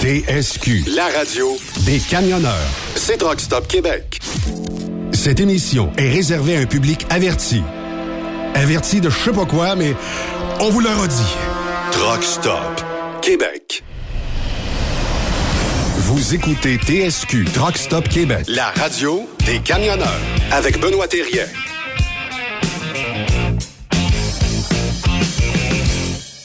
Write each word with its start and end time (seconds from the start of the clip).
TSQ, 0.00 0.84
la 0.94 1.08
radio 1.08 1.56
des 1.84 1.98
camionneurs. 1.98 2.68
C'est 2.94 3.16
Truck 3.16 3.40
Stop 3.40 3.66
Québec. 3.66 4.20
Cette 5.12 5.40
émission 5.40 5.90
est 5.96 6.08
réservée 6.08 6.56
à 6.56 6.60
un 6.60 6.66
public 6.66 7.04
averti. 7.10 7.62
Averti 8.54 9.00
de 9.00 9.10
je 9.10 9.18
sais 9.18 9.32
pas 9.32 9.44
quoi, 9.44 9.74
mais 9.74 9.94
on 10.60 10.70
vous 10.70 10.78
le 10.80 10.88
redit. 10.88 11.34
Truck 11.90 12.22
Stop 12.22 12.80
Québec. 13.22 13.82
Vous 15.96 16.32
écoutez 16.32 16.78
TSQ 16.78 17.46
Truck 17.52 17.76
Stop 17.76 18.08
Québec, 18.08 18.44
la 18.46 18.70
radio 18.70 19.28
des 19.46 19.58
camionneurs 19.58 20.20
avec 20.52 20.80
Benoît 20.80 21.08
Thérien. 21.08 21.46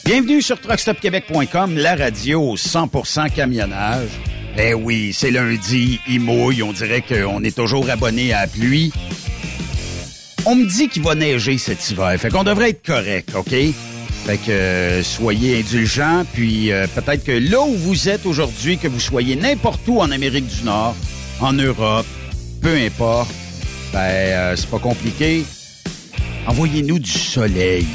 Bienvenue 0.04 0.42
sur 0.42 0.60
truckstopquebec.com, 0.60 1.78
la 1.78 1.96
radio 1.96 2.56
100% 2.56 3.30
camionnage. 3.30 4.10
Eh 4.58 4.74
oui, 4.74 5.14
c'est 5.14 5.30
lundi, 5.30 5.98
il 6.06 6.20
mouille, 6.20 6.62
on 6.62 6.74
dirait 6.74 7.00
qu'on 7.00 7.42
est 7.42 7.56
toujours 7.56 7.88
abonné 7.88 8.34
à 8.34 8.42
la 8.42 8.46
pluie. 8.46 8.92
On 10.44 10.56
me 10.56 10.66
dit 10.66 10.90
qu'il 10.90 11.02
va 11.02 11.14
neiger 11.14 11.56
cet 11.56 11.88
hiver, 11.88 12.14
fait 12.18 12.28
qu'on 12.28 12.44
devrait 12.44 12.70
être 12.70 12.84
correct, 12.84 13.30
OK? 13.34 13.48
Fait 13.48 14.36
que 14.36 14.50
euh, 14.50 15.02
soyez 15.02 15.60
indulgents, 15.60 16.24
puis 16.34 16.70
euh, 16.70 16.86
peut-être 16.94 17.24
que 17.24 17.32
là 17.32 17.62
où 17.62 17.74
vous 17.74 18.10
êtes 18.10 18.26
aujourd'hui, 18.26 18.76
que 18.76 18.88
vous 18.88 19.00
soyez 19.00 19.36
n'importe 19.36 19.88
où 19.88 20.00
en 20.00 20.10
Amérique 20.10 20.46
du 20.46 20.64
Nord, 20.64 20.94
en 21.40 21.54
Europe, 21.54 22.06
peu 22.60 22.76
importe, 22.76 23.32
ben 23.90 24.00
euh, 24.00 24.54
c'est 24.54 24.68
pas 24.68 24.78
compliqué. 24.78 25.46
Envoyez-nous 26.46 26.98
du 26.98 27.10
soleil. 27.10 27.86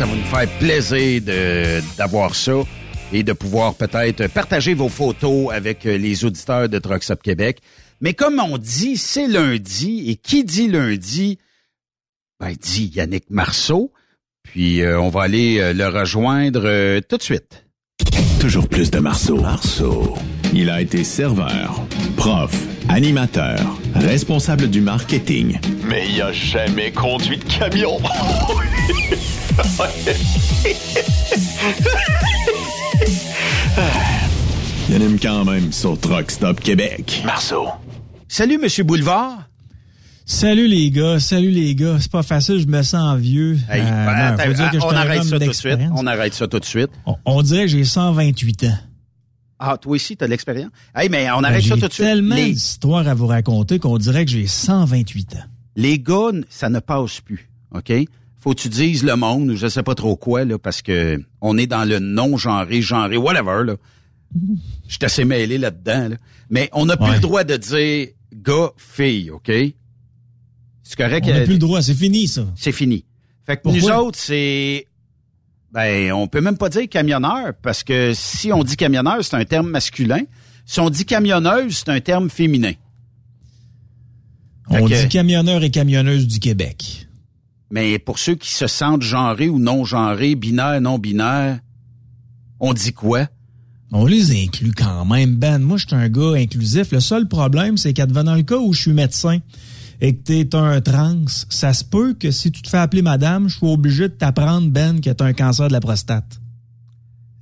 Ça 0.00 0.06
va 0.06 0.14
nous 0.16 0.24
faire 0.24 0.48
plaisir 0.58 1.20
de- 1.20 1.82
d'avoir 1.98 2.34
ça 2.34 2.62
et 3.12 3.22
de 3.22 3.34
pouvoir 3.34 3.74
peut-être 3.74 4.28
partager 4.28 4.72
vos 4.72 4.88
photos 4.88 5.52
avec 5.52 5.84
euh, 5.84 5.98
les 5.98 6.24
auditeurs 6.24 6.70
de 6.70 6.78
Trucks 6.78 7.10
Up 7.10 7.20
Québec. 7.22 7.58
Mais 8.00 8.14
comme 8.14 8.40
on 8.40 8.56
dit, 8.56 8.96
c'est 8.96 9.26
lundi, 9.26 10.08
et 10.08 10.16
qui 10.16 10.42
dit 10.42 10.68
lundi, 10.68 11.38
ben 12.40 12.54
dit 12.58 12.90
Yannick 12.94 13.24
Marceau. 13.28 13.92
Puis 14.42 14.80
euh, 14.80 14.98
on 14.98 15.10
va 15.10 15.24
aller 15.24 15.58
euh, 15.60 15.74
le 15.74 15.86
rejoindre 15.88 16.62
euh, 16.64 17.02
tout 17.06 17.18
de 17.18 17.22
suite. 17.22 17.66
Toujours 18.40 18.68
plus 18.70 18.90
de 18.90 19.00
Marceau. 19.00 19.38
Marceau. 19.38 20.14
Il 20.54 20.70
a 20.70 20.80
été 20.80 21.04
serveur, 21.04 21.84
prof, 22.16 22.54
animateur, 22.88 23.78
responsable 23.94 24.70
du 24.70 24.80
marketing. 24.80 25.60
Mais 25.84 26.08
il 26.08 26.22
a 26.22 26.32
jamais 26.32 26.90
conduit 26.90 27.36
de 27.36 27.44
camion. 27.44 27.98
Il 34.88 34.94
anime 34.94 35.18
quand 35.20 35.44
même 35.44 35.70
sur 35.72 35.98
Truck 36.00 36.30
Stop 36.30 36.60
Québec. 36.60 37.22
Marceau. 37.24 37.66
Salut, 38.28 38.58
Monsieur 38.58 38.84
Boulevard. 38.84 39.44
Salut 40.24 40.66
les 40.66 40.90
gars, 40.90 41.18
salut 41.20 41.50
les 41.50 41.74
gars. 41.74 41.98
C'est 42.00 42.10
pas 42.10 42.22
facile, 42.22 42.58
je 42.60 42.66
me 42.66 42.82
sens 42.82 43.18
vieux. 43.18 43.58
Hey, 43.68 43.82
Euh, 43.82 44.06
ben, 44.06 44.30
non, 44.30 44.36
faut 44.36 44.42
attends, 44.42 44.52
dire 44.52 44.70
que 44.70 44.76
on 44.84 44.88
arrête 44.90 45.24
ça 45.24 45.38
tout 45.38 45.46
de 45.46 45.52
suite. 45.52 45.78
On 45.94 46.06
arrête 46.06 46.34
ça 46.34 46.48
tout 46.48 46.58
de 46.60 46.64
suite. 46.64 46.90
On, 47.06 47.16
on 47.26 47.42
dirait 47.42 47.62
que 47.62 47.68
j'ai 47.68 47.84
128 47.84 48.64
ans. 48.64 48.78
Ah, 49.58 49.76
toi 49.76 49.92
aussi, 49.96 50.16
t'as 50.16 50.24
de 50.26 50.30
l'expérience? 50.30 50.70
Hey, 50.94 51.08
mais 51.10 51.30
on 51.32 51.40
Ben, 51.40 51.46
arrête 51.48 51.62
ça 51.64 51.74
j'ai 51.74 51.80
tout 51.80 51.88
de 51.88 51.92
suite. 51.92 52.06
tellement 52.06 52.34
Les, 52.36 52.52
d'histoires 52.52 53.06
à 53.08 53.14
vous 53.14 53.26
raconter 53.26 53.78
qu'on 53.78 53.98
dirait 53.98 54.24
que 54.24 54.30
j'ai 54.30 54.46
128 54.46 55.34
ans. 55.34 55.38
les 55.76 55.98
gars, 55.98 56.30
ça 56.48 56.70
ne 56.70 56.78
passe 56.78 57.20
plus. 57.20 57.50
OK? 57.74 57.92
Faut 58.40 58.54
que 58.54 58.60
tu 58.60 58.68
dises 58.68 59.04
le 59.04 59.16
monde 59.16 59.50
ou 59.50 59.56
je 59.56 59.66
sais 59.68 59.82
pas 59.82 59.94
trop 59.94 60.16
quoi, 60.16 60.44
là, 60.44 60.58
parce 60.58 60.80
que 60.82 61.22
on 61.42 61.58
est 61.58 61.66
dans 61.66 61.84
le 61.86 61.98
non-genré, 61.98 62.80
genré, 62.80 63.16
whatever, 63.16 63.64
là. 63.66 63.76
Je 64.88 64.92
suis 64.94 65.04
assez 65.04 65.24
mêlé 65.24 65.58
là-dedans, 65.58 66.08
là. 66.10 66.16
Mais 66.48 66.70
on 66.72 66.86
n'a 66.86 66.96
plus 66.96 67.06
Ouais. 67.08 67.14
le 67.16 67.20
droit 67.20 67.44
de 67.44 67.56
dire 67.56 68.08
gars, 68.32 68.70
fille, 68.76 69.30
OK? 69.30 69.50
C'est 70.82 70.96
correct? 70.96 71.24
On 71.28 71.30
n'a 71.32 71.40
euh, 71.40 71.44
plus 71.44 71.52
le 71.54 71.58
droit, 71.58 71.82
c'est 71.82 71.94
fini 71.94 72.26
ça. 72.26 72.46
c'est 72.56 72.72
fini. 72.72 73.04
Fait 73.46 73.56
que 73.56 73.62
Pourquoi? 73.62 73.80
nous 73.80 73.88
autres, 73.90 74.18
c'est 74.18 74.86
ben 75.72 76.12
on 76.12 76.26
peut 76.26 76.40
même 76.40 76.56
pas 76.56 76.68
dire 76.68 76.88
camionneur 76.88 77.52
parce 77.62 77.84
que 77.84 78.12
si 78.14 78.52
on 78.52 78.64
dit 78.64 78.76
camionneur, 78.76 79.24
c'est 79.24 79.36
un 79.36 79.44
terme 79.44 79.68
masculin. 79.68 80.22
Si 80.66 80.80
on 80.80 80.90
dit 80.90 81.04
camionneuse, 81.04 81.76
c'est 81.78 81.88
un 81.90 82.00
terme 82.00 82.28
féminin. 82.30 82.72
On 84.68 84.86
dit 84.86 85.08
camionneur 85.08 85.62
et 85.64 85.70
camionneuse 85.70 86.26
du 86.28 86.38
Québec. 86.38 87.08
Mais 87.70 87.98
pour 87.98 88.18
ceux 88.18 88.34
qui 88.34 88.52
se 88.52 88.66
sentent 88.66 89.02
genrés 89.02 89.48
ou 89.48 89.58
non 89.58 89.84
genrés, 89.84 90.34
binaire, 90.34 90.80
non 90.80 90.98
binaire, 90.98 91.60
on 92.58 92.72
dit 92.74 92.92
quoi? 92.92 93.28
On 93.92 94.06
les 94.06 94.44
inclut 94.44 94.72
quand 94.72 95.04
même, 95.04 95.34
Ben. 95.36 95.58
Moi, 95.60 95.76
je 95.76 95.86
suis 95.86 95.96
un 95.96 96.08
gars 96.08 96.34
inclusif. 96.36 96.92
Le 96.92 97.00
seul 97.00 97.26
problème, 97.28 97.76
c'est 97.76 97.92
qu'advenant 97.92 98.34
le 98.36 98.42
cas 98.42 98.58
où 98.58 98.72
je 98.72 98.82
suis 98.82 98.92
médecin 98.92 99.38
et 100.00 100.14
que 100.14 100.22
tu 100.22 100.32
es 100.38 100.54
un 100.54 100.80
trans, 100.80 101.24
ça 101.48 101.72
se 101.72 101.84
peut 101.84 102.14
que 102.14 102.30
si 102.30 102.50
tu 102.52 102.62
te 102.62 102.68
fais 102.68 102.78
appeler 102.78 103.02
madame, 103.02 103.48
je 103.48 103.56
suis 103.56 103.66
obligé 103.66 104.08
de 104.08 104.14
t'apprendre, 104.14 104.68
Ben, 104.68 105.00
que 105.00 105.10
tu 105.10 105.22
as 105.22 105.26
un 105.26 105.32
cancer 105.32 105.68
de 105.68 105.72
la 105.72 105.80
prostate. 105.80 106.40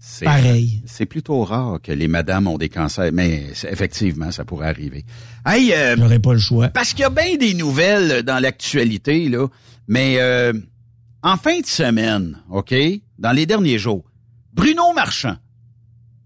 C'est 0.01 0.25
Pareil. 0.25 0.83
C'est 0.87 1.07
plutôt 1.07 1.45
rare 1.45 1.81
que 1.83 1.93
les 1.93 2.09
madames 2.09 2.49
ont 2.49 2.57
des 2.59 2.69
cancers, 2.71 3.11
mais 3.13 3.47
effectivement, 3.71 4.31
ça 4.33 4.45
pourrait 4.45 4.69
arriver. 4.69 5.05
Hey, 5.47 5.73
euh, 5.73 5.97
J'aurais 5.97 6.19
pas 6.19 6.33
le 6.33 6.39
choix. 6.39 6.69
Parce 6.69 6.91
qu'il 6.93 7.01
y 7.03 7.05
a 7.05 7.11
bien 7.11 7.37
des 7.37 7.55
nouvelles 7.55 8.23
dans 8.23 8.39
l'actualité, 8.39 9.29
là. 9.29 9.47
Mais 9.89 10.21
euh, 10.21 10.53
en 11.23 11.37
fin 11.37 11.61
de 11.61 11.67
semaine, 11.67 12.39
OK, 12.51 12.75
dans 13.19 13.33
les 13.33 13.47
derniers 13.47 13.79
jours, 13.79 14.05
Bruno 14.53 14.93
Marchand, 14.95 15.37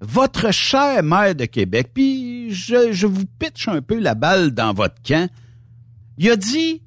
votre 0.00 0.52
cher 0.52 1.02
maire 1.04 1.36
de 1.36 1.44
Québec, 1.44 1.90
puis 1.94 2.52
je, 2.52 2.92
je 2.92 3.06
vous 3.06 3.24
pitche 3.38 3.68
un 3.68 3.80
peu 3.80 3.98
la 3.98 4.16
balle 4.16 4.50
dans 4.50 4.74
votre 4.74 5.00
camp, 5.02 5.30
il 6.18 6.28
a 6.30 6.36
dit 6.36 6.82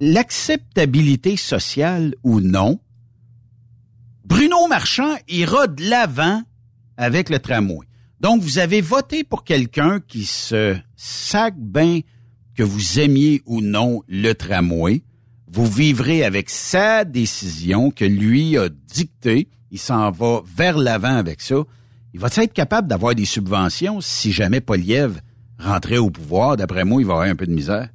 l'acceptabilité 0.00 1.36
sociale 1.36 2.14
ou 2.22 2.40
non, 2.40 2.80
Bruno 4.24 4.66
Marchand 4.68 5.16
ira 5.28 5.66
de 5.66 5.88
l'avant 5.88 6.42
avec 6.96 7.28
le 7.28 7.38
tramway. 7.38 7.86
Donc, 8.20 8.42
vous 8.42 8.58
avez 8.58 8.80
voté 8.80 9.22
pour 9.22 9.44
quelqu'un 9.44 10.00
qui 10.00 10.24
se 10.24 10.76
sac 10.96 11.54
bien 11.58 12.00
que 12.54 12.62
vous 12.62 12.98
aimiez 12.98 13.42
ou 13.44 13.60
non 13.60 14.02
le 14.08 14.32
tramway. 14.32 15.02
Vous 15.48 15.66
vivrez 15.66 16.24
avec 16.24 16.50
sa 16.50 17.04
décision 17.04 17.90
que 17.90 18.04
lui 18.04 18.58
a 18.58 18.68
dictée. 18.68 19.48
Il 19.70 19.78
s'en 19.78 20.10
va 20.10 20.42
vers 20.56 20.78
l'avant 20.78 21.16
avec 21.16 21.40
ça. 21.40 21.56
Il 22.14 22.20
va 22.20 22.28
être 22.34 22.52
capable 22.52 22.88
d'avoir 22.88 23.14
des 23.14 23.24
subventions 23.24 24.00
si 24.00 24.32
jamais 24.32 24.60
Poliev 24.60 25.20
rentrait 25.58 25.98
au 25.98 26.10
pouvoir? 26.10 26.56
D'après 26.56 26.84
moi, 26.84 27.00
il 27.00 27.06
va 27.06 27.14
avoir 27.14 27.28
un 27.28 27.36
peu 27.36 27.46
de 27.46 27.52
misère. 27.52 27.88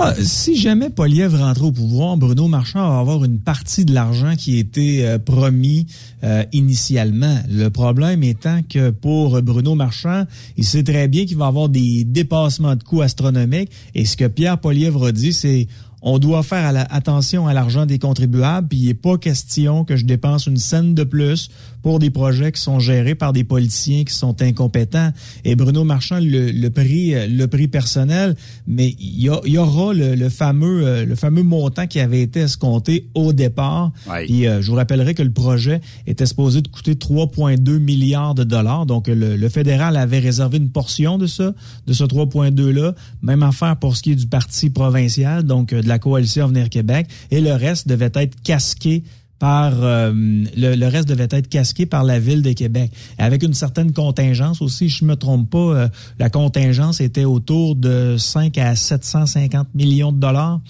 Ah, 0.00 0.12
si 0.20 0.56
jamais 0.56 0.90
Poliev 0.90 1.34
rentrait 1.36 1.64
au 1.64 1.72
pouvoir, 1.72 2.16
Bruno 2.16 2.48
Marchand 2.48 2.80
va 2.80 2.98
avoir 2.98 3.24
une 3.24 3.38
partie 3.38 3.84
de 3.84 3.94
l'argent 3.94 4.34
qui 4.36 4.58
était 4.58 5.02
euh, 5.04 5.18
promis 5.18 5.86
euh, 6.24 6.42
initialement. 6.52 7.38
Le 7.48 7.68
problème 7.68 8.24
étant 8.24 8.60
que 8.68 8.90
pour 8.90 9.40
Bruno 9.40 9.76
Marchand, 9.76 10.24
il 10.56 10.64
sait 10.64 10.82
très 10.82 11.06
bien 11.06 11.26
qu'il 11.26 11.36
va 11.36 11.46
avoir 11.46 11.68
des 11.68 12.04
dépassements 12.04 12.74
de 12.74 12.82
coûts 12.82 13.02
astronomiques. 13.02 13.70
Et 13.94 14.04
ce 14.04 14.16
que 14.16 14.26
Pierre 14.26 14.58
Poliev 14.58 15.00
a 15.02 15.12
dit, 15.12 15.32
c'est 15.32 15.68
on 16.02 16.18
doit 16.18 16.42
faire 16.42 16.86
attention 16.90 17.46
à 17.46 17.54
l'argent 17.54 17.86
des 17.86 17.98
contribuables, 17.98 18.68
puis 18.68 18.78
il 18.78 18.86
n'est 18.86 18.94
pas 18.94 19.18
question 19.18 19.84
que 19.84 19.96
je 19.96 20.04
dépense 20.04 20.46
une 20.46 20.56
scène 20.56 20.94
de 20.94 21.04
plus 21.04 21.50
pour 21.82 21.98
des 21.98 22.10
projets 22.10 22.52
qui 22.52 22.60
sont 22.60 22.80
gérés 22.80 23.14
par 23.14 23.32
des 23.32 23.44
politiciens 23.44 24.04
qui 24.04 24.12
sont 24.14 24.40
incompétents. 24.42 25.12
Et 25.44 25.54
Bruno 25.56 25.84
Marchand 25.84 26.18
le, 26.20 26.50
le 26.50 26.70
prix, 26.70 27.14
le 27.28 27.46
prix 27.46 27.68
personnel, 27.68 28.34
mais 28.66 28.94
il 28.98 29.22
y, 29.22 29.28
a- 29.28 29.40
il 29.46 29.52
y 29.52 29.58
aura 29.58 29.92
le, 29.94 30.14
le 30.14 30.28
fameux, 30.28 30.86
euh, 30.86 31.04
le 31.04 31.14
fameux 31.14 31.42
montant 31.42 31.86
qui 31.86 32.00
avait 32.00 32.20
été 32.20 32.40
escompté 32.40 33.08
au 33.14 33.32
départ. 33.32 33.92
Ouais. 34.10 34.24
Puis 34.26 34.46
euh, 34.46 34.60
je 34.62 34.70
vous 34.70 34.76
rappellerai 34.76 35.14
que 35.14 35.22
le 35.22 35.30
projet 35.32 35.80
était 36.06 36.26
supposé 36.26 36.60
de 36.62 36.68
coûter 36.68 36.94
3,2 36.94 37.78
milliards 37.78 38.34
de 38.34 38.44
dollars. 38.44 38.86
Donc 38.86 39.08
le, 39.08 39.36
le 39.36 39.48
fédéral 39.48 39.96
avait 39.96 40.18
réservé 40.18 40.58
une 40.58 40.70
portion 40.70 41.18
de 41.18 41.26
ça, 41.26 41.54
de 41.86 41.92
ce 41.92 42.04
3,2 42.04 42.68
là. 42.70 42.94
Même 43.22 43.42
affaire 43.42 43.76
pour 43.76 43.96
ce 43.96 44.02
qui 44.02 44.12
est 44.12 44.16
du 44.16 44.26
parti 44.26 44.70
provincial, 44.70 45.42
donc 45.44 45.72
euh, 45.72 45.82
de 45.82 45.88
la 45.88 45.98
coalition 45.98 46.44
Avenir 46.44 46.68
Québec, 46.70 47.06
et 47.30 47.40
le 47.40 47.52
reste 47.52 47.88
devait 47.88 48.10
être 48.14 48.40
casqué 48.42 49.02
par 49.38 49.72
euh, 49.82 50.12
le, 50.14 50.86
reste 50.88 51.08
devait 51.08 51.28
être 51.30 51.48
casqué 51.48 51.86
par 51.86 52.04
la 52.04 52.18
ville 52.18 52.42
de 52.42 52.52
Québec. 52.52 52.90
Avec 53.18 53.42
une 53.42 53.54
certaine 53.54 53.92
contingence 53.92 54.60
aussi 54.62 54.88
je 54.88 55.04
me 55.04 55.16
trompe 55.16 55.50
pas 55.50 55.58
euh, 55.58 55.88
la 56.18 56.28
contingence 56.30 57.00
était 57.00 57.24
autour 57.24 57.76
de 57.76 58.16
5 58.18 58.58
à 58.58 58.74
750 58.74 59.68
millions 59.74 60.12
de 60.12 60.18
dollars. 60.18 60.60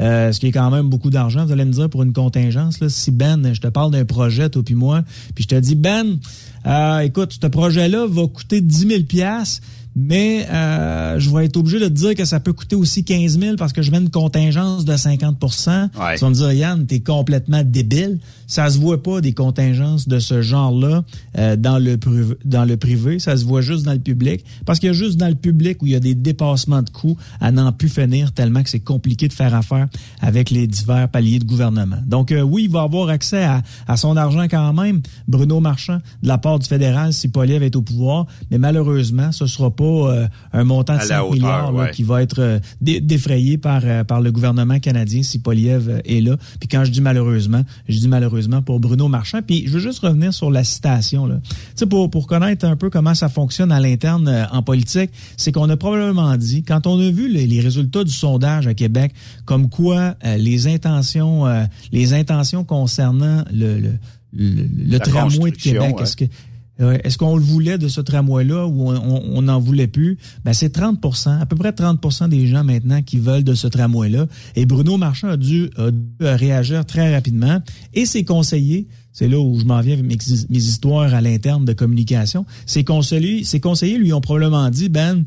Euh, 0.00 0.32
ce 0.32 0.40
qui 0.40 0.48
est 0.48 0.52
quand 0.52 0.70
même 0.70 0.88
beaucoup 0.88 1.10
d'argent 1.10 1.44
vous 1.44 1.52
allez 1.52 1.64
me 1.64 1.72
dire 1.72 1.88
pour 1.88 2.02
une 2.02 2.12
contingence 2.12 2.80
là. 2.80 2.88
Si 2.88 3.10
Ben 3.10 3.52
je 3.52 3.60
te 3.60 3.68
parle 3.68 3.92
d'un 3.92 4.04
projet 4.04 4.48
toi 4.48 4.62
puis 4.64 4.74
moi 4.74 5.02
puis 5.34 5.44
je 5.44 5.48
te 5.48 5.60
dis 5.60 5.74
Ben 5.76 6.18
écoute 7.02 7.38
ce 7.40 7.46
projet 7.46 7.88
là 7.88 8.06
va 8.08 8.26
coûter 8.26 8.60
10 8.60 8.88
000 8.88 9.02
pièces 9.02 9.60
mais 9.96 10.46
euh, 10.50 11.18
je 11.20 11.30
vais 11.30 11.44
être 11.44 11.56
obligé 11.56 11.78
de 11.78 11.86
te 11.86 11.92
dire 11.92 12.14
que 12.14 12.24
ça 12.24 12.40
peut 12.40 12.52
coûter 12.52 12.74
aussi 12.74 13.04
15 13.04 13.38
000 13.38 13.56
parce 13.56 13.72
que 13.72 13.82
je 13.82 13.90
mets 13.90 13.98
une 13.98 14.10
contingence 14.10 14.84
de 14.84 14.96
50 14.96 15.42
Ouais. 15.42 16.14
Tu 16.16 16.20
vas 16.20 16.28
me 16.28 16.34
dire, 16.34 16.52
Yann, 16.52 16.86
t'es 16.86 17.00
complètement 17.00 17.62
débile. 17.64 18.18
Ça 18.46 18.68
se 18.70 18.78
voit 18.78 19.02
pas 19.02 19.20
des 19.20 19.32
contingences 19.32 20.08
de 20.08 20.18
ce 20.18 20.42
genre-là 20.42 21.02
euh, 21.38 21.56
dans, 21.56 21.78
le 21.78 21.98
dans 22.44 22.64
le 22.64 22.76
privé. 22.76 23.18
Ça 23.18 23.36
se 23.36 23.44
voit 23.44 23.60
juste 23.62 23.84
dans 23.84 23.92
le 23.92 23.98
public. 23.98 24.44
Parce 24.66 24.78
qu'il 24.78 24.88
y 24.88 24.90
a 24.90 24.92
juste 24.94 25.16
dans 25.18 25.28
le 25.28 25.34
public 25.34 25.82
où 25.82 25.86
il 25.86 25.92
y 25.92 25.96
a 25.96 26.00
des 26.00 26.14
dépassements 26.14 26.82
de 26.82 26.90
coûts 26.90 27.16
à 27.40 27.50
n'en 27.52 27.72
plus 27.72 27.88
finir 27.88 28.32
tellement 28.32 28.62
que 28.62 28.70
c'est 28.70 28.80
compliqué 28.80 29.28
de 29.28 29.32
faire 29.32 29.54
affaire 29.54 29.88
avec 30.20 30.50
les 30.50 30.66
divers 30.66 31.08
paliers 31.08 31.38
de 31.38 31.44
gouvernement. 31.44 31.98
Donc 32.06 32.32
euh, 32.32 32.42
oui, 32.42 32.64
il 32.64 32.70
va 32.70 32.82
avoir 32.82 33.08
accès 33.08 33.44
à, 33.44 33.62
à 33.88 33.96
son 33.96 34.16
argent 34.16 34.44
quand 34.44 34.72
même, 34.72 35.00
Bruno 35.28 35.60
Marchand, 35.60 35.98
de 36.22 36.28
la 36.28 36.38
part 36.38 36.58
du 36.58 36.66
fédéral 36.66 37.12
si 37.12 37.28
Poliev 37.28 37.62
est 37.62 37.76
au 37.76 37.82
pouvoir. 37.82 38.26
Mais 38.50 38.58
malheureusement, 38.58 39.32
ce 39.32 39.46
sera 39.46 39.70
pas 39.70 39.84
euh, 39.84 40.26
un 40.52 40.64
montant 40.64 40.94
de 40.94 40.98
À 40.98 41.02
la 41.02 41.08
5 41.08 41.20
hauteur, 41.22 41.32
milliards 41.34 41.72
là, 41.72 41.78
ouais. 41.84 41.90
qui 41.92 42.02
va 42.02 42.22
être 42.22 42.40
euh, 42.40 42.58
dé- 42.80 43.00
défrayé 43.00 43.58
par, 43.58 43.80
euh, 43.84 44.04
par 44.04 44.20
le 44.20 44.30
gouvernement 44.32 44.78
canadien 44.80 45.22
si 45.22 45.38
Poliev 45.38 46.02
est 46.04 46.20
là. 46.20 46.36
Puis 46.60 46.68
quand 46.68 46.84
je 46.84 46.90
dis 46.90 47.00
malheureusement, 47.00 47.62
je 47.88 47.98
dis 47.98 48.08
malheureusement 48.08 48.33
pour 48.64 48.80
Bruno 48.80 49.08
Marchand. 49.08 49.40
Puis 49.46 49.64
je 49.66 49.72
veux 49.72 49.80
juste 49.80 50.00
revenir 50.00 50.32
sur 50.32 50.50
la 50.50 50.64
citation. 50.64 51.26
Là. 51.26 51.40
Pour, 51.88 52.10
pour 52.10 52.26
connaître 52.26 52.64
un 52.64 52.76
peu 52.76 52.90
comment 52.90 53.14
ça 53.14 53.28
fonctionne 53.28 53.72
à 53.72 53.80
l'interne 53.80 54.28
euh, 54.28 54.44
en 54.52 54.62
politique, 54.62 55.10
c'est 55.36 55.52
qu'on 55.52 55.68
a 55.70 55.76
probablement 55.76 56.36
dit, 56.36 56.62
quand 56.62 56.86
on 56.86 56.98
a 56.98 57.10
vu 57.10 57.28
les, 57.28 57.46
les 57.46 57.60
résultats 57.60 58.04
du 58.04 58.12
sondage 58.12 58.66
à 58.66 58.74
Québec, 58.74 59.12
comme 59.44 59.68
quoi 59.68 60.14
euh, 60.24 60.36
les 60.36 60.66
intentions 60.66 61.46
euh, 61.46 61.64
les 61.92 62.14
intentions 62.14 62.64
concernant 62.64 63.44
le, 63.52 63.78
le, 63.78 63.92
le, 64.32 64.98
tramway 64.98 65.50
de 65.50 65.56
Québec, 65.56 65.96
est-ce 66.00 66.16
que 66.16 66.24
Ouais, 66.80 67.00
Est-ce 67.04 67.18
qu'on 67.18 67.36
le 67.36 67.42
voulait 67.42 67.78
de 67.78 67.86
ce 67.88 68.00
tramway-là 68.00 68.66
ou 68.66 68.90
on 68.90 69.42
n'en 69.42 69.60
voulait 69.60 69.86
plus? 69.86 70.18
Ben, 70.44 70.52
c'est 70.52 70.76
30% 70.76 71.40
à 71.40 71.46
peu 71.46 71.54
près 71.56 71.70
30% 71.70 72.28
des 72.28 72.46
gens 72.48 72.64
maintenant 72.64 73.00
qui 73.02 73.18
veulent 73.18 73.44
de 73.44 73.54
ce 73.54 73.68
tramway-là. 73.68 74.26
Et 74.56 74.66
Bruno 74.66 74.96
Marchand 74.96 75.28
a 75.28 75.36
dû, 75.36 75.70
dû 75.70 75.70
réagir 76.20 76.84
très 76.84 77.14
rapidement. 77.14 77.60
Et 77.94 78.06
ses 78.06 78.24
conseillers, 78.24 78.88
c'est 79.12 79.28
là 79.28 79.38
où 79.38 79.58
je 79.58 79.64
m'en 79.64 79.80
viens 79.80 79.94
avec 79.94 80.04
mes, 80.04 80.18
mes 80.50 80.58
histoires 80.58 81.14
à 81.14 81.20
l'interne 81.20 81.64
de 81.64 81.72
communication, 81.72 82.44
ses 82.66 82.82
conseillers, 82.82 83.44
ses 83.44 83.60
conseillers 83.60 83.98
lui 83.98 84.12
ont 84.12 84.20
probablement 84.20 84.68
dit, 84.70 84.88
Ben, 84.88 85.24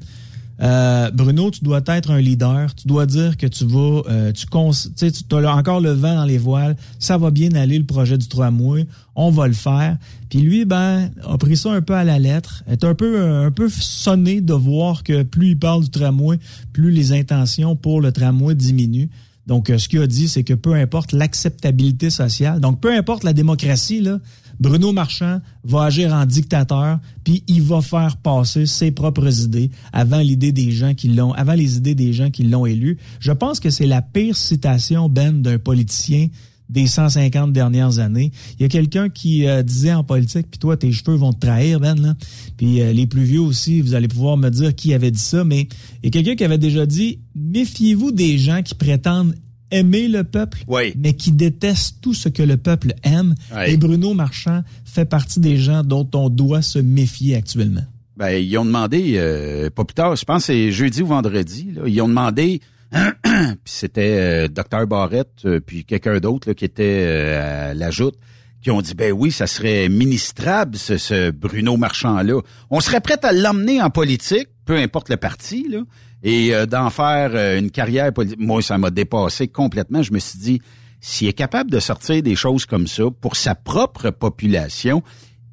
euh, 0.62 1.12
Bruno, 1.12 1.52
tu 1.52 1.64
dois 1.64 1.82
être 1.88 2.12
un 2.12 2.20
leader. 2.20 2.74
Tu 2.76 2.88
dois 2.88 3.06
dire 3.06 3.38
que 3.38 3.46
tu 3.48 3.66
vas, 3.66 4.02
euh, 4.10 4.32
tu 4.32 4.48
sais, 4.96 5.12
tu 5.12 5.36
as 5.36 5.56
encore 5.56 5.82
le 5.82 5.92
vent 5.92 6.16
dans 6.16 6.26
les 6.26 6.38
voiles. 6.38 6.76
Ça 7.00 7.18
va 7.18 7.32
bien 7.32 7.54
aller 7.54 7.78
le 7.78 7.86
projet 7.86 8.18
du 8.18 8.28
tramway. 8.28 8.88
On 9.16 9.30
va 9.30 9.48
le 9.48 9.54
faire. 9.54 9.98
Puis 10.30 10.40
lui, 10.40 10.66
ben, 10.66 11.10
a 11.24 11.38
pris 11.38 11.58
ça 11.58 11.72
un 11.72 11.82
peu 11.82 11.94
à 11.94 12.04
la 12.04 12.20
lettre. 12.20 12.64
Est 12.70 12.84
un 12.84 12.96
peu, 12.96 13.22
un 13.22 13.52
peu 13.52 13.70
sonné 13.70 14.42
de 14.42 14.54
voir 14.54 15.04
que 15.04 15.24
plus 15.24 15.50
il 15.50 15.60
parle 15.60 15.84
du 15.84 15.90
tramway, 15.90 16.40
plus 16.74 16.92
les 16.92 17.14
intentions 17.14 17.76
pour 17.76 18.02
le 18.02 18.12
tramway 18.12 18.56
diminuent. 18.56 19.10
Donc, 19.48 19.70
euh, 19.70 19.78
ce 19.78 19.88
qu'il 19.88 20.02
a 20.02 20.08
dit, 20.08 20.28
c'est 20.28 20.44
que 20.44 20.54
peu 20.54 20.74
importe 20.74 21.14
l'acceptabilité 21.14 22.10
sociale, 22.10 22.60
donc 22.60 22.82
peu 22.82 22.94
importe 22.94 23.24
la 23.24 23.34
démocratie, 23.34 24.02
là, 24.02 24.20
Bruno 24.60 24.92
Marchand 24.92 25.42
va 25.64 25.84
agir 25.84 26.14
en 26.14 26.26
dictateur, 26.26 27.00
puis 27.24 27.44
il 27.48 27.62
va 27.62 27.82
faire 27.82 28.18
passer 28.18 28.66
ses 28.66 28.92
propres 28.92 29.44
idées 29.44 29.70
avant 29.94 30.20
l'idée 30.20 30.52
des 30.52 30.72
gens 30.72 30.94
qui 30.94 31.10
l'ont, 31.10 31.34
avant 31.34 31.54
les 31.54 31.78
idées 31.78 31.96
des 31.96 32.14
gens 32.14 32.32
qui 32.32 32.44
l'ont 32.44 32.66
élu. 32.66 32.98
Je 33.20 33.32
pense 33.32 33.60
que 33.60 33.70
c'est 33.70 33.86
la 33.86 34.02
pire 34.02 34.36
citation, 34.36 35.10
Ben, 35.10 35.42
d'un 35.42 35.60
politicien 35.60 36.28
des 36.70 36.88
150 36.88 37.54
dernières 37.54 38.00
années. 38.00 38.32
Il 38.60 38.64
y 38.64 38.66
a 38.66 38.68
quelqu'un 38.68 39.10
qui 39.10 39.48
euh, 39.48 39.64
disait 39.64 39.94
en 39.94 40.04
politique, 40.04 40.48
puis 40.52 40.60
toi, 40.60 40.76
tes 40.76 40.92
cheveux 40.92 41.16
vont 41.16 41.32
te 41.32 41.40
trahir, 41.40 41.80
Ben, 41.80 42.00
là. 42.00 42.16
Puis 42.58 42.82
euh, 42.82 42.92
les 42.92 43.08
plus 43.08 43.24
vieux 43.24 43.42
aussi, 43.42 43.82
vous 43.82 43.94
allez 43.94 44.08
pouvoir 44.08 44.38
me 44.38 44.50
dire 44.50 44.76
qui 44.76 44.94
avait 44.94 45.12
dit 45.12 45.20
ça, 45.20 45.44
mais 45.44 45.68
il 46.04 46.06
y 46.06 46.08
a 46.08 46.12
quelqu'un 46.12 46.36
qui 46.36 46.44
avait 46.44 46.58
déjà 46.58 46.86
dit, 46.86 47.20
méfiez-vous 47.36 48.12
des 48.12 48.38
gens 48.38 48.64
qui 48.64 48.76
prétendent 48.76 49.36
aimer 49.72 50.08
le 50.08 50.24
peuple, 50.24 50.64
mais 50.98 51.14
qui 51.14 51.32
détestent 51.32 52.02
tout 52.02 52.14
ce 52.14 52.30
que 52.30 52.44
le 52.44 52.58
peuple 52.58 52.94
aime. 53.04 53.36
Et 53.66 53.78
Bruno 53.78 54.14
Marchand 54.14 54.64
fait 54.86 55.06
partie 55.06 55.40
des 55.40 55.58
gens 55.58 55.84
dont 55.84 56.08
on 56.14 56.30
doit 56.30 56.62
se 56.62 56.80
méfier 56.80 57.36
actuellement. 57.36 57.86
Ben, 58.16 58.32
ils 58.32 58.58
ont 58.58 58.66
demandé, 58.66 59.14
euh, 59.18 59.70
pas 59.70 59.86
plus 59.86 59.94
tard, 59.94 60.16
je 60.16 60.26
pense 60.26 60.48
que 60.48 60.54
c'est 60.54 60.72
jeudi 60.72 61.04
ou 61.04 61.08
vendredi, 61.08 61.72
là, 61.76 61.84
ils 61.86 62.02
ont 62.02 62.08
demandé 62.08 62.62
puis 62.92 63.58
c'était 63.66 64.18
euh, 64.18 64.48
Docteur 64.48 64.88
Barrette, 64.88 65.44
euh, 65.46 65.60
puis 65.60 65.84
quelqu'un 65.84 66.20
d'autre 66.20 66.54
qui 66.54 66.66
était 66.66 67.06
euh, 67.06 67.72
à 67.72 67.74
la 67.74 67.92
joute, 67.92 68.16
qui 68.62 68.72
ont 68.72 68.82
dit 68.82 68.94
ben 68.96 69.12
oui, 69.12 69.32
ça 69.32 69.48
serait 69.48 69.90
ministrable 69.90 70.78
ce, 70.78 71.32
Bruno 71.32 71.78
Marchand-là. 71.78 72.42
On 72.70 72.80
serait 72.80 73.02
prêt 73.02 73.20
à 73.24 73.34
l'emmener 73.34 73.82
en 73.82 73.90
politique, 73.90 74.48
peu 74.66 74.78
importe 74.78 75.10
le 75.10 75.18
parti, 75.18 75.68
là, 75.70 75.80
et 76.24 76.52
d'en 76.66 76.90
faire 76.90 77.58
une 77.58 77.70
carrière 77.70 78.12
politique. 78.12 78.40
Moi, 78.40 78.62
ça 78.62 78.78
m'a 78.78 78.90
dépassé 78.90 79.48
complètement. 79.48 80.02
Je 80.02 80.12
me 80.12 80.20
suis 80.20 80.40
dit, 80.40 80.62
s'il 81.00 81.28
est 81.28 81.34
capable 81.34 81.70
de 81.70 81.80
sortir 81.80 82.24
des 82.24 82.36
choses 82.36 82.66
comme 82.66 82.88
ça 82.88 83.04
pour 83.22 83.36
sa 83.36 83.56
propre 83.56 84.10
population, 84.10 85.04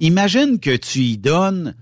imagine 0.00 0.58
que 0.58 0.74
tu 0.74 1.00
y 1.00 1.18
donnes 1.18 1.74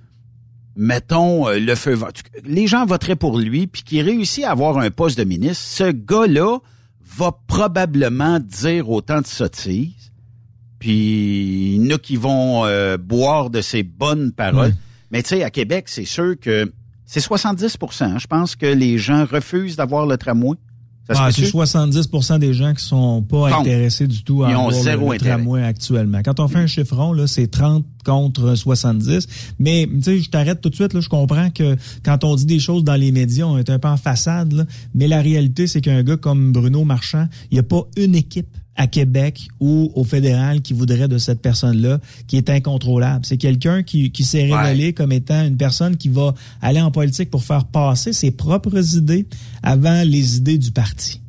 mettons, 0.76 1.48
euh, 1.48 1.58
le 1.58 1.74
feu 1.74 1.98
les 2.44 2.66
gens 2.66 2.86
voteraient 2.86 3.16
pour 3.16 3.38
lui, 3.38 3.66
puis 3.66 3.82
qu'il 3.82 4.02
réussit 4.02 4.44
à 4.44 4.50
avoir 4.50 4.78
un 4.78 4.90
poste 4.90 5.18
de 5.18 5.24
ministre, 5.24 5.64
ce 5.64 5.90
gars-là 5.90 6.58
va 7.04 7.32
probablement 7.46 8.38
dire 8.40 8.88
autant 8.90 9.20
de 9.20 9.26
sottises. 9.26 10.12
Puis 10.78 11.74
il 11.76 11.84
y 11.84 11.92
en 11.92 11.96
a 11.96 11.98
qui 11.98 12.16
vont 12.16 12.64
euh, 12.64 12.96
boire 12.96 13.50
de 13.50 13.60
ses 13.60 13.82
bonnes 13.82 14.32
paroles. 14.32 14.74
Mais 15.10 15.22
tu 15.22 15.30
sais, 15.30 15.42
à 15.44 15.50
Québec, 15.50 15.84
c'est 15.88 16.06
sûr 16.06 16.34
que 16.40 16.72
c'est 17.12 17.20
70% 17.20 18.18
Je 18.18 18.26
pense 18.26 18.56
que 18.56 18.64
les 18.64 18.96
gens 18.96 19.26
refusent 19.30 19.76
d'avoir 19.76 20.06
le 20.06 20.16
tramway. 20.16 20.56
Ah, 21.10 21.30
c'est 21.30 21.42
70% 21.42 22.38
des 22.38 22.54
gens 22.54 22.72
qui 22.72 22.82
sont 22.82 23.22
pas 23.22 23.58
intéressés 23.58 24.06
du 24.06 24.24
tout 24.24 24.44
à 24.44 24.48
avoir 24.48 24.70
le, 24.70 25.18
tramway 25.18 25.62
actuellement. 25.62 26.22
Quand 26.24 26.40
on 26.40 26.48
fait 26.48 26.60
un 26.60 26.66
chiffron, 26.66 27.12
là, 27.12 27.26
c'est 27.26 27.48
30 27.48 27.84
contre 28.04 28.54
70. 28.54 29.26
Mais 29.58 29.88
tu 29.90 30.02
sais, 30.02 30.18
je 30.20 30.30
t'arrête 30.30 30.60
tout 30.60 30.70
de 30.70 30.74
suite. 30.74 30.94
Là, 30.94 31.00
je 31.00 31.08
comprends 31.08 31.50
que 31.50 31.76
quand 32.02 32.24
on 32.24 32.34
dit 32.34 32.46
des 32.46 32.58
choses 32.58 32.84
dans 32.84 32.96
les 32.96 33.12
médias, 33.12 33.46
on 33.46 33.58
est 33.58 33.70
un 33.70 33.78
peu 33.78 33.88
en 33.88 33.96
façade. 33.96 34.52
Là, 34.52 34.66
mais 34.94 35.08
la 35.08 35.20
réalité, 35.20 35.66
c'est 35.66 35.80
qu'un 35.80 36.02
gars 36.02 36.16
comme 36.16 36.52
Bruno 36.52 36.84
Marchand, 36.84 37.28
il 37.50 37.54
n'y 37.54 37.60
a 37.60 37.64
pas 37.64 37.82
une 37.96 38.14
équipe 38.14 38.48
à 38.76 38.86
Québec 38.86 39.48
ou 39.60 39.92
au 39.94 40.04
fédéral 40.04 40.62
qui 40.62 40.72
voudrait 40.72 41.08
de 41.08 41.18
cette 41.18 41.42
personne-là, 41.42 42.00
qui 42.26 42.36
est 42.36 42.48
incontrôlable. 42.48 43.24
C'est 43.26 43.36
quelqu'un 43.36 43.82
qui, 43.82 44.10
qui 44.10 44.24
s'est 44.24 44.52
révélé 44.52 44.92
comme 44.92 45.12
étant 45.12 45.44
une 45.44 45.56
personne 45.56 45.96
qui 45.96 46.08
va 46.08 46.34
aller 46.60 46.80
en 46.80 46.90
politique 46.90 47.30
pour 47.30 47.44
faire 47.44 47.66
passer 47.66 48.12
ses 48.12 48.30
propres 48.30 48.96
idées 48.96 49.26
avant 49.62 50.02
les 50.04 50.36
idées 50.38 50.58
du 50.58 50.70
parti. 50.70 51.20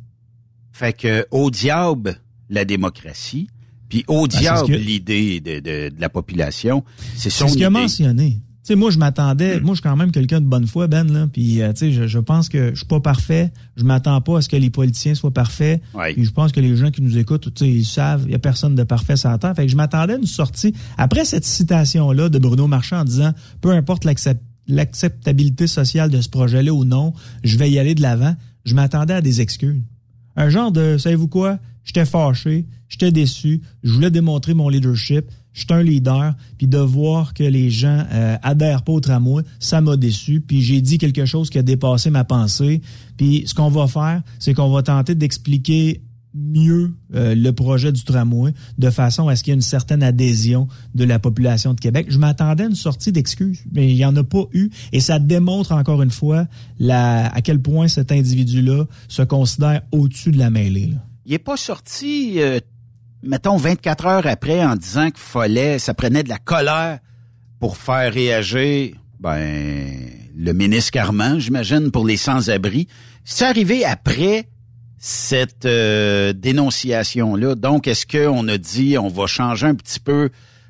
Fait 0.72 0.92
que 0.92 1.26
au 1.30 1.50
diable 1.50 2.16
la 2.50 2.64
démocratie, 2.64 3.48
puis 3.88 4.04
au 4.08 4.26
ben, 4.26 4.38
diable 4.38 4.74
l'idée 4.74 5.40
de, 5.40 5.60
de, 5.60 5.88
de, 5.88 6.00
la 6.00 6.08
population. 6.08 6.84
C'est 7.16 7.30
ce 7.30 7.44
qu'il 7.44 7.64
a 7.64 7.70
mentionné. 7.70 8.40
Sais, 8.64 8.76
moi, 8.76 8.90
je 8.90 8.98
m'attendais, 8.98 9.60
hmm. 9.60 9.62
moi, 9.62 9.74
je 9.74 9.80
suis 9.80 9.82
quand 9.82 9.94
même 9.94 10.10
quelqu'un 10.10 10.40
de 10.40 10.46
bonne 10.46 10.66
foi, 10.66 10.86
Ben, 10.86 11.12
là, 11.12 11.26
puis, 11.30 11.60
euh, 11.60 11.74
tu 11.74 11.80
sais, 11.80 11.92
je, 11.92 12.06
je, 12.06 12.18
pense 12.18 12.48
que 12.48 12.70
je 12.70 12.76
suis 12.76 12.86
pas 12.86 12.98
parfait, 12.98 13.52
je 13.76 13.84
m'attends 13.84 14.22
pas 14.22 14.38
à 14.38 14.40
ce 14.40 14.48
que 14.48 14.56
les 14.56 14.70
politiciens 14.70 15.14
soient 15.14 15.32
parfaits, 15.32 15.82
puis 16.14 16.24
je 16.24 16.30
pense 16.30 16.50
que 16.50 16.60
les 16.60 16.74
gens 16.74 16.90
qui 16.90 17.02
nous 17.02 17.18
écoutent, 17.18 17.52
tu 17.52 17.64
sais, 17.64 17.70
ils 17.70 17.84
savent, 17.84 18.22
il 18.24 18.32
y 18.32 18.34
a 18.34 18.38
personne 18.38 18.74
de 18.74 18.82
parfait 18.82 19.16
sur 19.16 19.28
la 19.28 19.36
terre, 19.36 19.54
fait 19.54 19.66
que 19.66 19.70
je 19.70 19.76
m'attendais 19.76 20.14
à 20.14 20.16
une 20.16 20.24
sortie, 20.24 20.72
après 20.96 21.26
cette 21.26 21.44
citation-là 21.44 22.30
de 22.30 22.38
Bruno 22.38 22.66
Marchand 22.66 23.00
en 23.00 23.04
disant, 23.04 23.34
peu 23.60 23.70
importe 23.70 24.06
l'acceptabilité 24.66 25.66
sociale 25.66 26.08
de 26.08 26.22
ce 26.22 26.30
projet-là 26.30 26.72
ou 26.72 26.86
non, 26.86 27.12
je 27.42 27.58
vais 27.58 27.70
y 27.70 27.78
aller 27.78 27.94
de 27.94 28.00
l'avant, 28.00 28.34
je 28.64 28.74
m'attendais 28.74 29.12
à 29.12 29.20
des 29.20 29.42
excuses. 29.42 29.82
Un 30.36 30.48
genre 30.48 30.72
de, 30.72 30.96
savez-vous 30.96 31.28
quoi, 31.28 31.58
j'étais 31.84 32.04
fâché, 32.04 32.66
j'étais 32.88 33.12
déçu, 33.12 33.62
je 33.82 33.92
voulais 33.92 34.10
démontrer 34.10 34.54
mon 34.54 34.68
leadership, 34.68 35.26
je 35.52 35.60
suis 35.60 35.66
un 35.70 35.82
leader, 35.82 36.34
puis 36.58 36.66
de 36.66 36.78
voir 36.78 37.32
que 37.32 37.44
les 37.44 37.70
gens 37.70 38.04
euh, 38.12 38.36
adhèrent 38.42 38.82
pas 38.82 38.92
au 38.92 39.00
tramway, 39.00 39.44
ça 39.60 39.80
m'a 39.80 39.96
déçu, 39.96 40.40
puis 40.40 40.60
j'ai 40.62 40.80
dit 40.80 40.98
quelque 40.98 41.24
chose 41.24 41.48
qui 41.48 41.58
a 41.58 41.62
dépassé 41.62 42.10
ma 42.10 42.24
pensée. 42.24 42.82
Puis 43.16 43.44
ce 43.46 43.54
qu'on 43.54 43.70
va 43.70 43.86
faire, 43.86 44.22
c'est 44.40 44.52
qu'on 44.52 44.70
va 44.70 44.82
tenter 44.82 45.14
d'expliquer 45.14 46.02
mieux 46.34 46.92
euh, 47.14 47.36
le 47.36 47.52
projet 47.52 47.92
du 47.92 48.02
tramway 48.02 48.52
de 48.76 48.90
façon 48.90 49.28
à 49.28 49.36
ce 49.36 49.44
qu'il 49.44 49.52
y 49.52 49.54
ait 49.54 49.54
une 49.54 49.62
certaine 49.62 50.02
adhésion 50.02 50.66
de 50.96 51.04
la 51.04 51.20
population 51.20 51.74
de 51.74 51.80
Québec. 51.80 52.06
Je 52.08 52.18
m'attendais 52.18 52.64
à 52.64 52.66
une 52.66 52.74
sortie 52.74 53.12
d'excuses, 53.12 53.62
mais 53.72 53.88
il 53.88 53.94
n'y 53.94 54.04
en 54.04 54.16
a 54.16 54.24
pas 54.24 54.44
eu 54.52 54.70
et 54.92 54.98
ça 54.98 55.20
démontre 55.20 55.70
encore 55.70 56.02
une 56.02 56.10
fois 56.10 56.46
à 56.90 57.40
quel 57.42 57.62
point 57.62 57.86
cet 57.86 58.10
individu-là 58.10 58.86
se 59.06 59.22
considère 59.22 59.82
au-dessus 59.92 60.32
de 60.32 60.38
la 60.38 60.50
mêlée. 60.50 60.94
Il 61.26 61.32
n'est 61.32 61.38
pas 61.38 61.56
sorti 61.56 62.40
euh, 62.40 62.60
mettons 63.22 63.56
24 63.56 64.06
heures 64.06 64.26
après 64.26 64.64
en 64.64 64.76
disant 64.76 65.10
qu'il 65.10 65.22
fallait, 65.22 65.78
ça 65.78 65.94
prenait 65.94 66.22
de 66.22 66.28
la 66.28 66.38
colère 66.38 66.98
pour 67.60 67.76
faire 67.76 68.12
réagir, 68.12 68.94
ben, 69.18 69.90
le 70.36 70.52
ministre 70.52 70.90
Carman, 70.90 71.38
j'imagine, 71.38 71.90
pour 71.90 72.06
les 72.06 72.18
sans-abri. 72.18 72.88
C'est 73.24 73.46
arrivé 73.46 73.84
après 73.84 74.48
cette 74.98 75.64
euh, 75.64 76.32
dénonciation-là. 76.34 77.54
Donc, 77.54 77.88
est-ce 77.88 78.06
qu'on 78.06 78.46
a 78.48 78.58
dit 78.58 78.98
on 78.98 79.08
va 79.08 79.26
changer 79.26 79.66
un 79.66 79.74
petit 79.74 80.00
peu, 80.00 80.28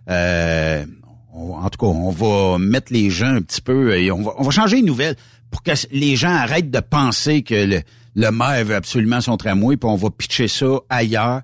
euh, 0.08 0.84
en 1.32 1.68
tout 1.70 1.78
cas, 1.78 1.86
on 1.86 2.10
va 2.10 2.58
mettre 2.58 2.92
les 2.92 3.10
gens 3.10 3.34
un 3.34 3.42
petit 3.42 3.60
peu, 3.60 3.92
on 4.12 4.22
va, 4.22 4.34
on 4.38 4.42
va 4.44 4.50
changer 4.52 4.78
une 4.78 4.86
nouvelle 4.86 5.16
pour 5.50 5.62
que 5.64 5.72
les 5.90 6.14
gens 6.14 6.34
arrêtent 6.34 6.70
de 6.70 6.80
penser 6.80 7.42
que 7.42 7.54
le, 7.54 7.82
le 8.14 8.30
maire 8.30 8.64
veut 8.64 8.74
absolument 8.74 9.20
son 9.20 9.36
tramway, 9.36 9.76
puis 9.76 9.88
on 9.88 9.96
va 9.96 10.10
pitcher 10.10 10.48
ça 10.48 10.78
ailleurs 10.88 11.42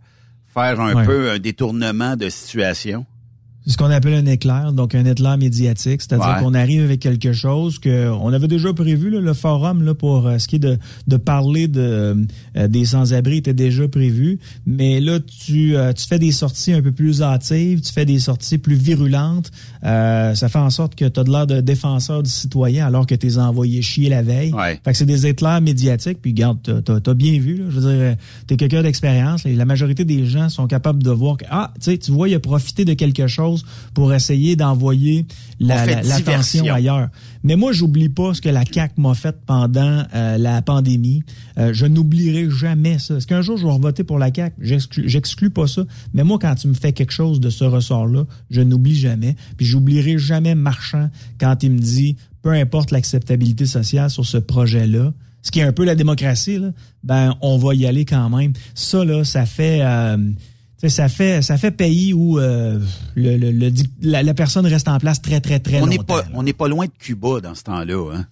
faire 0.53 0.81
un 0.81 1.05
peu 1.05 1.31
un 1.31 1.39
détournement 1.39 2.17
de 2.17 2.29
situation? 2.29 3.07
Ce 3.71 3.77
qu'on 3.77 3.91
appelle 3.91 4.15
un 4.15 4.27
éclair, 4.27 4.73
donc 4.73 4.97
un 4.97 5.05
éclair 5.05 5.39
médiatique, 5.39 6.03
c'est-à-dire 6.03 6.39
qu'on 6.41 6.55
arrive 6.55 6.83
avec 6.83 6.99
quelque 6.99 7.33
chose 7.33 7.79
que 7.79 8.11
on 8.11 8.33
avait 8.33 8.49
déjà 8.49 8.73
prévu 8.73 9.11
le 9.11 9.33
forum 9.33 9.85
là 9.85 9.95
pour 9.95 10.27
euh, 10.27 10.39
ce 10.39 10.49
qui 10.49 10.57
est 10.57 10.59
de, 10.59 10.77
de 11.07 11.17
parler 11.17 11.69
de 11.69 12.27
euh, 12.57 12.67
des 12.67 12.85
sans-abri 12.85 13.37
était 13.37 13.55
déjà 13.55 13.87
prévu, 13.87 14.41
mais 14.67 14.99
là 14.99 15.21
tu 15.21 15.77
euh, 15.77 15.93
tu 15.93 16.05
fais 16.05 16.19
des 16.19 16.33
sorties 16.33 16.73
un 16.73 16.83
peu 16.83 16.91
plus 16.91 17.23
hâtives, 17.23 17.81
tu 17.81 17.93
fais 17.93 18.05
des 18.05 18.19
sorties 18.19 18.59
plus 18.59 18.75
virulentes, 18.75 19.53
ça 19.85 20.49
fait 20.49 20.59
en 20.59 20.71
sorte 20.71 20.97
que 20.97 21.05
tu 21.05 21.21
as 21.21 21.23
de 21.23 21.31
l'air 21.31 21.47
de 21.47 21.61
défenseur 21.61 22.25
du 22.25 22.31
citoyen 22.31 22.89
alors 22.89 23.07
que 23.07 23.15
tu 23.15 23.29
es 23.29 23.39
envoyé 23.39 23.83
chier 23.83 24.09
la 24.09 24.23
veille. 24.23 24.53
Fait 24.85 24.91
que 24.91 24.97
c'est 24.97 25.07
des 25.07 25.27
éclairs 25.29 25.61
médiatiques. 25.61 26.21
Puis 26.21 26.33
garde 26.33 26.59
t'as 26.61 27.11
as, 27.11 27.15
bien 27.15 27.39
vu 27.39 27.59
là, 27.59 27.65
je 27.71 27.79
veux 27.79 27.97
dire 27.97 28.17
tu 28.49 28.55
es 28.55 28.57
quelqu'un 28.57 28.83
d'expérience, 28.83 29.45
la 29.45 29.65
majorité 29.65 30.05
des 30.05 30.27
gens 30.27 30.49
sont 30.49 30.67
capables 30.67 31.05
de 31.05 31.11
voir 31.11 31.37
que 31.37 31.45
ah 31.51 31.73
tu 31.77 31.93
sais 31.93 31.99
tu 31.99 32.11
vois 32.11 32.29
il 32.29 32.35
a 32.35 32.41
profité 32.41 32.85
de 32.85 32.95
quelque 32.95 33.29
chose 33.29 33.60
pour 33.95 34.13
essayer 34.15 34.57
d'envoyer 34.57 35.27
l'attention 35.59 36.73
ailleurs. 36.73 37.09
Mais 37.43 37.57
moi, 37.57 37.73
j'oublie 37.73 38.09
pas 38.09 38.35
ce 38.35 38.41
que 38.41 38.49
la 38.49 38.65
CAC 38.65 38.99
m'a 38.99 39.15
fait 39.15 39.37
pendant 39.47 40.05
euh, 40.15 40.39
la 40.39 40.63
pandémie. 40.63 41.23
Euh, 41.59 41.73
je 41.73 41.87
n'oublierai 41.87 42.51
jamais 42.51 42.99
ça. 42.99 43.17
Est-ce 43.17 43.27
qu'un 43.27 43.43
jour 43.43 43.57
je 43.57 43.67
vais 43.67 43.79
voter 43.79 44.05
pour 44.05 44.19
la 44.19 44.31
CAC 44.31 44.55
J'exclus 44.61 45.51
pas 45.51 45.67
ça. 45.67 45.85
Mais 46.13 46.25
moi, 46.25 46.39
quand 46.39 46.55
tu 46.55 46.69
me 46.69 46.75
fais 46.75 46.93
quelque 46.93 47.13
chose 47.13 47.41
de 47.41 47.51
ce 47.51 47.65
ressort-là, 47.65 48.25
je 48.51 48.61
n'oublie 48.61 48.97
jamais. 48.97 49.37
Puis 49.57 49.67
j'oublierai 49.67 50.19
jamais 50.19 50.55
Marchand 50.55 51.11
quand 51.39 51.63
il 51.63 51.73
me 51.73 51.79
dit, 51.79 52.17
peu 52.43 52.51
importe 52.51 52.91
l'acceptabilité 52.91 53.67
sociale 53.67 54.11
sur 54.11 54.27
ce 54.27 54.37
projet-là, 54.37 55.13
ce 55.43 55.51
qui 55.51 55.61
est 55.61 55.65
un 55.65 55.73
peu 55.73 55.85
la 55.85 55.95
démocratie, 55.95 56.59
ben 57.03 57.35
on 57.41 57.57
va 57.57 57.75
y 57.75 57.87
aller 57.87 58.05
quand 58.05 58.29
même. 58.29 58.53
Ça 58.75 59.05
là, 59.05 59.25
ça 59.25 59.47
fait 59.47 59.81
euh, 59.83 60.19
ça 60.89 61.09
fait 61.09 61.43
ça 61.43 61.59
fait 61.59 61.71
pays 61.71 62.15
où 62.15 62.39
euh, 62.39 62.81
le, 63.15 63.37
le, 63.37 63.71
la, 64.01 64.35
personne 64.35 64.67
reste 64.67 64.89
en 64.89 64.99
place 64.99 65.21
très 65.21 65.41
très 65.41 65.61
très 65.61 65.81
on 65.81 65.87
longtemps. 65.87 66.05
Pas, 66.05 66.25
on 66.35 66.43
n'est 66.43 66.53
pas 66.53 66.69
loin 66.69 66.87
de 66.87 66.93
Cuba 66.99 67.41
dans 67.41 67.55
ce 67.55 67.65
temps-là. 67.65 68.15
Hein? 68.15 68.27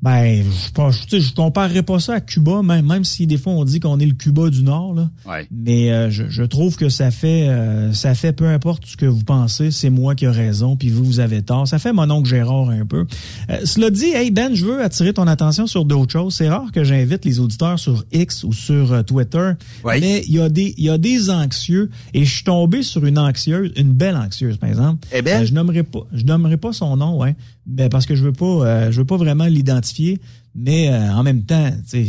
Ben, 0.00 0.44
je 0.44 1.18
je, 1.18 1.20
je 1.20 1.34
comparerais 1.34 1.82
pas 1.82 1.98
ça 1.98 2.14
à 2.14 2.20
Cuba, 2.20 2.62
même, 2.62 2.86
même 2.86 3.04
si 3.04 3.26
des 3.26 3.36
fois 3.36 3.52
on 3.52 3.64
dit 3.64 3.80
qu'on 3.80 3.98
est 3.98 4.06
le 4.06 4.14
Cuba 4.14 4.48
du 4.48 4.62
Nord, 4.62 4.94
là. 4.94 5.10
Mais 5.50 5.90
euh, 5.90 6.08
je, 6.10 6.24
je, 6.28 6.44
trouve 6.44 6.76
que 6.76 6.88
ça 6.88 7.10
fait, 7.10 7.48
euh, 7.48 7.92
ça 7.92 8.14
fait 8.14 8.32
peu 8.32 8.46
importe 8.46 8.86
ce 8.86 8.96
que 8.96 9.06
vous 9.06 9.24
pensez, 9.24 9.70
c'est 9.72 9.90
moi 9.90 10.14
qui 10.14 10.26
ai 10.26 10.28
raison, 10.28 10.76
puis 10.76 10.90
vous, 10.90 11.04
vous 11.04 11.20
avez 11.20 11.42
tort. 11.42 11.66
Ça 11.66 11.78
fait 11.78 11.92
mon 11.92 12.08
oncle 12.10 12.28
Gérard 12.28 12.70
un 12.70 12.86
peu. 12.86 13.06
Euh, 13.50 13.58
cela 13.64 13.90
dit, 13.90 14.06
hey 14.06 14.30
Ben, 14.30 14.54
je 14.54 14.64
veux 14.64 14.82
attirer 14.82 15.12
ton 15.12 15.26
attention 15.26 15.66
sur 15.66 15.84
d'autres 15.84 16.12
choses. 16.12 16.34
C'est 16.34 16.48
rare 16.48 16.70
que 16.72 16.84
j'invite 16.84 17.24
les 17.24 17.40
auditeurs 17.40 17.78
sur 17.78 18.04
X 18.12 18.44
ou 18.44 18.52
sur 18.52 19.04
Twitter, 19.04 19.52
mais 19.84 20.22
il 20.28 20.34
y 20.34 20.40
a 20.40 20.48
des, 20.48 20.74
il 20.78 20.84
y 20.84 20.90
a 20.90 20.98
des 20.98 21.30
anxieux, 21.30 21.90
et 22.14 22.24
je 22.24 22.32
suis 22.32 22.44
tombé 22.44 22.82
sur 22.82 23.04
une 23.04 23.18
anxieuse, 23.18 23.72
une 23.76 23.92
belle 23.92 24.16
anxieuse, 24.16 24.58
par 24.58 24.68
exemple. 24.68 25.06
Eh 25.12 25.22
ben? 25.22 25.44
je 25.44 25.52
nommerai 25.52 25.82
pas, 25.82 26.06
je 26.12 26.24
nommerai 26.24 26.56
pas 26.56 26.72
son 26.72 26.96
nom, 26.96 27.18
ouais. 27.18 27.34
Ben 27.68 27.90
parce 27.90 28.06
que 28.06 28.16
je 28.16 28.24
veux 28.24 28.32
pas, 28.32 28.46
euh, 28.46 28.90
je 28.90 28.98
veux 28.98 29.04
pas 29.04 29.18
vraiment 29.18 29.44
l'identifier, 29.44 30.18
mais 30.54 30.88
euh, 30.88 31.12
en 31.12 31.22
même 31.22 31.42
temps, 31.42 31.70
tu 31.88 32.08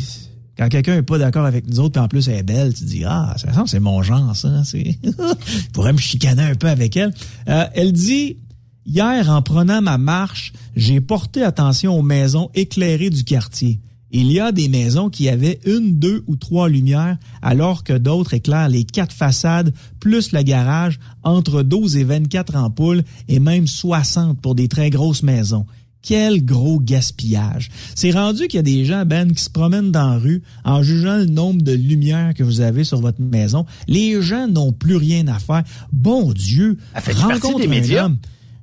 quand 0.58 0.70
quelqu'un 0.70 0.96
est 0.96 1.04
pas 1.04 1.18
d'accord 1.18 1.46
avec 1.46 1.68
nous 1.68 1.80
autres, 1.80 1.94
puis 1.94 2.02
en 2.02 2.08
plus 2.08 2.28
elle 2.30 2.38
est 2.38 2.44
belle, 2.44 2.74
tu 2.74 2.86
dis 2.86 3.04
ah, 3.06 3.34
ça 3.38 3.54
semble 3.54 3.68
c'est 3.68 3.80
mon 3.80 4.02
genre 4.02 4.36
ça, 4.36 4.64
c'est, 4.64 4.98
pourrais 5.74 5.94
me 5.94 5.98
chicaner 5.98 6.44
un 6.44 6.56
peu 6.56 6.68
avec 6.68 6.96
elle. 6.96 7.14
Euh, 7.50 7.66
elle 7.74 7.92
dit 7.92 8.38
hier 8.86 9.30
en 9.30 9.42
prenant 9.42 9.82
ma 9.82 9.98
marche, 9.98 10.54
j'ai 10.78 11.02
porté 11.02 11.44
attention 11.44 11.98
aux 11.98 12.02
maisons 12.02 12.50
éclairées 12.56 13.10
du 13.10 13.26
quartier. 13.26 13.80
Il 14.12 14.32
y 14.32 14.40
a 14.40 14.52
des 14.52 14.70
maisons 14.70 15.10
qui 15.10 15.30
avaient 15.30 15.60
une, 15.66 16.00
deux 16.00 16.24
ou 16.28 16.36
trois 16.36 16.70
lumières, 16.70 17.18
alors 17.42 17.84
que 17.84 17.94
d'autres 17.98 18.34
éclairent 18.34 18.70
les 18.70 18.84
quatre 18.84 19.14
façades 19.14 19.74
plus 20.00 20.32
le 20.32 20.42
garage 20.42 21.00
entre 21.24 21.62
12 21.62 21.98
et 21.98 22.04
24 22.04 22.56
ampoules 22.56 23.04
et 23.28 23.40
même 23.40 23.68
60 23.68 24.40
pour 24.42 24.56
des 24.56 24.68
très 24.68 24.90
grosses 24.90 25.24
maisons. 25.24 25.66
Quel 26.02 26.46
gros 26.46 26.80
gaspillage. 26.80 27.70
C'est 27.94 28.12
rendu 28.12 28.48
qu'il 28.48 28.58
y 28.58 28.60
a 28.60 28.64
des 28.64 28.86
gens, 28.86 29.06
Ben, 29.06 29.34
qui 29.34 29.44
se 29.44 29.50
promènent 29.50 29.92
dans 29.92 30.12
la 30.12 30.18
rue 30.18 30.44
en 30.64 30.82
jugeant 30.82 31.18
le 31.18 31.26
nombre 31.26 31.62
de 31.62 31.74
lumières 31.74 32.34
que 32.34 32.44
vous 32.44 32.62
avez 32.62 32.86
sur 32.86 33.02
votre 33.02 33.22
maison. 33.22 33.66
Les 33.88 34.22
gens 34.22 34.48
n'ont 34.48 34.72
plus 34.72 34.96
rien 34.96 35.28
à 35.28 35.40
faire. 35.40 35.64
Bon 35.92 36.32
Dieu, 36.32 36.78
rencontre 36.96 37.60
des 37.60 37.68
médias. 37.68 38.06
Homme 38.06 38.18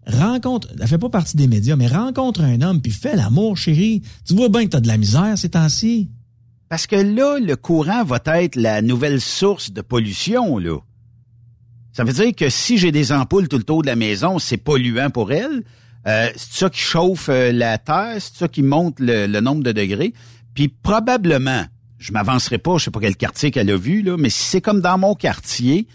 rencontre, 0.07 0.69
elle 0.81 0.87
fait 0.87 0.99
pas 0.99 1.09
partie 1.09 1.37
des 1.37 1.49
médias, 1.49 1.77
mais 1.77 1.87
rencontre 1.87 2.43
un 2.43 2.61
homme 2.63 2.81
puis 2.81 2.93
fais 2.93 3.17
l'amour, 3.17 3.57
chérie. 3.57 4.03
Tu 4.27 4.35
vois 4.35 4.49
bien 4.49 4.65
que 4.65 4.71
t'as 4.71 4.81
de 4.81 4.89
la 4.89 4.97
misère 4.99 5.37
ces 5.37 5.51
temps-ci. 5.51 6.11
Parce 6.69 6.87
que 6.87 6.97
là, 6.97 7.39
le 7.39 7.55
courant 7.57 8.05
va 8.05 8.21
être 8.25 8.57
la 8.57 8.83
nouvelle 8.83 9.21
source 9.21 9.73
de 9.73 9.83
pollution, 9.83 10.59
là. 10.59 10.79
Ça 11.93 12.05
veut 12.05 12.13
dire 12.13 12.35
que 12.35 12.51
si 12.51 12.77
j'ai 12.77 12.93
des 12.93 13.11
ampoules 13.11 13.49
tout 13.49 13.57
le 13.57 13.65
tour 13.65 13.81
de 13.81 13.87
la 13.87 13.97
maison, 13.97 14.39
c'est 14.39 14.59
polluant 14.59 15.09
pour 15.09 15.33
elle. 15.33 15.63
Euh, 16.07 16.29
c'est 16.37 16.53
ça 16.53 16.71
qui 16.71 16.81
chauffe 16.81 17.31
euh, 17.31 17.53
la 17.53 17.79
terre, 17.79 18.17
c'est 18.19 18.37
ça 18.37 18.49
qui 18.49 18.63
monte 18.63 18.97
le, 19.01 19.41
nombre 19.41 19.63
de 19.63 19.73
degrés. 19.73 20.13
Puis 20.55 20.69
probablement, 20.69 21.65
je 21.99 22.13
m'avancerai 22.13 22.59
pas, 22.59 22.77
je 22.77 22.85
sais 22.85 22.91
pas 22.91 23.01
quel 23.01 23.17
quartier 23.17 23.51
qu'elle 23.51 23.71
a 23.71 23.77
vu, 23.77 24.03
là, 24.03 24.17
mais 24.19 24.29
si 24.29 24.45
c'est 24.45 24.61
comme 24.61 24.83
dans 24.83 24.99
mon 24.99 25.15
quartier, 25.15 25.87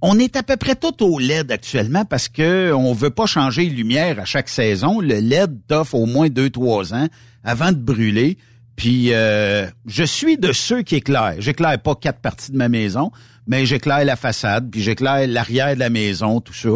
on 0.00 0.18
est 0.18 0.36
à 0.36 0.42
peu 0.42 0.56
près 0.56 0.76
tout 0.76 1.02
au 1.02 1.18
LED 1.18 1.50
actuellement 1.50 2.04
parce 2.04 2.28
que 2.28 2.72
on 2.72 2.92
veut 2.92 3.10
pas 3.10 3.26
changer 3.26 3.64
les 3.64 3.70
lumières 3.70 4.20
à 4.20 4.24
chaque 4.24 4.48
saison. 4.48 5.00
Le 5.00 5.18
LED 5.18 5.66
t'offre 5.66 5.94
au 5.94 6.06
moins 6.06 6.28
deux, 6.28 6.50
trois 6.50 6.94
ans 6.94 7.08
avant 7.42 7.72
de 7.72 7.78
brûler. 7.78 8.38
Puis 8.76 9.12
euh, 9.12 9.66
je 9.86 10.04
suis 10.04 10.38
de 10.38 10.52
ceux 10.52 10.82
qui 10.82 10.96
éclairent. 10.96 11.40
J'éclaire 11.40 11.80
pas 11.80 11.96
quatre 11.96 12.20
parties 12.20 12.52
de 12.52 12.56
ma 12.56 12.68
maison, 12.68 13.10
mais 13.48 13.66
j'éclaire 13.66 14.04
la 14.04 14.14
façade, 14.14 14.70
puis 14.70 14.82
j'éclaire 14.82 15.26
l'arrière 15.26 15.74
de 15.74 15.80
la 15.80 15.90
maison, 15.90 16.40
tout 16.40 16.54
ça. 16.54 16.68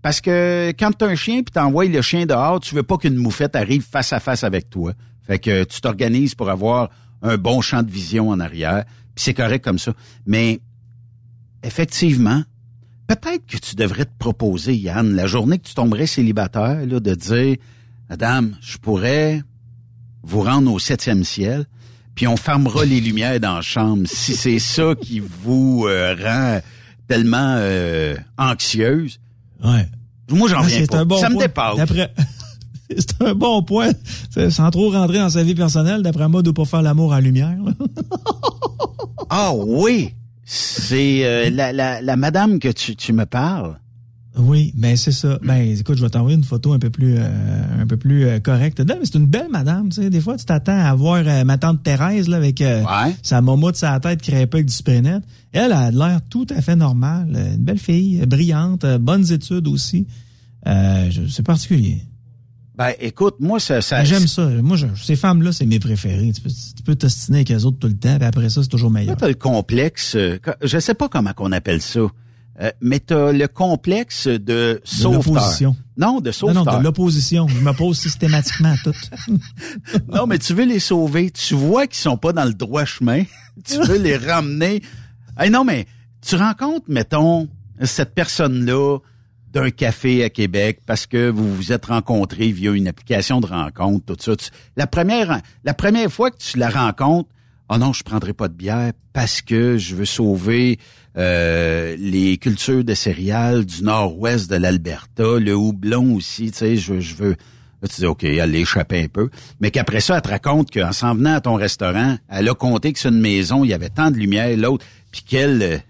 Parce 0.00 0.20
que 0.20 0.72
quand 0.78 0.96
tu 0.96 1.04
as 1.04 1.08
un 1.08 1.16
chien 1.16 1.42
puis 1.42 1.52
t'envoies 1.52 1.86
le 1.86 2.02
chien 2.02 2.24
dehors, 2.24 2.60
tu 2.60 2.76
veux 2.76 2.84
pas 2.84 2.98
qu'une 2.98 3.16
moufette 3.16 3.56
arrive 3.56 3.82
face 3.82 4.12
à 4.12 4.20
face 4.20 4.44
avec 4.44 4.70
toi. 4.70 4.92
Fait 5.26 5.40
que 5.40 5.64
tu 5.64 5.80
t'organises 5.80 6.36
pour 6.36 6.50
avoir 6.50 6.88
un 7.22 7.36
bon 7.36 7.60
champ 7.60 7.82
de 7.82 7.90
vision 7.90 8.30
en 8.30 8.38
arrière. 8.38 8.84
Puis 9.16 9.24
c'est 9.24 9.34
correct 9.34 9.64
comme 9.64 9.78
ça. 9.78 9.92
Mais 10.26 10.60
effectivement, 11.64 12.42
peut-être 13.16 13.44
que 13.46 13.56
tu 13.56 13.74
devrais 13.74 14.04
te 14.04 14.16
proposer, 14.18 14.76
Yann, 14.76 15.14
la 15.16 15.26
journée 15.26 15.58
que 15.58 15.66
tu 15.66 15.74
tomberais 15.74 16.06
célibataire, 16.06 16.86
là, 16.86 17.00
de 17.00 17.14
dire, 17.14 17.56
Madame, 18.08 18.56
je 18.60 18.78
pourrais 18.78 19.42
vous 20.22 20.42
rendre 20.42 20.72
au 20.72 20.78
septième 20.78 21.24
ciel, 21.24 21.66
puis 22.14 22.28
on 22.28 22.36
fermera 22.36 22.84
les 22.84 23.00
lumières 23.00 23.40
dans 23.40 23.56
la 23.56 23.62
chambre 23.62 24.04
si 24.06 24.34
c'est 24.34 24.58
ça 24.60 24.94
qui 25.00 25.20
vous 25.20 25.86
euh, 25.88 26.14
rend 26.22 26.60
tellement 27.08 27.56
euh, 27.58 28.14
anxieuse. 28.38 29.18
Ouais. 29.64 29.88
Moi, 30.30 30.48
j'en 30.48 30.60
ah, 30.62 30.66
viens 30.66 30.86
pas. 30.86 31.18
ça 31.18 31.30
me 31.30 31.38
dépasse. 31.38 31.78
c'est 32.90 33.22
un 33.22 33.34
bon 33.34 33.64
point. 33.64 33.90
Sans 34.50 34.70
trop 34.70 34.90
rentrer 34.90 35.18
dans 35.18 35.30
sa 35.30 35.42
vie 35.42 35.56
personnelle, 35.56 36.02
d'après 36.02 36.28
moi, 36.28 36.42
de 36.42 36.52
pas 36.52 36.64
faire 36.64 36.82
l'amour 36.82 37.12
à 37.12 37.20
lumière. 37.20 37.56
ah 39.30 39.52
oui! 39.52 40.14
C'est 40.52 41.24
euh, 41.24 41.48
la, 41.48 41.72
la, 41.72 42.02
la, 42.02 42.16
madame 42.16 42.58
que 42.58 42.66
tu, 42.66 42.96
tu 42.96 43.12
me 43.12 43.24
parles. 43.24 43.78
Oui, 44.36 44.72
ben 44.76 44.96
c'est 44.96 45.12
ça. 45.12 45.38
Ben 45.44 45.58
écoute, 45.60 45.96
je 45.96 46.02
vais 46.02 46.10
t'envoyer 46.10 46.36
une 46.36 46.42
photo 46.42 46.72
un 46.72 46.80
peu 46.80 46.90
plus 46.90 47.14
euh, 47.18 47.80
un 47.80 47.86
peu 47.86 47.96
plus 47.96 48.24
euh, 48.24 48.40
correcte. 48.40 48.82
mais 48.84 48.96
c'est 49.04 49.14
une 49.14 49.26
belle 49.26 49.46
madame, 49.48 49.90
tu 49.90 50.02
sais. 50.02 50.10
Des 50.10 50.20
fois, 50.20 50.36
tu 50.36 50.44
t'attends 50.44 50.76
à 50.76 50.92
voir 50.96 51.22
ma 51.44 51.56
tante 51.56 51.84
Thérèse 51.84 52.26
là 52.26 52.38
avec 52.38 52.64
sa 53.22 53.40
momo 53.42 53.70
de 53.70 53.76
sa 53.76 54.00
tête 54.00 54.22
crêpée 54.22 54.58
avec 54.58 54.66
du 54.66 54.72
spray 54.72 55.00
Elle 55.52 55.70
a 55.70 55.92
l'air 55.92 56.20
tout 56.28 56.48
à 56.50 56.60
fait 56.60 56.74
normale, 56.74 57.28
une 57.54 57.62
belle 57.62 57.78
fille, 57.78 58.26
brillante, 58.26 58.84
bonnes 58.98 59.30
études 59.30 59.68
aussi. 59.68 60.08
c'est 60.64 61.44
particulier. 61.44 62.02
Ben, 62.80 62.94
écoute, 62.98 63.34
moi, 63.40 63.60
ça. 63.60 63.82
ça 63.82 63.98
ben, 63.98 64.04
J'aime 64.06 64.26
ça. 64.26 64.46
Moi, 64.46 64.78
ces 64.96 65.14
femmes-là, 65.14 65.52
c'est 65.52 65.66
mes 65.66 65.78
préférées. 65.78 66.32
Tu 66.34 66.40
peux, 66.40 66.48
tu 66.48 66.82
peux 66.82 66.94
t'ostiner 66.94 67.38
avec 67.38 67.50
elles 67.50 67.66
autres 67.66 67.78
tout 67.78 67.88
le 67.88 67.98
temps, 67.98 68.16
et 68.18 68.24
après 68.24 68.48
ça, 68.48 68.62
c'est 68.62 68.70
toujours 68.70 68.90
meilleur. 68.90 69.18
T'as 69.18 69.28
le 69.28 69.34
complexe, 69.34 70.14
euh, 70.14 70.38
je 70.62 70.78
sais 70.78 70.94
pas 70.94 71.10
comment 71.10 71.34
qu'on 71.34 71.52
appelle 71.52 71.82
ça, 71.82 72.00
euh, 72.00 72.70
mais 72.80 73.00
t'as 73.00 73.32
le 73.32 73.46
complexe 73.48 74.28
de 74.28 74.80
sauveteur. 74.82 75.74
Non, 75.98 76.22
de 76.22 76.32
sauveteur. 76.32 76.64
Non, 76.64 76.72
non, 76.72 76.78
de 76.78 76.84
l'opposition. 76.84 77.48
Je 77.48 77.60
me 77.60 77.72
pose 77.74 77.98
systématiquement 77.98 78.72
à 78.72 78.76
tout. 78.78 78.96
non, 80.08 80.26
mais 80.26 80.38
tu 80.38 80.54
veux 80.54 80.64
les 80.64 80.80
sauver. 80.80 81.30
Tu 81.30 81.54
vois 81.54 81.86
qu'ils 81.86 82.00
sont 82.00 82.16
pas 82.16 82.32
dans 82.32 82.46
le 82.46 82.54
droit 82.54 82.86
chemin. 82.86 83.24
tu 83.62 83.78
veux 83.82 83.98
les 83.98 84.16
ramener. 84.16 84.80
Hey, 85.38 85.50
non, 85.50 85.64
mais 85.64 85.84
tu 86.26 86.34
rencontres, 86.34 86.86
mettons, 86.88 87.46
cette 87.82 88.14
personne-là, 88.14 89.00
d'un 89.52 89.70
café 89.70 90.24
à 90.24 90.30
Québec 90.30 90.80
parce 90.86 91.06
que 91.06 91.28
vous 91.28 91.54
vous 91.54 91.72
êtes 91.72 91.86
rencontrés 91.86 92.52
via 92.52 92.72
une 92.72 92.88
application 92.88 93.40
de 93.40 93.46
rencontre, 93.46 94.14
tout 94.14 94.16
ça. 94.18 94.32
la 94.76 94.86
première, 94.86 95.40
la 95.64 95.74
première 95.74 96.10
fois 96.10 96.30
que 96.30 96.38
tu 96.38 96.58
la 96.58 96.70
rencontres, 96.70 97.28
oh 97.68 97.78
non, 97.78 97.92
je 97.92 98.02
prendrai 98.02 98.32
pas 98.32 98.48
de 98.48 98.54
bière 98.54 98.92
parce 99.12 99.42
que 99.42 99.76
je 99.76 99.96
veux 99.96 100.04
sauver 100.04 100.78
euh, 101.16 101.96
les 101.98 102.36
cultures 102.38 102.84
de 102.84 102.94
céréales 102.94 103.64
du 103.64 103.82
nord-ouest 103.82 104.48
de 104.48 104.56
l'Alberta, 104.56 105.38
le 105.38 105.54
houblon 105.54 106.14
aussi, 106.14 106.52
tu 106.52 106.58
sais, 106.58 106.76
je, 106.76 107.00
je 107.00 107.14
veux. 107.16 107.36
Là, 107.82 107.88
tu 107.88 108.02
dis, 108.02 108.06
OK, 108.06 108.24
elle 108.24 108.50
l'échappait 108.50 109.04
un 109.04 109.08
peu. 109.08 109.30
Mais 109.58 109.70
qu'après 109.70 110.00
ça, 110.00 110.16
elle 110.16 110.22
te 110.22 110.28
raconte 110.28 110.70
qu'en 110.70 110.92
s'en 110.92 111.14
venant 111.14 111.34
à 111.34 111.40
ton 111.40 111.54
restaurant, 111.54 112.18
elle 112.28 112.48
a 112.48 112.54
compté 112.54 112.92
que 112.92 112.98
c'est 112.98 113.08
une 113.08 113.20
maison, 113.20 113.64
il 113.64 113.70
y 113.70 113.74
avait 113.74 113.88
tant 113.88 114.10
de 114.10 114.16
lumière, 114.16 114.54
l'autre, 114.56 114.84
puis 115.10 115.22
qu'elle 115.22 115.82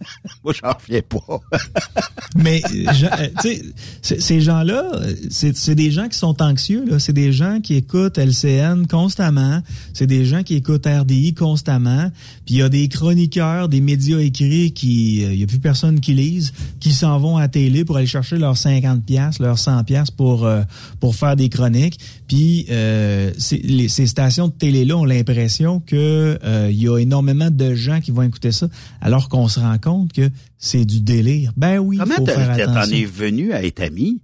Moi, 0.44 0.52
j'en 0.52 0.72
reviens 0.72 1.02
pas. 1.02 1.40
Mais, 2.36 2.62
euh, 2.64 3.28
tu 3.42 3.60
sais, 4.02 4.20
ces 4.20 4.40
gens-là, 4.40 4.90
c'est 5.30 5.74
des 5.74 5.90
gens 5.90 6.08
qui 6.08 6.18
sont 6.18 6.40
anxieux. 6.42 6.98
C'est 6.98 7.12
des 7.12 7.32
gens 7.32 7.60
qui 7.60 7.74
écoutent 7.74 8.18
LCN 8.18 8.86
constamment. 8.86 9.62
C'est 9.92 10.06
des 10.06 10.24
gens 10.24 10.42
qui 10.42 10.54
écoutent 10.54 10.86
RDI 10.86 11.34
constamment. 11.34 12.10
Puis 12.46 12.56
il 12.56 12.58
y 12.58 12.62
a 12.62 12.68
des 12.68 12.88
chroniqueurs, 12.88 13.68
des 13.68 13.80
médias 13.80 14.18
écrits 14.18 14.72
qui, 14.72 15.18
il 15.18 15.24
euh, 15.24 15.34
y 15.34 15.42
a 15.42 15.46
plus 15.46 15.58
personne 15.58 16.00
qui 16.00 16.14
lisent, 16.14 16.52
qui 16.80 16.92
s'en 16.92 17.18
vont 17.18 17.36
à 17.36 17.48
télé 17.48 17.84
pour 17.84 17.96
aller 17.96 18.06
chercher 18.06 18.38
leurs 18.38 18.56
50 18.56 19.04
pièces, 19.04 19.38
leurs 19.38 19.58
100 19.58 19.84
pièces 19.84 20.10
pour 20.10 20.44
euh, 20.44 20.62
pour 21.00 21.14
faire 21.14 21.36
des 21.36 21.48
chroniques. 21.48 21.98
Puis 22.28 22.66
euh, 22.70 23.32
les, 23.64 23.88
ces 23.88 24.06
stations 24.06 24.48
de 24.48 24.52
télé-là 24.52 24.96
ont 24.96 25.04
l'impression 25.04 25.80
que 25.80 26.38
il 26.70 26.80
y 26.80 26.88
a 26.88 26.98
énormément 26.98 27.50
de 27.50 27.74
gens 27.74 28.00
qui 28.00 28.10
vont 28.10 28.22
écouter 28.22 28.52
ça, 28.52 28.68
alors 29.00 29.28
qu'on 29.28 29.48
se 29.48 29.58
rend 29.58 29.78
compte 29.78 30.12
que 30.12 30.30
c'est 30.58 30.84
du 30.84 31.00
délire. 31.00 31.52
Ben 31.56 31.78
oui, 31.78 31.96
Comment 31.96 32.14
t'en 32.16 32.82
es 32.84 33.04
venu 33.04 33.52
à 33.52 33.64
être 33.64 33.80
ami? 33.80 34.20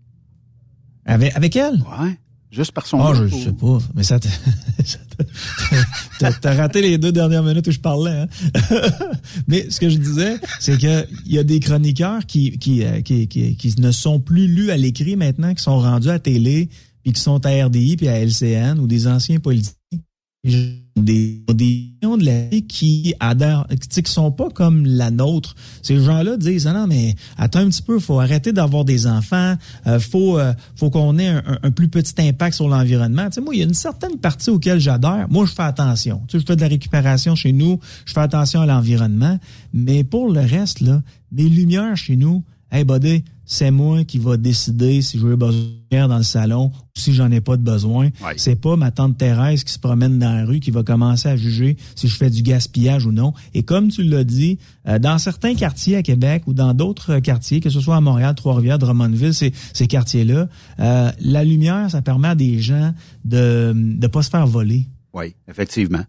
Avec, 1.06 1.34
avec 1.36 1.56
elle? 1.56 1.82
Ouais. 2.00 2.18
Juste 2.54 2.70
par 2.70 2.86
son 2.86 3.00
Ah, 3.00 3.12
je, 3.14 3.26
sais 3.34 3.52
pas. 3.52 3.78
Mais 3.96 4.04
ça 4.04 4.20
t'as 6.40 6.54
raté 6.54 6.82
les 6.82 6.98
deux 6.98 7.10
dernières 7.10 7.42
minutes 7.42 7.66
où 7.66 7.72
je 7.72 7.80
parlais. 7.80 8.12
Hein? 8.12 8.28
mais 9.48 9.68
ce 9.70 9.80
que 9.80 9.88
je 9.88 9.98
disais, 9.98 10.36
c'est 10.60 10.78
que 10.78 11.04
il 11.26 11.32
y 11.32 11.38
a 11.38 11.42
des 11.42 11.58
chroniqueurs 11.58 12.24
qui 12.26 12.56
qui, 12.58 12.84
euh, 12.84 13.00
qui, 13.00 13.26
qui, 13.26 13.56
qui, 13.56 13.80
ne 13.80 13.90
sont 13.90 14.20
plus 14.20 14.46
lus 14.46 14.70
à 14.70 14.76
l'écrit 14.76 15.16
maintenant, 15.16 15.52
qui 15.52 15.64
sont 15.64 15.78
rendus 15.80 16.10
à 16.10 16.20
télé, 16.20 16.68
puis 17.04 17.12
qui 17.12 17.20
sont 17.20 17.46
à 17.46 17.66
RDI 17.66 17.96
puis 17.96 18.08
à 18.08 18.18
LCN 18.18 18.80
ou 18.80 18.88
des 18.88 19.06
anciens 19.06 19.38
politiques 19.38 19.76
des, 20.96 21.42
des 21.52 21.90
de 22.02 22.24
la 22.24 22.60
qui 22.68 23.14
adhèrent, 23.18 23.66
qui 23.80 24.12
sont 24.12 24.30
pas 24.30 24.50
comme 24.50 24.84
la 24.86 25.10
nôtre. 25.10 25.54
Ces 25.82 25.98
gens-là 25.98 26.36
disent 26.36 26.66
non 26.66 26.86
mais 26.86 27.14
attends 27.38 27.60
un 27.60 27.68
petit 27.68 27.82
peu, 27.82 27.98
faut 27.98 28.20
arrêter 28.20 28.52
d'avoir 28.52 28.84
des 28.84 29.06
enfants, 29.06 29.54
euh, 29.86 29.98
faut 29.98 30.38
euh, 30.38 30.52
faut 30.76 30.90
qu'on 30.90 31.18
ait 31.18 31.28
un, 31.62 31.70
plus 31.70 31.88
petit 31.88 32.14
impact 32.18 32.54
sur 32.54 32.68
l'environnement. 32.68 33.24
Tu 33.26 33.32
sais, 33.32 33.40
moi 33.40 33.54
il 33.54 33.60
y 33.60 33.62
a 33.62 33.66
une 33.66 33.74
certaine 33.74 34.18
partie 34.18 34.50
auquel 34.50 34.78
j'adhère. 34.80 35.26
Moi 35.30 35.46
je 35.46 35.52
fais 35.52 35.62
attention. 35.62 36.20
Tu 36.28 36.32
sais, 36.32 36.40
je 36.40 36.46
fais 36.46 36.56
de 36.56 36.60
la 36.60 36.68
récupération 36.68 37.34
chez 37.34 37.52
nous, 37.52 37.80
je 38.04 38.12
fais 38.12 38.20
attention 38.20 38.60
à 38.60 38.66
l'environnement, 38.66 39.38
mais 39.72 40.04
pour 40.04 40.30
le 40.30 40.40
reste 40.40 40.80
là, 40.80 41.02
mes 41.32 41.48
lumières 41.48 41.96
chez 41.96 42.16
nous, 42.16 42.44
hey 42.70 42.84
buddy, 42.84 43.24
c'est 43.46 43.70
moi 43.70 44.04
qui 44.04 44.18
va 44.18 44.36
décider 44.36 45.02
si 45.02 45.18
je 45.18 45.26
veux 45.26 45.36
besoin 45.36 45.68
dans 45.90 46.16
le 46.16 46.24
salon 46.24 46.72
ou 46.74 47.00
si 47.00 47.12
j'en 47.12 47.30
ai 47.30 47.40
pas 47.40 47.56
de 47.56 47.62
besoin. 47.62 48.10
C'est 48.36 48.56
pas 48.56 48.76
ma 48.76 48.90
tante 48.90 49.16
Thérèse 49.18 49.64
qui 49.64 49.72
se 49.72 49.78
promène 49.78 50.18
dans 50.18 50.32
la 50.32 50.44
rue 50.44 50.60
qui 50.60 50.70
va 50.70 50.82
commencer 50.82 51.28
à 51.28 51.36
juger 51.36 51.76
si 51.94 52.08
je 52.08 52.16
fais 52.16 52.30
du 52.30 52.42
gaspillage 52.42 53.06
ou 53.06 53.12
non. 53.12 53.32
Et 53.54 53.62
comme 53.62 53.88
tu 53.88 54.02
l'as 54.02 54.24
dit, 54.24 54.58
euh, 54.88 54.98
dans 54.98 55.18
certains 55.18 55.54
quartiers 55.54 55.96
à 55.96 56.02
Québec 56.02 56.44
ou 56.46 56.54
dans 56.54 56.74
d'autres 56.74 57.20
quartiers, 57.20 57.60
que 57.60 57.70
ce 57.70 57.80
soit 57.80 57.96
à 57.96 58.00
Montréal, 58.00 58.34
Trois-Rivières, 58.34 58.78
Drummondville, 58.78 59.34
ces, 59.34 59.52
ces 59.72 59.86
quartiers-là, 59.86 60.48
euh, 60.80 61.10
la 61.20 61.44
lumière, 61.44 61.90
ça 61.90 62.02
permet 62.02 62.28
à 62.28 62.34
des 62.34 62.60
gens 62.60 62.92
de 63.24 63.72
ne 63.74 64.06
pas 64.06 64.22
se 64.22 64.30
faire 64.30 64.46
voler. 64.46 64.88
Oui, 65.12 65.34
effectivement. 65.48 66.04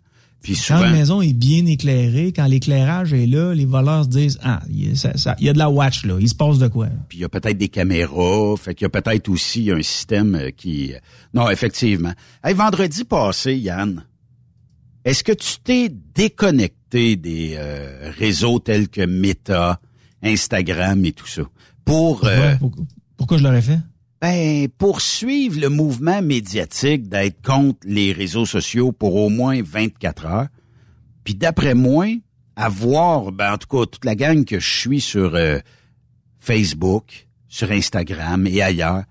Puis 0.45 0.61
quand 0.67 0.79
la 0.79 0.91
maison 0.91 1.21
est 1.21 1.33
bien 1.33 1.65
éclairée, 1.65 2.31
quand 2.31 2.45
l'éclairage 2.45 3.13
est 3.13 3.25
là, 3.25 3.55
les 3.55 3.65
voleurs 3.65 4.03
se 4.03 4.09
disent 4.09 4.39
ah, 4.43 4.61
il 4.69 4.93
y 5.39 5.49
a 5.49 5.53
de 5.53 5.57
la 5.57 5.71
watch 5.71 6.05
là, 6.05 6.17
il 6.19 6.29
se 6.29 6.35
passe 6.35 6.59
de 6.59 6.67
quoi? 6.67 6.85
Puis 7.09 7.17
il 7.17 7.21
y 7.21 7.23
a 7.23 7.29
peut-être 7.29 7.57
des 7.57 7.67
caméras, 7.67 8.55
fait 8.55 8.75
qu'il 8.75 8.85
y 8.85 8.85
a 8.85 8.89
peut-être 8.89 9.27
aussi 9.27 9.71
un 9.71 9.81
système 9.81 10.35
euh, 10.35 10.51
qui 10.51 10.93
euh, 10.93 10.99
Non, 11.33 11.49
effectivement. 11.49 12.13
Hey, 12.43 12.53
vendredi 12.53 13.05
passé, 13.05 13.55
Yann, 13.55 14.05
est-ce 15.03 15.23
que 15.23 15.31
tu 15.31 15.55
t'es 15.63 15.89
déconnecté 15.89 17.15
des 17.15 17.55
euh, 17.57 18.11
réseaux 18.15 18.59
tels 18.59 18.87
que 18.87 19.03
Meta, 19.03 19.79
Instagram 20.21 21.03
et 21.05 21.11
tout 21.11 21.25
ça? 21.25 21.41
Pour 21.85 22.19
pourquoi, 22.19 22.69
pourquoi 23.17 23.37
je 23.39 23.43
l'aurais 23.43 23.63
fait? 23.63 23.79
Ben, 24.25 24.67
poursuivre 24.79 25.59
le 25.59 25.69
mouvement 25.69 26.23
médiatique 26.23 27.07
d'être 27.09 27.43
contre 27.43 27.77
les 27.83 28.11
réseaux 28.11 28.47
sociaux 28.47 28.91
pour 28.91 29.15
au 29.17 29.29
moins 29.29 29.61
24 29.61 30.25
heures. 30.25 30.47
Puis 31.23 31.35
d'après 31.35 31.75
moi, 31.75 32.07
avoir, 32.55 33.31
ben, 33.31 33.53
en 33.53 33.57
tout 33.59 33.67
cas, 33.67 33.85
toute 33.85 34.03
la 34.03 34.15
gang 34.15 34.43
que 34.43 34.59
je 34.59 34.79
suis 34.79 34.99
sur 34.99 35.35
euh, 35.35 35.59
Facebook, 36.39 37.27
sur 37.47 37.69
Instagram 37.69 38.47
et 38.47 38.63
ailleurs, 38.63 39.03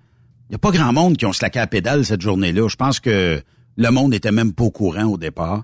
il 0.49 0.51
n'y 0.51 0.55
a 0.55 0.59
pas 0.59 0.71
grand 0.71 0.91
monde 0.91 1.15
qui 1.15 1.25
ont 1.25 1.31
slaqué 1.31 1.59
à 1.59 1.67
pédale 1.67 2.03
cette 2.03 2.21
journée-là. 2.21 2.67
Je 2.67 2.75
pense 2.75 2.99
que 2.99 3.41
le 3.77 3.89
monde 3.91 4.13
était 4.13 4.33
même 4.33 4.51
pas 4.51 4.65
au 4.65 4.71
courant 4.71 5.05
au 5.05 5.17
départ. 5.17 5.63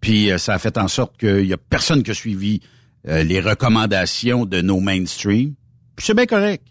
Puis 0.00 0.32
euh, 0.32 0.38
ça 0.38 0.54
a 0.54 0.58
fait 0.58 0.76
en 0.76 0.88
sorte 0.88 1.16
qu'il 1.16 1.46
y 1.46 1.52
a 1.52 1.56
personne 1.56 2.02
qui 2.02 2.10
a 2.10 2.14
suivi 2.14 2.62
euh, 3.06 3.22
les 3.22 3.38
recommandations 3.38 4.44
de 4.44 4.60
nos 4.60 4.80
mainstream. 4.80 5.54
Puis 5.94 6.06
c'est 6.06 6.14
bien 6.14 6.26
correct. 6.26 6.64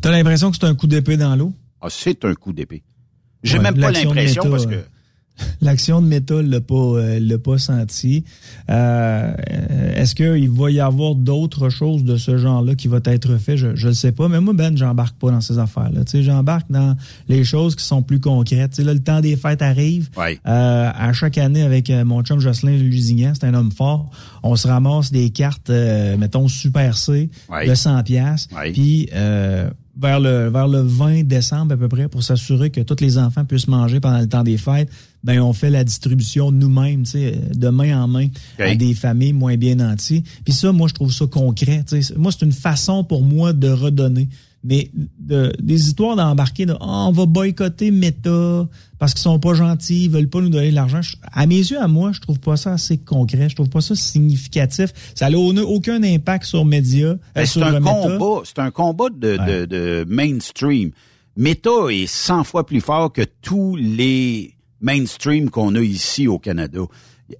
T'as 0.00 0.10
l'impression 0.10 0.50
que 0.50 0.56
c'est 0.60 0.66
un 0.66 0.74
coup 0.74 0.86
d'épée 0.86 1.16
dans 1.16 1.34
l'eau? 1.36 1.52
Ah, 1.80 1.88
c'est 1.90 2.24
un 2.24 2.34
coup 2.34 2.52
d'épée. 2.52 2.82
J'ai 3.42 3.58
même 3.58 3.78
pas 3.78 3.90
l'impression 3.90 4.50
parce 4.50 4.66
que 4.66 4.84
L'action 5.60 6.00
de 6.00 6.06
Meta 6.06 6.42
l'a 6.42 6.60
pas 6.60 6.74
euh, 6.74 7.18
l'a 7.20 7.38
pas 7.38 7.58
senti. 7.58 8.24
Euh, 8.70 9.34
est-ce 9.94 10.14
qu'il 10.14 10.50
va 10.50 10.70
y 10.70 10.80
avoir 10.80 11.14
d'autres 11.14 11.68
choses 11.68 12.04
de 12.04 12.16
ce 12.16 12.36
genre-là 12.36 12.74
qui 12.74 12.88
va 12.88 12.98
être 13.04 13.36
fait 13.36 13.56
Je 13.56 13.74
je 13.74 13.88
le 13.88 13.94
sais 13.94 14.12
pas, 14.12 14.28
mais 14.28 14.40
moi 14.40 14.54
Ben, 14.54 14.76
j'embarque 14.76 15.16
pas 15.18 15.30
dans 15.30 15.40
ces 15.40 15.58
affaires-là. 15.58 16.04
Tu 16.04 16.12
sais, 16.12 16.22
j'embarque 16.22 16.70
dans 16.70 16.96
les 17.28 17.44
choses 17.44 17.76
qui 17.76 17.84
sont 17.84 18.02
plus 18.02 18.20
concrètes. 18.20 18.72
Tu 18.72 18.76
sais, 18.76 18.84
là, 18.84 18.94
le 18.94 19.00
temps 19.00 19.20
des 19.20 19.36
fêtes 19.36 19.62
arrive. 19.62 20.08
Euh, 20.18 20.90
à 20.94 21.12
chaque 21.12 21.38
année 21.38 21.62
avec 21.62 21.90
mon 21.90 22.22
chum 22.22 22.40
Jocelyn 22.40 22.76
Lusignan, 22.76 23.32
c'est 23.34 23.46
un 23.46 23.54
homme 23.54 23.72
fort. 23.72 24.10
On 24.42 24.56
se 24.56 24.68
ramasse 24.68 25.10
des 25.10 25.30
cartes, 25.30 25.70
mettons 25.70 26.48
super 26.48 26.96
C 26.96 27.30
de 27.66 27.74
100 27.74 28.02
pièces. 28.02 28.48
Puis 28.72 29.08
vers 29.98 30.20
le 30.20 30.48
vers 30.48 30.68
le 30.68 30.80
20 30.80 31.24
décembre 31.24 31.72
à 31.72 31.76
peu 31.76 31.88
près 31.88 32.08
pour 32.08 32.22
s'assurer 32.22 32.70
que 32.70 32.80
tous 32.80 33.00
les 33.00 33.18
enfants 33.18 33.44
puissent 33.44 33.68
manger 33.68 34.00
pendant 34.00 34.20
le 34.20 34.28
temps 34.28 34.42
des 34.42 34.58
fêtes 34.58 34.90
ben 35.26 35.40
on 35.40 35.52
fait 35.52 35.70
la 35.70 35.82
distribution 35.82 36.52
nous-mêmes, 36.52 37.02
de 37.02 37.68
main 37.68 38.00
en 38.00 38.06
main 38.06 38.28
à 38.60 38.74
des 38.76 38.94
familles 38.94 39.32
moins 39.32 39.56
bien 39.56 39.74
nanties. 39.74 40.22
Puis 40.44 40.54
ça, 40.54 40.70
moi, 40.70 40.86
je 40.86 40.94
trouve 40.94 41.12
ça 41.12 41.26
concret. 41.26 41.84
Moi, 42.16 42.30
c'est 42.30 42.44
une 42.44 42.52
façon 42.52 43.02
pour 43.02 43.22
moi 43.22 43.52
de 43.52 43.68
redonner. 43.68 44.28
Mais 44.62 44.90
de, 45.18 45.52
des 45.60 45.88
histoires 45.88 46.16
d'embarquer 46.16 46.66
de 46.66 46.74
ah, 46.80 47.06
on 47.08 47.12
va 47.12 47.26
boycotter 47.26 47.90
Meta 47.90 48.68
parce 48.98 49.14
qu'ils 49.14 49.22
sont 49.22 49.38
pas 49.38 49.54
gentils, 49.54 50.04
ils 50.04 50.10
veulent 50.10 50.28
pas 50.28 50.40
nous 50.40 50.48
donner 50.48 50.70
de 50.70 50.74
l'argent. 50.74 51.00
À 51.32 51.46
mes 51.46 51.56
yeux, 51.58 51.80
à 51.80 51.88
moi, 51.88 52.12
je 52.12 52.20
trouve 52.20 52.40
pas 52.40 52.56
ça 52.56 52.72
assez 52.72 52.98
concret. 52.98 53.48
Je 53.48 53.54
trouve 53.54 53.68
pas 53.68 53.80
ça 53.80 53.94
significatif. 53.94 54.92
Ça 55.14 55.30
n'a 55.30 55.38
aucun 55.38 56.02
impact 56.02 56.44
sur 56.44 56.64
médias. 56.64 57.16
Euh, 57.36 57.44
c'est 57.44 57.62
un 57.62 57.80
combat. 57.80 58.42
C'est 58.44 58.58
un 58.58 58.70
combat 58.70 59.08
de, 59.10 59.36
de, 59.36 59.64
de 59.66 60.06
mainstream. 60.08 60.90
Meta 61.36 61.88
est 61.90 62.06
100 62.06 62.44
fois 62.44 62.64
plus 62.64 62.80
fort 62.80 63.12
que 63.12 63.22
tous 63.42 63.76
les 63.76 64.54
mainstream 64.80 65.50
qu'on 65.50 65.74
a 65.74 65.80
ici 65.80 66.28
au 66.28 66.38
Canada. 66.38 66.80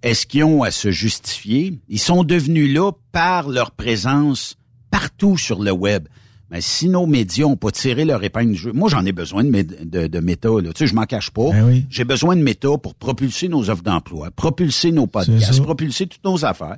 Est-ce 0.02 0.26
qu'ils 0.26 0.44
ont 0.44 0.62
à 0.62 0.70
se 0.70 0.90
justifier? 0.90 1.78
Ils 1.88 2.00
sont 2.00 2.24
devenus 2.24 2.72
là 2.74 2.92
par 3.12 3.48
leur 3.48 3.70
présence 3.70 4.56
partout 4.90 5.38
sur 5.38 5.62
le 5.62 5.70
web. 5.70 6.08
Mais 6.50 6.60
si 6.60 6.88
nos 6.88 7.06
médias 7.06 7.46
n'ont 7.46 7.56
pas 7.56 7.72
tiré 7.72 8.04
leur 8.04 8.22
épingle 8.22 8.52
du 8.52 8.58
jeu, 8.58 8.72
moi 8.72 8.88
j'en 8.88 9.04
ai 9.04 9.12
besoin 9.12 9.42
de, 9.42 9.50
de, 9.62 10.06
de 10.06 10.20
méta. 10.20 10.48
Là. 10.48 10.72
Tu 10.72 10.78
sais, 10.78 10.86
je 10.86 10.94
m'en 10.94 11.04
cache 11.04 11.30
pas. 11.30 11.50
Ben 11.50 11.84
J'ai 11.90 12.04
besoin 12.04 12.36
de 12.36 12.42
méta 12.42 12.78
pour 12.78 12.94
propulser 12.94 13.48
nos 13.48 13.68
offres 13.68 13.82
d'emploi, 13.82 14.30
propulser 14.30 14.92
nos 14.92 15.06
podcasts, 15.06 15.62
propulser 15.62 16.06
toutes 16.06 16.24
nos 16.24 16.44
affaires. 16.44 16.76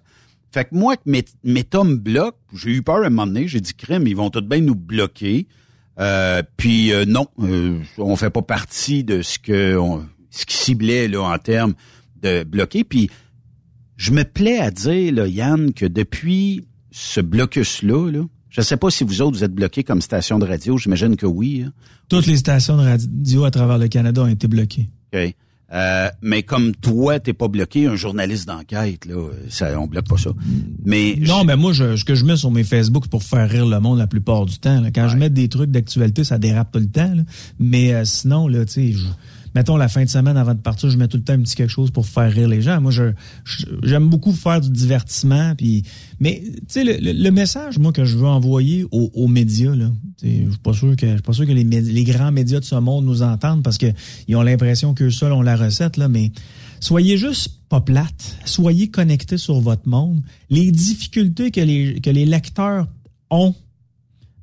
Fait 0.50 0.64
que 0.64 0.74
moi, 0.74 0.96
que 0.96 1.02
méta 1.44 1.84
me 1.84 1.96
bloque, 1.96 2.36
j'ai 2.54 2.70
eu 2.70 2.82
peur 2.82 2.96
à 3.02 3.06
un 3.06 3.10
moment 3.10 3.26
donné, 3.26 3.46
j'ai 3.46 3.60
dit 3.60 3.74
crème, 3.74 4.06
ils 4.06 4.16
vont 4.16 4.30
tout 4.30 4.40
bien 4.40 4.60
nous 4.60 4.74
bloquer. 4.74 5.46
Euh, 6.00 6.42
puis 6.56 6.92
euh, 6.92 7.04
non, 7.04 7.26
euh, 7.42 7.78
on 7.98 8.16
fait 8.16 8.30
pas 8.30 8.42
partie 8.42 9.04
de 9.04 9.20
ce 9.20 9.38
que 9.38 9.78
ce 10.30 10.46
qui 10.46 10.56
ciblait 10.56 11.08
là, 11.08 11.22
en 11.22 11.38
termes 11.38 11.74
de 12.22 12.44
bloquer. 12.44 12.84
Puis 12.84 13.10
je 13.96 14.12
me 14.12 14.22
plais 14.22 14.58
à 14.58 14.70
dire, 14.70 15.12
là, 15.12 15.26
Yann, 15.26 15.74
que 15.74 15.84
depuis 15.84 16.66
ce 16.90 17.20
blocus-là, 17.20 18.10
là, 18.10 18.24
je 18.50 18.60
ne 18.60 18.64
sais 18.64 18.76
pas 18.76 18.90
si 18.90 19.04
vous 19.04 19.22
autres, 19.22 19.36
vous 19.36 19.44
êtes 19.44 19.54
bloqués 19.54 19.84
comme 19.84 20.00
station 20.00 20.38
de 20.38 20.46
radio. 20.46 20.78
J'imagine 20.78 21.16
que 21.16 21.26
oui. 21.26 21.64
Hein. 21.66 21.72
Toutes 22.08 22.26
les 22.26 22.36
stations 22.36 22.76
de 22.76 22.82
radio 22.82 23.44
à 23.44 23.50
travers 23.50 23.78
le 23.78 23.88
Canada 23.88 24.22
ont 24.22 24.26
été 24.26 24.48
bloquées. 24.48 24.88
OK. 25.12 25.34
Euh, 25.70 26.08
mais 26.22 26.42
comme 26.42 26.74
toi, 26.74 27.20
t'es 27.20 27.34
pas 27.34 27.48
bloqué, 27.48 27.86
un 27.86 27.96
journaliste 27.96 28.46
d'enquête, 28.46 29.04
là, 29.04 29.28
ça, 29.50 29.78
on 29.78 29.86
bloque 29.86 30.08
pas 30.08 30.16
ça. 30.16 30.30
Mais 30.86 31.16
non, 31.20 31.44
mais 31.44 31.56
moi, 31.56 31.74
je, 31.74 31.96
ce 31.96 32.04
que 32.04 32.14
je 32.14 32.24
mets 32.24 32.36
sur 32.36 32.50
mes 32.50 32.64
Facebook, 32.64 33.08
pour 33.08 33.22
faire 33.22 33.48
rire 33.48 33.66
le 33.66 33.78
monde 33.78 33.98
la 33.98 34.06
plupart 34.06 34.46
du 34.46 34.58
temps. 34.58 34.82
Quand 34.94 35.08
je 35.08 35.18
mets 35.18 35.28
des 35.28 35.48
trucs 35.50 35.70
d'actualité, 35.70 36.24
ça 36.24 36.38
dérape 36.38 36.72
tout 36.72 36.78
le 36.78 36.88
temps. 36.88 37.12
Mais 37.58 37.92
euh, 37.92 38.06
sinon, 38.06 38.48
là, 38.48 38.64
tu 38.64 38.94
sais, 38.94 38.98
mettons, 39.58 39.76
la 39.76 39.88
fin 39.88 40.04
de 40.04 40.08
semaine 40.08 40.36
avant 40.36 40.54
de 40.54 40.60
partir, 40.60 40.88
je 40.88 40.96
mets 40.96 41.08
tout 41.08 41.16
le 41.16 41.24
temps 41.24 41.32
un 41.32 41.40
petit 41.40 41.56
quelque 41.56 41.68
chose 41.68 41.90
pour 41.90 42.06
faire 42.06 42.30
rire 42.30 42.46
les 42.46 42.62
gens. 42.62 42.80
Moi, 42.80 42.92
je, 42.92 43.10
j'aime 43.82 44.08
beaucoup 44.08 44.32
faire 44.32 44.60
du 44.60 44.70
divertissement. 44.70 45.56
Puis, 45.56 45.82
mais, 46.20 46.44
tu 46.44 46.60
sais, 46.68 46.84
le, 46.84 47.30
message, 47.30 47.76
moi, 47.76 47.92
que 47.92 48.04
je 48.04 48.16
veux 48.16 48.28
envoyer 48.28 48.86
aux, 48.92 49.26
médias, 49.26 49.74
là, 49.74 49.90
je 50.22 50.28
suis 50.28 50.58
pas 50.62 50.72
sûr 50.72 50.94
que, 50.94 51.08
je 51.08 51.12
suis 51.14 51.22
pas 51.22 51.32
sûr 51.32 51.44
que 51.44 51.50
les, 51.50 51.64
les 51.64 52.04
grands 52.04 52.30
médias 52.30 52.60
de 52.60 52.64
ce 52.64 52.76
monde 52.76 53.04
nous 53.04 53.22
entendent 53.22 53.64
parce 53.64 53.78
que 53.78 53.86
ils 54.28 54.36
ont 54.36 54.42
l'impression 54.42 54.94
qu'eux 54.94 55.10
seuls 55.10 55.32
ont 55.32 55.42
la 55.42 55.56
recette, 55.56 55.96
là, 55.96 56.06
mais 56.06 56.30
soyez 56.78 57.18
juste 57.18 57.58
pas 57.68 57.80
plate. 57.80 58.38
Soyez 58.44 58.90
connectés 58.90 59.38
sur 59.38 59.58
votre 59.58 59.88
monde. 59.88 60.22
Les 60.50 60.70
difficultés 60.70 61.50
que 61.50 61.60
les, 61.60 62.00
que 62.00 62.10
les 62.10 62.26
lecteurs 62.26 62.86
ont 63.28 63.56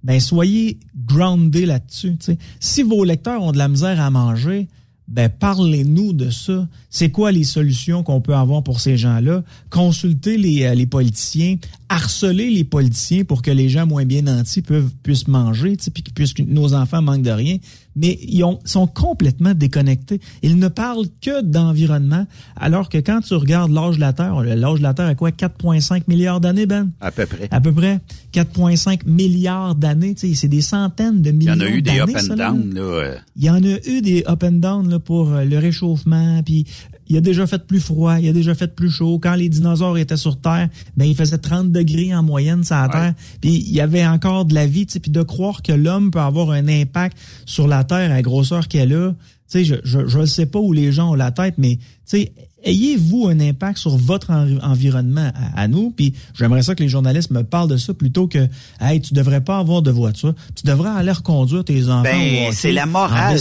ben 0.04 0.20
soyez 0.20 0.78
groundés 0.94 1.66
là-dessus. 1.66 2.18
Si 2.60 2.84
vos 2.84 3.06
lecteurs 3.06 3.42
ont 3.42 3.54
de 3.54 3.58
la 3.58 3.70
misère 3.70 4.00
à 4.00 4.12
manger, 4.12 4.68
ben 5.08 5.30
parlez-nous 5.30 6.14
de 6.14 6.30
ça. 6.30 6.68
C'est 6.90 7.12
quoi 7.12 7.32
les 7.32 7.44
solutions 7.44 8.04
qu'on 8.04 8.22
peut 8.22 8.36
avoir 8.36 8.64
pour 8.64 8.80
ces 8.80 8.98
gens-là? 8.98 9.44
Consultez 9.70 10.38
les, 10.38 10.64
euh, 10.64 10.86
politiciens, 10.86 11.58
harceler 11.90 12.50
les 12.50 12.64
politiciens 12.64 13.24
pour 13.24 13.42
que 13.42 13.52
les 13.52 13.70
gens 13.70 13.86
moins 13.86 14.06
bien 14.06 14.24
nantis 14.24 14.64
puissent 15.04 15.28
manger, 15.28 15.78
puis 15.94 16.04
que 16.04 16.42
nos 16.42 16.74
enfants 16.74 17.02
manquent 17.02 17.22
de 17.22 17.32
rien 17.32 17.58
mais 17.96 18.18
ils 18.22 18.44
ont, 18.44 18.60
sont 18.66 18.88
complètement 18.88 19.54
déconnectés. 19.54 20.20
Ils 20.42 20.58
ne 20.58 20.68
parlent 20.68 21.08
que 21.22 21.42
d'environnement, 21.42 22.28
alors 22.56 22.90
que 22.90 22.98
quand 22.98 23.22
tu 23.22 23.34
regardes 23.36 23.72
l'âge 23.72 23.96
de 23.96 24.02
la 24.02 24.14
Terre, 24.14 24.42
l'âge 24.42 24.80
de 24.80 24.84
la 24.84 24.94
Terre 24.94 25.08
a 25.08 25.16
quoi? 25.16 25.30
4,5 25.32 26.04
milliards 26.08 26.42
d'années, 26.42 26.66
Ben? 26.66 26.92
À 27.02 27.12
peu 27.12 27.26
près. 27.26 27.48
À 27.52 27.62
peu 27.62 27.72
près. 27.72 28.00
4,5 28.34 29.08
milliards 29.08 29.76
d'années, 29.76 30.16
c'est 30.18 30.48
des 30.48 30.62
centaines 30.62 31.22
de 31.22 31.32
millions 31.32 31.56
d'années. 31.56 31.82
Il 31.86 31.96
y 31.96 32.02
en 32.02 32.06
a 32.06 32.06
eu 32.06 32.08
des 32.08 32.18
up 32.18 32.32
and 32.32 32.36
down, 32.36 32.74
là. 32.74 33.16
Il 33.36 33.44
y 33.44 33.50
en 33.50 33.64
a 33.64 33.88
eu 33.88 34.02
des 34.02 34.24
up 34.28 34.44
and 34.44 34.52
down 34.54 34.90
là, 34.90 35.00
pour 35.00 35.32
euh, 35.32 35.44
le 35.46 35.58
réchauffement, 35.58 36.42
puis 36.44 36.66
il 37.08 37.18
a 37.18 37.22
déjà 37.22 37.46
fait 37.48 37.66
plus 37.66 37.80
froid, 37.80 38.20
il 38.20 38.28
a 38.28 38.34
déjà 38.34 38.56
fait 38.56 38.74
plus 38.76 38.90
chaud. 38.90 39.20
Quand 39.22 39.36
les 39.36 39.50
dinosaures 39.50 39.98
étaient 39.98 40.18
sur 40.18 40.40
Terre, 40.40 40.70
ben 40.98 41.06
il 41.06 41.16
faisait 41.16 41.38
30 41.38 41.72
degrés 41.72 42.16
en 42.16 42.24
moyenne 42.24 42.64
sur 42.64 42.76
la 42.76 42.90
Terre. 42.90 43.14
Puis 43.42 43.64
il 43.68 43.74
y 43.74 43.82
avait 43.82 44.06
encore 44.06 44.46
de 44.46 44.54
la 44.54 44.66
vie, 44.66 44.86
puis 44.86 45.12
de 45.12 45.22
croire 45.22 45.62
que 45.62 45.72
l'homme 45.72 46.12
peut 46.12 46.20
avoir 46.20 46.52
un 46.52 46.68
impact 46.68 47.18
sur 47.46 47.68
la 47.68 47.84
Terre 47.84 48.12
à 48.12 48.16
la 48.16 48.22
grosseur 48.22 48.68
qu'elle 48.68 48.94
a. 48.94 49.12
Tu 49.50 49.64
sais, 49.64 49.64
je, 49.64 49.76
je 49.84 50.20
ne 50.20 50.26
sais 50.26 50.48
pas 50.48 50.60
où 50.60 50.74
les 50.74 50.92
gens 50.92 51.12
ont 51.12 51.16
la 51.16 51.32
tête, 51.32 51.56
mais 51.58 51.76
tu 51.76 51.82
sais, 52.06 52.32
ayez-vous 52.66 53.28
un 53.28 53.40
impact 53.40 53.78
sur 53.78 53.96
votre 53.96 54.32
environnement 54.32 55.32
à, 55.56 55.68
nous? 55.68 55.92
Puis 55.92 56.14
j'aimerais 56.34 56.64
ça 56.64 56.76
que 56.76 56.84
les 56.84 56.90
journalistes 56.90 57.32
me 57.32 57.44
parlent 57.44 57.70
de 57.70 57.78
ça 57.78 57.94
plutôt 57.94 58.28
que 58.28 58.48
Hey, 58.80 59.00
tu 59.02 59.14
devrais 59.14 59.42
pas 59.42 59.60
avoir 59.60 59.82
de 59.82 59.92
voiture. 59.92 60.34
Tu 60.56 60.66
devrais 60.66 60.90
aller 60.90 61.12
reconduire 61.12 61.64
tes 61.64 61.88
enfants. 61.90 62.04
Ben, 62.04 62.52
c'est 62.52 62.72
la 62.72 62.86
morale 62.86 63.40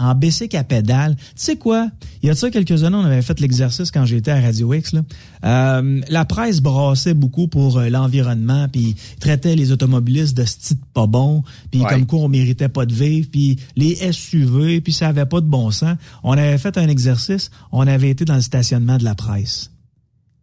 en 0.00 0.14
bicycle 0.14 0.56
à 0.56 0.64
pédale. 0.64 1.14
Tu 1.16 1.24
sais 1.36 1.56
quoi? 1.56 1.88
Il 2.22 2.26
y 2.26 2.30
a 2.30 2.34
ça 2.34 2.50
quelques 2.50 2.82
années, 2.82 2.96
on 2.96 3.04
avait 3.04 3.22
fait 3.22 3.38
l'exercice 3.38 3.90
quand 3.90 4.06
j'étais 4.06 4.30
à 4.30 4.40
Radio 4.40 4.72
X. 4.72 4.94
Là. 4.94 5.02
Euh, 5.44 6.00
la 6.08 6.24
presse 6.24 6.60
brassait 6.60 7.14
beaucoup 7.14 7.46
pour 7.46 7.78
euh, 7.78 7.88
l'environnement, 7.88 8.66
puis 8.68 8.96
traitait 9.20 9.54
les 9.54 9.72
automobilistes 9.72 10.36
de 10.36 10.44
style 10.44 10.78
pas 10.94 11.06
bon, 11.06 11.44
puis 11.70 11.82
comme 11.88 12.06
quoi 12.06 12.20
on 12.20 12.28
méritait 12.28 12.68
pas 12.68 12.86
de 12.86 12.94
vivre, 12.94 13.28
puis 13.30 13.58
les 13.76 13.96
SUV, 14.12 14.80
puis 14.80 14.92
ça 14.92 15.08
avait 15.08 15.26
pas 15.26 15.40
de 15.40 15.46
bon 15.46 15.70
sens. 15.70 15.96
On 16.22 16.32
avait 16.32 16.58
fait 16.58 16.78
un 16.78 16.88
exercice, 16.88 17.50
on 17.70 17.86
avait 17.86 18.10
été 18.10 18.24
dans 18.24 18.36
le 18.36 18.42
stationnement 18.42 18.96
de 18.96 19.04
la 19.04 19.14
presse. 19.14 19.70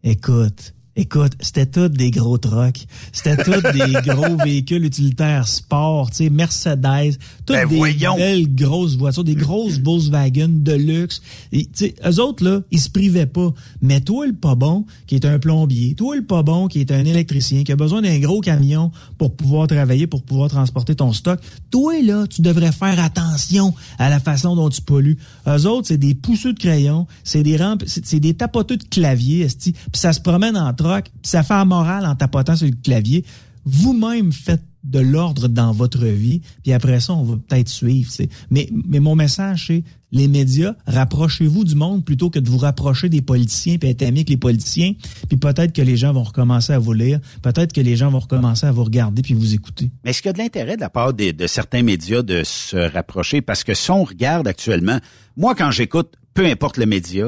Écoute, 0.04 0.74
Écoute, 1.00 1.34
c'était 1.42 1.68
tous 1.68 1.90
des 1.90 2.10
gros 2.10 2.40
trucks. 2.40 2.88
C'était 3.12 3.38
tous 3.44 3.62
des 3.74 3.94
gros 4.04 4.36
véhicules 4.44 4.84
utilitaires 4.84 5.48
sport, 5.48 6.10
tu 6.10 6.16
sais, 6.16 6.30
Mercedes, 6.32 7.20
toutes 7.46 7.56
ben, 7.56 7.70
des 7.70 7.94
belles 8.18 8.56
grosses 8.56 8.98
voitures, 8.98 9.24
des 9.24 9.36
grosses 9.36 9.78
Volkswagen 9.80 10.50
de 10.50 10.74
luxe. 10.74 11.22
Tu 11.52 11.68
sais, 11.72 11.94
eux 12.04 12.20
autres, 12.20 12.44
là, 12.44 12.62
ils 12.72 12.80
se 12.80 12.90
privaient 12.90 13.28
pas. 13.28 13.54
Mais 13.80 14.02
toi, 14.02 14.26
le 14.26 14.34
pas 14.34 14.56
bon, 14.56 14.88
qui 15.06 15.14
est 15.14 15.26
un 15.26 15.38
plombier, 15.38 15.94
toi, 15.94 16.16
le 16.16 16.26
pas 16.26 16.42
bon, 16.42 16.68
qui 16.68 16.80
est 16.80 16.92
un 16.92 17.06
électricien, 17.06 17.64
qui 17.64 17.72
a 17.72 17.76
besoin 17.76 18.02
d'un 18.02 18.18
gros 18.18 18.42
camion 18.42 18.92
pour 19.20 19.36
pouvoir 19.36 19.68
travailler, 19.68 20.08
pour 20.08 20.24
pouvoir 20.24 20.50
transporter 20.50 20.96
ton 20.96 21.14
stock, 21.14 21.40
toi, 21.70 21.94
là, 22.02 22.26
tu 22.26 22.42
devrais 22.42 22.72
faire 22.72 23.00
attention 23.00 23.76
à 24.00 24.10
la 24.10 24.20
façon 24.20 24.56
dont 24.56 24.70
tu 24.70 24.82
pollues. 24.82 25.20
Eux 25.48 25.68
autres, 25.68 25.90
c'est 25.90 26.00
des 26.00 26.16
pousseux 26.16 26.54
de 26.54 26.60
crayon, 26.60 27.06
c'est 27.24 27.44
des 27.44 27.56
rampes, 27.56 27.84
c'est 27.86 28.20
des 28.20 28.34
tapoteux 28.34 28.78
de 28.78 28.84
clavier, 28.84 29.46
puis 29.62 29.74
ça 29.94 30.12
se 30.12 30.22
promène 30.22 30.58
entre 30.58 30.87
ça 31.24 31.44
fait 31.44 31.66
moral 31.66 32.06
en 32.06 32.16
tapotant 32.16 32.56
sur 32.56 32.68
le 32.68 32.76
clavier. 32.84 33.26
Vous-même 33.66 34.32
faites 34.32 34.64
de 34.84 35.00
l'ordre 35.00 35.48
dans 35.50 35.74
votre 35.74 36.06
vie, 36.06 36.42
puis 36.64 36.72
après 36.72 37.00
ça, 37.02 37.14
on 37.14 37.24
va 37.24 37.36
peut-être 37.36 37.68
suivre. 37.68 38.10
Mais, 38.50 38.70
mon 38.72 39.16
message, 39.16 39.66
c'est 39.68 39.84
les 40.14 40.30
médias, 40.30 40.76
rapprochez-vous 40.86 41.66
du 41.66 41.76
monde 41.76 42.06
plutôt 42.06 42.30
que 42.30 42.40
de 42.40 42.50
vous 42.50 42.60
rapprocher 42.60 43.10
des 43.10 43.22
politiciens 43.22 43.78
puis 43.78 43.90
être 43.90 44.04
amis 44.04 44.20
avec 44.20 44.30
les 44.30 44.38
politiciens. 44.38 44.94
Puis 45.28 45.36
peut-être 45.36 45.74
que 45.74 45.82
les 45.82 45.98
gens 45.98 46.14
vont 46.14 46.24
recommencer 46.24 46.72
à 46.72 46.80
vous 46.80 46.94
lire, 46.94 47.20
peut-être 47.42 47.74
que 47.74 47.82
les 47.82 47.98
gens 47.98 48.10
vont 48.10 48.20
recommencer 48.20 48.66
à 48.66 48.72
vous 48.72 48.86
regarder 48.86 49.22
puis 49.22 49.34
vous 49.34 49.54
écouter. 49.54 49.92
Mais 50.06 50.12
est-ce 50.12 50.22
qu'il 50.22 50.30
y 50.30 50.32
a 50.32 50.34
de 50.34 50.38
l'intérêt 50.38 50.78
de 50.78 50.82
la 50.82 50.90
part 50.90 51.14
de 51.14 51.48
certains 51.48 51.84
médias 51.84 52.22
de 52.22 52.44
se 52.46 52.78
rapprocher? 52.78 53.42
Parce 53.42 53.66
que 53.66 53.74
si 53.74 53.92
on 53.92 54.06
regarde 54.06 54.48
actuellement, 54.48 55.00
moi, 55.36 55.56
quand 55.56 55.72
j'écoute, 55.72 56.14
peu 56.34 56.46
importe 56.46 56.78
le 56.78 56.86
média, 56.86 57.28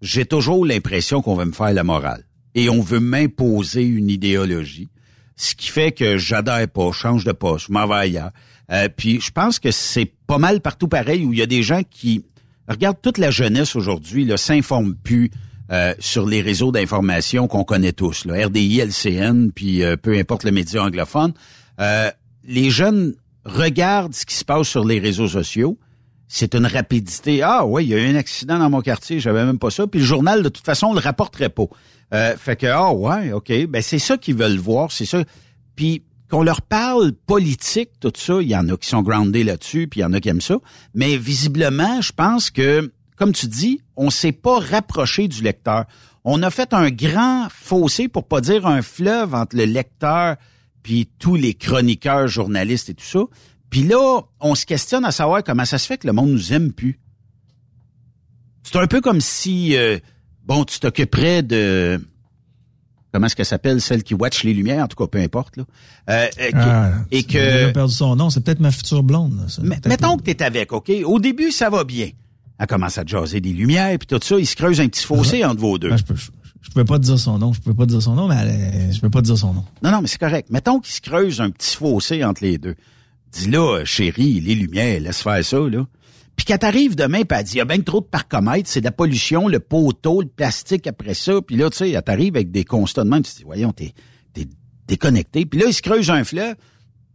j'ai 0.00 0.24
toujours 0.24 0.64
l'impression 0.64 1.20
qu'on 1.20 1.34
va 1.34 1.44
me 1.44 1.52
faire 1.52 1.74
la 1.74 1.84
morale 1.84 2.24
et 2.54 2.68
on 2.68 2.80
veut 2.80 3.00
m'imposer 3.00 3.82
une 3.82 4.08
idéologie, 4.08 4.88
ce 5.36 5.54
qui 5.54 5.68
fait 5.68 5.92
que 5.92 6.18
j'adhère 6.18 6.68
pas, 6.68 6.90
je 6.92 6.98
change 6.98 7.24
de 7.24 7.32
poste, 7.32 7.66
je 7.68 7.72
m'en 7.72 7.86
vais 7.86 7.94
ailleurs. 7.94 8.30
Euh, 8.70 8.88
puis 8.94 9.20
je 9.20 9.30
pense 9.30 9.58
que 9.58 9.70
c'est 9.70 10.12
pas 10.26 10.38
mal 10.38 10.60
partout 10.60 10.88
pareil 10.88 11.24
où 11.24 11.32
il 11.32 11.38
y 11.38 11.42
a 11.42 11.46
des 11.46 11.62
gens 11.62 11.82
qui 11.88 12.24
regardent 12.68 13.00
toute 13.02 13.18
la 13.18 13.30
jeunesse 13.30 13.74
aujourd'hui, 13.74 14.24
là, 14.24 14.36
s'informent 14.36 14.94
plus 14.94 15.30
euh, 15.72 15.94
sur 15.98 16.26
les 16.26 16.40
réseaux 16.40 16.72
d'information 16.72 17.48
qu'on 17.48 17.64
connaît 17.64 17.92
tous, 17.92 18.24
là, 18.26 18.46
RDI, 18.46 18.80
LCN, 18.80 19.50
puis 19.52 19.82
euh, 19.82 19.96
peu 19.96 20.16
importe 20.16 20.44
le 20.44 20.52
média 20.52 20.84
anglophone. 20.84 21.32
les 22.44 22.70
jeunes 22.70 23.14
regardent 23.44 24.14
ce 24.14 24.26
qui 24.26 24.34
se 24.34 24.44
passe 24.44 24.68
sur 24.68 24.84
les 24.84 24.98
réseaux 24.98 25.28
sociaux. 25.28 25.78
C'est 26.32 26.54
une 26.54 26.66
rapidité. 26.66 27.42
Ah 27.42 27.66
oui, 27.66 27.86
il 27.86 27.88
y 27.88 27.94
a 27.94 27.98
eu 27.98 28.08
un 28.08 28.14
accident 28.14 28.56
dans 28.56 28.70
mon 28.70 28.82
quartier, 28.82 29.18
j'avais 29.18 29.44
même 29.44 29.58
pas 29.58 29.70
ça. 29.70 29.88
Puis 29.88 29.98
le 29.98 30.06
journal, 30.06 30.44
de 30.44 30.48
toute 30.48 30.64
façon, 30.64 30.86
on 30.86 30.94
le 30.94 31.00
rapporterait 31.00 31.48
pas. 31.48 31.64
Euh, 32.14 32.36
fait 32.36 32.54
que, 32.54 32.66
ah 32.68 32.92
ouais, 32.92 33.32
OK. 33.32 33.52
Ben, 33.68 33.82
c'est 33.82 33.98
ça 33.98 34.16
qu'ils 34.16 34.36
veulent 34.36 34.56
voir, 34.56 34.92
c'est 34.92 35.06
ça. 35.06 35.24
Puis 35.74 36.04
qu'on 36.30 36.44
leur 36.44 36.62
parle 36.62 37.14
politique, 37.14 37.90
tout 37.98 38.12
ça, 38.14 38.40
il 38.40 38.48
y 38.48 38.54
en 38.54 38.68
a 38.68 38.76
qui 38.76 38.88
sont 38.88 39.02
groundés 39.02 39.42
là-dessus, 39.42 39.88
puis 39.88 40.00
il 40.00 40.02
y 40.04 40.06
en 40.06 40.12
a 40.12 40.20
qui 40.20 40.28
aiment 40.28 40.40
ça. 40.40 40.58
Mais 40.94 41.16
visiblement, 41.16 42.00
je 42.00 42.12
pense 42.12 42.52
que, 42.52 42.92
comme 43.16 43.32
tu 43.32 43.48
dis, 43.48 43.80
on 43.96 44.08
s'est 44.08 44.30
pas 44.30 44.60
rapproché 44.60 45.26
du 45.26 45.42
lecteur. 45.42 45.86
On 46.22 46.44
a 46.44 46.50
fait 46.50 46.72
un 46.74 46.90
grand 46.90 47.48
fossé, 47.50 48.06
pour 48.06 48.28
pas 48.28 48.40
dire 48.40 48.68
un 48.68 48.82
fleuve, 48.82 49.34
entre 49.34 49.56
le 49.56 49.64
lecteur 49.64 50.36
puis 50.84 51.10
tous 51.18 51.34
les 51.34 51.54
chroniqueurs, 51.54 52.28
journalistes 52.28 52.88
et 52.88 52.94
tout 52.94 53.04
ça. 53.04 53.20
Puis 53.70 53.84
là, 53.84 54.22
on 54.40 54.54
se 54.54 54.66
questionne 54.66 55.04
à 55.04 55.12
savoir 55.12 55.42
comment 55.44 55.64
ça 55.64 55.78
se 55.78 55.86
fait 55.86 55.98
que 55.98 56.06
le 56.06 56.12
monde 56.12 56.30
nous 56.30 56.52
aime 56.52 56.72
plus. 56.72 56.98
C'est 58.64 58.76
un 58.76 58.86
peu 58.86 59.00
comme 59.00 59.20
si... 59.20 59.76
Euh, 59.76 59.98
bon, 60.44 60.64
tu 60.64 60.80
t'occuperais 60.80 61.42
de 61.42 62.00
comment 63.12 63.26
est-ce 63.26 63.36
qu'elle 63.36 63.46
s'appelle, 63.46 63.80
celle 63.80 64.02
qui 64.02 64.14
watch 64.14 64.44
les 64.44 64.54
lumières, 64.54 64.84
en 64.84 64.88
tout 64.88 64.96
cas, 64.96 65.06
peu 65.06 65.18
importe, 65.18 65.56
là. 65.56 65.64
Euh, 66.10 66.26
euh 66.40 66.50
ah, 66.54 66.90
et 67.10 67.22
que. 67.24 67.68
a 67.68 67.72
perdu 67.72 67.94
son 67.94 68.16
nom, 68.16 68.30
c'est 68.30 68.40
peut-être 68.40 68.60
ma 68.60 68.70
future 68.70 69.02
blonde, 69.02 69.34
mettons 69.86 70.16
que 70.16 70.22
t'es 70.22 70.42
avec, 70.42 70.72
OK? 70.72 70.90
Au 71.04 71.18
début, 71.18 71.50
ça 71.50 71.70
va 71.70 71.84
bien. 71.84 72.10
Elle 72.58 72.66
commence 72.66 72.98
à 72.98 73.04
jaser 73.04 73.40
des 73.40 73.52
lumières, 73.52 73.96
puis 73.98 74.06
tout 74.06 74.20
ça, 74.22 74.38
il 74.38 74.46
se 74.46 74.54
creuse 74.54 74.80
un 74.80 74.88
petit 74.88 75.04
fossé 75.04 75.44
entre 75.44 75.60
vos 75.60 75.78
deux. 75.78 75.90
Ben, 75.90 75.96
je, 75.96 76.04
peux, 76.04 76.14
je, 76.14 76.70
peux 76.74 76.84
pas 76.84 76.98
te 76.98 77.04
dire 77.04 77.18
son 77.18 77.38
nom, 77.38 77.52
je 77.52 77.60
peux 77.60 77.74
pas 77.74 77.86
te 77.86 77.90
dire 77.90 78.02
son 78.02 78.14
nom, 78.14 78.28
mais 78.28 78.36
elle, 78.36 78.92
je 78.92 79.00
peux 79.00 79.08
pas 79.08 79.20
te 79.20 79.26
dire 79.26 79.38
son 79.38 79.54
nom. 79.54 79.64
Non, 79.82 79.90
non, 79.90 80.02
mais 80.02 80.08
c'est 80.08 80.18
correct. 80.20 80.50
Mettons 80.50 80.78
qu'il 80.78 80.92
se 80.92 81.00
creuse 81.00 81.40
un 81.40 81.50
petit 81.50 81.74
fossé 81.74 82.22
entre 82.22 82.44
les 82.44 82.58
deux. 82.58 82.76
Dis 83.32 83.50
là, 83.50 83.84
chérie, 83.84 84.40
les 84.40 84.54
lumières, 84.54 85.00
laisse 85.00 85.22
faire 85.22 85.44
ça, 85.44 85.58
là. 85.58 85.86
Puis 86.36 86.46
quand 86.46 86.56
t'arrives 86.56 86.96
demain, 86.96 87.22
puis 87.22 87.38
elle 87.38 87.44
dit, 87.44 87.52
il 87.54 87.58
y 87.58 87.60
a 87.60 87.66
bien 87.66 87.80
trop 87.80 88.00
de 88.00 88.06
parcomètres, 88.06 88.68
c'est 88.68 88.80
de 88.80 88.86
la 88.86 88.92
pollution, 88.92 89.46
le 89.46 89.60
poteau, 89.60 90.22
le 90.22 90.28
plastique 90.28 90.86
après 90.86 91.12
ça. 91.12 91.42
Puis 91.42 91.54
là, 91.56 91.68
tu 91.68 91.76
sais, 91.76 91.90
elle 91.90 92.02
t'arrive 92.02 92.34
avec 92.34 92.50
des 92.50 92.64
constats 92.64 93.04
de 93.04 93.10
même, 93.10 93.22
tu 93.22 93.32
te 93.32 93.36
dis, 93.36 93.44
voyons, 93.44 93.72
t'es, 93.72 93.92
t'es 94.32 94.46
déconnecté. 94.86 95.44
Puis 95.44 95.60
là, 95.60 95.66
il 95.68 95.74
se 95.74 95.82
creuse 95.82 96.10
un 96.10 96.24
fleuve. 96.24 96.54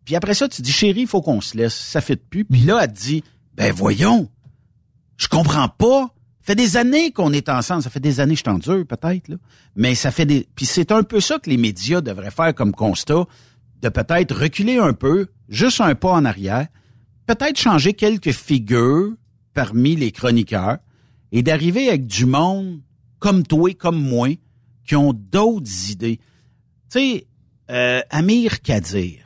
Puis 0.06 0.16
après 0.16 0.36
ça, 0.36 0.48
tu 0.48 0.62
dis, 0.62 0.72
chérie, 0.72 1.02
il 1.02 1.08
faut 1.08 1.24
qu'on 1.24 1.42
se 1.42 1.58
laisse, 1.58 1.74
ça 1.74 2.02
fait 2.02 2.18
de 2.18 2.22
plus. 2.30 2.46
Puis 2.46 2.62
là, 2.62 2.82
elle 2.84 2.94
te 2.94 3.00
dit, 3.00 3.24
ben 3.56 3.74
voyons, 3.74 4.30
je 5.18 5.28
comprends 5.28 5.70
pas. 5.70 6.14
Ça 6.42 6.54
fait 6.54 6.56
des 6.56 6.78
années 6.78 7.12
qu'on 7.12 7.34
est 7.34 7.50
ensemble. 7.50 7.82
Ça 7.82 7.90
fait 7.90 8.00
des 8.00 8.20
années, 8.20 8.36
je 8.36 8.44
t'endure 8.44 8.86
peut-être, 8.86 9.28
là. 9.28 9.38
Mais 9.76 9.96
ça 9.96 10.12
fait 10.12 10.28
des... 10.28 10.48
Puis 10.56 10.68
c'est 10.68 10.92
un 10.92 11.02
peu 11.02 11.20
ça 11.20 11.40
que 11.40 11.50
les 11.50 11.58
médias 11.58 12.02
devraient 12.02 12.30
faire 12.30 12.54
comme 12.54 12.74
constat, 12.74 13.26
de 13.86 13.90
peut-être 13.90 14.36
reculer 14.36 14.78
un 14.78 14.94
peu, 14.94 15.28
juste 15.48 15.80
un 15.80 15.94
pas 15.94 16.12
en 16.12 16.26
arrière, 16.26 16.68
peut-être 17.28 17.60
changer 17.60 17.94
quelques 17.94 18.32
figures 18.32 19.12
parmi 19.54 19.96
les 19.96 20.12
chroniqueurs 20.12 20.80
et 21.32 21.44
d'arriver 21.44 21.90
avec 21.90 22.08
du 22.08 22.26
monde 22.26 22.82
comme 23.20 23.44
toi 23.44 23.70
et 23.70 23.76
comme 23.76 24.02
moi 24.02 24.30
qui 24.88 24.96
ont 24.96 25.14
d'autres 25.14 25.92
idées. 25.92 26.20
Tu 26.92 27.00
sais, 27.00 27.28
euh, 27.70 28.02
Amir 28.10 28.62
Kadir, 28.62 29.20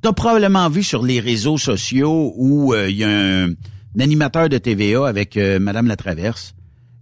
t'as 0.00 0.12
probablement 0.12 0.68
vu 0.70 0.82
sur 0.82 1.02
les 1.02 1.20
réseaux 1.20 1.58
sociaux 1.58 2.32
où 2.36 2.72
euh, 2.72 2.88
il 2.88 2.96
y 2.96 3.04
a 3.04 3.10
un, 3.10 3.54
animateur 4.00 4.48
de 4.48 4.56
TVA 4.56 5.06
avec 5.06 5.36
euh, 5.36 5.58
Madame 5.58 5.86
Latraverse 5.86 6.54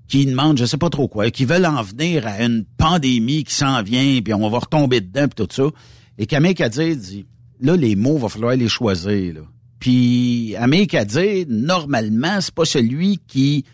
qui 0.08 0.26
demande, 0.26 0.58
je 0.58 0.64
sais 0.64 0.76
pas 0.76 0.90
trop 0.90 1.06
quoi, 1.06 1.30
qui 1.30 1.44
veulent 1.44 1.66
en 1.66 1.82
venir 1.82 2.26
à 2.26 2.42
une 2.42 2.64
pandémie 2.76 3.44
qui 3.44 3.54
s'en 3.54 3.80
vient, 3.84 4.20
puis 4.20 4.34
on 4.34 4.50
va 4.50 4.58
retomber 4.58 5.00
dedans, 5.00 5.28
puis 5.28 5.46
tout 5.46 5.54
ça. 5.54 5.70
Et 6.20 6.26
qu'Amir 6.26 6.54
Kadir 6.54 6.94
dit, 6.94 7.26
là, 7.60 7.74
les 7.76 7.96
mots, 7.96 8.18
va 8.18 8.28
falloir 8.28 8.54
les 8.54 8.68
choisir, 8.68 9.34
là. 9.34 9.40
Puis 9.78 10.54
Amir 10.56 10.86
Kadir, 10.86 11.46
normalement, 11.48 12.42
c'est 12.42 12.54
pas 12.54 12.66
celui 12.66 13.18
qui 13.26 13.64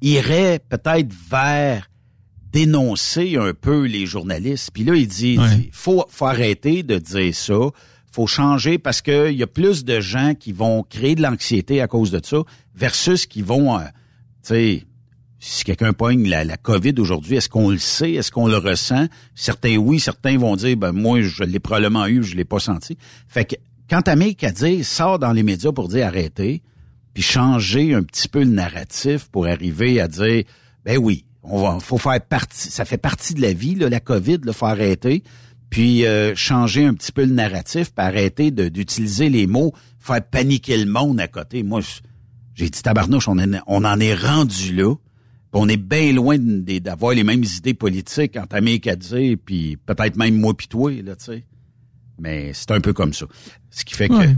irait 0.00 0.60
peut-être 0.68 1.12
vers 1.28 1.90
dénoncer 2.52 3.36
un 3.36 3.52
peu 3.52 3.86
les 3.86 4.06
journalistes. 4.06 4.70
Puis 4.72 4.84
là, 4.84 4.94
il 4.94 5.08
dit, 5.08 5.36
faut, 5.72 6.04
faut 6.08 6.26
arrêter 6.26 6.84
de 6.84 6.98
dire 6.98 7.34
ça. 7.34 7.58
Faut 8.12 8.28
changer 8.28 8.78
parce 8.78 9.02
qu'il 9.02 9.32
y 9.32 9.42
a 9.42 9.48
plus 9.48 9.84
de 9.84 9.98
gens 9.98 10.34
qui 10.38 10.52
vont 10.52 10.84
créer 10.84 11.16
de 11.16 11.22
l'anxiété 11.22 11.80
à 11.80 11.88
cause 11.88 12.12
de 12.12 12.20
ça 12.22 12.38
versus 12.76 13.26
qui 13.26 13.42
vont, 13.42 13.76
euh, 13.76 13.82
tu 14.44 14.54
sais, 14.54 14.84
si 15.46 15.64
quelqu'un 15.64 15.92
pogne 15.92 16.26
la, 16.26 16.42
la 16.42 16.56
COVID 16.56 16.94
aujourd'hui, 16.98 17.36
est-ce 17.36 17.50
qu'on 17.50 17.68
le 17.68 17.78
sait? 17.78 18.12
Est-ce 18.12 18.30
qu'on 18.30 18.48
le 18.48 18.56
ressent? 18.56 19.08
Certains 19.34 19.76
oui, 19.76 20.00
certains 20.00 20.38
vont 20.38 20.56
dire, 20.56 20.74
ben 20.76 20.92
moi, 20.92 21.20
je 21.20 21.44
l'ai 21.44 21.60
probablement 21.60 22.06
eu, 22.06 22.22
je 22.22 22.34
l'ai 22.34 22.46
pas 22.46 22.58
senti. 22.58 22.96
Fait 23.28 23.44
que 23.44 23.56
quand 23.90 24.08
Amir 24.08 24.36
Kadir 24.36 24.82
sort 24.84 25.18
dans 25.18 25.32
les 25.32 25.42
médias 25.42 25.70
pour 25.70 25.88
dire 25.88 26.06
arrêtez, 26.06 26.62
puis 27.12 27.22
changer 27.22 27.92
un 27.92 28.02
petit 28.02 28.28
peu 28.28 28.40
le 28.40 28.50
narratif 28.50 29.28
pour 29.30 29.46
arriver 29.46 30.00
à 30.00 30.08
dire, 30.08 30.44
ben 30.82 30.96
oui, 30.96 31.26
on 31.42 31.60
va, 31.60 31.78
faut 31.78 31.98
faire 31.98 32.22
partie, 32.22 32.70
ça 32.70 32.86
fait 32.86 32.96
partie 32.96 33.34
de 33.34 33.42
la 33.42 33.52
vie, 33.52 33.74
là, 33.74 33.90
la 33.90 34.00
COVID, 34.00 34.38
il 34.46 34.52
faut 34.54 34.64
arrêter, 34.64 35.22
puis 35.68 36.06
euh, 36.06 36.34
changer 36.34 36.86
un 36.86 36.94
petit 36.94 37.12
peu 37.12 37.24
le 37.26 37.32
narratif, 37.32 37.92
puis 37.94 38.04
arrêter 38.06 38.50
d'utiliser 38.50 39.28
les 39.28 39.46
mots, 39.46 39.74
faire 39.98 40.26
paniquer 40.26 40.78
le 40.78 40.90
monde 40.90 41.20
à 41.20 41.28
côté. 41.28 41.62
Moi, 41.62 41.82
j'ai 42.54 42.70
dit 42.70 42.80
tabarnouche, 42.80 43.28
on, 43.28 43.36
on 43.66 43.84
en 43.84 44.00
est 44.00 44.14
rendu 44.14 44.74
là. 44.74 44.94
On 45.54 45.68
est 45.68 45.76
bien 45.76 46.12
loin 46.12 46.36
d'avoir 46.38 47.14
les 47.14 47.24
mêmes 47.24 47.44
idées 47.44 47.74
politiques 47.74 48.36
entre 48.36 48.56
Amérique 48.56 48.88
puis 49.44 49.76
peut-être 49.76 50.16
même 50.16 50.38
moi 50.38 50.56
puis 50.56 50.68
toi, 50.68 50.92
là, 51.02 51.16
tu 51.16 51.24
sais. 51.24 51.44
Mais 52.18 52.52
c'est 52.52 52.70
un 52.70 52.80
peu 52.80 52.92
comme 52.92 53.12
ça. 53.12 53.26
Ce 53.70 53.84
qui 53.84 53.94
fait 53.94 54.08
que... 54.08 54.14
là, 54.14 54.28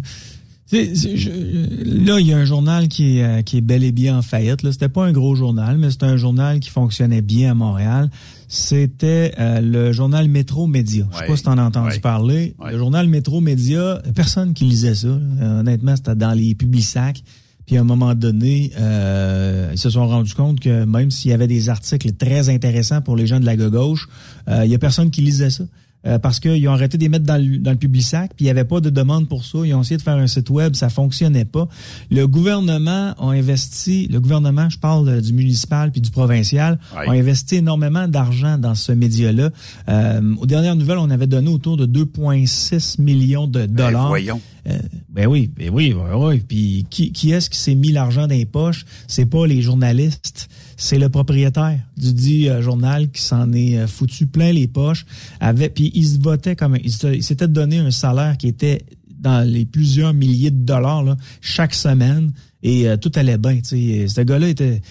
il 2.21 2.27
y 2.27 2.33
a 2.33 2.39
un 2.39 2.45
journal 2.45 2.89
qui 2.89 3.19
est, 3.19 3.23
euh, 3.23 3.43
qui 3.43 3.59
est 3.59 3.61
bel 3.61 3.85
et 3.85 3.93
bien 3.93 4.19
en 4.19 4.23
faillite. 4.23 4.63
Là, 4.63 4.73
c'était 4.73 4.89
pas 4.89 5.05
un 5.05 5.13
gros 5.13 5.35
journal, 5.35 5.79
mais 5.79 5.91
c'était 5.91 6.07
un 6.07 6.17
journal 6.17 6.61
qui 6.61 6.71
fonctionnait 6.71 7.23
bien 7.23 7.53
à 7.53 7.55
Montréal. 7.55 8.11
C'était 8.49 9.35
euh, 9.39 9.61
le 9.61 9.93
journal 9.93 10.29
Métro 10.29 10.67
Média. 10.67 11.07
Je 11.13 11.19
sais 11.19 11.27
pas 11.27 11.37
si 11.37 11.43
t'en 11.43 11.59
as 11.59 11.63
entendu 11.63 12.01
parler. 12.01 12.55
Le 12.65 12.79
journal 12.79 13.09
Métro 13.09 13.41
Média, 13.41 14.03
personne 14.15 14.55
qui 14.55 14.65
lisait 14.65 14.95
ça. 14.95 15.19
Honnêtement, 15.41 15.97
c'était 15.97 16.15
dans 16.15 16.33
les 16.33 16.55
publics 16.55 16.85
sacs. 16.85 17.23
Puis 17.67 17.77
à 17.77 17.81
un 17.81 17.85
moment 17.85 18.15
donné, 18.15 18.71
euh, 18.79 19.71
ils 19.73 19.79
se 19.79 19.91
sont 19.91 20.07
rendus 20.07 20.35
compte 20.35 20.61
que 20.61 20.85
même 20.85 21.11
s'il 21.11 21.33
y 21.33 21.35
avait 21.35 21.49
des 21.49 21.69
articles 21.69 22.13
très 22.13 22.49
intéressants 22.49 23.03
pour 23.03 23.17
les 23.17 23.27
gens 23.27 23.41
de 23.41 23.47
la 23.47 23.57
gauche, 23.57 24.09
euh, 24.49 24.65
il 24.65 24.71
y 24.71 24.75
a 24.75 24.79
personne 24.79 25.11
qui 25.11 25.21
lisait 25.21 25.51
ça. 25.51 25.65
Euh, 26.07 26.19
parce 26.19 26.40
qu'ils 26.40 26.66
ont 26.69 26.73
arrêté 26.73 26.99
de 26.99 27.03
les 27.03 27.09
mettre 27.09 27.25
dans 27.25 27.37
le, 27.37 27.59
dans 27.59 27.73
le 27.73 27.77
public 27.77 28.03
sac, 28.03 28.31
puis 28.37 28.45
il 28.45 28.47
n'y 28.47 28.51
avait 28.51 28.64
pas 28.64 28.81
de 28.81 28.90
demande 28.90 29.29
pour 29.29 29.45
ça. 29.45 29.59
Ils 29.64 29.75
ont 29.75 29.83
essayé 29.83 29.97
de 29.97 30.03
faire 30.03 30.16
un 30.16 30.27
site 30.27 30.51
web, 30.51 30.75
ça 30.75 30.88
fonctionnait 30.88 31.45
pas. 31.45 31.69
Le 32.11 32.27
gouvernement 32.27 33.14
a 33.19 33.31
investi, 33.31 34.07
le 34.09 34.21
gouvernement, 34.21 34.69
je 34.71 34.79
parle 34.79 35.21
du 35.21 35.33
municipal 35.33 35.90
puis 35.90 36.01
du 36.01 36.11
provincial, 36.11 36.79
a 36.95 37.11
investi 37.11 37.57
énormément 37.57 38.09
d'argent 38.09 38.59
dans 38.59 38.75
ce 38.75 38.92
média-là. 38.92 39.51
Euh, 39.88 40.35
aux 40.38 40.47
dernières 40.47 40.77
nouvelles, 40.77 40.99
on 40.99 41.11
avait 41.11 41.27
donné 41.27 41.49
autour 41.49 41.77
de 41.77 41.87
2,6 41.87 43.01
millions 43.01 43.47
de 43.47 43.66
ben, 43.66 43.87
dollars. 43.87 44.09
voyons. 44.09 44.40
Euh, 44.69 44.79
ben 45.09 45.27
oui, 45.27 45.51
ben 45.57 45.71
oui, 45.73 45.95
ben 45.95 46.16
oui. 46.16 46.42
Puis 46.47 46.87
qui, 46.90 47.12
qui 47.12 47.31
est-ce 47.31 47.51
qui 47.51 47.59
s'est 47.59 47.75
mis 47.75 47.92
l'argent 47.92 48.23
dans 48.23 48.35
les 48.35 48.47
poches? 48.47 48.85
C'est 49.07 49.27
pas 49.27 49.47
les 49.47 49.62
journalistes, 49.62 50.49
c'est 50.77 50.99
le 50.99 51.09
propriétaire 51.09 51.79
du 51.97 52.12
dit 52.12 52.49
euh, 52.49 52.62
journal 52.62 53.11
qui 53.11 53.23
s'en 53.23 53.53
est 53.53 53.79
euh, 53.79 53.87
foutu 53.87 54.27
plein 54.27 54.53
les 54.53 54.69
poches. 54.69 55.07
Avec, 55.41 55.75
puis 55.75 55.91
il 55.95 56.07
se 56.07 56.21
votait 56.21 56.57
comme 56.57 56.77
il 56.77 56.93
s'était 56.93 57.49
donné 57.49 57.79
un 57.79 57.91
salaire 57.91 58.37
qui 58.37 58.49
était 58.49 58.85
dans 59.19 59.47
les 59.49 59.65
plusieurs 59.65 60.12
milliers 60.12 60.51
de 60.51 60.65
dollars 60.65 61.17
chaque 61.41 61.75
semaine 61.75 62.33
et 62.62 62.87
tout 63.01 63.12
allait 63.15 63.39
bien. 63.39 63.61
Ce 63.62 64.21
gars-là 64.21 64.49
était, 64.49 64.83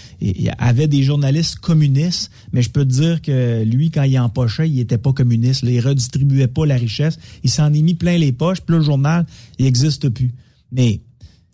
avait 0.58 0.88
des 0.88 1.04
journalistes 1.04 1.58
communistes, 1.60 2.32
mais 2.52 2.62
je 2.62 2.70
peux 2.70 2.86
te 2.86 2.92
dire 2.92 3.22
que 3.22 3.64
lui, 3.64 3.92
quand 3.92 4.04
il 4.04 4.18
empochait, 4.18 4.70
il 4.70 4.80
était 4.80 4.98
pas 4.98 5.14
communiste. 5.14 5.62
Là, 5.62 5.72
il 5.72 5.80
redistribuait 5.80 6.48
pas 6.48 6.66
la 6.66 6.76
richesse. 6.76 7.20
Il 7.44 7.50
s'en 7.50 7.72
est 7.74 7.82
mis 7.82 7.94
plein 7.94 8.18
les 8.18 8.32
poches. 8.32 8.62
Puis 8.62 8.76
le 8.76 8.82
journal, 8.82 9.26
il 9.60 9.66
existe 9.66 10.10
plus. 10.10 10.34
Mais 10.72 11.02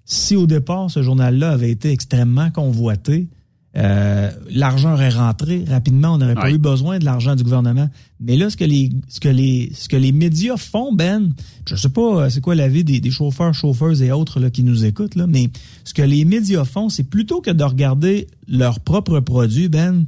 si 0.06 0.36
au 0.36 0.46
départ, 0.46 0.92
ce 0.92 1.02
journal-là 1.02 1.52
avait 1.52 1.72
été 1.72 1.92
extrêmement 1.92 2.52
convoité, 2.52 3.28
euh, 3.78 4.30
l'argent 4.50 4.94
aurait 4.94 5.10
rentré 5.10 5.64
rapidement, 5.70 6.16
on 6.16 6.18
n'aurait 6.18 6.36
pas 6.36 6.52
eu 6.52 6.58
besoin 6.58 7.00
de 7.00 7.06
l'argent 7.06 7.36
du 7.36 7.44
gouvernement. 7.44 7.90
Mais 8.20 8.36
là, 8.36 8.50
ce 8.50 8.58
que 8.58 8.66
les 8.66 8.90
ce 9.08 9.22
que 9.22 9.30
les 9.30 9.72
ce 9.74 9.88
que 9.88 9.96
les 9.96 10.12
médias 10.12 10.58
font, 10.58 10.92
Ben, 10.94 11.32
je 11.66 11.76
sais 11.76 11.90
pas 11.90 12.24
euh, 12.26 12.30
c'est 12.30 12.42
quoi 12.42 12.54
l'avis 12.54 12.84
des, 12.84 13.00
des 13.00 13.12
chauffeurs, 13.12 13.54
chauffeuses 13.54 14.02
et 14.02 14.12
autres 14.12 14.42
là, 14.42 14.50
qui 14.50 14.64
nous 14.64 14.84
écoutent, 14.84 15.16
là, 15.16 15.26
mais 15.26 15.50
ce 15.86 15.94
que 15.94 16.02
les 16.02 16.26
médias 16.26 16.66
font, 16.66 16.90
c'est 16.90 17.04
plutôt 17.06 17.40
que 17.40 17.52
de 17.52 17.64
regarder 17.64 18.28
leurs 18.48 18.82
propres 18.82 19.22
produits, 19.22 19.70
Ben, 19.70 20.06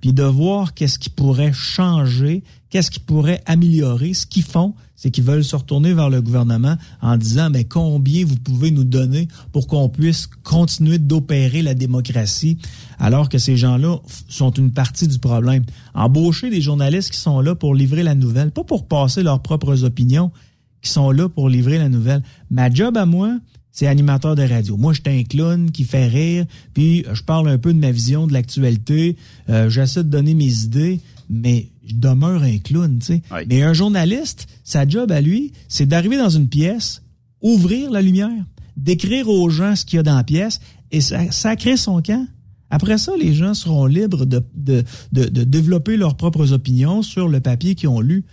puis 0.00 0.12
de 0.12 0.22
voir 0.22 0.74
qu'est-ce 0.74 0.98
qui 0.98 1.10
pourrait 1.10 1.52
changer, 1.52 2.42
qu'est-ce 2.70 2.90
qui 2.90 3.00
pourrait 3.00 3.42
améliorer, 3.46 4.14
ce 4.14 4.26
qu'ils 4.26 4.42
font, 4.42 4.74
c'est 4.96 5.10
qu'ils 5.10 5.24
veulent 5.24 5.44
se 5.44 5.54
retourner 5.54 5.92
vers 5.92 6.10
le 6.10 6.22
gouvernement 6.22 6.76
en 7.02 7.16
disant 7.16 7.50
mais 7.50 7.64
combien 7.64 8.24
vous 8.24 8.36
pouvez 8.36 8.70
nous 8.70 8.84
donner 8.84 9.28
pour 9.52 9.66
qu'on 9.66 9.88
puisse 9.88 10.26
continuer 10.42 10.98
d'opérer 10.98 11.62
la 11.62 11.74
démocratie 11.74 12.58
alors 12.98 13.28
que 13.28 13.38
ces 13.38 13.56
gens-là 13.56 13.98
sont 14.28 14.50
une 14.52 14.72
partie 14.72 15.06
du 15.06 15.18
problème. 15.18 15.64
Embaucher 15.94 16.48
des 16.50 16.62
journalistes 16.62 17.10
qui 17.10 17.20
sont 17.20 17.40
là 17.40 17.54
pour 17.54 17.74
livrer 17.74 18.02
la 18.02 18.14
nouvelle, 18.14 18.50
pas 18.50 18.64
pour 18.64 18.88
passer 18.88 19.22
leurs 19.22 19.40
propres 19.40 19.84
opinions, 19.84 20.32
qui 20.80 20.90
sont 20.90 21.10
là 21.10 21.28
pour 21.28 21.48
livrer 21.48 21.78
la 21.78 21.88
nouvelle. 21.88 22.22
Ma 22.50 22.70
job 22.70 22.96
à 22.96 23.06
moi, 23.06 23.38
c'est 23.76 23.86
animateur 23.86 24.34
de 24.36 24.42
radio. 24.42 24.78
Moi, 24.78 24.94
je 24.94 25.02
suis 25.02 25.20
un 25.20 25.22
clown 25.22 25.70
qui 25.70 25.84
fait 25.84 26.06
rire, 26.06 26.46
puis 26.72 27.04
je 27.12 27.22
parle 27.22 27.46
un 27.46 27.58
peu 27.58 27.74
de 27.74 27.78
ma 27.78 27.90
vision 27.90 28.26
de 28.26 28.32
l'actualité, 28.32 29.18
euh, 29.50 29.68
j'essaie 29.68 30.02
de 30.02 30.08
donner 30.08 30.32
mes 30.32 30.50
idées, 30.62 31.00
mais 31.28 31.68
je 31.86 31.94
demeure 31.94 32.42
un 32.42 32.56
clown, 32.56 32.98
tu 32.98 33.06
sais. 33.06 33.22
Mais 33.50 33.60
un 33.62 33.74
journaliste, 33.74 34.46
sa 34.64 34.88
job 34.88 35.12
à 35.12 35.20
lui, 35.20 35.52
c'est 35.68 35.84
d'arriver 35.84 36.16
dans 36.16 36.30
une 36.30 36.48
pièce, 36.48 37.02
ouvrir 37.42 37.90
la 37.90 38.00
lumière, 38.00 38.46
décrire 38.78 39.28
aux 39.28 39.50
gens 39.50 39.76
ce 39.76 39.84
qu'il 39.84 39.98
y 39.98 40.00
a 40.00 40.02
dans 40.02 40.16
la 40.16 40.24
pièce 40.24 40.58
et 40.90 41.02
sacrer 41.02 41.76
son 41.76 42.00
camp. 42.00 42.26
Après 42.70 42.96
ça, 42.96 43.12
les 43.20 43.34
gens 43.34 43.52
seront 43.52 43.84
libres 43.84 44.24
de, 44.24 44.42
de, 44.54 44.84
de, 45.12 45.26
de 45.26 45.44
développer 45.44 45.98
leurs 45.98 46.16
propres 46.16 46.54
opinions 46.54 47.02
sur 47.02 47.28
le 47.28 47.40
papier 47.40 47.74
qu'ils 47.74 47.90
ont 47.90 48.00
lu. 48.00 48.24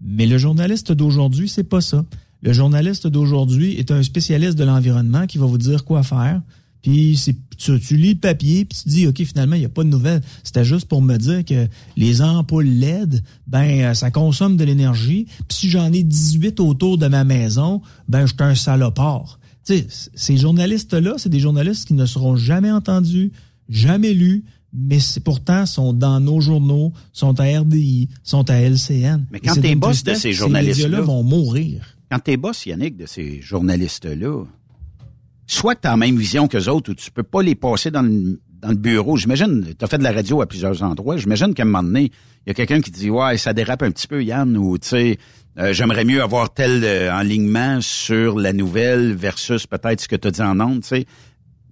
Mais 0.00 0.26
le 0.26 0.38
journaliste 0.38 0.90
d'aujourd'hui, 0.90 1.48
c'est 1.48 1.62
pas 1.62 1.80
ça. 1.80 2.04
Le 2.42 2.52
journaliste 2.52 3.06
d'aujourd'hui 3.06 3.74
est 3.74 3.90
un 3.90 4.02
spécialiste 4.02 4.56
de 4.56 4.64
l'environnement 4.64 5.26
qui 5.26 5.38
va 5.38 5.46
vous 5.46 5.58
dire 5.58 5.84
quoi 5.84 6.02
faire, 6.02 6.40
puis 6.82 7.18
tu, 7.56 7.80
tu, 7.80 7.96
lis 7.96 8.14
le 8.14 8.18
papier, 8.18 8.64
puis 8.64 8.78
tu 8.82 8.88
dis, 8.88 9.06
OK, 9.06 9.22
finalement, 9.24 9.56
il 9.56 9.60
n'y 9.60 9.64
a 9.64 9.70
pas 9.70 9.82
de 9.82 9.88
nouvelles. 9.88 10.22
C'était 10.44 10.64
juste 10.64 10.86
pour 10.86 11.02
me 11.02 11.16
dire 11.16 11.44
que 11.44 11.66
les 11.96 12.22
ampoules 12.22 12.66
LED, 12.66 13.22
ben, 13.46 13.80
euh, 13.80 13.94
ça 13.94 14.10
consomme 14.10 14.56
de 14.56 14.64
l'énergie. 14.64 15.26
Puis 15.48 15.58
si 15.58 15.70
j'en 15.70 15.92
ai 15.92 16.02
18 16.04 16.60
autour 16.60 16.96
de 16.96 17.08
ma 17.08 17.24
maison, 17.24 17.82
ben, 18.08 18.26
je 18.26 18.32
suis 18.32 18.36
un 18.42 18.54
salopard. 18.54 19.40
Tu 19.66 19.78
sais, 19.78 19.86
ces 20.14 20.36
journalistes-là, 20.36 21.14
c'est 21.18 21.28
des 21.28 21.40
journalistes 21.40 21.88
qui 21.88 21.94
ne 21.94 22.06
seront 22.06 22.36
jamais 22.36 22.70
entendus, 22.70 23.32
jamais 23.68 24.14
lus, 24.14 24.44
mais 24.72 25.00
c'est 25.00 25.20
pourtant 25.20 25.66
sont 25.66 25.92
dans 25.92 26.20
nos 26.20 26.40
journaux, 26.40 26.92
sont 27.12 27.38
à 27.40 27.44
RDI, 27.44 28.08
sont 28.22 28.48
à 28.50 28.60
LCN. 28.60 29.26
Mais 29.32 29.40
quand 29.40 29.60
t'es 29.60 29.74
boss 29.74 30.04
de 30.04 30.14
ces 30.14 30.32
journalistes-là, 30.32 31.00
vont 31.00 31.24
mourir. 31.24 31.97
Quand 32.10 32.18
t'es 32.18 32.36
boss, 32.36 32.64
Yannick, 32.66 32.96
de 32.96 33.06
ces 33.06 33.40
journalistes-là, 33.42 34.44
soit 35.46 35.74
tu 35.74 35.86
as 35.86 35.90
la 35.90 35.96
même 35.96 36.16
vision 36.16 36.48
qu'eux 36.48 36.68
autres 36.68 36.92
ou 36.92 36.94
tu 36.94 37.10
peux 37.10 37.22
pas 37.22 37.42
les 37.42 37.54
passer 37.54 37.90
dans 37.90 38.02
le, 38.02 38.40
dans 38.60 38.70
le 38.70 38.76
bureau. 38.76 39.16
J'imagine, 39.16 39.74
tu 39.78 39.84
as 39.84 39.88
fait 39.88 39.98
de 39.98 40.04
la 40.04 40.12
radio 40.12 40.40
à 40.40 40.46
plusieurs 40.46 40.82
endroits. 40.82 41.16
J'imagine 41.16 41.54
qu'à 41.54 41.62
un 41.62 41.66
moment 41.66 41.82
donné, 41.82 42.10
il 42.46 42.48
y 42.48 42.50
a 42.50 42.54
quelqu'un 42.54 42.80
qui 42.80 42.90
dit 42.90 43.10
Ouais, 43.10 43.36
ça 43.36 43.52
dérape 43.52 43.82
un 43.82 43.90
petit 43.90 44.06
peu, 44.06 44.24
Yann, 44.24 44.56
ou 44.56 44.78
tu 44.78 44.88
sais, 44.88 45.18
euh, 45.58 45.72
j'aimerais 45.72 46.04
mieux 46.04 46.22
avoir 46.22 46.52
tel 46.52 46.82
euh, 46.84 47.12
enlignement 47.12 47.80
sur 47.80 48.38
la 48.38 48.52
nouvelle 48.52 49.14
versus 49.14 49.66
peut-être 49.66 50.00
ce 50.00 50.08
que 50.08 50.16
tu 50.16 50.28
as 50.28 50.30
dit 50.30 50.42
en 50.42 50.60
ondes, 50.60 50.82
tu 50.82 50.88
sais. 50.88 51.06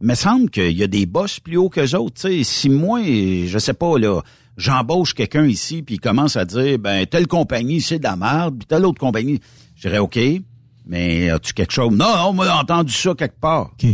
Mais 0.03 0.14
semble 0.14 0.51
qu'il 0.51 0.77
y 0.77 0.83
a 0.83 0.87
des 0.87 1.07
boss 1.07 1.40
plus 1.40 1.57
hauts 1.57 1.70
qu'eux 1.70 1.94
autres. 1.94 2.16
Tu 2.20 2.29
sais, 2.29 2.44
si 2.44 2.68
moi, 2.68 3.01
je 3.03 3.59
sais 3.59 3.72
pas, 3.72 3.99
là, 3.99 4.20
j'embauche 4.59 5.14
quelqu'un 5.14 5.46
ici, 5.46 5.83
puis 5.83 5.96
il 5.96 6.01
commence 6.01 6.37
à 6.37 6.44
dire 6.44 6.79
ben 6.79 7.07
telle 7.07 7.27
compagnie, 7.27 7.81
c'est 7.81 7.99
de 7.99 8.05
la 8.05 8.16
merde, 8.16 8.59
puis 8.59 8.66
telle 8.66 8.85
autre 8.85 9.01
compagnie, 9.01 9.40
je 9.77 9.89
dirais 9.89 9.99
OK. 9.99 10.19
Mais 10.87 11.31
as-tu 11.31 11.53
quelque 11.53 11.73
chose? 11.73 11.93
Non, 11.93 12.29
on 12.29 12.33
m'a 12.33 12.61
entendu 12.61 12.93
ça 12.93 13.15
quelque 13.15 13.41
part. 13.41 13.73
OK. 13.73 13.87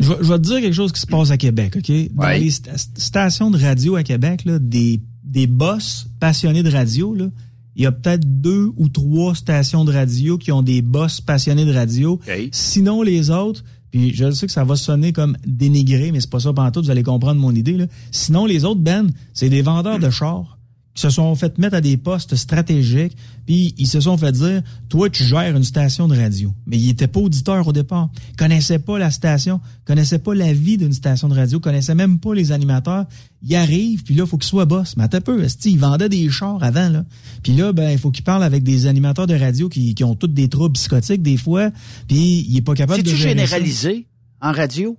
Je, 0.00 0.12
vais 0.12 0.38
te 0.38 0.42
dire 0.42 0.60
quelque 0.60 0.74
chose 0.74 0.92
qui 0.92 1.00
se 1.00 1.06
passe 1.06 1.30
à 1.30 1.36
Québec, 1.36 1.76
OK? 1.76 1.92
Dans 2.14 2.28
les 2.28 2.50
stations 2.50 3.50
de 3.50 3.58
radio 3.58 3.96
à 3.96 4.02
Québec, 4.02 4.44
là, 4.44 4.58
des, 4.58 5.00
des 5.24 5.46
boss 5.46 6.06
passionnés 6.20 6.62
de 6.62 6.70
radio, 6.70 7.14
là, 7.14 7.26
il 7.74 7.82
y 7.82 7.86
a 7.86 7.92
peut-être 7.92 8.40
deux 8.40 8.70
ou 8.76 8.88
trois 8.88 9.34
stations 9.34 9.84
de 9.84 9.92
radio 9.92 10.36
qui 10.36 10.50
ont 10.50 10.62
des 10.62 10.82
boss 10.82 11.20
passionnés 11.20 11.64
de 11.64 11.72
radio. 11.72 12.20
Sinon, 12.50 13.02
les 13.02 13.30
autres, 13.30 13.62
puis 13.90 14.12
je 14.14 14.30
sais 14.32 14.46
que 14.46 14.52
ça 14.52 14.64
va 14.64 14.76
sonner 14.76 15.12
comme 15.12 15.36
dénigré, 15.46 16.12
mais 16.12 16.20
c'est 16.20 16.30
pas 16.30 16.40
ça 16.40 16.52
tout, 16.72 16.82
vous 16.82 16.90
allez 16.90 17.04
comprendre 17.04 17.40
mon 17.40 17.54
idée. 17.54 17.76
Là. 17.76 17.86
Sinon, 18.10 18.46
les 18.46 18.64
autres, 18.64 18.80
Ben, 18.80 19.08
c'est 19.32 19.48
des 19.48 19.62
vendeurs 19.62 19.98
de 19.98 20.10
chars 20.10 20.57
se 20.98 21.10
sont 21.10 21.34
fait 21.34 21.58
mettre 21.58 21.76
à 21.76 21.80
des 21.80 21.96
postes 21.96 22.36
stratégiques, 22.36 23.16
puis 23.46 23.74
ils 23.78 23.86
se 23.86 24.00
sont 24.00 24.16
fait 24.16 24.32
dire, 24.32 24.62
toi, 24.88 25.08
tu 25.08 25.24
gères 25.24 25.56
une 25.56 25.64
station 25.64 26.08
de 26.08 26.16
radio. 26.16 26.52
Mais 26.66 26.76
ils 26.76 26.88
n'étaient 26.88 27.06
pas 27.06 27.20
auditeurs 27.20 27.66
au 27.66 27.72
départ. 27.72 28.10
Ils 28.30 28.36
connaissaient 28.36 28.78
pas 28.78 28.98
la 28.98 29.10
station, 29.10 29.60
connaissaient 29.84 30.18
pas 30.18 30.34
la 30.34 30.52
vie 30.52 30.76
d'une 30.76 30.92
station 30.92 31.28
de 31.28 31.34
radio, 31.34 31.60
connaissaient 31.60 31.94
même 31.94 32.18
pas 32.18 32.34
les 32.34 32.52
animateurs. 32.52 33.06
Ils 33.42 33.56
arrivent, 33.56 34.02
puis 34.02 34.14
là, 34.14 34.24
il 34.24 34.28
faut 34.28 34.38
qu'ils 34.38 34.48
soient 34.48 34.66
boss. 34.66 34.96
Mais 34.96 35.04
attends 35.04 35.18
un 35.18 35.22
peu, 35.22 35.46
ils 35.64 35.78
vendaient 35.78 36.08
des 36.08 36.28
chars 36.30 36.62
avant, 36.62 36.88
là. 36.88 37.04
Puis 37.42 37.54
là, 37.54 37.72
ben, 37.72 37.90
il 37.90 37.98
faut 37.98 38.10
qu'ils 38.10 38.24
parlent 38.24 38.42
avec 38.42 38.64
des 38.64 38.86
animateurs 38.86 39.26
de 39.26 39.34
radio 39.34 39.68
qui, 39.68 39.94
qui 39.94 40.04
ont 40.04 40.14
tous 40.14 40.26
des 40.26 40.48
troubles 40.48 40.74
psychotiques 40.74 41.22
des 41.22 41.36
fois, 41.36 41.70
puis 42.08 42.46
il 42.48 42.56
est 42.56 42.62
pas 42.62 42.74
capable 42.74 43.02
de 43.02 43.10
gérer 43.10 43.30
généralisé 43.30 44.06
en 44.40 44.52
radio? 44.52 44.96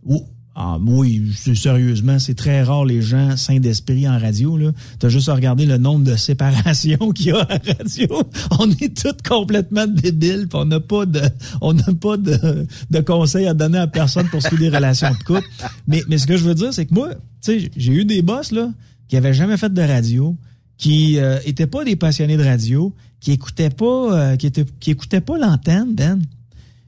Ah 0.55 0.77
oui, 0.85 1.31
sérieusement, 1.55 2.19
c'est 2.19 2.33
très 2.33 2.63
rare 2.63 2.83
les 2.83 3.01
gens 3.01 3.37
sains 3.37 3.59
d'esprit 3.59 4.09
en 4.09 4.19
radio. 4.19 4.57
Là. 4.57 4.71
T'as 4.99 5.07
juste 5.07 5.29
à 5.29 5.35
regarder 5.35 5.65
le 5.65 5.77
nombre 5.77 6.03
de 6.03 6.15
séparations 6.15 7.11
qu'il 7.15 7.27
y 7.27 7.31
a 7.31 7.37
en 7.37 7.47
radio. 7.47 8.23
On 8.59 8.69
est 8.69 9.01
tous 9.01 9.15
complètement 9.27 9.87
débiles, 9.87 10.47
on 10.53 10.65
n'a 10.65 10.79
pas 10.79 11.05
de 11.05 11.21
on 11.61 11.73
n'a 11.73 11.93
pas 11.93 12.17
de, 12.17 12.67
de 12.89 12.99
conseils 12.99 13.47
à 13.47 13.53
donner 13.53 13.77
à 13.77 13.87
personne 13.87 14.27
pour 14.27 14.41
ce 14.41 14.49
qui 14.49 14.55
est 14.55 14.69
des 14.69 14.69
relations 14.69 15.11
de 15.11 15.23
couple. 15.23 15.47
Mais, 15.87 16.03
mais 16.09 16.17
ce 16.17 16.27
que 16.27 16.35
je 16.35 16.43
veux 16.43 16.55
dire, 16.55 16.73
c'est 16.73 16.85
que 16.85 16.93
moi, 16.93 17.13
tu 17.41 17.59
sais, 17.61 17.71
j'ai 17.77 17.93
eu 17.93 18.03
des 18.03 18.21
boss 18.21 18.51
là 18.51 18.69
qui 19.07 19.17
avaient 19.17 19.33
jamais 19.33 19.57
fait 19.57 19.73
de 19.73 19.81
radio, 19.81 20.35
qui 20.77 21.19
euh, 21.19 21.39
étaient 21.45 21.67
pas 21.67 21.83
des 21.83 21.95
passionnés 21.95 22.37
de 22.37 22.43
radio, 22.43 22.93
qui 23.19 23.31
écoutaient 23.31 23.69
pas 23.69 23.85
euh, 23.85 24.35
qui, 24.35 24.47
étaient, 24.47 24.65
qui 24.79 24.91
écoutaient 24.91 25.21
pas 25.21 25.37
l'antenne, 25.37 25.95
Ben. 25.95 26.21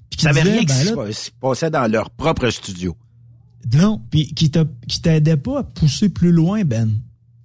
Puis 0.10 0.17
qui 0.17 0.24
savaient 0.26 0.41
rien 0.41 0.63
ben, 0.63 1.08
qui 1.08 1.13
se 1.13 1.32
passait 1.39 1.69
dans 1.69 1.89
leur 1.89 2.10
propre 2.10 2.50
studio. 2.50 2.97
Non, 3.74 4.02
puis 4.10 4.34
qui 4.34 4.50
t'aidait 4.50 5.38
pas 5.38 5.60
à 5.60 5.63
pousser 5.63 6.10
plus 6.10 6.32
loin, 6.32 6.63
Ben. 6.63 6.89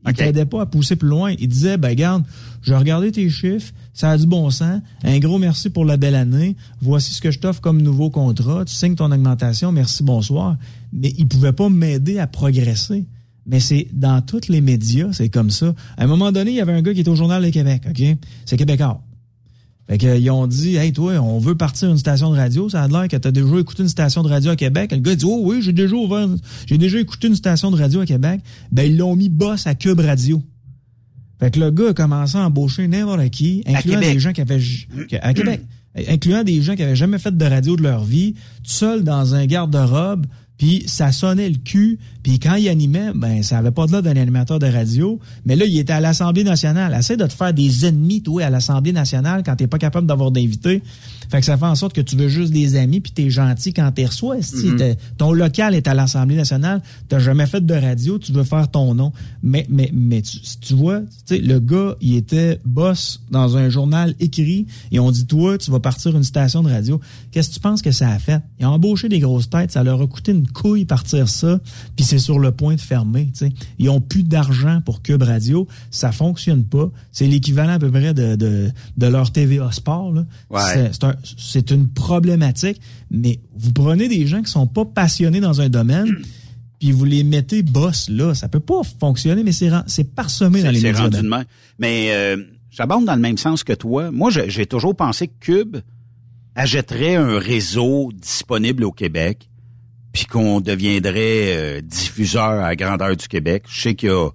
Il 0.09 0.15
t'aidait 0.15 0.47
pas 0.47 0.63
à 0.63 0.67
pousser 0.67 0.97
plus 0.97 1.09
loin. 1.09 1.33
Il 1.39 1.49
disait, 1.49 1.79
ben 1.79 1.89
regarde, 1.89 2.25
je 2.63 2.71
vais 2.71 2.79
regarder 2.79 3.11
tes 3.11 3.29
chiffres, 3.29 3.73
ça 3.93 4.11
a 4.11 4.19
du 4.19 4.27
bon 4.27 4.51
sens. 4.51 4.81
Un 5.03 5.19
gros 5.19 5.39
merci 5.39 5.71
pour 5.71 5.85
la 5.85 5.97
belle 5.97 6.15
année. 6.15 6.57
Voici 6.81 7.13
ce 7.13 7.21
que 7.21 7.31
je 7.31 7.39
t'offre 7.39 7.61
comme 7.61 7.83
nouveau 7.83 8.11
contrat. 8.11 8.65
Tu 8.65 8.75
signes 8.75 8.95
ton 8.95 9.11
augmentation, 9.11 9.73
merci, 9.73 10.03
bonsoir. 10.03 10.57
Mais 10.93 11.13
il 11.19 11.27
pouvait 11.27 11.53
pas 11.53 11.69
m'aider 11.69 12.19
à 12.19 12.27
progresser. 12.27 13.07
Mais 13.47 13.61
c'est 13.61 13.89
dans 13.93 14.23
tous 14.23 14.49
les 14.49 14.61
médias, 14.61 15.13
c'est 15.13 15.29
comme 15.29 15.51
ça. 15.51 15.75
À 15.97 16.05
un 16.05 16.07
moment 16.07 16.33
donné, 16.33 16.51
il 16.51 16.57
y 16.57 16.61
avait 16.61 16.73
un 16.73 16.83
gars 16.83 16.95
qui 16.95 17.01
était 17.01 17.11
au 17.11 17.17
Journal 17.17 17.45
de 17.45 17.51
Québec, 17.51 17.83
OK? 17.89 18.03
C'est 18.45 18.57
québécois. 18.57 19.01
Fait 19.89 19.99
qu'ils 19.99 20.31
ont 20.31 20.47
dit, 20.49 20.77
hey, 20.77 20.93
toi, 20.93 21.13
on 21.21 21.39
veut 21.39 21.55
partir 21.55 21.89
une 21.89 21.99
station 21.99 22.31
de 22.31 22.37
radio. 22.37 22.69
Ça 22.69 22.83
a 22.83 22.89
l'air 22.89 23.07
que 23.07 23.17
tu 23.17 23.29
as 23.29 23.31
déjà 23.31 23.59
écouté 23.59 23.85
une 23.85 23.89
station 23.89 24.23
de 24.25 24.29
radio 24.29 24.51
à 24.51 24.57
Québec. 24.57 24.91
Le 24.91 24.99
gars 24.99 25.15
dit, 25.15 25.25
oh 25.25 25.41
oui, 25.45 25.63
j'ai 25.63 25.73
déjà 25.73 25.95
ouvert, 25.95 26.29
j'ai 26.67 26.77
déjà 26.77 26.99
écouté 26.99 27.29
une 27.29 27.37
station 27.37 27.71
de 27.71 27.77
radio 27.77 28.01
à 28.01 28.07
Québec. 28.07 28.41
Ben, 28.73 28.91
ils 28.91 28.97
l'ont 28.97 29.15
mis 29.15 29.29
boss 29.29 29.67
à 29.67 29.75
Cube 29.77 30.01
Radio. 30.01 30.43
Fait 31.39 31.53
que 31.53 31.61
le 31.61 31.71
gars 31.71 31.91
a 31.91 31.95
commencé 31.95 32.37
à 32.37 32.47
embaucher 32.47 32.89
n'importe 32.89 33.31
qui, 33.31 33.63
incluant 33.67 34.01
des 34.01 34.19
gens 34.19 34.33
qui 34.33 34.41
avaient, 34.41 34.61
à 35.21 35.35
Québec, 35.35 35.61
incluant 36.09 36.43
des 36.43 36.63
gens 36.63 36.75
qui 36.75 36.83
avaient 36.83 36.97
jamais 36.97 37.19
fait 37.19 37.37
de 37.37 37.45
radio 37.45 37.77
de 37.77 37.83
leur 37.83 38.05
vie, 38.05 38.35
tout 38.65 38.71
seul 38.71 39.05
dans 39.05 39.35
un 39.35 39.47
garde-robe, 39.47 40.27
puis 40.59 40.85
ça 40.87 41.13
sonnait 41.13 41.49
le 41.49 41.57
cul, 41.57 41.99
puis 42.23 42.39
quand 42.39 42.55
il 42.55 42.69
animait, 42.69 43.13
ben 43.15 43.43
ça 43.43 43.59
avait 43.59 43.71
pas 43.71 43.87
de 43.87 43.93
là 43.93 44.03
d'un 44.03 44.17
animateur 44.17 44.59
de 44.59 44.67
radio, 44.67 45.21
mais 45.45 45.55
là 45.55 45.65
il 45.65 45.79
était 45.79 45.93
à 45.93 46.01
l'Assemblée 46.01 46.45
nationale. 46.45 46.95
Essaye 46.99 47.17
de 47.17 47.27
te 47.27 47.33
faire 47.33 47.53
des 47.53 47.87
ennemis 47.87 48.23
toi 48.23 48.45
à 48.45 48.51
l'Assemblée 48.51 48.93
nationale 48.93 49.43
quand 49.45 49.55
t'es 49.57 49.67
pas 49.67 49.79
capable 49.79 50.07
d'avoir 50.07 50.31
d'invités. 50.31 50.83
Fait 51.31 51.41
que 51.41 51.47
ça 51.47 51.57
fait 51.57 51.67
en 51.67 51.75
sorte 51.75 51.93
que 51.93 52.01
tu 52.01 52.17
veux 52.17 52.29
juste 52.29 52.53
des 52.53 52.77
amis 52.77 53.01
puis 53.01 53.13
t'es 53.13 53.31
gentil 53.31 53.73
quand 53.73 53.91
t'es 53.93 54.07
reçois. 54.07 54.41
Si 54.43 54.71
mm-hmm. 54.71 54.97
ton 55.19 55.33
local 55.33 55.75
est 55.75 55.89
à 55.89 55.95
l'Assemblée 55.95 56.37
nationale, 56.37 56.83
t'as 57.09 57.19
jamais 57.19 57.47
fait 57.47 57.65
de 57.65 57.75
radio, 57.75 58.19
tu 58.19 58.33
veux 58.33 58.45
faire 58.45 58.71
ton 58.71 58.95
nom. 58.95 59.13
Mais 59.43 59.67
mais 59.69 59.91
mais 59.93 60.23
tu, 60.23 60.39
tu 60.61 60.75
vois, 60.75 61.01
tu 61.27 61.37
sais 61.37 61.39
le 61.39 61.61
gars, 61.61 61.97
il 62.01 62.17
était 62.17 62.61
boss 62.65 63.21
dans 63.31 63.57
un 63.57 63.69
journal 63.69 64.15
écrit 64.21 64.67
et 64.91 64.99
on 64.99 65.11
dit 65.11 65.27
toi, 65.27 65.59
tu 65.59 65.71
vas 65.71 65.81
partir 65.81 66.17
une 66.17 66.25
station 66.25 66.63
de 66.63 66.71
radio. 66.71 67.01
Qu'est-ce 67.31 67.51
que 67.51 67.55
tu 67.55 67.61
penses 67.61 67.83
que 67.83 67.93
ça 67.93 68.11
a 68.11 68.19
fait? 68.19 68.41
Il 68.59 68.65
a 68.65 68.71
embauché 68.71 69.09
des 69.09 69.19
grosses 69.19 69.51
têtes, 69.51 69.73
ça 69.73 69.85
leur 69.85 70.01
a 70.01 70.07
coûté 70.07 70.33
une 70.33 70.46
couille 70.47 70.85
partir 70.85 71.29
ça, 71.29 71.61
puis 71.97 72.05
c'est 72.05 72.19
sur 72.19 72.39
le 72.39 72.53
point 72.53 72.75
de 72.75 72.81
fermer. 72.81 73.31
sais 73.35 73.53
Ils 73.79 73.91
ont 73.91 74.01
plus 74.01 74.23
d'argent 74.23 74.81
pour 74.85 75.03
Cube 75.03 75.23
Radio, 75.23 75.67
ça 75.91 76.13
fonctionne 76.13 76.65
pas. 76.65 76.91
C'est 77.13 77.27
l'équivalent 77.27 77.75
à 77.75 77.79
peu 77.79 77.91
près 77.91 78.15
de, 78.15 78.37
de, 78.37 78.71
de 78.97 79.07
leur 79.07 79.31
TVA 79.33 79.71
Sport. 79.73 80.15
Ouais. 80.51 80.91
C'est 81.37 81.71
une 81.71 81.89
problématique, 81.89 82.81
mais 83.11 83.41
vous 83.57 83.73
prenez 83.73 84.09
des 84.09 84.27
gens 84.27 84.43
qui 84.43 84.51
sont 84.51 84.67
pas 84.67 84.85
passionnés 84.85 85.41
dans 85.41 85.61
un 85.61 85.69
domaine, 85.69 86.09
puis 86.79 86.93
vous 86.93 87.05
les 87.05 87.25
mettez 87.25 87.63
boss 87.63 88.09
là, 88.09 88.35
ça 88.35 88.49
peut 88.49 88.61
pas 88.61 88.83
fonctionner, 89.01 89.43
mais 89.43 89.53
c'est 89.53 89.71
c'est 89.87 90.15
parsemé 90.15 90.63
dans 90.63 90.71
les 90.71 90.81
médias. 90.81 91.09
Mais 91.79 92.11
euh, 92.11 92.37
j'abonde 92.71 93.05
dans 93.05 93.15
le 93.15 93.21
même 93.21 93.39
sens 93.39 93.65
que 93.65 93.73
toi. 93.73 94.11
Moi, 94.11 94.31
j'ai 94.31 94.67
toujours 94.67 94.95
pensé 94.95 95.29
que 95.29 95.35
Cube 95.41 95.77
achèterait 96.55 97.17
un 97.17 97.39
réseau 97.39 98.11
disponible 98.15 98.85
au 98.85 98.93
Québec 98.93 99.49
puis 100.17 100.25
qu'on 100.25 100.63
deviendrait 100.63 101.57
euh, 101.57 101.81
diffuseur 101.83 102.65
à 102.65 102.75
grandeur 102.75 103.15
du 103.15 103.29
Québec. 103.29 103.65
Je 103.69 103.83
sais 103.83 103.95
qu'il 103.95 104.09
y 104.09 104.13
a 104.13 104.31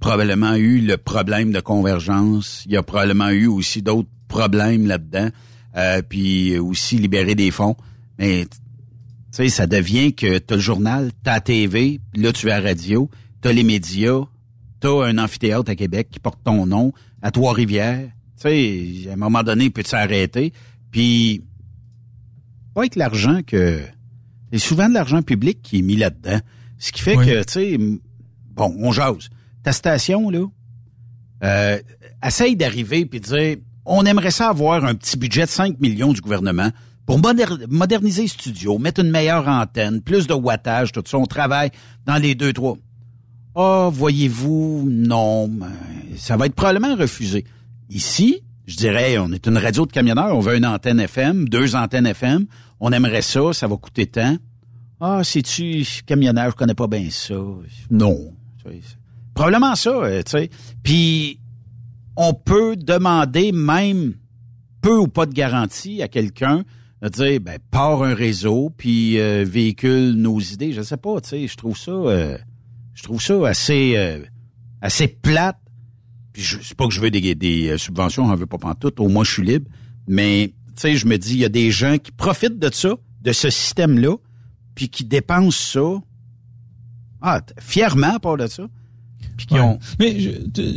probablement 0.00 0.54
eu 0.54 0.80
le 0.80 0.96
problème 0.96 1.52
de 1.52 1.60
convergence. 1.60 2.62
Il 2.64 2.72
y 2.72 2.76
a 2.78 2.82
probablement 2.82 3.28
eu 3.28 3.46
aussi 3.46 3.82
d'autres 3.82 4.08
problèmes 4.28 4.86
là-dedans. 4.86 5.28
Euh, 5.76 6.00
puis 6.00 6.56
aussi 6.58 6.96
libérer 6.96 7.34
des 7.34 7.50
fonds. 7.50 7.76
Mais 8.18 8.46
tu 8.46 8.56
sais, 9.30 9.50
ça 9.50 9.66
devient 9.66 10.14
que 10.14 10.38
t'as 10.38 10.54
le 10.54 10.60
journal, 10.62 11.10
t'as 11.22 11.34
la 11.34 11.40
TV, 11.42 12.00
là 12.14 12.32
tu 12.32 12.50
à 12.50 12.58
la 12.58 12.68
radio, 12.70 13.10
t'as 13.42 13.52
les 13.52 13.62
médias, 13.62 14.22
t'as 14.80 15.04
un 15.04 15.18
amphithéâtre 15.18 15.70
à 15.70 15.76
Québec 15.76 16.08
qui 16.10 16.18
porte 16.18 16.40
ton 16.44 16.64
nom, 16.64 16.94
à 17.20 17.30
Trois-Rivières. 17.30 18.08
Tu 18.40 18.48
sais, 18.48 19.10
à 19.10 19.12
un 19.12 19.16
moment 19.16 19.42
donné, 19.42 19.68
peut 19.68 19.82
s'arrêter. 19.84 20.54
Puis, 20.90 21.42
pas 22.72 22.80
avec 22.80 22.96
l'argent 22.96 23.40
que 23.46 23.82
c'est 24.52 24.58
souvent 24.58 24.88
de 24.88 24.94
l'argent 24.94 25.22
public 25.22 25.60
qui 25.62 25.78
est 25.78 25.82
mis 25.82 25.96
là-dedans. 25.96 26.40
Ce 26.78 26.92
qui 26.92 27.02
fait 27.02 27.16
que, 27.16 27.42
tu 27.44 27.52
sais, 27.52 27.78
bon, 28.54 28.74
on 28.78 28.92
jase. 28.92 29.28
Ta 29.62 29.72
station, 29.72 30.30
là, 30.30 30.46
euh, 31.42 31.78
essaye 32.24 32.56
d'arriver 32.56 33.06
puis 33.06 33.20
de 33.20 33.26
dire, 33.26 33.56
on 33.84 34.04
aimerait 34.04 34.30
ça 34.30 34.48
avoir 34.48 34.84
un 34.84 34.94
petit 34.94 35.16
budget 35.16 35.42
de 35.42 35.50
5 35.50 35.80
millions 35.80 36.12
du 36.12 36.20
gouvernement 36.20 36.70
pour 37.06 37.20
moderniser 37.68 38.22
le 38.22 38.28
studio, 38.28 38.78
mettre 38.78 39.00
une 39.00 39.10
meilleure 39.10 39.46
antenne, 39.46 40.02
plus 40.02 40.26
de 40.26 40.34
wattage, 40.34 40.90
tout 40.90 41.04
ça. 41.06 41.18
On 41.18 41.26
travaille 41.26 41.70
dans 42.04 42.16
les 42.16 42.34
deux, 42.34 42.52
trois. 42.52 42.76
Ah, 43.54 43.86
oh, 43.86 43.90
voyez-vous, 43.90 44.86
non, 44.90 45.50
ça 46.16 46.36
va 46.36 46.46
être 46.46 46.54
probablement 46.54 46.96
refusé. 46.96 47.44
Ici, 47.88 48.42
je 48.66 48.76
dirais, 48.76 49.18
on 49.18 49.32
est 49.32 49.46
une 49.46 49.56
radio 49.56 49.86
de 49.86 49.92
camionneurs, 49.92 50.36
on 50.36 50.40
veut 50.40 50.56
une 50.56 50.66
antenne 50.66 50.98
FM, 50.98 51.48
deux 51.48 51.76
antennes 51.76 52.06
FM, 52.06 52.46
on 52.80 52.92
aimerait 52.92 53.22
ça, 53.22 53.52
ça 53.52 53.66
va 53.66 53.76
coûter 53.76 54.06
tant. 54.06 54.36
Ah, 55.00 55.22
c'est-tu 55.24 55.84
camionneur, 56.06 56.50
je 56.50 56.56
connais 56.56 56.74
pas 56.74 56.86
bien 56.86 57.08
ça. 57.10 57.34
Non. 57.90 58.32
Probablement 59.34 59.74
ça, 59.76 59.90
euh, 59.90 60.22
tu 60.22 60.30
sais. 60.30 60.50
Puis, 60.82 61.40
on 62.16 62.32
peut 62.32 62.76
demander 62.76 63.52
même 63.52 64.14
peu 64.80 64.96
ou 64.96 65.08
pas 65.08 65.26
de 65.26 65.34
garantie 65.34 66.02
à 66.02 66.08
quelqu'un 66.08 66.64
de 67.02 67.08
dire, 67.10 67.40
ben, 67.40 67.58
part 67.70 68.02
un 68.02 68.14
réseau, 68.14 68.72
puis 68.74 69.20
euh, 69.20 69.44
véhicule 69.46 70.14
nos 70.14 70.40
idées. 70.40 70.72
Je 70.72 70.80
sais 70.80 70.96
pas, 70.96 71.20
tu 71.20 71.28
sais, 71.28 71.46
je 71.46 71.56
trouve 71.56 71.76
ça, 71.76 71.90
euh, 71.90 72.38
je 72.94 73.02
trouve 73.02 73.20
ça 73.20 73.46
assez, 73.46 74.18
assez 74.80 75.08
plate. 75.08 75.58
Puis, 76.32 76.42
je 76.42 76.62
sais 76.62 76.74
pas 76.74 76.86
que 76.86 76.94
je 76.94 77.00
veux 77.00 77.10
des, 77.10 77.34
des 77.34 77.76
subventions, 77.76 78.24
on 78.24 78.34
veut 78.34 78.46
pas 78.46 78.58
pantoute, 78.58 78.98
au 78.98 79.08
moins 79.08 79.24
je 79.24 79.32
suis 79.32 79.44
libre. 79.44 79.70
Mais 80.08 80.54
sais, 80.80 80.96
je 80.96 81.06
me 81.06 81.18
dis, 81.18 81.34
il 81.34 81.40
y 81.40 81.44
a 81.44 81.48
des 81.48 81.70
gens 81.70 81.98
qui 81.98 82.12
profitent 82.12 82.58
de 82.58 82.70
ça, 82.72 82.94
de 83.22 83.32
ce 83.32 83.50
système-là, 83.50 84.16
puis 84.74 84.88
qui 84.88 85.04
dépensent 85.04 85.72
ça, 85.72 86.02
ah, 87.22 87.40
fièrement, 87.58 88.18
pas 88.18 88.36
de 88.36 88.46
ça. 88.46 88.68
Puis 89.36 89.46
qui 89.46 89.58
ont... 89.58 89.78
Mais 89.98 90.18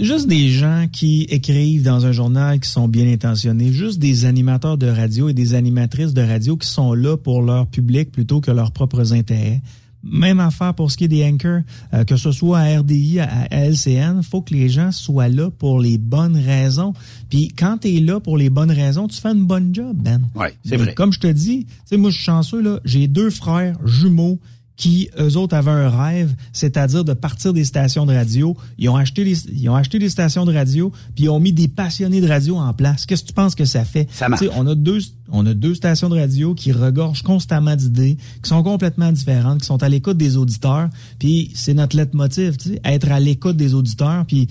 juste 0.02 0.28
des 0.28 0.50
gens 0.50 0.88
qui 0.91 1.24
écrivent 1.30 1.84
dans 1.84 2.06
un 2.06 2.12
journal 2.12 2.60
qui 2.60 2.70
sont 2.70 2.88
bien 2.88 3.12
intentionnés, 3.12 3.72
juste 3.72 4.00
des 4.00 4.26
animateurs 4.26 4.78
de 4.78 4.88
radio 4.88 5.30
et 5.30 5.34
des 5.34 5.54
animatrices 5.54 6.14
de 6.14 6.22
radio 6.22 6.58
qui 6.58 6.68
sont 6.68 6.93
là 6.93 7.16
pour 7.16 7.41
leur 7.41 7.68
public 7.68 8.12
plutôt 8.12 8.41
que 8.41 8.52
leurs 8.52 8.72
propres 8.72 9.14
intérêts. 9.14 9.62
Même 10.04 10.39
affaire 10.39 10.74
pour 10.74 10.91
ce 10.91 10.97
qui 10.97 11.06
est 11.06 11.10
des 11.10 11.26
anchors, 11.26 11.62
euh, 11.93 12.04
que 12.04 12.16
ce 12.16 12.32
soit 12.32 12.60
à 12.60 12.80
RDI, 12.80 13.20
à, 13.20 13.47
LCN, 13.52 14.22
faut 14.22 14.41
que 14.41 14.54
les 14.54 14.70
gens 14.70 14.91
soient 14.91 15.28
là 15.28 15.50
pour 15.50 15.80
les 15.80 15.97
bonnes 15.97 16.38
raisons. 16.38 16.93
Puis 17.30 17.50
quand 17.50 17.80
tu 17.80 17.95
es 17.95 18.00
là 18.00 18.20
pour 18.20 18.38
les 18.38 18.50
bonnes 18.50 18.72
raisons, 18.72 19.08
tu 19.08 19.20
fais 19.20 19.30
une 19.30 19.45
bonne 19.45 19.74
job, 19.76 19.97
Ben. 19.97 20.22
Oui, 20.36 20.47
c'est 20.64 20.78
vrai. 20.78 20.93
Comme 20.93 21.12
je 21.12 21.20
te 21.20 21.28
dis, 21.28 21.66
tu 21.66 21.74
sais, 21.86 21.97
moi 21.97 22.10
je 22.10 22.16
suis 22.16 22.26
chanceux, 22.26 22.62
là, 22.62 22.80
j'ai 22.86 23.08
deux 23.08 23.30
frères 23.30 23.78
jumeaux 23.86 24.39
qui, 24.80 25.10
eux 25.20 25.36
autres, 25.36 25.58
avaient 25.58 25.70
un 25.72 25.90
rêve, 25.90 26.34
c'est-à-dire 26.54 27.04
de 27.04 27.12
partir 27.12 27.52
des 27.52 27.66
stations 27.66 28.06
de 28.06 28.14
radio. 28.14 28.56
Ils 28.78 28.88
ont 28.88 28.96
acheté 28.96 29.26
les, 29.26 29.46
ils 29.50 29.68
ont 29.68 29.76
acheté 29.76 30.00
des 30.00 30.08
stations 30.08 30.46
de 30.46 30.54
radio, 30.54 30.94
puis 31.16 31.26
ils 31.26 31.30
ont 31.30 31.42
mis 31.42 31.52
des 31.52 31.68
passionnés 31.68 32.22
de 32.22 32.28
radio 32.28 32.56
en 32.56 32.74
place. 32.74 33.06
Qu'est-ce 33.06 33.24
que 33.24 33.28
tu 33.28 33.34
penses 33.34 33.56
que 33.56 33.66
ça 33.66 33.84
fait? 33.84 34.08
Ça 34.10 34.30
marche. 34.30 34.46
on 34.56 34.66
a 34.68 34.76
deux, 34.76 35.00
on 35.30 35.46
a 35.46 35.54
deux 35.54 35.76
stations 35.76 36.08
de 36.08 36.18
radio 36.18 36.56
qui 36.56 36.72
regorgent 36.72 37.24
constamment 37.24 37.76
d'idées, 37.76 38.18
qui 38.42 38.48
sont 38.48 38.64
complètement 38.64 39.12
différentes, 39.12 39.60
qui 39.60 39.66
sont 39.68 39.84
à 39.84 39.90
l'écoute 39.90 40.16
des 40.16 40.38
auditeurs. 40.38 40.88
Puis 41.20 41.52
c'est 41.56 41.74
notre 41.74 41.98
leitmotiv, 41.98 42.56
tu 42.56 42.70
sais, 42.70 42.82
être 42.86 43.12
à 43.12 43.20
l'écoute 43.20 43.58
des 43.58 43.74
auditeurs. 43.74 44.26
Puis, 44.26 44.48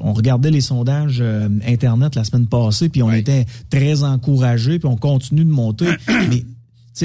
on 0.00 0.12
regardait 0.12 0.50
les 0.50 0.60
sondages 0.60 1.18
euh, 1.22 1.48
internet 1.66 2.14
la 2.14 2.24
semaine 2.24 2.46
passée, 2.46 2.90
puis 2.90 3.02
on 3.02 3.10
était 3.10 3.46
très 3.70 4.02
encouragés, 4.02 4.78
puis 4.78 4.88
on 4.88 4.96
continue 4.96 5.44
de 5.44 5.50
monter. 5.50 5.86
mais 6.28 6.44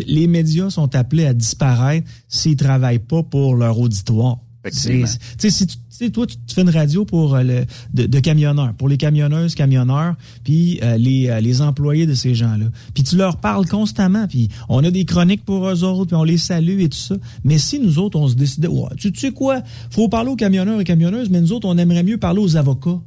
les 0.08 0.28
médias 0.28 0.70
sont 0.70 0.96
appelés 0.96 1.26
à 1.26 1.34
disparaître 1.34 2.08
s'ils 2.28 2.56
travaillent 2.56 3.00
pas 3.00 3.24
pour 3.24 3.56
leur 3.56 3.80
auditoire. 3.80 4.38
Si 4.72 5.68
tu, 5.68 6.12
toi, 6.12 6.26
tu, 6.26 6.38
fais 6.54 6.62
une 6.62 6.70
radio 6.70 7.06
pour 7.06 7.36
euh, 7.36 7.44
le, 7.44 7.66
de, 7.94 8.20
camionneurs, 8.20 8.74
pour 8.74 8.88
les 8.88 8.98
camionneuses, 8.98 9.56
camionneurs, 9.56 10.16
puis 10.44 10.80
euh, 10.82 10.98
les, 10.98 11.30
euh, 11.30 11.40
les 11.42 11.62
employés 11.62 12.06
de 12.06 12.14
ces 12.14 12.36
gens-là. 12.36 12.66
Puis 12.94 13.04
tu 13.04 13.16
leur 13.18 13.38
parles 13.38 13.68
constamment, 13.68 14.28
puis 14.28 14.50
on 14.70 14.84
a 14.84 14.92
des 14.92 15.06
chroniques 15.06 15.44
pour 15.44 15.68
eux 15.68 15.84
autres, 15.84 16.08
puis 16.08 16.16
on 16.16 16.24
les 16.24 16.38
salue 16.38 16.82
et 16.82 16.90
tout 16.90 16.98
ça. 16.98 17.16
Mais 17.44 17.58
si 17.58 17.80
nous 17.80 18.00
autres, 18.00 18.18
on 18.18 18.28
se 18.28 18.36
décidait, 18.36 18.70
tu, 18.98 19.12
tu 19.12 19.20
sais 19.20 19.32
quoi, 19.32 19.62
faut 19.92 20.08
parler 20.10 20.30
aux 20.30 20.38
camionneurs 20.38 20.80
et 20.80 20.86
camionneuses, 20.86 21.30
mais 21.30 21.42
nous 21.42 21.52
autres, 21.52 21.68
on 21.68 21.78
aimerait 21.78 22.04
mieux 22.04 22.18
parler 22.18 22.42
aux 22.42 22.56
avocats. 22.56 23.00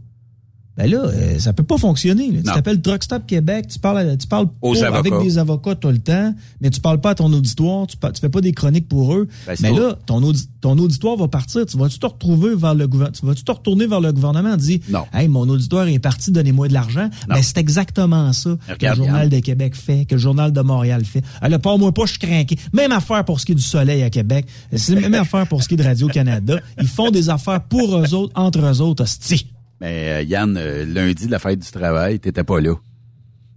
Ben 0.77 0.91
là, 0.91 1.01
euh, 1.05 1.39
ça 1.39 1.53
peut 1.53 1.65
pas 1.65 1.77
fonctionner. 1.77 2.31
là. 2.31 2.39
Tu 2.39 2.45
t'appelles 2.55 2.81
Truck 2.81 3.03
Stop 3.03 3.27
Québec, 3.27 3.67
tu 3.69 3.79
parles, 3.79 4.17
tu 4.17 4.27
parles 4.27 4.47
Aux 4.63 4.75
avec 4.99 5.13
des 5.23 5.37
avocats 5.37 5.75
tout 5.75 5.89
le 5.89 5.99
temps, 5.99 6.35
mais 6.63 6.71
tu 6.71 6.81
parles 6.81 6.99
pas 7.01 7.11
à 7.11 7.15
ton 7.15 7.31
auditoire, 7.33 7.87
tu, 7.87 7.97
tu 7.99 8.21
fais 8.21 8.31
pas 8.31 8.41
des 8.41 8.53
chroniques 8.53 8.89
pour 8.89 9.15
eux. 9.15 9.29
Ben, 9.47 9.55
mais 9.61 9.71
là, 9.79 9.99
ton, 10.07 10.23
audi- 10.23 10.49
ton 10.63 10.79
auditoire 10.79 11.17
va 11.17 11.29
partir. 11.29 11.67
Tu 11.67 11.77
vas-tu 11.77 11.99
te 11.99 12.07
retrouver 12.07 12.55
vers 12.57 12.75
le 12.75 12.87
gouvernement, 12.89 13.13
tu 13.21 13.27
vas-tu 13.27 13.45
te 13.45 13.53
retourner 13.53 13.87
vers 13.87 14.01
le 14.01 14.13
gouvernement? 14.13 14.55
Et 14.55 14.57
dire, 14.57 14.79
Non. 14.89 15.05
hey, 15.13 15.29
mon 15.29 15.47
auditoire 15.49 15.87
est 15.89 15.99
parti, 15.99 16.31
donnez-moi 16.33 16.69
de 16.69 16.73
l'argent. 16.73 17.11
Non. 17.29 17.35
Ben, 17.35 17.43
c'est 17.43 17.59
exactement 17.59 18.33
ça 18.33 18.57
que 18.79 18.87
le 18.87 18.95
Journal 18.97 19.29
de 19.29 19.39
Québec 19.41 19.77
fait, 19.77 20.07
que 20.07 20.15
le 20.15 20.21
Journal 20.21 20.53
de 20.53 20.61
Montréal 20.63 21.05
fait. 21.05 21.23
Alors, 21.43 21.61
pas 21.61 21.77
moi 21.77 21.93
pas, 21.93 22.07
je 22.07 22.13
suis 22.13 22.19
craqué. 22.19 22.57
Même 22.73 22.93
affaire 22.93 23.25
pour 23.27 23.41
ce 23.41 23.45
qui 23.47 23.53
est 23.53 23.57
du 23.57 23.63
soleil 23.63 24.03
à 24.03 24.09
Québec. 24.09 24.47
C'est 24.75 24.95
la 24.95 25.03
même 25.03 25.15
affaire 25.21 25.47
pour 25.47 25.63
ce 25.63 25.69
qui 25.69 25.75
est 25.75 25.77
de 25.77 25.83
Radio-Canada. 25.85 26.61
Ils 26.81 26.87
font 26.89 27.11
des 27.11 27.29
affaires 27.29 27.63
pour 27.63 27.99
eux 27.99 28.15
autres, 28.15 28.33
entre 28.35 28.61
eux 28.61 28.81
autres, 28.81 29.03
hostie. 29.03 29.47
Mais 29.83 30.09
euh, 30.11 30.23
Yann, 30.23 30.57
euh, 30.57 30.85
lundi 30.87 31.27
de 31.27 31.31
la 31.33 31.41
fête 31.41 31.59
du 31.59 31.69
travail, 31.73 32.21
t'étais 32.21 32.45
pas 32.45 32.61
là. 32.61 32.75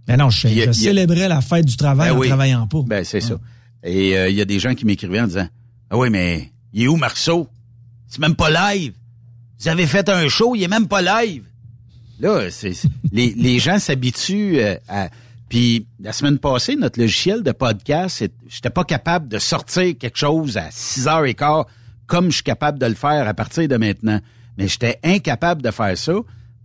Mais 0.08 0.16
non, 0.16 0.28
je, 0.28 0.48
a- 0.48 0.70
a- 0.70 0.72
célébrais 0.72 1.28
la 1.28 1.40
fête 1.40 1.64
du 1.64 1.76
travail 1.76 2.10
Ben 2.10 2.16
en 2.16 2.18
oui. 2.18 2.26
travaillant 2.26 2.66
pas. 2.66 2.82
Ben, 2.84 3.04
c'est 3.04 3.20
ça. 3.20 3.38
Et 3.84 4.18
euh, 4.18 4.28
il 4.28 4.34
y 4.34 4.40
a 4.40 4.44
des 4.44 4.58
gens 4.58 4.74
qui 4.74 4.84
m'écrivaient 4.86 5.20
en 5.20 5.28
disant 5.28 5.46
Ah 5.88 5.96
oui, 5.96 6.10
mais 6.10 6.50
il 6.72 6.82
est 6.82 6.88
où 6.88 6.96
Marceau? 6.96 7.46
C'est 8.08 8.18
même 8.18 8.34
pas 8.34 8.50
live. 8.74 8.92
Vous 9.60 9.68
avez 9.68 9.86
fait 9.86 10.08
un 10.08 10.26
show, 10.28 10.56
il 10.56 10.64
est 10.64 10.68
même 10.68 10.88
pas 10.88 11.00
live. 11.00 11.44
Là, 12.18 12.50
c'est 12.50 12.72
les, 13.12 13.32
les 13.36 13.58
gens 13.60 13.78
s'habituent 13.78 14.60
à. 14.88 15.08
Puis 15.48 15.86
la 16.00 16.12
semaine 16.12 16.38
passée, 16.38 16.74
notre 16.74 16.98
logiciel 16.98 17.44
de 17.44 17.52
podcast, 17.52 18.24
j'étais 18.48 18.70
pas 18.70 18.82
capable 18.82 19.28
de 19.28 19.38
sortir 19.38 19.96
quelque 19.96 20.18
chose 20.18 20.56
à 20.56 20.70
6h15 20.70 21.66
comme 22.08 22.30
je 22.30 22.34
suis 22.36 22.42
capable 22.42 22.80
de 22.80 22.86
le 22.86 22.94
faire 22.94 23.28
à 23.28 23.32
partir 23.34 23.68
de 23.68 23.76
maintenant. 23.76 24.18
Mais 24.58 24.68
j'étais 24.68 24.98
incapable 25.04 25.62
de 25.62 25.70
faire 25.70 25.96
ça. 25.96 26.14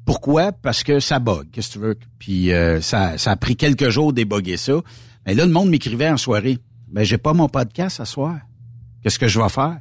Pourquoi? 0.06 0.52
Parce 0.52 0.84
que 0.84 1.00
ça 1.00 1.20
bug, 1.20 1.50
qu'est-ce 1.52 1.70
que 1.70 1.74
tu 1.74 1.80
veux? 1.80 1.96
Puis 2.20 2.52
euh, 2.52 2.82
ça, 2.82 3.18
ça 3.18 3.32
a 3.32 3.36
pris 3.36 3.56
quelques 3.56 3.90
jours 3.90 4.14
d'éboguer 4.14 4.58
ça. 4.58 4.82
Mais 5.26 5.34
là, 5.36 5.46
le 5.46 5.52
monde 5.52 5.70
m'écrivait 5.70 6.10
en 6.10 6.18
soirée. 6.18 6.58
Ben, 6.88 7.04
j'ai 7.04 7.18
pas 7.18 7.34
mon 7.34 7.48
podcast 7.48 8.00
à 8.00 8.06
soir. 8.06 8.38
Qu'est-ce 9.04 9.20
que 9.20 9.28
je 9.28 9.40
vais 9.40 9.50
faire? 9.50 9.78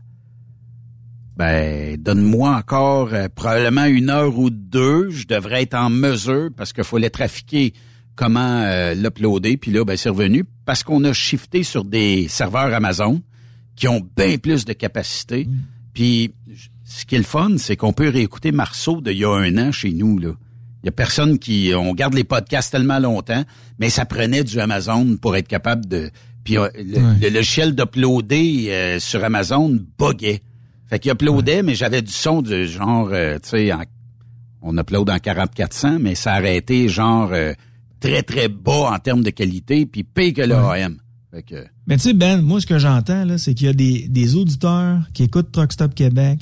Ben, 1.37 1.97
donne-moi 1.97 2.55
encore 2.55 3.15
euh, 3.15 3.29
probablement 3.35 3.87
une 3.87 4.11
heure 4.11 4.39
ou 4.39 4.51
deux. 4.51 5.11
Je 5.11 5.27
devrais 5.27 5.63
être 5.63 5.75
en 5.75 5.89
mesure 5.89 6.51
parce 6.57 6.73
qu'il 6.73 6.85
fallait 6.85 7.11
trafiquer 7.11 7.73
comment 8.15 8.63
euh, 8.63 8.95
l'uploader. 8.95 9.57
Puis 9.57 9.71
là, 9.73 9.85
ben, 9.85 9.97
c'est 9.97 10.11
revenu 10.11 10.45
parce 10.67 10.83
qu'on 10.83 11.03
a 11.05 11.13
shifté 11.13 11.63
sur 11.63 11.85
des 11.85 12.29
serveurs 12.29 12.75
Amazon 12.75 13.23
qui 13.75 13.89
ont 13.89 14.07
bien 14.17 14.37
plus 14.37 14.67
de 14.67 14.75
capacité. 14.75 15.49
Puis 15.95 16.35
j- 16.53 16.69
ce 16.93 17.05
qui 17.07 17.15
est 17.15 17.19
le 17.19 17.25
fun, 17.25 17.51
c'est 17.59 17.77
qu'on 17.77 17.93
peut 17.93 18.09
réécouter 18.09 18.51
Marceau 18.53 19.01
d'il 19.01 19.19
y 19.19 19.25
a 19.25 19.31
un 19.33 19.57
an 19.59 19.71
chez 19.73 19.93
nous. 19.93 20.19
Là. 20.19 20.31
Il 20.83 20.87
y 20.87 20.89
a 20.89 20.93
personne 20.93 21.39
qui... 21.39 21.73
On 21.77 21.95
garde 21.95 22.15
les 22.15 22.25
podcasts 22.25 22.73
tellement 22.73 22.99
longtemps, 22.99 23.45
mais 23.79 23.91
ça 23.91 24.05
prenait 24.07 24.43
du 24.45 24.59
Amazon 24.59 25.17
pour 25.17 25.37
être 25.37 25.47
capable 25.49 25.87
de... 25.87 26.11
Puis 26.43 26.59
euh, 26.59 26.69
le, 26.75 26.97
Ouais. 26.99 27.15
le 27.23 27.29
logiciel 27.29 27.75
d'uploader 27.77 28.67
euh, 28.71 28.99
sur 28.99 29.23
Amazon 29.23 29.79
buguait. 29.99 30.41
Fait 30.89 30.99
qu'il 30.99 31.13
uploadait, 31.13 31.63
mais 31.63 31.75
j'avais 31.77 32.03
du 32.03 32.11
son 32.13 32.43
de 32.43 32.65
genre, 32.65 33.11
euh, 33.13 33.39
tu 33.41 33.51
sais, 33.51 33.71
on 34.63 34.77
upload 34.77 35.09
en 35.11 35.19
4400, 35.19 35.99
mais 36.01 36.15
ça 36.17 36.33
arrêtait 36.33 36.89
genre 36.89 37.31
euh, 37.33 37.53
très, 38.01 38.23
très 38.23 38.49
bas 38.49 38.91
en 38.93 38.99
termes 38.99 39.23
de 39.23 39.31
qualité, 39.31 39.87
puis 39.87 40.03
pire 40.03 40.33
que 40.35 40.43
le 40.43 40.57
AM. 40.57 40.97
Fait 41.31 41.43
que... 41.45 41.65
Mais 41.87 41.97
tu 41.99 42.03
sais, 42.05 42.15
Ben, 42.15 42.41
moi, 42.43 42.61
ce 42.61 42.67
que 42.67 42.79
j'entends, 42.79 43.25
là, 43.25 43.39
c'est 43.39 43.55
qu'il 43.55 43.67
y 43.69 43.71
a 43.71 43.73
des, 43.75 44.09
des 44.09 44.35
auditeurs 44.35 44.99
qui 45.15 45.23
écoutent 45.25 45.53
Truck 45.53 45.73
Stop 45.73 45.95
Québec 45.95 46.41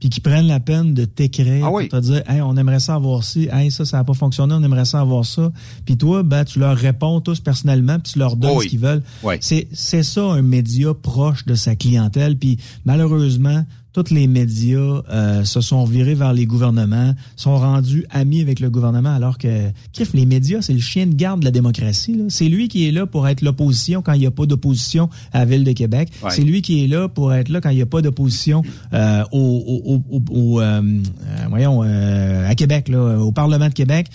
puis 0.00 0.10
qui 0.10 0.20
prennent 0.20 0.46
la 0.46 0.60
peine 0.60 0.94
de 0.94 1.04
t'écrire 1.04 1.66
Ah 1.66 1.70
oui. 1.72 1.88
pour 1.88 1.98
te 1.98 2.04
dire 2.04 2.22
Hey, 2.30 2.40
on 2.40 2.56
aimerait 2.56 2.78
ça 2.80 2.94
avoir 2.94 3.24
ci, 3.24 3.48
hey, 3.52 3.70
ça, 3.70 3.84
ça 3.84 3.96
n'a 3.96 4.04
pas 4.04 4.14
fonctionné, 4.14 4.54
on 4.54 4.62
aimerait 4.62 4.84
ça 4.84 5.00
avoir 5.00 5.24
ça. 5.24 5.50
Puis 5.84 5.96
toi, 5.96 6.22
ben, 6.22 6.44
tu 6.44 6.58
leur 6.60 6.76
réponds 6.76 7.20
tous 7.20 7.40
personnellement, 7.40 7.98
puis 7.98 8.12
tu 8.12 8.18
leur 8.18 8.36
donnes 8.36 8.56
Oui. 8.58 8.64
ce 8.66 8.70
qu'ils 8.70 8.78
veulent. 8.80 9.02
Oui. 9.24 9.34
C'est, 9.40 9.66
c'est 9.72 10.02
ça 10.04 10.22
un 10.22 10.42
média 10.42 10.94
proche 10.94 11.44
de 11.46 11.54
sa 11.54 11.74
clientèle. 11.74 12.36
Puis 12.38 12.58
malheureusement, 12.84 13.64
tous 13.92 14.10
les 14.10 14.26
médias 14.26 15.02
euh, 15.10 15.44
se 15.44 15.60
sont 15.60 15.84
virés 15.84 16.14
vers 16.14 16.32
les 16.32 16.46
gouvernements, 16.46 17.14
sont 17.36 17.56
rendus 17.56 18.04
amis 18.10 18.40
avec 18.40 18.60
le 18.60 18.70
gouvernement, 18.70 19.14
alors 19.14 19.38
que, 19.38 19.70
crif, 19.92 20.12
les 20.14 20.26
médias, 20.26 20.62
c'est 20.62 20.72
le 20.74 20.80
chien 20.80 21.06
de 21.06 21.14
garde 21.14 21.40
de 21.40 21.44
la 21.44 21.50
démocratie. 21.50 22.14
là. 22.14 22.24
C'est 22.28 22.48
lui 22.48 22.68
qui 22.68 22.86
est 22.86 22.92
là 22.92 23.06
pour 23.06 23.26
être 23.28 23.42
l'opposition 23.42 24.02
quand 24.02 24.12
il 24.12 24.20
n'y 24.20 24.26
a 24.26 24.30
pas 24.30 24.46
d'opposition 24.46 25.08
à 25.32 25.40
la 25.40 25.44
Ville 25.46 25.64
de 25.64 25.72
Québec. 25.72 26.10
Ouais. 26.22 26.30
C'est 26.30 26.42
lui 26.42 26.62
qui 26.62 26.84
est 26.84 26.86
là 26.86 27.08
pour 27.08 27.32
être 27.34 27.48
là 27.48 27.60
quand 27.60 27.70
il 27.70 27.76
n'y 27.76 27.82
a 27.82 27.86
pas 27.86 28.02
d'opposition 28.02 28.62
euh, 28.92 29.24
au, 29.32 30.02
au, 30.10 30.22
au, 30.30 30.60
euh, 30.60 30.80
euh, 30.82 31.46
voyons, 31.48 31.82
euh, 31.82 32.48
à 32.48 32.54
Québec, 32.54 32.88
là, 32.88 33.18
au 33.18 33.32
Parlement 33.32 33.68
de 33.68 33.74
Québec. 33.74 34.08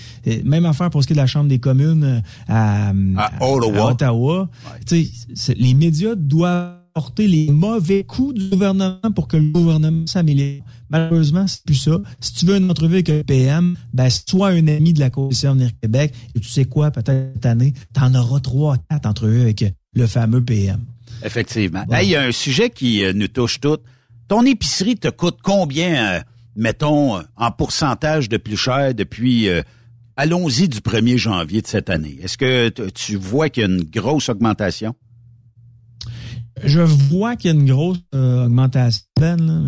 Même 0.45 0.65
affaire 0.65 0.89
pour 0.89 1.01
ce 1.01 1.07
qui 1.07 1.13
est 1.13 1.15
de 1.15 1.21
la 1.21 1.27
Chambre 1.27 1.49
des 1.49 1.59
communes 1.59 2.03
euh, 2.03 2.19
à, 2.47 2.89
À 2.89 3.45
Ottawa. 3.47 4.49
à 4.65 4.95
les 5.57 5.73
médias 5.73 6.15
doivent 6.15 6.82
porter 6.93 7.27
les 7.27 7.49
mauvais 7.49 8.03
coups 8.03 8.35
du 8.35 8.49
gouvernement 8.49 8.99
pour 9.15 9.27
que 9.27 9.37
le 9.37 9.49
gouvernement 9.51 10.05
s'améliore. 10.05 10.63
Malheureusement, 10.89 11.47
c'est 11.47 11.63
plus 11.65 11.75
ça. 11.75 11.99
Si 12.19 12.33
tu 12.33 12.45
veux 12.45 12.57
une 12.57 12.69
entrevue 12.69 12.95
avec 12.95 13.09
un 13.09 13.23
PM, 13.23 13.75
ben, 13.93 14.09
sois 14.09 14.49
un 14.49 14.67
ami 14.67 14.93
de 14.93 14.99
la 14.99 15.09
Coalition 15.09 15.51
Avenir 15.51 15.71
Québec. 15.81 16.13
Et 16.35 16.39
tu 16.39 16.49
sais 16.49 16.65
quoi, 16.65 16.91
peut-être 16.91 17.33
cette 17.33 17.45
année, 17.45 17.73
t'en 17.93 18.13
auras 18.13 18.39
trois, 18.39 18.77
quatre 18.89 19.07
entrevues 19.07 19.41
avec 19.41 19.65
le 19.95 20.07
fameux 20.07 20.43
PM. 20.43 20.81
Effectivement. 21.23 21.83
Bon. 21.87 21.95
Hey, 21.95 22.07
Il 22.07 22.11
y 22.11 22.15
a 22.15 22.23
un 22.23 22.31
sujet 22.31 22.69
qui 22.69 23.03
euh, 23.03 23.13
nous 23.13 23.27
touche 23.27 23.59
toutes. 23.59 23.81
Ton 24.27 24.45
épicerie 24.45 24.95
te 24.95 25.07
coûte 25.07 25.39
combien, 25.41 26.13
euh, 26.13 26.19
mettons, 26.55 27.19
en 27.35 27.51
pourcentage 27.51 28.29
de 28.29 28.37
plus 28.37 28.57
cher 28.57 28.93
depuis, 28.93 29.49
euh, 29.49 29.63
allons-y, 30.15 30.67
du 30.67 30.79
1er 30.79 31.17
janvier 31.17 31.61
de 31.63 31.67
cette 31.67 31.89
année? 31.89 32.19
Est-ce 32.21 32.37
que 32.37 32.69
tu 32.89 33.15
vois 33.15 33.49
qu'il 33.49 33.61
y 33.61 33.65
a 33.65 33.69
une 33.69 33.83
grosse 33.83 34.29
augmentation? 34.29 34.95
Je 36.65 36.79
vois 36.81 37.35
qu'il 37.35 37.51
y 37.51 37.53
a 37.53 37.57
une 37.59 37.65
grosse 37.65 37.99
euh, 38.15 38.45
augmentation. 38.45 39.03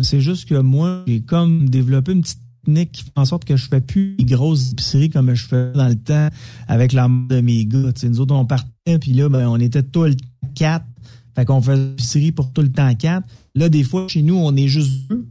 C'est 0.02 0.20
juste 0.20 0.48
que 0.48 0.54
moi, 0.58 1.04
j'ai 1.06 1.20
comme 1.20 1.68
développé 1.68 2.12
une 2.12 2.22
petite 2.22 2.40
technique 2.64 2.92
qui 2.92 3.02
fait 3.04 3.10
en 3.16 3.24
sorte 3.24 3.44
que 3.44 3.56
je 3.56 3.68
fais 3.68 3.80
plus 3.80 4.16
des 4.16 4.24
grosses 4.24 4.72
épiceries 4.72 5.10
comme 5.10 5.34
je 5.34 5.46
fais 5.46 5.72
dans 5.72 5.88
le 5.88 5.94
temps 5.96 6.28
avec 6.68 6.92
la 6.92 7.08
de 7.08 7.40
mes 7.40 7.66
gars. 7.66 7.92
Nous 8.04 8.20
autres, 8.20 8.34
on 8.34 8.46
partait, 8.46 8.98
puis 9.00 9.12
là, 9.12 9.28
ben, 9.28 9.46
on 9.48 9.56
était 9.58 9.82
tout 9.82 10.04
le 10.04 10.14
temps 10.14 10.26
quatre. 10.54 10.86
Fait 11.34 11.44
qu'on 11.44 11.60
faisait 11.60 11.76
l'épicerie 11.90 12.32
pour 12.32 12.50
tout 12.52 12.62
le 12.62 12.72
temps 12.72 12.94
quatre. 12.94 13.26
Là, 13.54 13.68
des 13.68 13.82
fois, 13.84 14.08
chez 14.08 14.22
nous, 14.22 14.36
on 14.36 14.56
est 14.56 14.68
juste 14.68 15.06
deux 15.08 15.26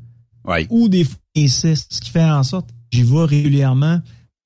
Oui. 0.47 0.67
ou 0.69 0.87
des 0.87 1.03
fois, 1.03 1.17
on 1.35 1.41
est 1.41 1.47
six. 1.47 1.87
Ce 1.89 1.99
qui 1.99 2.11
fait 2.11 2.23
en 2.23 2.43
sorte 2.43 2.69
que 2.69 2.75
j'y 2.97 3.03
vais 3.03 3.23
régulièrement 3.25 3.99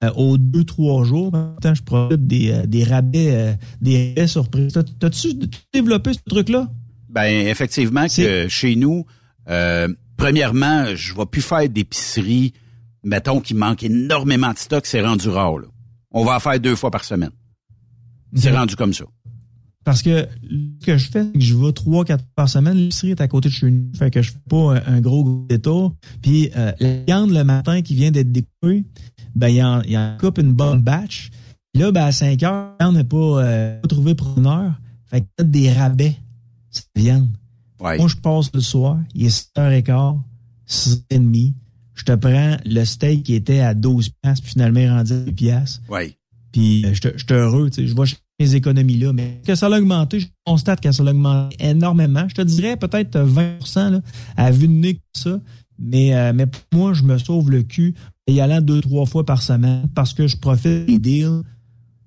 euh, 0.06 0.12
aux 0.16 0.38
deux, 0.38 0.64
trois 0.64 1.04
jours. 1.04 1.32
Temps, 1.62 1.76
je 1.76 1.84
profite 1.84 2.26
des, 2.28 2.52
euh, 2.52 2.66
des 2.66 2.86
rabais, 2.86 3.32
euh, 3.36 3.54
des 3.82 4.10
rabais 4.16 4.28
surprises. 4.28 4.72
T'as- 4.72 4.84
T'as-tu 4.84 5.34
développé 5.74 6.14
ce 6.14 6.20
truc-là? 6.30 6.72
Ben 7.10 7.48
effectivement 7.48 8.06
que 8.08 8.48
chez 8.48 8.76
nous, 8.76 9.06
euh, 9.50 9.88
premièrement, 10.18 10.96
je 10.96 11.14
vais 11.16 11.26
plus 11.26 11.42
faire 11.42 11.68
d'épicerie, 11.68 12.54
mettons 13.04 13.40
qu'il 13.42 13.58
manque 13.58 13.84
énormément 13.84 14.54
de 14.54 14.58
stock, 14.58 14.86
c'est 14.86 15.02
rendu 15.02 15.30
rare. 15.30 15.58
Là. 15.58 15.68
On 16.12 16.24
va 16.24 16.36
en 16.36 16.40
faire 16.40 16.60
deux 16.60 16.76
fois 16.76 16.92
par 16.92 17.04
semaine. 17.04 17.32
C'est 18.36 18.56
rendu 18.56 18.76
comme 18.76 18.94
ça. 18.94 19.06
Parce 19.84 20.04
que 20.04 20.28
ce 20.82 20.86
que 20.86 20.98
je 20.98 21.10
fais, 21.10 21.24
c'est 21.24 21.32
que 21.32 21.40
je 21.40 21.56
vais 21.56 21.72
trois, 21.72 22.06
quatre 22.06 22.22
fois 22.22 22.34
par 22.36 22.50
semaine. 22.50 22.78
L'épicerie 22.78 23.12
est 23.12 23.22
à 23.22 23.28
côté 23.28 23.50
de 23.50 23.54
chez 23.54 23.72
nous. 23.72 23.92
Fait 23.98 24.12
que 24.12 24.22
je 24.22 24.32
fais 24.32 24.38
pas 24.48 24.76
un, 24.76 24.98
un 24.98 25.02
gros 25.02 25.46
détour. 25.50 25.96
Puis 26.22 26.52
euh, 26.56 26.74
la 26.80 26.96
viande 27.08 27.32
le 27.32 27.44
matin 27.44 27.82
qui 27.82 27.96
vient 27.96 28.12
d'être 28.12 28.32
découpée, 28.32 28.86
ben 29.36 29.48
il 29.48 29.64
en, 29.64 29.82
il 29.82 29.98
en 29.98 30.16
coupe 30.20 30.38
une 30.38 30.54
bonne 30.54 30.82
batch. 30.82 31.32
Là, 31.74 31.92
ben 31.92 32.04
à 32.04 32.12
5 32.12 32.44
heures, 32.44 32.76
la 32.80 32.86
viande 32.86 32.98
n'est 32.98 33.04
pas, 33.04 33.44
euh, 33.44 33.80
pas 33.80 33.88
trouvée 33.88 34.16
preneur. 34.16 34.74
Fait 35.06 35.22
que 35.22 35.44
des 35.44 35.72
rabais, 35.72 36.16
cette 36.80 36.90
viande. 36.96 37.30
Ouais. 37.80 37.98
Moi, 37.98 38.08
je 38.08 38.16
passe 38.16 38.52
le 38.54 38.62
soir, 38.62 39.00
il 39.16 39.26
est 39.26 39.54
7h15, 39.56 40.20
6h30. 40.68 41.54
Je 41.96 42.04
te 42.04 42.16
prends 42.16 42.58
le 42.66 42.86
steak 42.86 43.24
qui 43.24 43.34
était 43.36 43.60
à 43.60 43.74
12 43.74 44.10
piastres, 44.10 44.44
puis 44.44 44.54
finalement 44.54 44.80
il 44.80 44.86
est 44.86 44.90
rendu 44.90 45.14
à 45.14 45.18
10 45.18 45.32
piastres. 45.34 45.82
Ouais. 45.90 46.16
Puis 46.52 46.86
euh, 46.86 46.94
je 46.94 47.10
suis 47.18 47.26
heureux, 47.32 47.70
tu 47.70 47.82
sais, 47.82 47.88
je 47.88 47.94
vois 47.94 48.06
mes 48.40 48.56
économies 48.56 48.98
là, 48.98 49.12
mais 49.12 49.42
que 49.46 49.54
ça 49.56 49.68
a 49.68 49.78
augmenté, 49.78 50.22
je 50.22 50.28
constate 50.46 50.82
que 50.82 50.92
ça 50.92 51.04
a 51.04 51.08
augmenté 51.08 51.58
énormément. 51.60 52.26
Je 52.30 52.36
te 52.36 52.42
dirais 52.42 52.78
peut-être 52.78 53.20
20 53.20 53.60
là, 53.90 54.02
à 54.38 54.52
vue 54.52 54.68
de 54.68 54.74
nez 54.74 54.94
comme 54.94 55.02
ça, 55.22 55.42
mais, 55.78 56.16
euh, 56.16 56.34
mais 56.34 56.46
pour 56.48 56.62
moi, 56.74 56.94
je 56.94 57.04
me 57.04 57.18
sauve 57.18 57.52
le 57.52 57.64
cul 57.64 57.96
en 58.30 58.34
y 58.34 58.42
allant 58.42 58.62
deux, 58.62 58.82
trois 58.82 59.06
fois 59.06 59.26
par 59.26 59.42
semaine 59.42 59.88
parce 59.94 60.14
que 60.14 60.28
je 60.28 60.38
profite 60.38 60.86
des 60.86 61.00
deals, 61.00 61.42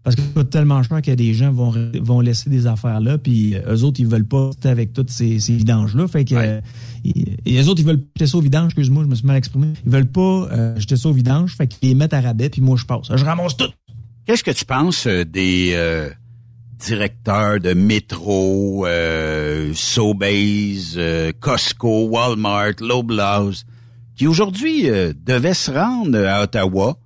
parce 0.05 0.17
que 0.17 0.23
ça 0.23 0.29
coûte 0.35 0.51
tellement 0.51 0.83
cher 0.83 1.01
que 1.03 1.11
des 1.13 1.33
gens 1.35 1.53
vont, 1.53 1.73
vont 2.01 2.21
laisser 2.21 2.51
des 2.51 2.67
affaires 2.67 3.01
là, 3.01 3.19
puis 3.19 3.55
euh, 3.55 3.75
eux 3.77 3.83
autres, 3.85 4.01
ils 4.01 4.07
veulent 4.07 4.25
pas 4.27 4.47
rester 4.49 4.69
avec 4.69 4.93
toutes 4.93 5.11
ces, 5.11 5.39
ces 5.41 5.55
vidanges-là. 5.55 6.09
Fait 6.09 6.25
que 6.25 6.35
Ouais. 6.35 6.47
euh, 6.49 6.61
et, 7.05 7.37
et 7.47 7.61
eux 7.63 7.69
autres, 7.69 7.81
ils 7.81 7.87
veulent 7.87 8.03
jeter 8.17 8.27
ça 8.27 8.39
au 8.39 8.41
vidange, 8.41 8.67
excuse-moi, 8.67 9.05
je 9.05 9.09
me 9.09 9.15
suis 9.15 9.27
mal 9.27 9.37
exprimé. 9.37 9.69
Ils 9.85 9.91
veulent 9.93 10.11
pas 10.11 10.21
euh, 10.53 10.79
jeter 10.81 10.97
ça 10.97 11.09
au 11.09 11.13
vidange, 11.13 11.55
fait 11.57 11.67
qu'ils 11.67 11.89
les 11.91 11.95
mettent 11.95 12.15
à 12.15 12.21
rabais, 12.21 12.49
puis 12.49 12.61
moi 12.61 12.77
je 12.77 12.85
passe. 12.85 13.09
Je 13.15 13.25
ramasse 13.25 13.57
tout. 13.57 13.71
Qu'est-ce 14.27 14.45
que 14.45 14.51
tu 14.53 14.65
penses 14.65 15.07
euh, 15.07 15.25
des 15.25 15.71
euh, 15.75 16.09
directeurs 16.79 17.61
de 17.61 17.75
métro, 17.75 18.87
euh, 18.87 19.73
Sobeys, 19.75 21.33
Costco, 21.41 22.09
Walmart, 22.09 22.75
Loblaws, 22.81 23.53
qui 24.17 24.27
aujourd'hui 24.27 24.89
euh, 24.91 25.13
devaient 25.25 25.55
se 25.55 25.71
rendre 25.71 26.19
à 26.27 26.43
Ottawa 26.43 26.99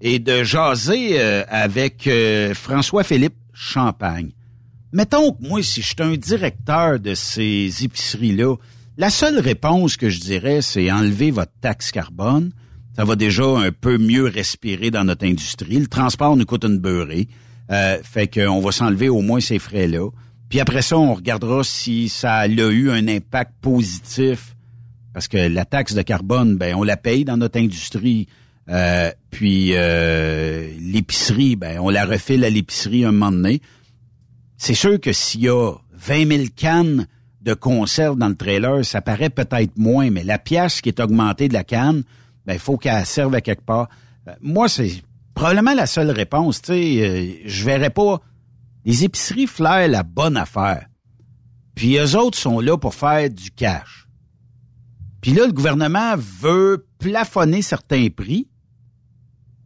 et 0.00 0.18
de 0.18 0.42
jaser 0.44 1.20
euh, 1.20 1.44
avec 1.48 2.06
euh, 2.06 2.54
François-Philippe 2.54 3.36
Champagne. 3.52 4.30
Mettons 4.92 5.32
que 5.32 5.46
moi, 5.46 5.62
si 5.62 5.82
je 5.82 5.86
suis 5.86 5.96
un 6.00 6.16
directeur 6.16 6.98
de 6.98 7.14
ces 7.14 7.84
épiceries-là, 7.84 8.56
la 8.96 9.10
seule 9.10 9.38
réponse 9.38 9.96
que 9.96 10.08
je 10.08 10.20
dirais, 10.20 10.62
c'est 10.62 10.90
enlever 10.90 11.30
votre 11.30 11.52
taxe 11.60 11.92
carbone. 11.92 12.52
Ça 12.96 13.04
va 13.04 13.16
déjà 13.16 13.44
un 13.44 13.70
peu 13.72 13.98
mieux 13.98 14.24
respirer 14.24 14.90
dans 14.90 15.04
notre 15.04 15.24
industrie. 15.24 15.78
Le 15.78 15.86
transport 15.86 16.36
nous 16.36 16.44
coûte 16.44 16.64
une 16.64 16.78
beurrée. 16.78 17.28
Euh, 17.70 17.98
fait 18.02 18.26
qu'on 18.26 18.60
va 18.60 18.72
s'enlever 18.72 19.08
au 19.08 19.22
moins 19.22 19.40
ces 19.40 19.60
frais-là. 19.60 20.10
Puis 20.48 20.58
après 20.58 20.82
ça, 20.82 20.98
on 20.98 21.14
regardera 21.14 21.62
si 21.62 22.08
ça 22.08 22.38
a 22.38 22.48
eu 22.48 22.90
un 22.90 23.06
impact 23.06 23.52
positif. 23.60 24.56
Parce 25.14 25.28
que 25.28 25.36
la 25.36 25.64
taxe 25.64 25.94
de 25.94 26.02
carbone, 26.02 26.56
ben, 26.56 26.74
on 26.74 26.82
la 26.82 26.96
paye 26.96 27.24
dans 27.24 27.36
notre 27.36 27.58
industrie. 27.60 28.26
Euh, 28.68 29.10
puis 29.30 29.72
euh, 29.74 30.68
l'épicerie, 30.78 31.56
ben, 31.56 31.78
on 31.80 31.88
la 31.88 32.04
refile 32.04 32.44
à 32.44 32.50
l'épicerie 32.50 33.04
un 33.04 33.12
moment 33.12 33.32
donné. 33.32 33.60
C'est 34.58 34.74
sûr 34.74 35.00
que 35.00 35.12
s'il 35.12 35.42
y 35.42 35.48
a 35.48 35.72
20 35.94 36.26
000 36.26 36.44
cannes 36.54 37.06
de 37.40 37.54
conserve 37.54 38.18
dans 38.18 38.28
le 38.28 38.36
trailer, 38.36 38.84
ça 38.84 39.00
paraît 39.00 39.30
peut-être 39.30 39.76
moins, 39.76 40.10
mais 40.10 40.22
la 40.22 40.38
pièce 40.38 40.80
qui 40.80 40.90
est 40.90 41.00
augmentée 41.00 41.48
de 41.48 41.54
la 41.54 41.64
canne, 41.64 42.02
ben, 42.46 42.54
il 42.54 42.60
faut 42.60 42.76
qu'elle 42.76 43.06
serve 43.06 43.34
à 43.34 43.40
quelque 43.40 43.64
part. 43.64 43.88
Euh, 44.28 44.32
moi, 44.40 44.68
c'est 44.68 45.02
probablement 45.34 45.74
la 45.74 45.86
seule 45.86 46.10
réponse. 46.10 46.60
Tu 46.62 46.72
sais, 46.72 47.42
je 47.46 47.64
verrais 47.64 47.90
pas 47.90 48.20
les 48.84 49.04
épiceries 49.04 49.46
flairent 49.46 49.88
la 49.88 50.02
bonne 50.02 50.36
affaire. 50.36 50.86
Puis 51.74 51.96
eux 51.96 52.16
autres 52.16 52.38
sont 52.38 52.60
là 52.60 52.76
pour 52.76 52.94
faire 52.94 53.30
du 53.30 53.50
cash. 53.50 54.06
Puis 55.20 55.32
là, 55.32 55.46
le 55.46 55.52
gouvernement 55.52 56.14
veut 56.16 56.86
plafonner 56.98 57.62
certains 57.62 58.08
prix. 58.08 58.48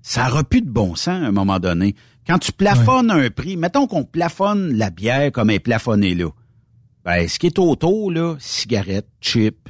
Ça 0.07 0.28
n'aura 0.28 0.44
plus 0.44 0.61
de 0.61 0.68
bon 0.68 0.94
sens 0.96 1.22
à 1.22 1.26
un 1.26 1.32
moment 1.32 1.59
donné. 1.59 1.96
Quand 2.26 2.38
tu 2.38 2.52
plafonnes 2.52 3.11
un 3.11 3.30
prix, 3.30 3.57
mettons 3.57 3.86
qu'on 3.86 4.05
plafonne 4.05 4.74
la 4.76 4.90
bière 4.90 5.32
comme 5.32 5.48
elle 5.48 5.57
est 5.57 5.61
plafonnée 5.61 6.14
là. 6.14 6.28
Ben, 7.07 7.26
ce 7.26 7.38
qui 7.38 7.46
est 7.46 7.59
autour, 7.59 8.11
là, 8.11 8.36
cigarettes, 8.38 9.09
chips, 9.22 9.68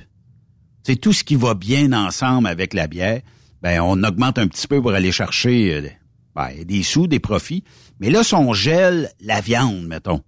c'est 0.82 0.96
tout 0.96 1.12
ce 1.12 1.22
qui 1.22 1.36
va 1.36 1.54
bien 1.54 1.92
ensemble 1.92 2.48
avec 2.48 2.74
la 2.74 2.88
bière. 2.88 3.20
Ben, 3.62 3.80
on 3.80 4.02
augmente 4.02 4.38
un 4.38 4.48
petit 4.48 4.66
peu 4.66 4.82
pour 4.82 4.92
aller 4.92 5.12
chercher 5.12 5.72
euh, 5.72 5.88
ben, 6.34 6.50
des 6.64 6.82
sous, 6.82 7.06
des 7.06 7.20
profits. 7.20 7.62
Mais 8.00 8.10
là, 8.10 8.24
si 8.24 8.34
on 8.34 8.52
gèle 8.52 9.12
la 9.20 9.40
viande, 9.40 9.86
mettons, 9.86 10.20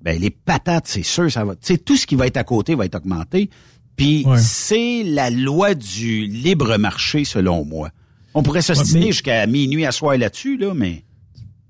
ben 0.00 0.20
les 0.20 0.30
patates, 0.30 0.86
c'est 0.86 1.02
sûr, 1.02 1.30
ça 1.30 1.44
va. 1.44 1.56
Tu 1.56 1.76
tout 1.78 1.96
ce 1.96 2.06
qui 2.06 2.14
va 2.14 2.28
être 2.28 2.36
à 2.36 2.44
côté 2.44 2.76
va 2.76 2.84
être 2.84 2.96
augmenté. 2.96 3.50
Puis 3.96 4.24
c'est 4.38 5.02
la 5.02 5.30
loi 5.30 5.74
du 5.74 6.26
libre 6.26 6.76
marché, 6.76 7.24
selon 7.24 7.64
moi. 7.64 7.90
On 8.34 8.42
pourrait 8.42 8.62
s'ostiner 8.62 9.12
jusqu'à 9.12 9.46
minuit 9.46 9.86
à 9.86 9.92
soir 9.92 10.16
là-dessus, 10.16 10.56
là, 10.56 10.74
mais. 10.74 11.04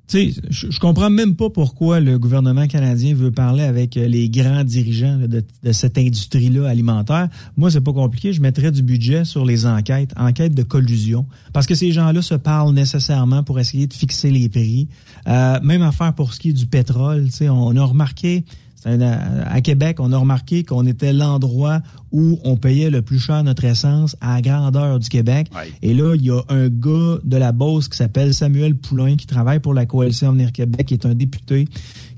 Tu 0.07 0.33
sais, 0.33 0.41
je, 0.51 0.71
je 0.71 0.79
comprends 0.81 1.09
même 1.09 1.35
pas 1.35 1.49
pourquoi 1.49 1.99
le 1.99 2.19
gouvernement 2.19 2.67
canadien 2.67 3.15
veut 3.15 3.31
parler 3.31 3.62
avec 3.62 3.97
euh, 3.97 4.07
les 4.07 4.29
grands 4.29 4.62
dirigeants 4.62 5.19
de, 5.19 5.43
cette 5.73 5.97
industrie-là 5.97 6.69
alimentaire. 6.69 7.31
Moi, 7.57 7.71
c'est 7.71 7.81
pas 7.81 7.95
compliqué. 7.95 8.35
Je 8.35 8.43
mettrais 8.43 8.71
du 8.71 8.83
budget 8.83 9.25
sur 9.25 9.47
les 9.47 9.65
enquêtes, 9.65 10.12
enquêtes 10.19 10.55
de 10.55 10.62
collusion, 10.62 11.25
parce 11.55 11.67
que 11.67 11.75
ces 11.75 11.91
gens-là 11.91 12.21
se 12.21 12.35
parlent 12.35 12.75
nécessairement 12.75 13.43
pour 13.43 13.59
essayer 13.59 13.87
de 13.87 13.95
fixer 13.95 14.31
les 14.31 14.51
prix. 14.51 14.89
Euh, 15.27 15.59
même 15.62 15.81
affaire 15.81 16.12
pour 16.12 16.35
ce 16.35 16.41
qui 16.41 16.51
est 16.51 16.55
du 16.55 16.67
pétrole. 16.67 17.25
Tu 17.27 17.33
sais, 17.33 17.49
on 17.49 17.75
a 17.75 17.85
remarqué 17.85 18.45
à 18.85 19.61
Québec, 19.61 19.99
on 19.99 20.12
a 20.12 20.18
remarqué 20.18 20.62
qu'on 20.62 20.87
était 20.87 21.12
l'endroit 21.12 21.80
où 22.12 22.39
on 22.45 22.57
payait 22.57 22.91
le 22.91 23.03
plus 23.03 23.18
cher 23.18 23.43
notre 23.43 23.64
essence 23.64 24.16
à 24.20 24.35
la 24.35 24.43
grandeur 24.43 24.99
du 24.99 25.09
Québec. 25.09 25.49
Et 25.82 25.95
là, 25.95 26.14
il 26.14 26.22
y 26.22 26.30
a 26.30 26.41
un 26.49 26.68
gars 26.68 27.18
de 27.24 27.37
la 27.37 27.53
Beauce 27.53 27.89
qui 27.89 27.97
s'appelle 27.97 28.35
Samuel 28.35 28.76
Poulain, 28.76 29.16
qui 29.16 29.26
travaille 29.26 29.61
pour 29.61 29.74
la 29.74 29.87
Coalition 29.87 30.28
Avenir 30.28 30.53
Québec, 30.53 30.87
qui 30.87 30.95
est 30.95 31.07
un 31.07 31.14
député, 31.14 31.66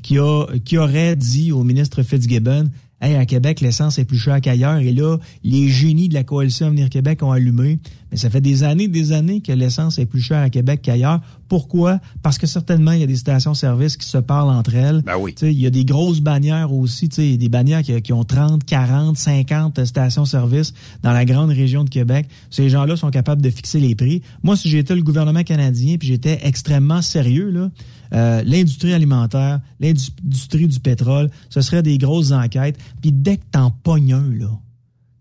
qui, 0.03 0.19
a, 0.19 0.47
qui 0.65 0.79
aurait 0.79 1.17
dit 1.17 1.53
au 1.53 1.65
ministre 1.65 2.03
Fitzgibbon, 2.03 2.69
Hey, 2.99 3.15
à 3.15 3.27
Québec, 3.27 3.61
l'essence 3.61 3.99
est 3.99 4.07
plus 4.07 4.19
chère 4.19 4.41
qu'ailleurs. 4.41 4.79
Et 4.79 4.93
là, 4.93 5.19
les 5.45 5.69
génies 5.69 6.09
de 6.09 6.15
la 6.15 6.25
coalition 6.25 6.69
Avenir 6.69 6.89
Québec 6.89 7.23
ont 7.23 7.31
allumé. 7.31 7.79
Mais 8.11 8.17
ça 8.17 8.31
fait 8.31 8.41
des 8.41 8.63
années, 8.63 8.89
des 8.89 9.13
années 9.13 9.43
que 9.43 9.53
l'essence 9.53 9.99
est 9.99 10.07
plus 10.07 10.23
chère 10.23 10.41
à 10.41 10.49
Québec 10.49 10.81
qu'ailleurs. 10.83 11.21
Pourquoi? 11.49 12.01
Parce 12.23 12.39
que 12.39 12.47
certainement, 12.47 12.93
il 12.93 13.01
y 13.01 13.03
a 13.03 13.07
des 13.07 13.17
stations-service 13.17 13.99
qui 13.99 14.09
se 14.09 14.17
parlent 14.17 14.49
entre 14.49 14.75
elles. 14.75 15.03
Ben 15.03 15.17
oui. 15.19 15.35
il 15.43 15.61
y 15.61 15.67
a 15.67 15.71
des 15.71 15.85
grosses 15.85 16.21
bannières 16.21 16.73
aussi. 16.73 17.11
A 17.19 17.37
des 17.37 17.49
bannières 17.51 17.83
qui, 17.83 18.13
ont 18.15 18.25
30, 18.25 18.65
40, 18.65 19.19
50 19.19 19.85
stations-service 19.85 20.73
dans 21.03 21.13
la 21.13 21.27
grande 21.27 21.51
région 21.51 21.85
de 21.85 21.91
Québec. 21.91 22.27
Ces 22.49 22.71
gens-là 22.71 22.97
sont 22.97 23.11
capables 23.11 23.43
de 23.43 23.51
fixer 23.51 23.79
les 23.79 23.95
prix. 23.95 24.23
Moi, 24.43 24.57
si 24.57 24.71
j'étais 24.71 24.95
le 24.95 25.03
gouvernement 25.03 25.43
canadien 25.43 25.97
puis 25.99 26.09
j'étais 26.09 26.39
extrêmement 26.45 27.03
sérieux, 27.03 27.51
là, 27.51 27.71
euh, 28.13 28.43
l'industrie 28.45 28.93
alimentaire, 28.93 29.61
l'industrie 29.81 30.69
du 30.69 30.81
pétrole, 30.81 31.31
ce 31.51 31.61
serait 31.61 31.83
des 31.83 31.99
grosses 31.99 32.33
enquêtes. 32.33 32.79
Puis 33.01 33.13
dès 33.13 33.39
que 33.39 33.45
t'en 33.51 33.71
pognes 33.71 34.13
un, 34.13 34.31
là, 34.31 34.51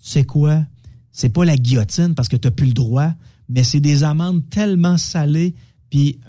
tu 0.03 0.09
sais 0.09 0.23
quoi? 0.23 0.63
C'est 1.11 1.29
pas 1.29 1.45
la 1.45 1.55
guillotine 1.55 2.13
parce 2.15 2.27
que 2.27 2.35
t'as 2.35 2.51
plus 2.51 2.67
le 2.67 2.73
droit, 2.73 3.11
mais 3.49 3.63
c'est 3.63 3.79
des 3.79 4.03
amendes 4.03 4.47
tellement 4.49 4.97
salées 4.97 5.55
puis 5.89 6.19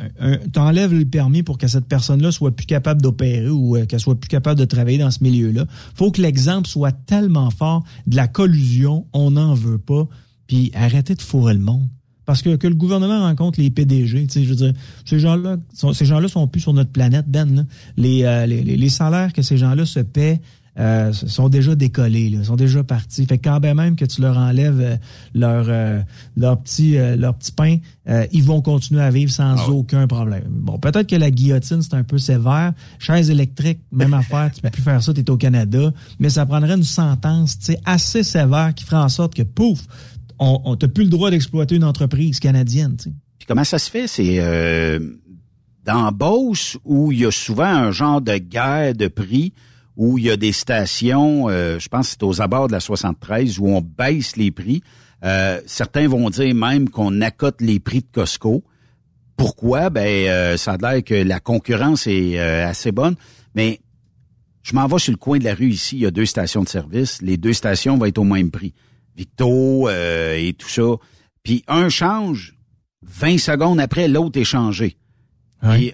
t'enlèves 0.53 0.95
le 0.95 1.05
permis 1.05 1.43
pour 1.43 1.59
que 1.59 1.67
cette 1.67 1.87
personne-là 1.87 2.31
soit 2.31 2.55
plus 2.55 2.67
capable 2.67 3.03
d'opérer 3.03 3.49
ou 3.49 3.77
euh, 3.77 3.87
qu'elle 3.87 4.01
soit 4.01 4.15
plus 4.15 4.29
capable 4.29 4.61
de 4.61 4.65
travailler 4.65 4.99
dans 4.99 5.11
ce 5.11 5.23
milieu-là. 5.25 5.67
faut 5.95 6.11
que 6.11 6.21
l'exemple 6.21 6.69
soit 6.69 6.93
tellement 6.93 7.51
fort 7.51 7.85
de 8.07 8.17
la 8.17 8.29
collusion, 8.29 9.07
on 9.13 9.33
n'en 9.33 9.55
veut 9.55 9.79
pas, 9.79 10.07
puis 10.47 10.71
arrêtez 10.75 11.15
de 11.15 11.23
fourrer 11.23 11.55
le 11.55 11.61
monde. 11.61 11.89
Parce 12.27 12.43
que, 12.43 12.57
que 12.57 12.67
le 12.67 12.75
gouvernement 12.75 13.21
rencontre 13.21 13.61
les 13.61 13.71
PDG, 13.71 14.27
tu 14.27 14.33
sais, 14.33 14.45
je 14.45 14.49
veux 14.49 14.57
dire, 14.57 14.73
ces 15.05 15.21
gens-là, 15.21 15.57
ces 15.95 16.05
gens-là 16.05 16.29
sont 16.29 16.47
plus 16.49 16.61
sur 16.61 16.73
notre 16.73 16.91
planète, 16.91 17.27
Ben. 17.29 17.67
Les, 17.97 18.25
euh, 18.25 18.47
les, 18.47 18.63
les, 18.63 18.89
salaires 18.89 19.33
que 19.33 19.43
ces 19.43 19.57
gens-là 19.57 19.87
se 19.87 20.01
paient 20.01 20.41
euh, 20.79 21.13
sont 21.13 21.49
déjà 21.49 21.77
décollés, 21.77 22.29
là, 22.29 22.43
sont 22.43 22.57
déjà 22.57 22.83
partis. 22.83 23.25
Fait 23.27 23.39
que 23.39 23.49
quand 23.49 23.61
même 23.61 23.95
que 23.95 24.05
tu 24.05 24.21
leur 24.21 24.37
enlèves 24.37 24.81
euh, 24.81 24.97
leur 25.35 25.67
leur 26.37 26.61
petit 26.61 26.97
leur 27.17 27.35
petit 27.35 27.53
pain, 27.53 27.77
ils 28.33 28.43
vont 28.43 28.61
continuer 28.61 29.03
à 29.03 29.11
vivre 29.11 29.31
sans 29.31 29.57
ah 29.57 29.71
aucun 29.71 30.07
problème. 30.09 30.45
Bon, 30.49 30.79
peut-être 30.79 31.09
que 31.09 31.17
la 31.17 31.31
guillotine 31.31 31.81
c'est 31.81 31.95
un 31.95 32.03
peu 32.03 32.19
sévère. 32.19 32.73
Chaise 32.99 33.31
électrique, 33.31 33.79
même 33.93 34.15
affaire, 34.23 34.51
tu 34.53 34.61
peux 34.61 34.71
plus 34.71 34.83
faire 34.83 35.01
ça, 35.01 35.15
tu 35.15 35.21
es 35.21 35.31
au 35.31 35.37
Canada, 35.37 35.93
mais 36.19 36.29
ça 36.29 36.45
prendrait 36.45 36.75
une 36.75 36.83
sentence, 36.83 37.59
tu 37.59 37.67
sais, 37.67 37.79
assez 37.85 38.25
sévère 38.25 38.75
qui 38.75 38.85
ferait 38.85 38.97
en 38.97 39.09
sorte 39.09 39.35
que 39.35 39.43
pouf, 39.43 39.87
on, 40.39 40.61
on 40.65 40.77
plus 40.77 41.05
le 41.05 41.11
droit 41.11 41.31
d'exploiter 41.31 41.77
une 41.77 41.85
entreprise 41.85 42.41
canadienne. 42.41 42.97
Puis 42.97 43.47
comment 43.47 43.65
ça 43.65 43.79
se 43.79 43.91
fait? 43.91 44.07
C'est 44.07 44.37
euh, 44.39 44.99
dans 45.85 46.13
Beauce 46.13 46.79
où 46.85 47.13
il 47.13 47.21
y 47.21 47.27
a 47.27 47.31
souvent 47.31 47.65
un 47.65 47.93
genre 47.93 48.21
de 48.21 48.37
guerre 48.39 48.95
de 48.95 49.09
prix 49.09 49.53
où 49.97 50.19
il 50.19 50.25
y 50.25 50.31
a 50.31 50.37
des 50.37 50.53
stations, 50.53 51.49
euh, 51.49 51.79
je 51.79 51.89
pense 51.89 52.09
que 52.09 52.13
c'est 52.13 52.23
aux 52.23 52.43
abords 52.43 52.67
de 52.67 52.73
la 52.73 52.81
73, 52.81 53.59
où 53.59 53.69
on 53.69 53.81
baisse 53.81 54.37
les 54.37 54.51
prix. 54.51 54.83
Euh, 55.25 55.61
certains 55.67 56.07
vont 56.07 56.29
dire 56.29 56.55
même 56.55 56.91
qu'on 56.91 57.23
accote 57.23 57.63
les 57.63 57.81
prix 57.81 58.01
de 58.01 58.07
Costco. 58.13 58.63
Pourquoi? 59.39 59.89
Ben, 59.89 60.57
ça 60.59 60.73
a 60.73 60.77
l'air 60.77 61.03
que 61.03 61.15
la 61.15 61.41
concurrence 61.41 62.07
est 62.07 62.39
assez 62.39 62.93
bonne. 62.93 63.17
Mais 63.55 63.81
je 64.63 64.75
m'en 64.75 64.87
vais 64.87 64.99
sur 64.99 65.13
le 65.13 65.17
coin 65.17 65.39
de 65.39 65.45
la 65.45 65.55
rue 65.55 65.71
ici, 65.71 65.97
il 65.97 66.03
y 66.03 66.07
a 66.07 66.11
deux 66.11 66.27
stations 66.27 66.65
de 66.65 66.69
service. 66.69 67.23
Les 67.23 67.37
deux 67.37 67.53
stations 67.53 67.97
vont 67.97 68.05
être 68.07 68.19
au 68.19 68.25
même 68.25 68.51
prix. 68.51 68.75
Victo 69.17 69.89
euh, 69.89 70.37
et 70.37 70.53
tout 70.53 70.69
ça. 70.69 70.83
Puis 71.43 71.65
un 71.69 71.89
change, 71.89 72.55
20 73.03 73.39
secondes 73.39 73.81
après, 73.81 74.09
l'autre 74.09 74.39
est 74.39 74.45
changé. 74.45 74.97
Euh, 75.65 75.91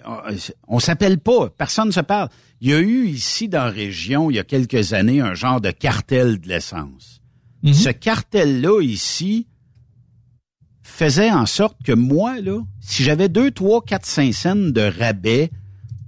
on, 0.67 0.79
s'appelle 0.79 1.19
pas, 1.19 1.49
personne 1.49 1.87
ne 1.87 1.91
se 1.91 2.01
parle. 2.01 2.29
Il 2.59 2.69
y 2.69 2.73
a 2.73 2.79
eu 2.79 3.07
ici 3.07 3.47
dans 3.47 3.63
la 3.63 3.71
région, 3.71 4.29
il 4.29 4.35
y 4.35 4.39
a 4.39 4.43
quelques 4.43 4.93
années, 4.93 5.21
un 5.21 5.33
genre 5.33 5.61
de 5.61 5.71
cartel 5.71 6.39
de 6.39 6.47
l'essence. 6.47 7.21
Mhm. 7.63 7.73
Ce 7.73 7.89
cartel-là 7.89 8.81
ici 8.81 9.47
faisait 10.81 11.31
en 11.31 11.45
sorte 11.45 11.77
que 11.83 11.93
moi, 11.93 12.39
là, 12.41 12.61
si 12.81 13.03
j'avais 13.03 13.29
2, 13.29 13.51
3, 13.51 13.83
4, 13.83 14.05
5 14.05 14.33
cents 14.33 14.55
de 14.55 14.81
rabais 14.99 15.49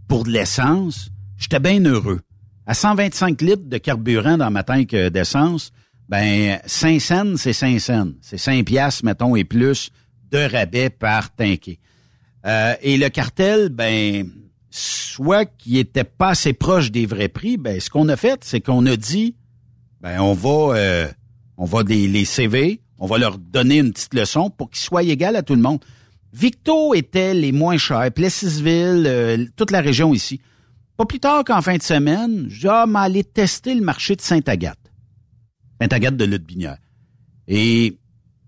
pour 0.08 0.26
de 0.26 0.32
l'essence, 0.32 1.10
j'étais 1.38 1.60
bien 1.60 1.84
heureux. 1.86 2.22
À 2.68 2.74
125 2.74 3.42
litres 3.42 3.70
de 3.70 3.78
carburant 3.78 4.38
dans 4.38 4.52
ma 4.52 4.64
tank 4.64 4.90
d'essence, 4.90 5.72
ben 6.10 6.60
5 6.66 7.02
cents, 7.02 7.38
c'est 7.38 7.54
5 7.54 7.80
cents. 7.80 8.12
C'est 8.22 8.38
5 8.38 8.66
piastres, 8.66 9.06
mettons, 9.06 9.36
et 9.36 9.44
plus 9.44 9.92
de 10.32 10.38
rabais 10.38 10.90
par 10.90 11.34
tanké. 11.34 11.80
Euh, 12.46 12.76
et 12.82 12.98
le 12.98 13.10
cartel, 13.10 13.70
ben, 13.70 14.30
soit 14.70 15.46
qui 15.46 15.80
était 15.80 16.04
pas 16.04 16.30
assez 16.30 16.54
proche 16.54 16.92
des 16.92 17.06
vrais 17.06 17.30
prix, 17.30 17.58
ben, 17.58 17.80
ce 17.80 17.90
qu'on 17.90 18.08
a 18.10 18.16
fait, 18.16 18.44
c'est 18.44 18.62
qu'on 18.62 18.86
a 18.86 18.96
dit, 18.96 19.36
ben, 20.02 20.20
on 20.20 20.34
va, 20.34 20.76
euh, 20.76 21.08
on 21.58 21.66
va 21.66 21.82
les, 21.84 22.08
les 22.08 22.26
CV, 22.26 22.82
on 23.00 23.08
va 23.08 23.18
leur 23.18 23.38
donner 23.38 23.80
une 23.80 23.92
petite 23.92 24.14
leçon 24.14 24.50
pour 24.50 24.70
qu'ils 24.70 24.84
soient 24.84 25.04
égaux 25.04 25.36
à 25.36 25.42
tout 25.42 25.56
le 25.56 25.62
monde. 25.62 25.80
Victo 26.34 26.94
était 26.94 27.34
les 27.34 27.52
moins 27.52 27.78
chers, 27.78 28.12
Plessisville, 28.12 29.06
euh, 29.08 29.46
toute 29.56 29.72
la 29.72 29.82
région 29.82 30.14
ici. 30.14 30.42
Pas 30.98 31.06
plus 31.06 31.20
tard 31.20 31.44
qu'en 31.44 31.62
fin 31.62 31.78
de 31.78 31.82
semaine, 31.82 32.48
j'ai 32.50 32.70
ah, 32.70 32.86
aller 32.96 33.24
tester 33.24 33.74
le 33.74 33.82
marché 33.82 34.16
de 34.16 34.22
Sainte-Agathe. 34.22 34.85
Pentagate 35.80 36.18
de 36.18 36.26
Lutte-Binière. 36.26 36.78
Et 37.48 37.98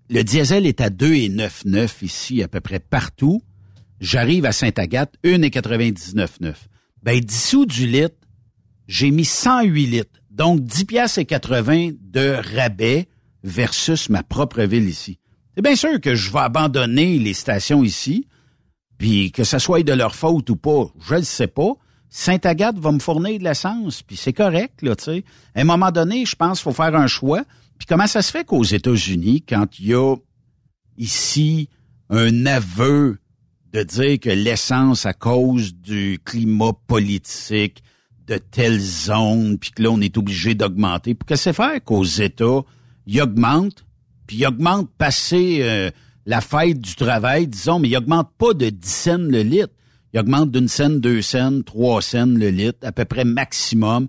le 0.10 0.24
diesel 0.24 0.66
est 0.66 0.82
à 0.82 0.90
2,99 0.90 2.04
ici, 2.04 2.42
à 2.42 2.48
peu 2.48 2.62
près 2.62 2.80
partout. 2.80 3.42
J'arrive 4.00 4.46
à 4.46 4.52
Sainte-Agathe, 4.52 5.16
1,99,9. 5.24 6.54
Ben, 7.04 7.20
dissous 7.20 7.66
du 7.66 7.88
litre, 7.88 8.16
j'ai 8.88 9.12
mis 9.12 9.26
108 9.26 9.86
litres. 9.88 10.22
Donc, 10.30 10.64
10 10.64 10.86
piastres 10.86 11.20
et 11.20 11.26
80 11.26 11.92
de 12.00 12.38
rabais 12.56 13.08
versus 13.44 14.10
ma 14.10 14.24
propre 14.24 14.62
ville 14.64 14.88
ici. 14.88 15.20
C'est 15.56 15.62
bien 15.62 15.76
sûr 15.76 16.00
que 16.00 16.16
je 16.16 16.32
vais 16.32 16.40
abandonner 16.40 17.18
les 17.18 17.34
stations 17.34 17.84
ici, 17.84 18.28
puis 18.98 19.32
que 19.32 19.44
ça 19.44 19.60
soit 19.60 19.84
de 19.84 19.94
leur 19.94 20.16
faute 20.16 20.50
ou 20.50 20.56
pas, 20.56 20.92
je 21.08 21.16
ne 21.16 21.22
sais 21.22 21.48
pas. 21.48 21.74
Sainte-Agathe 22.10 22.80
va 22.80 22.92
me 22.92 23.00
fournir 23.00 23.40
de 23.40 23.44
l'essence, 23.44 24.02
puis 24.02 24.16
c'est 24.16 24.34
correct, 24.34 24.82
là, 24.82 24.96
tu 24.96 25.04
sais. 25.04 25.24
À 25.56 25.62
un 25.62 25.64
moment 25.66 25.92
donné, 25.92 26.26
je 26.26 26.36
pense 26.36 26.60
qu'il 26.60 26.64
faut 26.72 26.84
faire 26.84 26.96
un 26.96 27.08
choix. 27.08 27.44
Puis 27.78 27.86
comment 27.88 28.08
ça 28.08 28.22
se 28.22 28.32
fait 28.32 28.46
qu'aux 28.46 28.64
États-Unis, 28.64 29.44
quand 29.48 29.80
il 29.80 29.88
y 29.88 29.94
a 29.94 30.16
ici 30.98 31.70
un 32.10 32.46
aveu 32.46 33.20
de 33.74 33.84
dire 33.84 34.20
que 34.20 34.30
l'essence, 34.30 35.06
à 35.06 35.14
cause 35.14 35.76
du 35.76 36.20
climat 36.24 36.74
politique 36.88 37.84
de 38.26 38.38
telle 38.38 38.80
zone, 38.80 39.58
puis 39.58 39.72
que 39.72 39.84
là, 39.84 39.90
on 39.92 40.02
est 40.02 40.18
obligé 40.18 40.56
d'augmenter, 40.56 41.14
pour 41.14 41.28
que 41.28 41.36
c'est 41.36 41.54
faire 41.54 41.84
qu'aux 41.84 42.04
États, 42.04 42.62
il 43.06 43.22
augmente, 43.22 43.86
puis 44.26 44.38
il 44.38 44.46
augmente 44.46 44.90
passer 44.98 45.60
euh, 45.62 45.92
la 46.26 46.42
fête 46.42 46.80
du 46.80 46.96
travail, 46.96 47.48
disons, 47.48 47.80
mais 47.80 47.90
il 47.90 47.98
augmente 47.98 48.32
pas 48.38 48.54
de 48.54 48.70
10 48.70 48.90
cents 48.90 49.18
le 49.18 49.42
litre. 49.42 49.74
Il 50.14 50.20
augmente 50.20 50.52
d'une 50.52 50.68
scène, 50.68 51.00
deux 51.00 51.22
cents, 51.22 51.62
trois 51.64 52.02
cents 52.02 52.26
le 52.26 52.50
litre, 52.50 52.80
à 52.84 52.92
peu 52.92 53.06
près 53.06 53.26
maximum. 53.26 54.08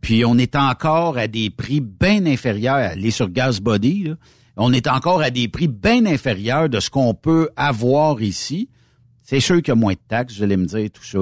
Puis 0.00 0.24
on 0.24 0.38
est 0.38 0.56
encore 0.56 1.18
à 1.18 1.26
des 1.26 1.50
prix 1.50 1.80
bien 1.80 2.24
inférieurs. 2.26 2.76
Aller 2.76 3.10
sur 3.10 3.28
Gas 3.28 3.58
Body, 3.60 4.12
on 4.56 4.72
est 4.72 4.86
encore 4.86 5.22
à 5.22 5.30
des 5.30 5.48
prix 5.48 5.68
bien 5.68 6.06
inférieurs 6.06 6.68
de 6.68 6.80
ce 6.80 6.90
qu'on 6.90 7.14
peut 7.14 7.50
avoir 7.56 8.22
ici. 8.22 8.68
C'est 9.22 9.40
sûr 9.40 9.56
qu'il 9.56 9.68
y 9.68 9.70
a 9.72 9.74
moins 9.76 9.92
de 9.92 9.98
taxes, 10.08 10.34
je 10.34 10.44
allez 10.44 10.56
me 10.56 10.66
dire 10.66 10.88
tout 10.92 11.04
ça. 11.04 11.18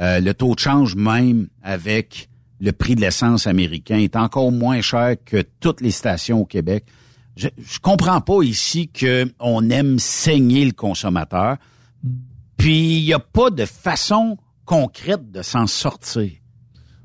Euh, 0.00 0.20
le 0.20 0.34
taux 0.34 0.54
de 0.54 0.60
change 0.60 0.94
même 0.94 1.48
avec 1.62 2.28
le 2.60 2.72
prix 2.72 2.94
de 2.94 3.00
l'essence 3.00 3.46
américain 3.46 3.98
est 3.98 4.16
encore 4.16 4.52
moins 4.52 4.80
cher 4.80 5.16
que 5.24 5.44
toutes 5.60 5.80
les 5.80 5.90
stations 5.90 6.40
au 6.40 6.44
Québec. 6.44 6.84
Je, 7.36 7.48
je 7.58 7.78
comprends 7.78 8.20
pas 8.20 8.42
ici 8.42 8.88
qu'on 8.88 9.70
aime 9.70 9.98
saigner 9.98 10.64
le 10.64 10.72
consommateur. 10.72 11.56
Puis 12.58 12.98
il 12.98 13.04
n'y 13.04 13.14
a 13.14 13.18
pas 13.18 13.48
de 13.48 13.64
façon 13.64 14.36
concrète 14.66 15.32
de 15.32 15.40
s'en 15.40 15.66
sortir. 15.66 16.30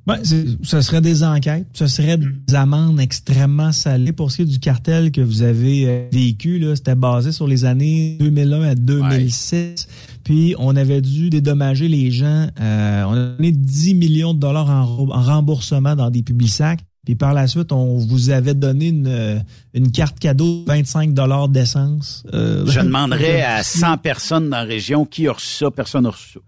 Ben, 0.06 0.20
ce 0.22 0.82
serait 0.82 1.00
des 1.00 1.24
enquêtes, 1.24 1.68
ce 1.72 1.88
serait 1.88 2.18
des 2.18 2.56
amendes 2.56 3.00
extrêmement 3.00 3.72
salées. 3.72 4.12
Pour 4.12 4.32
ce 4.32 4.38
qui 4.38 4.42
est 4.42 4.46
du 4.46 4.60
cartel 4.60 5.14
que 5.14 5.22
vous 5.22 5.44
avez 5.44 5.88
euh, 5.88 6.10
vécu, 6.12 6.62
c'était 6.76 6.96
basé 6.96 7.32
sur 7.32 7.48
les 7.48 7.64
années 7.64 8.18
2001 8.20 8.62
à 8.64 8.76
2006. 8.76 9.88
Puis 10.26 10.56
on 10.60 10.76
avait 10.76 11.00
dû 11.00 11.30
dédommager 11.30 11.88
les 11.88 12.12
gens. 12.12 12.48
Euh, 12.60 13.04
on 13.08 13.14
a 13.14 13.26
donné 13.38 13.54
10 13.54 13.96
millions 13.96 14.34
de 14.34 14.40
dollars 14.40 14.70
en, 14.70 14.86
remboursement 14.86 15.96
dans 15.96 16.10
des 16.10 16.22
publics 16.22 16.50
sacs. 16.50 16.84
Puis 17.06 17.16
par 17.16 17.34
la 17.34 17.48
suite, 17.48 17.72
on 17.72 17.98
vous 17.98 18.30
avait 18.30 18.54
donné 18.54 18.88
une, 18.88 19.08
euh, 19.08 19.40
une 19.74 19.92
carte 19.92 20.20
cadeau 20.20 20.64
de 20.64 20.68
25 20.68 21.14
dollars 21.14 21.50
d'essence. 21.50 22.24
Je 22.32 22.80
demanderais 22.82 23.42
à 23.42 23.62
100 23.62 23.98
personnes 23.98 24.50
dans 24.50 24.58
la 24.58 24.64
région 24.64 25.06
qui 25.06 25.28
a 25.28 25.34
reçu 25.34 25.58
ça, 25.58 25.72
personne 25.72 26.04
n'a 26.04 26.12
reçu 26.12 26.34
ça. 26.34 26.40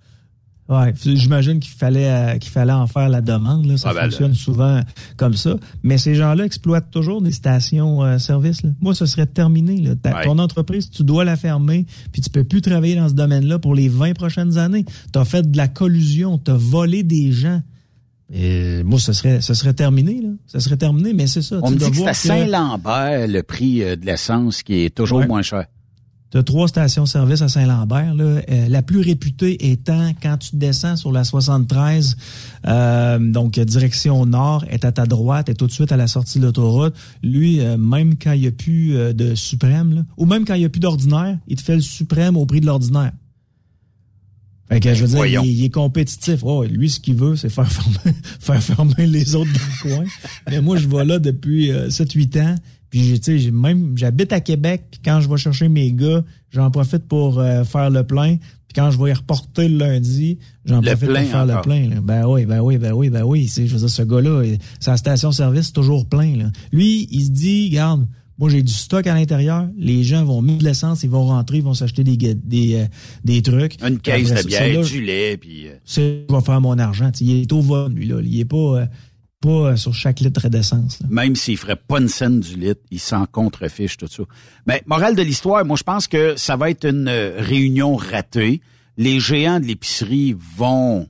Ouais, 0.68 0.94
j'imagine 0.98 1.60
qu'il 1.60 1.74
fallait 1.74 2.10
euh, 2.10 2.38
qu'il 2.40 2.50
fallait 2.52 2.74
en 2.74 2.88
faire 2.88 3.08
la 3.08 3.22
demande. 3.22 3.68
Là. 3.68 3.78
Ça 3.78 3.90
ah, 3.92 3.94
ben, 3.94 4.02
fonctionne 4.04 4.34
souvent 4.34 4.82
comme 5.16 5.36
ça. 5.36 5.58
Mais 5.84 6.00
ces 6.00 6.16
gens-là 6.16 6.44
exploitent 6.44 6.90
toujours 6.90 7.22
des 7.22 7.32
stations-service. 7.32 8.66
Euh, 8.66 8.70
Moi, 8.82 8.96
ce 8.96 9.06
serait 9.06 9.28
terminé. 9.28 9.78
Là. 9.78 10.24
Ton 10.24 10.40
entreprise, 10.40 10.90
tu 10.90 11.04
dois 11.04 11.24
la 11.24 11.36
fermer, 11.36 11.86
puis 12.12 12.22
tu 12.22 12.32
peux 12.32 12.44
plus 12.44 12.62
travailler 12.62 12.96
dans 12.96 13.10
ce 13.10 13.14
domaine-là 13.14 13.60
pour 13.60 13.76
les 13.76 13.90
20 13.90 14.14
prochaines 14.14 14.58
années. 14.58 14.86
Tu 15.14 15.20
as 15.20 15.26
fait 15.26 15.50
de 15.50 15.56
la 15.56 15.68
collusion, 15.68 16.40
tu 16.40 16.50
as 16.50 16.58
volé 16.58 17.04
des 17.04 17.32
gens. 17.32 17.62
Et 18.34 18.84
moi, 18.84 19.00
ce 19.00 19.14
serait, 19.14 19.42
ce 19.42 19.54
serait 19.54 19.74
terminé, 19.74 20.22
là. 20.22 20.30
Ce 20.48 20.60
serait 20.60 20.78
terminé, 20.78 21.14
mais 21.14 21.28
c'est 21.28 21.42
ça. 21.42 21.60
On 21.62 21.72
me 21.72 21.76
dit 21.76 21.90
que 21.92 21.98
c'est 21.98 22.08
à 22.08 22.14
Saint-Lambert 22.14 23.28
le 23.28 23.44
prix 23.44 23.84
euh, 23.84 23.96
de 23.96 24.06
l'essence 24.06 24.64
qui 24.64 24.86
est 24.86 24.96
toujours 24.96 25.26
moins 25.26 25.44
cher 25.44 25.66
de 26.36 26.42
trois 26.42 26.68
stations-service 26.68 27.42
à 27.42 27.48
Saint-Lambert. 27.48 28.14
Euh, 28.20 28.42
la 28.68 28.82
plus 28.82 29.00
réputée 29.00 29.72
étant 29.72 30.12
quand 30.22 30.38
tu 30.38 30.58
descends 30.58 30.98
sur 30.98 31.14
la 31.14 31.24
73, 31.24 32.18
euh, 32.68 33.20
donc 33.20 33.58
direction 33.58 34.26
nord, 34.26 34.66
est 34.70 34.84
à 34.84 34.92
ta 34.92 35.06
droite, 35.06 35.48
est 35.48 35.54
tout 35.54 35.68
de 35.68 35.72
suite 35.72 35.94
à 35.94 35.98
la 35.98 36.08
sortie 36.08 36.40
de 36.40 36.46
l'autoroute. 36.46 36.94
Lui, 37.24 37.62
euh, 37.62 37.78
même 37.78 38.16
quand 38.16 38.34
il 38.34 38.42
n'y 38.42 38.48
a 38.48 38.52
plus 38.52 39.14
de 39.14 39.34
suprême, 39.34 40.06
ou 40.18 40.26
même 40.26 40.44
quand 40.44 40.56
il 40.56 40.60
n'y 40.60 40.66
a 40.66 40.70
plus 40.70 40.82
d'ordinaire, 40.82 41.38
il 41.48 41.56
te 41.56 41.62
fait 41.62 41.76
le 41.76 41.82
suprême 41.82 42.36
au 42.36 42.46
prix 42.46 42.60
de 42.60 42.66
l'ordinaire. 42.66 43.14
Fait 44.70 44.80
que, 44.80 44.94
je 44.94 45.06
veux 45.06 45.26
dire, 45.26 45.44
il, 45.44 45.64
est 45.64 45.70
compétitif. 45.70 46.40
Oh, 46.44 46.64
lui, 46.64 46.90
ce 46.90 47.00
qu'il 47.00 47.16
veut, 47.16 47.36
c'est 47.36 47.50
faire 47.50 47.72
fermer, 47.72 48.18
faire 48.40 48.64
fermer 48.64 49.06
les 49.06 49.36
autres 49.36 49.52
dans 49.54 49.90
le 49.90 49.96
coin. 49.96 50.06
Mais 50.50 50.62
moi, 50.62 50.78
je 50.78 50.88
vois 50.88 51.04
là 51.04 51.20
depuis 51.20 51.72
7-8 51.72 52.42
ans. 52.42 52.56
Puis, 52.90 53.20
tu 53.20 53.40
sais, 53.40 53.52
même, 53.52 53.98
j'habite 53.98 54.32
à 54.32 54.40
Québec, 54.40 54.86
puis 54.90 55.02
quand 55.04 55.20
je 55.20 55.30
vais 55.30 55.38
chercher 55.38 55.68
mes 55.68 55.92
gars, 55.92 56.24
j'en 56.52 56.72
profite 56.72 57.08
pour 57.08 57.40
euh, 57.40 57.64
faire 57.66 57.90
le 57.90 58.06
plein. 58.06 58.38
Puis 58.38 58.74
quand 58.74 58.90
je 58.90 58.98
vais 58.98 59.10
y 59.10 59.14
reporter 59.14 59.68
le 59.68 59.78
lundi, 59.78 60.40
j'en 60.64 60.82
profite 60.82 61.08
pour 61.08 61.18
faire 61.18 61.46
le 61.46 61.62
plein. 61.62 61.90
Ben 62.02 62.26
oui, 62.26 62.46
ben 62.46 62.62
oui, 62.62 62.78
ben 62.78 62.94
oui, 62.94 63.10
ben 63.10 63.24
oui. 63.24 63.52
Je 63.54 63.64
veux 63.64 63.80
dire, 63.80 63.90
ce 63.90 64.02
gars-là, 64.02 64.44
sa 64.80 64.98
station-service, 64.98 65.74
toujours 65.74 66.08
plein. 66.08 66.38
Là. 66.38 66.46
Lui, 66.72 67.08
il 67.12 67.26
se 67.26 67.32
dit, 67.32 67.68
regarde, 67.70 68.08
moi, 68.38 68.50
j'ai 68.50 68.62
du 68.62 68.74
stock 68.74 69.08
à 69.08 69.14
l'intérieur. 69.14 69.68
Les 69.78 70.04
gens 70.04 70.26
vont 70.26 70.42
mettre 70.42 70.60
de 70.60 70.66
l'essence, 70.66 71.04
ils 71.04 71.10
vont 71.10 71.26
rentrer, 71.26 71.58
ils 71.58 71.64
vont 71.64 71.74
s'acheter 71.74 72.04
des, 72.04 72.18
des, 72.18 72.76
euh, 72.76 72.86
des 73.24 73.42
trucs. 73.42 73.82
Une 73.82 74.00
caisse 74.00 74.34
de 74.34 74.48
bière, 74.48 74.82
du 74.82 75.02
lait, 75.02 75.38
puis... 75.38 75.68
Euh, 75.68 75.76
je 75.86 76.02
vais 76.02 76.42
faire 76.42 76.62
mon 76.62 76.78
argent. 76.78 77.12
il 77.22 77.42
est 77.42 77.52
au 77.54 77.62
vol, 77.62 77.94
lui, 77.94 78.08
là. 78.08 78.20
Il 78.22 78.40
est 78.40 78.46
pas 78.46 78.88
pas 79.46 79.50
euh, 79.50 79.76
sur 79.76 79.94
chaque 79.94 80.20
litre 80.20 80.50
d'essence. 80.50 81.00
Même 81.10 81.36
s'il 81.36 81.58
ferait 81.58 81.76
pas 81.76 82.00
une 82.00 82.08
scène 82.08 82.40
du 82.40 82.56
litre, 82.56 82.82
il 82.92 83.00
s'en 83.00 83.26
contrefiche 83.26 83.98
tout 83.98 84.08
ça. 84.08 84.24
Mais 84.66 84.82
morale 84.86 85.16
de 85.16 85.22
l'histoire, 85.22 85.64
moi 85.66 85.78
je 85.78 85.84
pense 85.84 86.08
que 86.08 86.36
ça 86.36 86.56
va 86.56 86.70
être 86.70 86.86
une 86.86 87.08
euh, 87.08 87.36
réunion 87.38 87.96
ratée. 87.96 88.62
Les 88.98 89.20
géants 89.20 89.60
de 89.60 89.66
l'épicerie 89.66 90.36
vont 90.58 91.08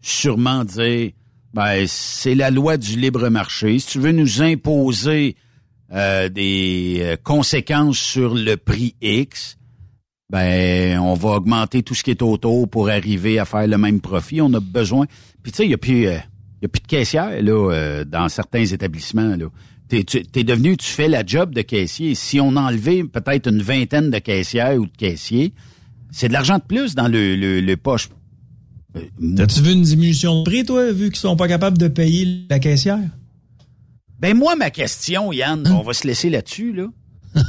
sûrement 0.00 0.64
dire 0.64 1.10
ben 1.52 1.84
c'est 1.86 2.34
la 2.34 2.50
loi 2.50 2.76
du 2.76 2.98
libre 2.98 3.28
marché. 3.28 3.78
Si 3.78 3.88
tu 3.88 3.98
veux 3.98 4.12
nous 4.12 4.42
imposer 4.42 5.36
euh, 5.94 6.28
des 6.28 7.16
conséquences 7.22 7.98
sur 7.98 8.34
le 8.34 8.56
prix 8.56 8.94
X, 9.00 9.56
ben 10.30 10.98
on 10.98 11.14
va 11.14 11.30
augmenter 11.30 11.82
tout 11.82 11.94
ce 11.94 12.02
qui 12.02 12.10
est 12.10 12.22
autour 12.22 12.68
pour 12.68 12.88
arriver 12.88 13.38
à 13.38 13.44
faire 13.44 13.66
le 13.66 13.78
même 13.78 14.00
profit. 14.00 14.40
On 14.40 14.52
a 14.54 14.60
besoin. 14.60 15.06
Puis 15.42 15.52
tu 15.52 15.58
sais, 15.58 15.64
il 15.64 15.70
y 15.70 15.74
a 15.74 15.78
plus 15.78 16.08
n'y 16.64 16.66
a 16.66 16.68
plus 16.68 16.80
de 16.80 16.86
caissière 16.86 17.42
là, 17.42 17.72
euh, 17.72 18.04
dans 18.04 18.28
certains 18.28 18.64
établissements. 18.64 19.36
Là. 19.36 19.46
T'es, 19.88 20.04
es 20.34 20.44
devenu, 20.44 20.76
tu 20.76 20.86
fais 20.86 21.08
la 21.08 21.24
job 21.24 21.54
de 21.54 21.62
caissier. 21.62 22.14
Si 22.14 22.40
on 22.40 22.56
enlevait 22.56 23.04
peut-être 23.04 23.48
une 23.48 23.62
vingtaine 23.62 24.10
de 24.10 24.18
caissières 24.18 24.76
ou 24.76 24.86
de 24.86 24.96
caissiers, 24.96 25.52
c'est 26.10 26.28
de 26.28 26.32
l'argent 26.32 26.58
de 26.58 26.62
plus 26.62 26.94
dans 26.94 27.08
le, 27.08 27.36
le, 27.36 27.76
poche. 27.76 28.08
Euh, 28.96 29.00
As-tu 29.38 29.60
vu 29.60 29.72
une 29.72 29.82
diminution 29.82 30.40
de 30.40 30.44
prix, 30.44 30.64
toi, 30.64 30.90
vu 30.92 31.10
qu'ils 31.10 31.16
sont 31.16 31.36
pas 31.36 31.48
capables 31.48 31.78
de 31.78 31.88
payer 31.88 32.46
la 32.48 32.58
caissière? 32.58 33.00
Ben 34.24 34.34
moi, 34.34 34.56
ma 34.56 34.70
question, 34.70 35.32
Yann, 35.32 35.66
hein? 35.66 35.76
on 35.78 35.82
va 35.82 35.92
se 35.92 36.06
laisser 36.06 36.30
là-dessus, 36.30 36.72
là. 36.72 36.86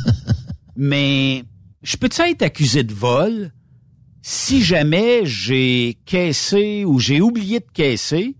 Mais 0.75 1.45
je 1.81 1.95
peux-tu 1.95 2.21
être 2.21 2.41
accusé 2.41 2.83
de 2.83 2.93
vol 2.93 3.53
si 4.21 4.61
jamais 4.61 5.25
j'ai 5.25 5.97
caissé 6.03 6.83
ou 6.83 6.99
j'ai 6.99 7.21
oublié 7.21 7.61
de 7.61 7.65
caisser? 7.73 8.35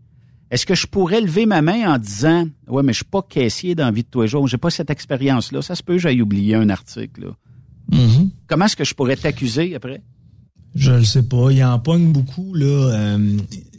Est-ce 0.51 0.65
que 0.65 0.75
je 0.75 0.85
pourrais 0.85 1.21
lever 1.21 1.45
ma 1.45 1.61
main 1.61 1.93
en 1.93 1.97
disant 1.97 2.45
Ouais, 2.67 2.83
mais 2.83 2.91
je 2.91 2.97
suis 2.97 3.05
pas 3.05 3.21
caissier 3.21 3.73
dans 3.73 3.85
la 3.85 3.91
vie 3.91 4.03
de 4.03 4.09
tous 4.09 4.23
les 4.23 4.27
jours, 4.27 4.49
j'ai 4.49 4.57
pas 4.57 4.69
cette 4.69 4.89
expérience-là. 4.89 5.61
Ça 5.61 5.75
se 5.75 5.81
peut, 5.81 5.97
j'ai 5.97 6.21
oublié 6.21 6.55
un 6.55 6.69
article. 6.69 7.31
Mm-hmm. 7.89 8.31
Comment 8.47 8.65
est-ce 8.65 8.75
que 8.75 8.83
je 8.83 8.95
pourrais 8.95 9.15
t'accuser 9.15 9.75
après? 9.75 10.01
Je 10.75 10.91
le 10.91 11.05
sais 11.05 11.23
pas. 11.23 11.51
Il 11.51 11.63
en 11.63 11.79
pogne 11.79 12.11
beaucoup, 12.11 12.53
là. 12.53 12.65
Euh, 12.65 13.37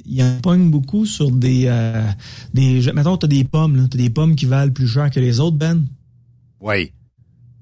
il 0.09 0.23
en 0.23 0.39
pogne 0.41 0.71
beaucoup 0.71 1.07
sur 1.07 1.31
des. 1.31 1.65
Euh, 1.67 2.03
des 2.55 2.93
mettons, 2.93 3.17
tu 3.17 3.27
as 3.27 3.29
des 3.29 3.45
pommes. 3.45 3.89
Tu 3.89 3.97
des 3.97 4.11
pommes 4.11 4.37
qui 4.37 4.47
valent 4.47 4.73
plus 4.73 4.89
cher 4.89 5.11
que 5.11 5.21
les 5.21 5.41
autres, 5.41 5.57
Ben? 5.57 5.85
Oui. 6.61 6.93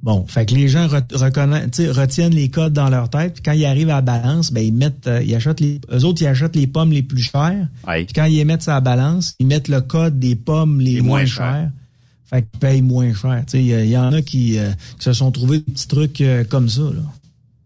Bon, 0.04 0.26
fait 0.26 0.44
que 0.44 0.54
les 0.54 0.68
gens 0.68 0.86
retiennent 0.86 2.34
les 2.34 2.50
codes 2.50 2.74
dans 2.74 2.90
leur 2.90 3.08
tête, 3.08 3.32
puis 3.32 3.42
quand 3.42 3.52
ils 3.52 3.64
arrivent 3.64 3.88
à 3.88 3.94
la 3.94 4.02
balance, 4.02 4.52
ben 4.52 4.60
ils 4.60 4.70
mettent, 4.70 5.06
euh, 5.06 5.22
ils 5.22 5.34
achètent 5.34 5.60
les, 5.60 5.80
eux 5.90 6.04
autres 6.04 6.20
ils 6.20 6.26
achètent 6.26 6.56
les 6.56 6.66
pommes 6.66 6.92
les 6.92 7.02
plus 7.02 7.22
chères. 7.22 7.68
Puis 7.86 8.06
quand 8.14 8.26
ils 8.26 8.44
mettent 8.44 8.68
à 8.68 8.74
la 8.74 8.80
balance, 8.82 9.34
ils 9.38 9.46
mettent 9.46 9.68
le 9.68 9.80
code 9.80 10.18
des 10.18 10.36
pommes 10.36 10.78
les, 10.78 11.00
moins, 11.00 11.24
chères. 11.24 11.70
Fait 12.26 12.42
qu'ils 12.42 12.60
payent 12.60 12.82
moins 12.82 13.14
cher. 13.14 13.46
Il 13.54 13.64
y, 13.66 13.96
en 13.96 14.12
a 14.12 14.20
qui, 14.20 14.58
euh, 14.58 14.72
qui, 14.98 15.04
se 15.04 15.14
sont 15.14 15.32
trouvés 15.32 15.60
des 15.60 15.72
petits 15.72 15.88
trucs 15.88 16.20
euh, 16.20 16.44
comme 16.44 16.68
ça. 16.68 16.82
Là. 16.82 17.00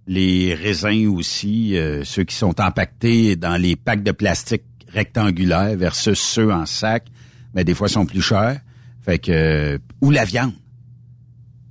Les 0.07 0.55
raisins 0.55 1.09
aussi, 1.09 1.75
ceux 2.05 2.23
qui 2.23 2.37
sont 2.37 2.59
empaquetés 2.61 3.35
dans 3.35 3.57
les 3.57 3.75
packs 3.75 4.05
de 4.05 4.13
plastique 4.13 4.63
rectangulaires 4.93 5.77
versus 5.77 6.19
ceux 6.19 6.53
en 6.53 6.67
sac, 6.67 7.07
ben 7.55 7.65
des 7.65 7.75
fois 7.75 7.89
sont 7.89 8.07
plus 8.07 8.23
chers. 8.23 8.61
Fait 9.03 9.19
que 9.19 9.79
ou 10.01 10.11
la 10.11 10.25
viande 10.25 10.53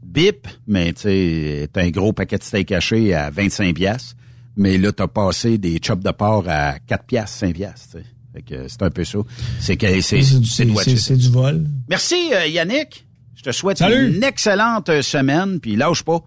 bip, 0.03 0.47
mais 0.67 0.93
tu 0.93 1.01
sais, 1.01 1.69
un 1.75 1.89
gros 1.89 2.13
paquet 2.13 2.37
de 2.37 2.43
steak 2.43 2.71
haché 2.71 3.13
à 3.13 3.29
25 3.29 3.75
pièces. 3.75 4.15
Mais 4.55 4.77
là, 4.77 4.91
t'as 4.91 5.07
passé 5.07 5.57
des 5.59 5.79
chops 5.83 6.03
de 6.03 6.11
porc 6.11 6.45
à 6.47 6.79
4 6.79 7.05
piastres, 7.05 7.37
5 7.37 7.53
piastres. 7.53 7.87
tu 7.91 7.97
sais. 7.99 8.05
Fait 8.33 8.41
que 8.41 8.67
c'est 8.67 8.81
un 8.83 8.89
peu 8.89 9.03
ça. 9.03 9.19
C'est 9.59 9.77
que 9.77 10.01
c'est 10.01 10.21
C'est 10.23 11.15
du- 11.15 11.29
vol. 11.29 11.65
Merci 11.89 12.15
euh, 12.33 12.47
Yannick. 12.47 13.05
Je 13.35 13.43
te 13.43 13.51
souhaite 13.51 13.77
Salut. 13.77 14.15
une 14.15 14.23
excellente 14.23 14.89
euh, 14.89 15.01
semaine. 15.03 15.59
Puis 15.59 15.75
lâche 15.75 16.03
pas. 16.03 16.19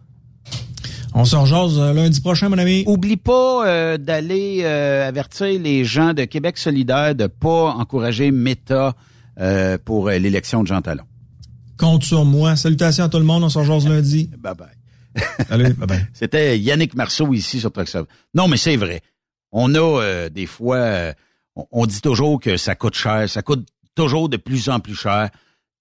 On 1.14 1.24
se 1.24 1.34
rejase 1.34 1.78
euh, 1.78 1.92
lundi 1.92 2.20
prochain, 2.20 2.48
mon 2.48 2.58
ami. 2.58 2.84
Oublie 2.86 3.16
pas 3.16 3.66
euh, 3.66 3.98
d'aller 3.98 4.60
euh, 4.62 5.08
avertir 5.08 5.60
les 5.60 5.84
gens 5.84 6.14
de 6.14 6.24
Québec 6.24 6.56
solidaire 6.56 7.14
de 7.14 7.26
pas 7.26 7.70
encourager 7.72 8.30
Meta 8.30 8.94
euh, 9.40 9.76
pour 9.84 10.08
l'élection 10.08 10.62
de 10.62 10.68
Jean 10.68 10.82
Talon. 10.82 11.04
Compte 11.76 12.04
sur 12.04 12.24
moi. 12.24 12.56
Salutations 12.56 13.04
à 13.04 13.08
tout 13.08 13.18
le 13.18 13.24
monde. 13.24 13.42
On 13.42 13.48
se 13.48 13.58
rejase 13.58 13.88
lundi. 13.88 14.30
Bye 14.38 14.54
bye. 14.54 14.68
Salut. 15.48 15.72
Bye 15.74 15.86
bye. 15.88 16.06
C'était 16.12 16.58
Yannick 16.58 16.94
Marceau 16.94 17.32
ici 17.32 17.58
sur 17.58 17.72
Truckstop. 17.72 18.08
Non, 18.34 18.46
mais 18.46 18.56
c'est 18.56 18.76
vrai. 18.76 19.00
On 19.50 19.74
a 19.74 19.78
euh, 19.80 20.28
des 20.28 20.46
fois, 20.46 20.76
euh, 20.76 21.12
on, 21.56 21.66
on 21.72 21.86
dit 21.86 22.00
toujours 22.00 22.38
que 22.40 22.56
ça 22.56 22.76
coûte 22.76 22.94
cher, 22.94 23.28
ça 23.28 23.42
coûte 23.42 23.66
toujours 23.96 24.28
de 24.28 24.36
plus 24.36 24.68
en 24.68 24.78
plus 24.78 24.94
cher. 24.94 25.30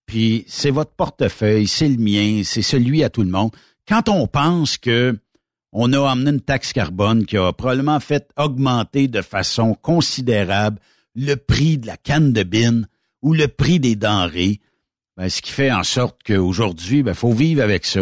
Puis 0.07 0.43
c'est 0.47 0.71
votre 0.71 0.91
portefeuille, 0.91 1.67
c'est 1.67 1.87
le 1.87 1.97
mien, 1.97 2.41
c'est 2.43 2.63
celui 2.63 3.03
à 3.03 3.09
tout 3.11 3.21
le 3.21 3.29
monde. 3.29 3.51
Quand 3.89 4.07
on 4.07 4.27
pense 4.27 4.77
que 4.77 5.17
on 5.71 5.93
a 5.93 6.07
amené 6.07 6.29
une 6.29 6.41
taxe 6.41 6.73
carbone 6.73 7.25
qui 7.25 7.37
a 7.37 7.51
probablement 7.51 7.99
fait 7.99 8.29
augmenter 8.37 9.07
de 9.07 9.23
façon 9.23 9.73
considérable 9.73 10.79
le 11.15 11.33
prix 11.33 11.79
de 11.79 11.87
la 11.87 11.97
canne 11.97 12.31
de 12.31 12.43
bine 12.43 12.87
ou 13.23 13.33
le 13.33 13.47
prix 13.47 13.79
des 13.79 13.95
denrées, 13.95 14.61
ben, 15.17 15.27
ce 15.27 15.41
qui 15.41 15.51
fait 15.51 15.71
en 15.71 15.83
sorte 15.83 16.21
qu'aujourd'hui, 16.23 17.01
ben, 17.01 17.15
faut 17.15 17.33
vivre 17.33 17.63
avec 17.63 17.83
ça. 17.83 18.01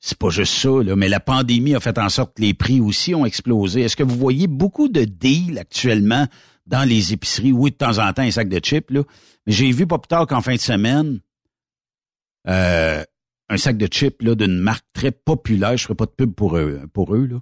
C'est 0.00 0.18
pas 0.18 0.28
juste 0.28 0.52
ça, 0.52 0.82
là, 0.82 0.96
mais 0.96 1.08
la 1.08 1.20
pandémie 1.20 1.74
a 1.74 1.80
fait 1.80 1.96
en 1.96 2.10
sorte 2.10 2.36
que 2.36 2.42
les 2.42 2.52
prix 2.52 2.80
aussi 2.80 3.14
ont 3.14 3.24
explosé. 3.24 3.80
Est-ce 3.80 3.96
que 3.96 4.02
vous 4.02 4.18
voyez 4.18 4.48
beaucoup 4.48 4.88
de 4.88 5.04
deals 5.04 5.58
actuellement 5.58 6.26
dans 6.66 6.86
les 6.86 7.14
épiceries? 7.14 7.52
Oui, 7.52 7.70
de 7.70 7.76
temps 7.76 7.98
en 7.98 8.12
temps, 8.12 8.22
un 8.22 8.30
sac 8.30 8.50
de 8.50 8.58
chips, 8.58 8.90
là. 8.90 9.02
Mais 9.46 9.52
j'ai 9.54 9.70
vu 9.70 9.86
pas 9.86 9.98
plus 9.98 10.08
tard 10.08 10.26
qu'en 10.26 10.42
fin 10.42 10.54
de 10.54 10.60
semaine, 10.60 11.20
euh, 12.48 13.02
un 13.52 13.58
sac 13.58 13.76
de 13.76 13.86
chips 13.86 14.22
là, 14.22 14.34
d'une 14.34 14.58
marque 14.58 14.86
très 14.94 15.10
populaire, 15.10 15.76
je 15.76 15.84
ferai 15.84 15.94
pas 15.94 16.06
de 16.06 16.10
pub 16.10 16.34
pour 16.34 16.56
eux, 16.56 16.80
pour 16.92 17.14
eux 17.14 17.26
là, 17.26 17.40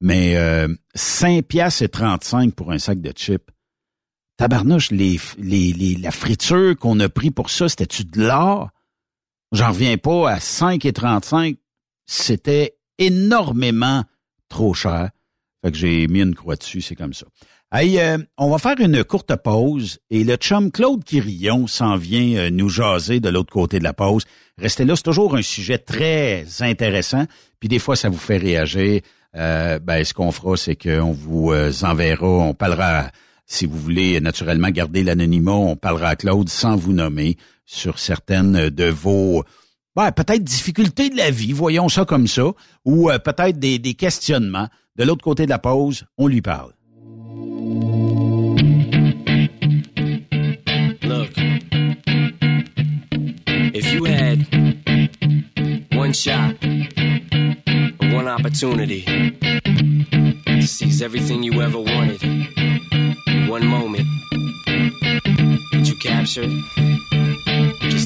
mais 0.00 0.36
euh, 0.36 0.68
5 0.94 1.44
piastres 1.44 1.82
et 1.82 1.88
35 1.88 2.54
pour 2.54 2.70
un 2.70 2.78
sac 2.78 3.00
de 3.00 3.10
chips. 3.10 3.50
Tabarnouche, 4.36 4.92
les, 4.92 5.18
les, 5.36 5.72
les, 5.72 5.96
la 5.96 6.12
friture 6.12 6.76
qu'on 6.78 7.00
a 7.00 7.08
pris 7.08 7.32
pour 7.32 7.50
ça, 7.50 7.68
c'était-tu 7.68 8.04
de 8.04 8.22
l'or? 8.22 8.70
J'en 9.50 9.70
reviens 9.70 9.98
pas 9.98 10.30
à 10.30 10.38
5 10.38 10.84
et 10.84 10.92
35. 10.92 11.56
C'était 12.06 12.78
énormément 12.98 14.04
trop 14.48 14.74
cher. 14.74 15.10
Fait 15.62 15.72
que 15.72 15.76
j'ai 15.76 16.06
mis 16.06 16.20
une 16.20 16.36
croix 16.36 16.54
dessus, 16.54 16.82
c'est 16.82 16.94
comme 16.94 17.14
ça. 17.14 17.26
Hey, 17.70 17.98
euh, 17.98 18.16
on 18.38 18.48
va 18.48 18.56
faire 18.56 18.80
une 18.80 19.04
courte 19.04 19.36
pause 19.36 19.98
et 20.08 20.24
le 20.24 20.36
chum 20.36 20.70
Claude 20.70 21.04
Quirillon 21.04 21.66
s'en 21.66 21.98
vient 21.98 22.38
euh, 22.38 22.50
nous 22.50 22.70
jaser 22.70 23.20
de 23.20 23.28
l'autre 23.28 23.52
côté 23.52 23.78
de 23.78 23.84
la 23.84 23.92
pause. 23.92 24.24
Restez 24.56 24.86
là, 24.86 24.96
c'est 24.96 25.02
toujours 25.02 25.36
un 25.36 25.42
sujet 25.42 25.76
très 25.76 26.46
intéressant. 26.60 27.26
Puis 27.60 27.68
des 27.68 27.78
fois, 27.78 27.94
ça 27.94 28.08
vous 28.08 28.16
fait 28.16 28.38
réagir. 28.38 29.02
Euh, 29.36 29.78
ben, 29.80 30.02
ce 30.02 30.14
qu'on 30.14 30.32
fera, 30.32 30.56
c'est 30.56 30.76
qu'on 30.76 31.12
vous 31.12 31.52
euh, 31.52 31.70
enverra, 31.82 32.26
on 32.26 32.54
parlera, 32.54 33.10
si 33.44 33.66
vous 33.66 33.78
voulez 33.78 34.18
naturellement 34.22 34.70
garder 34.70 35.04
l'anonymat, 35.04 35.52
on 35.52 35.76
parlera 35.76 36.08
à 36.08 36.16
Claude 36.16 36.48
sans 36.48 36.74
vous 36.74 36.94
nommer 36.94 37.36
sur 37.66 37.98
certaines 37.98 38.70
de 38.70 38.86
vos 38.86 39.44
ben, 39.94 40.10
peut-être 40.12 40.42
difficultés 40.42 41.10
de 41.10 41.18
la 41.18 41.30
vie, 41.30 41.52
voyons 41.52 41.90
ça 41.90 42.06
comme 42.06 42.28
ça, 42.28 42.50
ou 42.86 43.10
peut-être 43.22 43.58
des 43.58 43.94
questionnements. 43.94 44.68
De 44.96 45.04
l'autre 45.04 45.22
côté 45.22 45.44
de 45.44 45.50
la 45.50 45.58
pause, 45.58 46.06
on 46.16 46.28
lui 46.28 46.40
parle. 46.40 46.72
Look, 51.02 51.32
if 53.74 53.92
you 53.92 54.04
had 54.04 54.46
one 55.92 56.14
shot, 56.14 56.56
one 58.14 58.26
opportunity 58.26 59.02
to 60.46 60.66
seize 60.66 61.02
everything 61.02 61.42
you 61.42 61.60
ever 61.60 61.78
wanted 61.78 62.22
in 62.22 63.48
one 63.48 63.66
moment, 63.66 64.06
did 65.72 65.88
you 65.88 65.96
capture 65.96 66.44
it? 66.44 67.07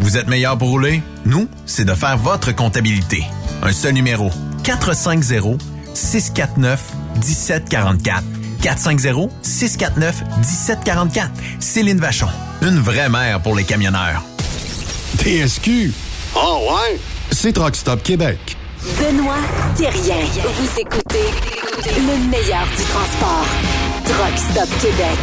Vous 0.00 0.16
êtes 0.16 0.28
meilleur 0.28 0.56
pour 0.56 0.68
rouler? 0.68 1.02
Nous, 1.24 1.48
c'est 1.66 1.84
de 1.84 1.94
faire 1.94 2.16
votre 2.16 2.54
comptabilité. 2.54 3.24
Un 3.62 3.72
seul 3.72 3.94
numéro. 3.94 4.30
450 4.64 5.60
649 5.94 6.80
1744. 7.16 8.22
450-649-1744. 8.62 11.28
Céline 11.60 11.98
Vachon, 11.98 12.26
une 12.62 12.78
vraie 12.78 13.08
mère 13.08 13.40
pour 13.40 13.54
les 13.54 13.62
camionneurs. 13.64 14.22
TSQ. 15.18 15.92
Oh 16.34 16.68
ouais? 16.70 16.98
C'est 17.30 17.52
Truck 17.52 17.76
Stop 17.76 18.02
Québec. 18.02 18.56
Benoît 18.98 19.36
Thérien. 19.76 20.16
Vous 20.42 20.80
écoutez 20.80 21.30
le 21.84 22.28
meilleur 22.28 22.66
du 22.76 22.82
transport. 22.84 23.46
Truck 24.04 24.36
Stop 24.36 24.68
Québec. 24.80 25.18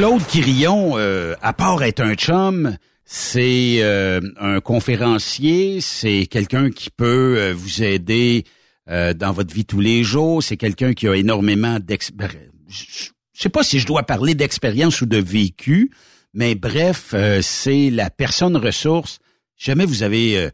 Claude 0.00 0.26
Quirillon, 0.26 0.96
euh, 0.96 1.34
à 1.42 1.52
part 1.52 1.82
être 1.82 2.00
un 2.00 2.14
chum, 2.14 2.78
c'est 3.04 3.82
euh, 3.82 4.22
un 4.40 4.62
conférencier, 4.62 5.82
c'est 5.82 6.24
quelqu'un 6.24 6.70
qui 6.70 6.88
peut 6.88 7.36
euh, 7.36 7.52
vous 7.54 7.82
aider 7.82 8.46
dans 8.86 9.32
votre 9.32 9.54
vie 9.54 9.66
tous 9.66 9.78
les 9.80 10.02
jours, 10.02 10.42
c'est 10.42 10.56
quelqu'un 10.56 10.94
qui 10.94 11.06
a 11.06 11.14
énormément 11.14 11.78
d'expérience. 11.78 13.12
Je 13.34 13.42
sais 13.42 13.50
pas 13.50 13.62
si 13.62 13.78
je 13.78 13.86
dois 13.86 14.04
parler 14.04 14.34
d'expérience 14.34 15.02
ou 15.02 15.06
de 15.06 15.18
vécu, 15.18 15.90
mais 16.32 16.54
bref, 16.54 17.14
c'est 17.42 17.90
la 17.90 18.08
personne 18.08 18.56
ressource. 18.56 19.18
Jamais 19.58 19.84
vous 19.84 20.02
avez, 20.02 20.48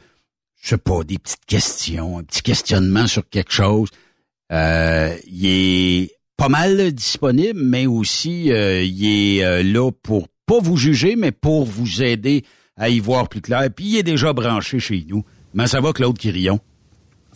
je 0.61 0.69
sais 0.69 0.77
pas, 0.77 1.05
des 1.05 1.19
petites 1.19 1.47
questions, 1.47 2.19
un 2.19 2.25
petit 2.25 2.43
questionnement 2.43 3.07
sur 3.07 3.27
quelque 3.29 3.53
chose. 3.53 3.91
il 4.51 5.47
est 5.47 6.16
pas 6.37 6.49
mal 6.49 6.93
disponible, 6.93 7.61
mais 7.63 7.87
aussi 7.87 8.53
euh, 8.53 8.83
il 8.83 9.39
est 9.39 9.45
euh, 9.45 9.63
là 9.63 9.91
pour 9.91 10.29
pas 10.47 10.59
vous 10.61 10.77
juger, 10.77 11.17
mais 11.17 11.33
pour 11.33 11.65
vous 11.65 12.03
aider 12.03 12.45
à 12.77 12.89
y 12.89 13.01
voir 13.01 13.29
plus 13.29 13.41
clair. 13.41 13.69
Puis 13.75 13.87
il 13.87 13.97
est 13.97 14.03
déjà 14.03 14.33
branché 14.33 14.79
chez 14.79 15.05
nous. 15.09 15.25
Mais 15.55 15.67
ça 15.67 15.81
va, 15.81 15.93
Claude 15.93 16.19
Quirillon? 16.19 16.61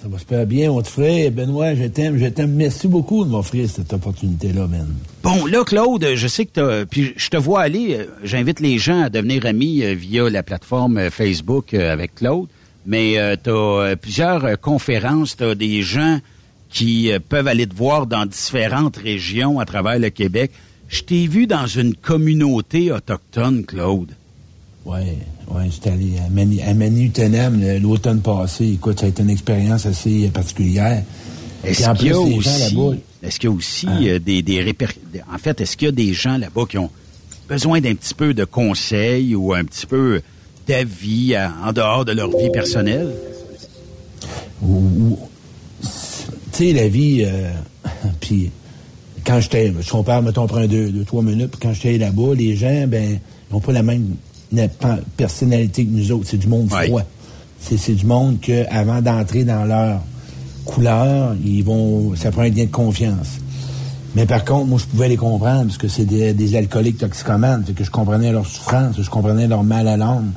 Ça 0.01 0.09
va 0.09 0.18
super 0.18 0.46
bien, 0.46 0.70
mon 0.70 0.84
frère. 0.84 1.30
Benoît, 1.30 1.74
je 1.74 1.84
t'aime, 1.84 2.18
je 2.18 2.26
t'aime. 2.26 2.53
Merci 2.53 2.88
beaucoup 2.88 3.24
de 3.24 3.30
m'offrir 3.30 3.68
cette 3.68 3.92
opportunité-là, 3.92 4.66
man. 4.66 4.86
Bon, 5.22 5.46
là, 5.46 5.64
Claude, 5.64 6.07
je 6.14 6.28
sais 6.28 6.46
que 6.46 6.53
t'as... 6.53 6.86
Puis 6.86 7.12
je 7.16 7.28
te 7.28 7.36
vois 7.36 7.62
aller. 7.62 7.96
Euh, 7.96 8.07
j'invite 8.22 8.61
les 8.61 8.78
gens 8.78 9.03
à 9.03 9.09
devenir 9.09 9.46
amis 9.46 9.82
via 9.94 10.28
la 10.28 10.42
plateforme 10.42 11.11
Facebook 11.11 11.74
avec 11.74 12.16
Claude. 12.16 12.48
Mais 12.86 13.16
tu 13.42 13.51
as 13.51 13.94
plusieurs 14.01 14.59
conférences, 14.59 15.36
tu 15.36 15.44
as 15.44 15.55
des 15.55 15.82
gens 15.82 16.18
qui 16.70 17.10
euh, 17.10 17.18
peuvent 17.18 17.48
aller 17.48 17.66
te 17.66 17.74
voir 17.74 18.06
dans 18.06 18.26
différentes 18.26 18.96
régions 18.96 19.58
à 19.58 19.64
travers 19.64 19.98
le 19.98 20.10
Québec. 20.10 20.52
Je 20.88 21.02
t'ai 21.02 21.26
vu 21.26 21.46
dans 21.46 21.66
une 21.66 21.94
communauté 21.94 22.90
autochtone, 22.90 23.64
Claude. 23.64 24.10
Oui, 24.86 25.00
ouais, 25.48 25.68
j'étais 25.70 25.90
allé 25.90 26.12
à, 26.18 26.28
Manu, 26.74 27.10
à 27.14 27.78
l'automne 27.78 28.20
passé. 28.22 28.66
Écoute, 28.66 29.00
ça 29.00 29.06
a 29.06 29.08
été 29.08 29.22
une 29.22 29.30
expérience 29.30 29.86
assez 29.86 30.28
particulière. 30.28 31.04
Est-ce 31.62 31.90
qu'il 31.90 32.08
y 32.08 32.12
a 32.12 32.18
aussi, 32.18 33.02
est-ce 33.22 33.38
qu'il 33.38 33.50
y 33.50 33.52
a 33.52 33.54
aussi 33.54 33.86
des, 34.20 34.42
des 34.42 34.74
En 35.32 35.36
fait, 35.36 35.60
est-ce 35.60 35.76
qu'il 35.76 35.86
y 35.86 35.88
a 35.90 35.92
des 35.92 36.14
gens 36.14 36.38
là-bas 36.38 36.62
qui 36.68 36.78
ont 36.78 36.90
besoin 37.48 37.80
d'un 37.80 37.94
petit 37.94 38.14
peu 38.14 38.32
de 38.32 38.44
conseils 38.44 39.34
ou 39.34 39.52
un 39.52 39.64
petit 39.64 39.86
peu 39.86 40.22
d'avis 40.66 41.36
en 41.36 41.72
dehors 41.72 42.06
de 42.06 42.12
leur 42.12 42.30
vie 42.30 42.50
personnelle? 42.50 43.12
Tu 46.53 46.66
sais, 46.66 46.72
la 46.72 46.88
vie, 46.88 47.24
euh, 47.24 47.51
puis 48.20 48.51
quand 49.24 49.40
j'étais, 49.40 49.72
je 49.80 49.90
compare, 49.90 50.22
mettons, 50.22 50.42
on 50.42 50.46
prend 50.46 50.66
deux, 50.66 50.90
deux, 50.90 51.05
trois 51.05 51.22
minutes, 51.22 51.51
puis 51.51 51.61
quand 51.61 51.72
j'étais 51.72 51.98
là-bas, 51.98 52.34
les 52.34 52.57
gens, 52.57 52.86
ben, 52.86 53.18
ils 53.51 53.55
n'ont 53.55 53.61
pas 53.61 53.72
la 53.72 53.82
même 53.82 54.16
personnalité 55.16 55.84
que 55.84 55.90
nous 55.90 56.12
autres. 56.12 56.26
C'est 56.26 56.36
du 56.36 56.48
monde 56.48 56.70
froid. 56.70 57.03
C'est 57.61 57.94
du 57.94 58.07
monde 58.07 58.40
que, 58.40 58.64
avant 58.70 59.03
d'entrer 59.03 59.44
dans 59.44 59.64
leur 59.64 60.01
couleur, 60.64 61.34
ils 61.44 61.62
vont, 61.62 62.14
ça 62.16 62.30
prend 62.30 62.42
un 62.42 62.48
lien 62.48 62.64
de 62.64 62.70
confiance. 62.70 63.38
Mais 64.14 64.26
par 64.26 64.44
contre, 64.44 64.66
moi, 64.66 64.78
je 64.78 64.86
pouvais 64.86 65.09
les 65.09 65.16
comprendre 65.16 65.66
parce 65.66 65.78
que 65.78 65.88
c'est 65.88 66.05
des, 66.05 66.57
alcooliques 66.57 66.98
toxicomanes. 66.98 67.64
Fait 67.64 67.72
que 67.72 67.84
je 67.84 67.90
comprenais 67.90 68.32
leur 68.32 68.46
souffrance, 68.46 68.96
je 69.01 69.11
comprenais 69.11 69.46
leur 69.46 69.62
mal 69.62 69.86
à 69.86 69.96
l'âme. 69.96 70.32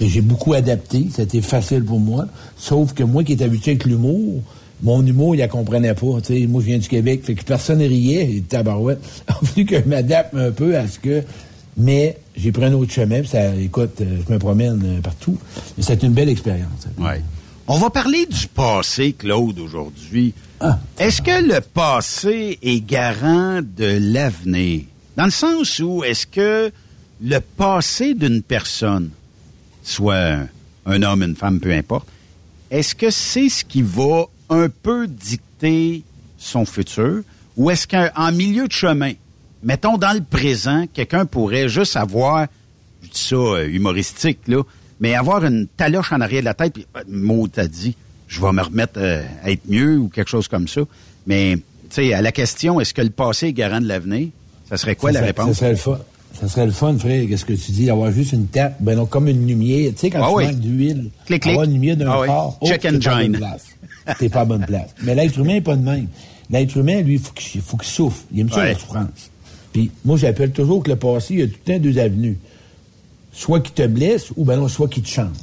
J'ai 0.00 0.20
beaucoup 0.20 0.54
adapté. 0.54 1.08
C'était 1.12 1.42
facile 1.42 1.84
pour 1.84 2.00
moi. 2.00 2.26
Sauf 2.56 2.94
que 2.94 3.02
moi 3.02 3.24
qui 3.24 3.32
étais 3.32 3.44
habitué 3.44 3.72
avec 3.72 3.84
l'humour, 3.84 4.40
mon 4.82 5.04
humour, 5.04 5.34
il 5.34 5.38
la 5.38 5.48
comprenait 5.48 5.94
pas. 5.94 6.06
sais, 6.22 6.46
Moi, 6.46 6.60
je 6.62 6.66
viens 6.66 6.78
du 6.78 6.88
Québec, 6.88 7.22
fait 7.24 7.34
que 7.34 7.44
personne 7.44 7.80
riait, 7.80 8.36
et 8.36 8.40
tabarouette. 8.42 9.00
a 9.26 9.34
fallu 9.34 9.66
que 9.66 9.80
je 9.80 9.88
m'adapte 9.88 10.34
un 10.34 10.50
peu 10.50 10.76
à 10.76 10.86
ce 10.86 10.98
que... 10.98 11.22
Mais 11.80 12.18
j'ai 12.36 12.50
pris 12.50 12.64
un 12.64 12.72
autre 12.72 12.92
chemin, 12.92 13.20
puis 13.20 13.28
ça, 13.28 13.54
écoute, 13.54 14.00
euh, 14.00 14.18
je 14.26 14.32
me 14.32 14.38
promène 14.40 14.82
euh, 14.84 15.00
partout. 15.00 15.38
Mais 15.76 15.84
c'est 15.84 16.02
une 16.02 16.12
belle 16.12 16.28
expérience. 16.28 16.88
Ouais. 16.98 17.22
On 17.68 17.78
va 17.78 17.90
parler 17.90 18.26
du 18.26 18.48
passé, 18.48 19.12
Claude, 19.12 19.60
aujourd'hui. 19.60 20.34
Ah. 20.58 20.80
Est-ce 20.98 21.22
que 21.22 21.40
le 21.40 21.60
passé 21.60 22.58
est 22.62 22.80
garant 22.80 23.60
de 23.62 23.98
l'avenir? 24.00 24.82
Dans 25.16 25.26
le 25.26 25.30
sens 25.30 25.78
où 25.78 26.02
est-ce 26.02 26.26
que 26.26 26.72
le 27.22 27.38
passé 27.40 28.14
d'une 28.14 28.42
personne, 28.42 29.10
soit 29.84 30.38
un 30.86 31.02
homme, 31.02 31.22
une 31.22 31.36
femme, 31.36 31.60
peu 31.60 31.72
importe, 31.72 32.08
est-ce 32.70 32.94
que 32.94 33.10
c'est 33.10 33.48
ce 33.48 33.64
qui 33.64 33.82
va 33.82 34.24
un 34.50 34.68
peu 34.68 35.06
dicter 35.06 36.02
son 36.38 36.64
futur? 36.64 37.22
Ou 37.56 37.70
est-ce 37.70 37.86
qu'en 37.86 38.32
milieu 38.32 38.68
de 38.68 38.72
chemin, 38.72 39.12
mettons 39.62 39.98
dans 39.98 40.12
le 40.12 40.22
présent, 40.22 40.84
quelqu'un 40.92 41.26
pourrait 41.26 41.68
juste 41.68 41.96
avoir, 41.96 42.46
je 43.02 43.08
dis 43.08 43.20
ça 43.20 43.36
euh, 43.36 43.68
humoristique, 43.68 44.38
là, 44.46 44.62
mais 45.00 45.14
avoir 45.14 45.44
une 45.44 45.66
taloche 45.76 46.12
en 46.12 46.20
arrière 46.20 46.40
de 46.40 46.46
la 46.46 46.54
tête, 46.54 46.72
puis 46.72 46.86
euh, 46.96 47.02
mot 47.08 47.48
t'as 47.48 47.66
dit, 47.66 47.96
je 48.28 48.40
vais 48.40 48.52
me 48.52 48.62
remettre 48.62 48.94
euh, 48.98 49.24
à 49.42 49.50
être 49.50 49.68
mieux 49.68 49.98
ou 49.98 50.08
quelque 50.08 50.28
chose 50.28 50.48
comme 50.48 50.68
ça. 50.68 50.82
Mais, 51.26 51.56
tu 51.56 51.62
sais, 51.90 52.14
à 52.14 52.22
la 52.22 52.32
question, 52.32 52.80
est-ce 52.80 52.94
que 52.94 53.02
le 53.02 53.10
passé 53.10 53.48
est 53.48 53.52
garant 53.52 53.80
de 53.80 53.88
l'avenir? 53.88 54.28
Ça 54.68 54.76
serait 54.76 54.96
quoi 54.96 55.12
la 55.12 55.20
réponse? 55.20 55.48
Ça 55.48 55.54
serait 55.54 55.70
le 55.70 55.76
fun. 55.76 55.98
Ça 56.38 56.46
serait 56.46 56.66
le 56.66 56.72
fun, 56.72 56.96
frère, 56.96 57.26
qu'est-ce 57.26 57.44
que 57.44 57.54
tu 57.54 57.72
dis, 57.72 57.86
d'avoir 57.86 58.12
juste 58.12 58.32
une 58.32 58.46
tape, 58.46 58.76
ben 58.80 58.96
non, 58.96 59.06
comme 59.06 59.28
une 59.28 59.46
lumière. 59.46 59.90
Tu 59.92 59.98
sais, 59.98 60.10
quand 60.10 60.22
ah 60.22 60.28
tu 60.28 60.46
manques 60.46 60.60
d'huile, 60.60 61.10
avoir 61.30 61.64
une 61.64 61.72
lumière 61.72 61.96
d'un 61.96 62.10
ah 62.10 62.50
oui. 62.60 62.68
Check 62.68 62.84
and 62.84 63.00
join 63.00 63.32
t'es 64.18 64.28
pas 64.28 64.40
à 64.40 64.44
bonne 64.44 64.64
place. 64.64 64.94
Mais 65.02 65.14
l'être 65.14 65.38
humain 65.38 65.54
n'est 65.54 65.60
pas 65.60 65.76
de 65.76 65.82
même. 65.82 66.08
L'être 66.50 66.76
humain, 66.76 67.00
lui, 67.02 67.14
il 67.14 67.20
faut 67.20 67.32
qu'il 67.32 67.60
faut 67.60 67.76
qu'il 67.76 67.88
souffre. 67.88 68.22
Il 68.32 68.40
aime 68.40 68.50
ça 68.50 68.64
la 68.64 68.74
souffrance. 68.74 69.30
Puis 69.72 69.90
moi, 70.04 70.16
j'appelle 70.16 70.50
toujours 70.50 70.82
que 70.82 70.90
le 70.90 70.96
passé, 70.96 71.34
il 71.34 71.40
y 71.40 71.42
a 71.42 71.46
tout 71.46 71.54
le 71.66 71.72
temps 71.72 71.78
deux 71.78 71.98
avenues. 71.98 72.38
Soit 73.32 73.60
qui 73.60 73.72
te 73.72 73.86
blesse, 73.86 74.32
ou 74.36 74.44
ben 74.44 74.56
non, 74.56 74.68
soit 74.68 74.88
qui 74.88 75.02
te 75.02 75.08
change. 75.08 75.36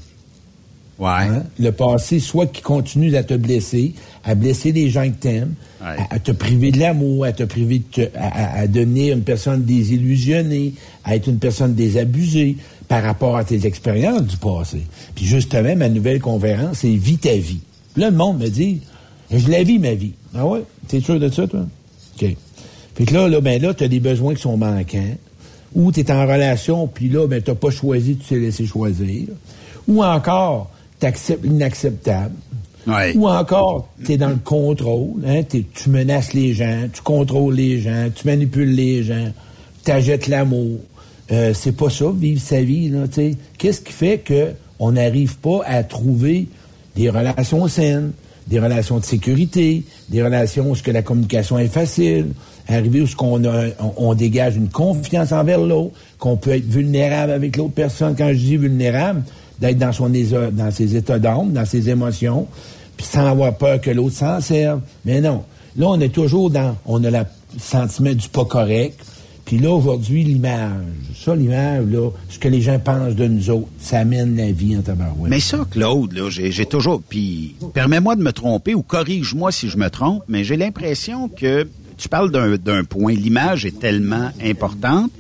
Ouais. 0.98 1.10
Hein? 1.10 1.44
Le 1.60 1.72
passé, 1.72 2.20
soit 2.20 2.48
qui 2.48 2.62
continue 2.62 3.16
à 3.16 3.24
te 3.24 3.34
blesser, 3.34 3.94
à 4.24 4.34
blesser 4.34 4.72
les 4.72 4.90
gens 4.90 5.06
que 5.10 5.16
t'aimes, 5.16 5.54
à, 5.82 6.20
te 6.20 6.32
priver 6.32 6.72
de 6.72 6.80
l'amour, 6.80 7.26
à 7.26 7.32
te 7.32 7.44
priver 7.44 7.84
de 7.96 8.10
à, 8.16 8.62
à, 8.62 8.68
devenir 8.68 9.16
une 9.16 9.24
personne 9.24 9.64
désillusionnée, 9.64 10.74
à 11.04 11.16
être 11.16 11.28
une 11.28 11.38
personne 11.38 11.76
désabusée 11.76 12.58
par 12.88 13.04
rapport 13.04 13.38
à 13.38 13.44
tes 13.44 13.68
expériences 13.68 14.24
du 14.24 14.38
passé. 14.38 14.82
Puis 15.14 15.26
justement, 15.26 15.76
ma 15.76 15.90
nouvelle 15.90 16.20
conférence, 16.20 16.80
c'est 16.80 16.96
Vis 16.96 17.18
ta 17.18 17.36
vie 17.36 17.60
là, 17.96 18.10
le 18.10 18.16
monde 18.16 18.40
me 18.40 18.48
dit, 18.48 18.82
je 19.32 19.50
la 19.50 19.64
vis, 19.64 19.80
ma 19.80 19.94
vie. 19.94 20.14
Ah 20.34 20.46
ouais? 20.46 20.64
T'es 20.88 21.00
sûr 21.00 21.20
de 21.20 21.30
ça, 21.30 21.48
toi? 21.48 21.62
OK. 22.16 22.36
Fait 22.96 23.06
que 23.06 23.14
là, 23.14 23.28
là, 23.28 23.42
ben 23.42 23.62
là, 23.62 23.74
t'as 23.74 23.88
des 23.88 24.00
besoins 24.00 24.34
qui 24.36 24.42
sont 24.42 24.58
manquants. 24.58 25.16
Ou 25.74 25.92
t'es 25.92 26.10
en 26.12 26.22
relation, 26.22 26.88
puis 26.88 27.10
là, 27.10 27.28
ben 27.28 27.42
t'as 27.42 27.56
pas 27.56 27.70
choisi, 27.70 28.16
tu 28.16 28.28
t'es 28.30 28.40
laissé 28.40 28.66
choisir. 28.66 29.28
Ou 29.88 30.04
encore, 30.04 30.72
t'acceptes 31.00 31.44
l'inacceptable. 31.44 32.36
Ouais. 32.88 33.16
Ou 33.18 33.28
encore, 33.28 33.90
t'es 34.06 34.16
dans 34.16 34.30
le 34.30 34.38
contrôle, 34.38 35.22
hein, 35.26 35.42
tu 35.44 35.90
menaces 35.90 36.34
les 36.34 36.54
gens, 36.54 36.88
tu 36.94 37.02
contrôles 37.02 37.56
les 37.56 37.80
gens, 37.80 38.10
tu 38.14 38.28
manipules 38.28 38.74
les 38.74 39.04
gens, 39.04 39.32
t'achètes 39.84 40.28
l'amour. 40.28 40.80
Euh, 41.32 41.54
c'est 41.56 41.76
pas 41.76 41.90
ça, 41.90 42.06
vivre 42.16 42.40
sa 42.40 42.62
vie, 42.62 42.90
là. 42.90 43.06
Qu'est-ce 43.58 43.82
qui 43.82 43.92
fait 43.92 44.20
que 44.20 44.52
on 44.78 44.92
n'arrive 44.92 45.38
pas 45.38 45.62
à 45.66 45.84
trouver 45.84 46.48
des 46.96 47.10
relations 47.10 47.68
saines, 47.68 48.12
des 48.48 48.60
relations 48.60 49.00
de 49.00 49.06
sécurité, 49.06 49.84
des 50.10 50.24
relations 50.24 50.70
où 50.70 50.76
ce 50.76 50.84
que 50.84 50.92
la 50.92 51.02
communication 51.02 51.58
est 51.58 51.68
facile, 51.68 52.28
arriver 52.68 53.02
où 53.02 53.08
ce 53.08 53.16
qu'on 53.16 53.42
on, 53.98 54.14
dégage 54.14 54.56
une 54.56 54.70
confiance 54.70 55.32
envers 55.32 55.60
l'autre, 55.60 55.96
qu'on 56.20 56.38
peut 56.38 56.52
être 56.52 56.66
vulnérable 56.66 57.32
avec 57.32 57.58
l'autre 57.58 57.74
personne. 57.74 58.16
Quand 58.18 58.30
je 58.30 58.38
dis 58.38 58.58
vulnérable, 58.58 59.24
d'être 59.60 59.78
dans 59.78 59.92
son 59.92 60.10
dans 60.10 60.72
ses 60.72 60.96
états 60.96 61.20
d'âme, 61.20 61.54
dans 61.54 61.66
ses 61.66 61.90
émotions, 61.90 62.48
puis 62.98 63.06
sans 63.06 63.28
avoir 63.28 63.56
peur 63.58 63.82
que 63.82 63.92
l'autre 63.92 64.16
s'en 64.16 64.42
serve. 64.42 64.82
Mais 65.06 65.22
non. 65.22 65.44
Là, 65.78 65.88
on 65.90 66.00
est 66.00 66.14
toujours 66.14 66.50
dans, 66.50 66.76
on 66.86 67.04
a 67.04 67.12
le 67.12 67.26
sentiment 67.58 68.14
du 68.14 68.30
pas 68.30 68.46
correct, 68.46 69.00
puis 69.46 69.60
là, 69.60 69.72
aujourd'hui, 69.72 70.24
l'image, 70.24 70.72
ça, 71.16 71.36
l'image, 71.36 71.86
là, 71.86 72.10
ce 72.30 72.40
que 72.40 72.48
les 72.48 72.62
gens 72.62 72.80
pensent 72.80 73.14
de 73.14 73.28
nous 73.28 73.52
autres, 73.52 73.68
ça 73.80 74.00
amène 74.00 74.36
la 74.36 74.52
vie 74.52 74.76
en 74.76 74.82
tabarouette. 74.82 75.30
Mais 75.30 75.40
ça, 75.40 75.66
Claude, 75.70 76.14
là, 76.14 76.30
j'ai 76.30 76.66
toujours... 76.66 77.02
Puis, 77.08 77.56
permets-moi 77.76 78.16
de 78.16 78.24
me 78.24 78.32
tromper 78.32 78.74
ou 78.74 78.82
corrige-moi 78.82 79.52
si 79.52 79.70
je 79.70 79.78
me 79.78 79.90
trompe, 79.90 80.24
mais 80.28 80.44
j'ai 80.44 80.58
l'impression 80.58 81.30
que 81.30 81.68
tu 81.96 82.10
parles 82.10 82.32
d'un 82.32 82.84
point. 82.84 83.14
L'image 83.14 83.66
est 83.66 83.80
tellement 83.80 84.32
importante, 84.44 85.12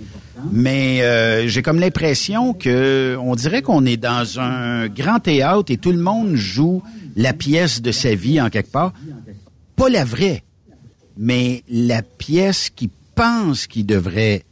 mais 0.52 1.04
euh, 1.04 1.48
j'ai 1.48 1.62
comme 1.62 1.80
l'impression 1.80 2.54
que 2.54 3.16
on 3.22 3.36
dirait 3.36 3.62
qu'on 3.62 3.86
est 3.86 3.98
dans 3.98 4.40
un 4.40 4.88
grand 4.88 5.20
théâtre 5.20 5.72
et 5.72 5.78
tout 5.78 5.92
le 5.92 6.02
monde 6.02 6.36
joue 6.36 6.82
la 7.16 7.34
pièce 7.34 7.82
de 7.82 7.92
sa 7.92 8.16
vie 8.16 8.42
en 8.42 8.50
quelque 8.50 8.72
part. 8.72 8.92
pas 9.76 9.90
la 9.90 10.04
vraie, 10.04 10.44
mais 11.18 11.64
la 11.70 12.02
pièce 12.02 12.70
qu'il 12.76 12.90
pense 13.16 13.68
qu'il 13.68 13.86
devrait 13.86 14.44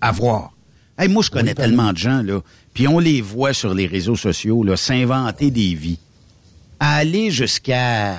avoir. 0.00 0.52
Hey, 0.98 1.08
moi, 1.08 1.22
je 1.22 1.30
connais 1.30 1.54
tellement 1.54 1.92
de 1.92 1.98
gens, 1.98 2.22
là, 2.22 2.40
puis 2.74 2.86
on 2.88 2.98
les 2.98 3.20
voit 3.20 3.52
sur 3.52 3.74
les 3.74 3.86
réseaux 3.86 4.16
sociaux, 4.16 4.62
là, 4.64 4.76
s'inventer 4.76 5.50
des 5.50 5.74
vies. 5.74 5.98
Aller 6.78 7.30
jusqu'à 7.30 8.18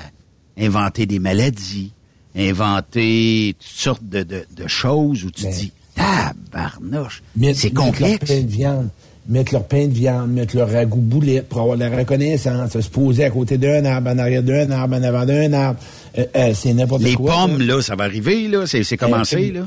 inventer 0.58 1.06
des 1.06 1.18
maladies, 1.18 1.92
inventer 2.36 3.54
toutes 3.58 3.68
sortes 3.68 4.08
de, 4.08 4.22
de, 4.22 4.44
de 4.54 4.68
choses 4.68 5.24
où 5.24 5.30
tu 5.30 5.44
Ben, 5.44 5.52
dis, 5.52 5.72
tabarnouche, 5.94 7.22
c'est 7.54 7.72
complexe. 7.72 8.28
pain 8.28 8.42
de 8.42 8.46
viande, 8.48 8.88
mettre 9.28 9.52
leur 9.52 9.64
pain 9.64 9.86
de 9.86 9.92
viande, 9.92 10.32
mettre 10.32 10.56
leur 10.56 10.68
ragoût 10.70 11.00
boulette 11.00 11.48
pour 11.48 11.60
avoir 11.60 11.76
de 11.76 11.84
la 11.84 11.96
reconnaissance, 11.96 12.78
se 12.78 12.88
poser 12.90 13.24
à 13.24 13.30
côté 13.30 13.56
d'un 13.56 13.84
arbre, 13.84 14.10
en 14.10 14.18
arrière 14.18 14.42
d'un 14.42 14.70
arbre, 14.70 14.96
en 14.96 15.02
avant 15.02 15.24
d'un 15.24 15.52
arbre. 15.52 15.78
Euh, 16.18 16.24
euh, 16.36 16.52
c'est 16.54 16.74
n'importe 16.74 17.02
Les 17.02 17.14
quoi. 17.14 17.32
pommes, 17.32 17.62
là, 17.62 17.80
ça 17.82 17.94
va 17.94 18.04
arriver, 18.04 18.48
là, 18.48 18.66
c'est 18.66 18.82
c'est 18.82 18.96
commencé, 18.96 19.52
Euh, 19.54 19.60
là. 19.60 19.66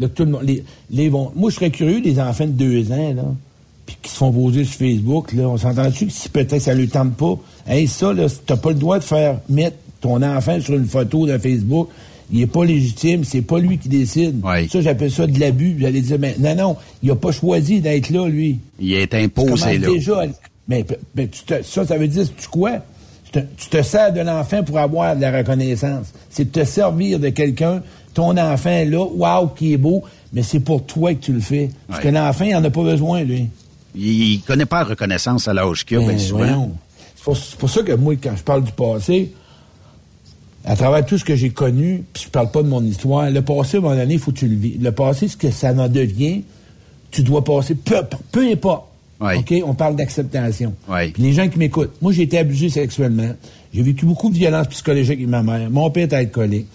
Là, 0.00 0.08
tout 0.08 0.24
le 0.24 0.30
monde, 0.30 0.42
les, 0.44 0.64
les 0.90 1.10
moi, 1.10 1.30
je 1.48 1.54
serais 1.54 1.70
curieux 1.70 2.00
des 2.00 2.18
enfants 2.18 2.46
de 2.46 2.52
deux 2.52 2.90
ans, 2.92 3.14
là, 3.14 3.24
puis 3.86 3.96
qui 4.02 4.10
se 4.10 4.16
font 4.16 4.32
poser 4.32 4.64
sur 4.64 4.78
Facebook, 4.78 5.32
là. 5.34 5.48
On 5.48 5.58
s'entend-tu 5.58 6.06
que 6.06 6.12
si 6.12 6.28
peut-être 6.30 6.60
ça 6.60 6.74
ne 6.74 6.86
tente 6.86 7.14
pas, 7.14 7.38
hey, 7.68 7.86
ça, 7.86 8.12
là, 8.12 8.26
t'as 8.46 8.56
pas 8.56 8.70
le 8.70 8.76
droit 8.76 8.98
de 8.98 9.04
faire 9.04 9.38
mettre 9.48 9.76
ton 10.00 10.22
enfant 10.22 10.58
sur 10.60 10.74
une 10.74 10.86
photo 10.86 11.26
de 11.26 11.36
Facebook. 11.38 11.88
Il 12.36 12.42
est 12.42 12.46
pas 12.48 12.64
légitime, 12.64 13.22
c'est 13.22 13.42
pas 13.42 13.60
lui 13.60 13.78
qui 13.78 13.88
décide. 13.88 14.42
Ça, 14.68 14.80
j'appelle 14.80 15.10
ça 15.12 15.24
de 15.28 15.38
l'abus. 15.38 15.76
J'allais 15.80 16.00
dire, 16.00 16.18
mais 16.18 16.34
non, 16.40 16.54
non, 16.56 16.76
il 17.00 17.10
a 17.12 17.14
pas 17.14 17.30
choisi 17.30 17.80
d'être 17.80 18.10
là, 18.10 18.26
lui. 18.28 18.58
Il 18.80 18.92
est 18.92 19.14
imposé, 19.14 19.78
là. 19.78 19.86
déjà, 19.86 20.22
mais, 20.66 20.84
mais 21.14 21.28
tu 21.28 21.44
te- 21.44 21.62
ça, 21.62 21.86
ça 21.86 21.96
veut 21.96 22.08
dire, 22.08 22.24
tu 22.36 22.48
quoi? 22.48 22.78
Tu 23.24 23.30
te, 23.30 23.38
tu 23.56 23.68
te 23.68 23.80
sers 23.82 24.12
de 24.12 24.18
l'enfant 24.20 24.64
pour 24.64 24.78
avoir 24.80 25.14
de 25.14 25.20
la 25.20 25.30
reconnaissance. 25.30 26.08
C'est 26.28 26.50
de 26.52 26.60
te 26.60 26.64
servir 26.66 27.20
de 27.20 27.28
quelqu'un, 27.28 27.82
ton 28.14 28.36
enfant 28.36 28.82
là, 28.84 29.04
waouh, 29.14 29.48
qui 29.48 29.72
est 29.72 29.76
beau, 29.76 30.02
mais 30.32 30.42
c'est 30.42 30.58
pour 30.60 30.84
toi 30.84 31.14
que 31.14 31.20
tu 31.20 31.32
le 31.32 31.40
fais. 31.40 31.70
Parce 31.86 32.00
que 32.00 32.08
l'enfant, 32.08 32.46
il 32.46 32.56
en 32.56 32.64
a 32.64 32.70
pas 32.70 32.82
besoin, 32.82 33.22
lui. 33.22 33.46
Il 33.94 34.40
connaît 34.44 34.66
pas 34.66 34.78
la 34.82 34.88
reconnaissance 34.90 35.46
à 35.46 35.54
l'âge 35.54 35.84
qu'il 35.84 35.98
a, 35.98 36.00
bien 36.00 36.08
Ben, 36.08 36.18
souvent. 36.18 36.72
C'est 37.14 37.22
pour, 37.24 37.36
c'est 37.36 37.56
pour 37.56 37.70
ça 37.70 37.82
que 37.84 37.92
moi, 37.92 38.14
quand 38.20 38.34
je 38.36 38.42
parle 38.42 38.64
du 38.64 38.72
passé, 38.72 39.30
à 40.64 40.76
travers 40.76 41.04
tout 41.04 41.18
ce 41.18 41.24
que 41.24 41.36
j'ai 41.36 41.50
connu, 41.50 42.04
puis 42.12 42.24
je 42.24 42.28
parle 42.30 42.50
pas 42.50 42.62
de 42.62 42.68
mon 42.68 42.82
histoire, 42.82 43.30
le 43.30 43.42
passé, 43.42 43.76
à 43.76 43.80
un 43.80 43.82
moment 43.82 43.96
donné, 43.96 44.14
il 44.14 44.20
faut 44.20 44.32
que 44.32 44.38
tu 44.38 44.48
le 44.48 44.56
vis. 44.56 44.78
Le 44.78 44.92
passé, 44.92 45.28
ce 45.28 45.36
que 45.36 45.50
ça 45.50 45.72
en 45.72 45.88
devient, 45.88 46.42
tu 47.10 47.22
dois 47.22 47.44
passer, 47.44 47.74
peu, 47.74 47.96
peu 48.32 48.50
importe. 48.50 48.86
OK? 49.20 49.54
On 49.64 49.74
parle 49.74 49.96
d'acceptation. 49.96 50.74
Puis 51.12 51.22
les 51.22 51.32
gens 51.32 51.48
qui 51.48 51.58
m'écoutent, 51.58 51.92
moi, 52.02 52.12
j'ai 52.12 52.22
été 52.22 52.38
abusé 52.38 52.68
sexuellement. 52.68 53.30
J'ai 53.72 53.82
vécu 53.82 54.06
beaucoup 54.06 54.30
de 54.30 54.34
violence 54.34 54.68
psychologique 54.68 55.18
avec 55.18 55.28
ma 55.28 55.42
mère. 55.42 55.70
Mon 55.70 55.90
père 55.90 56.04
était 56.04 56.16
alcoolique. 56.16 56.66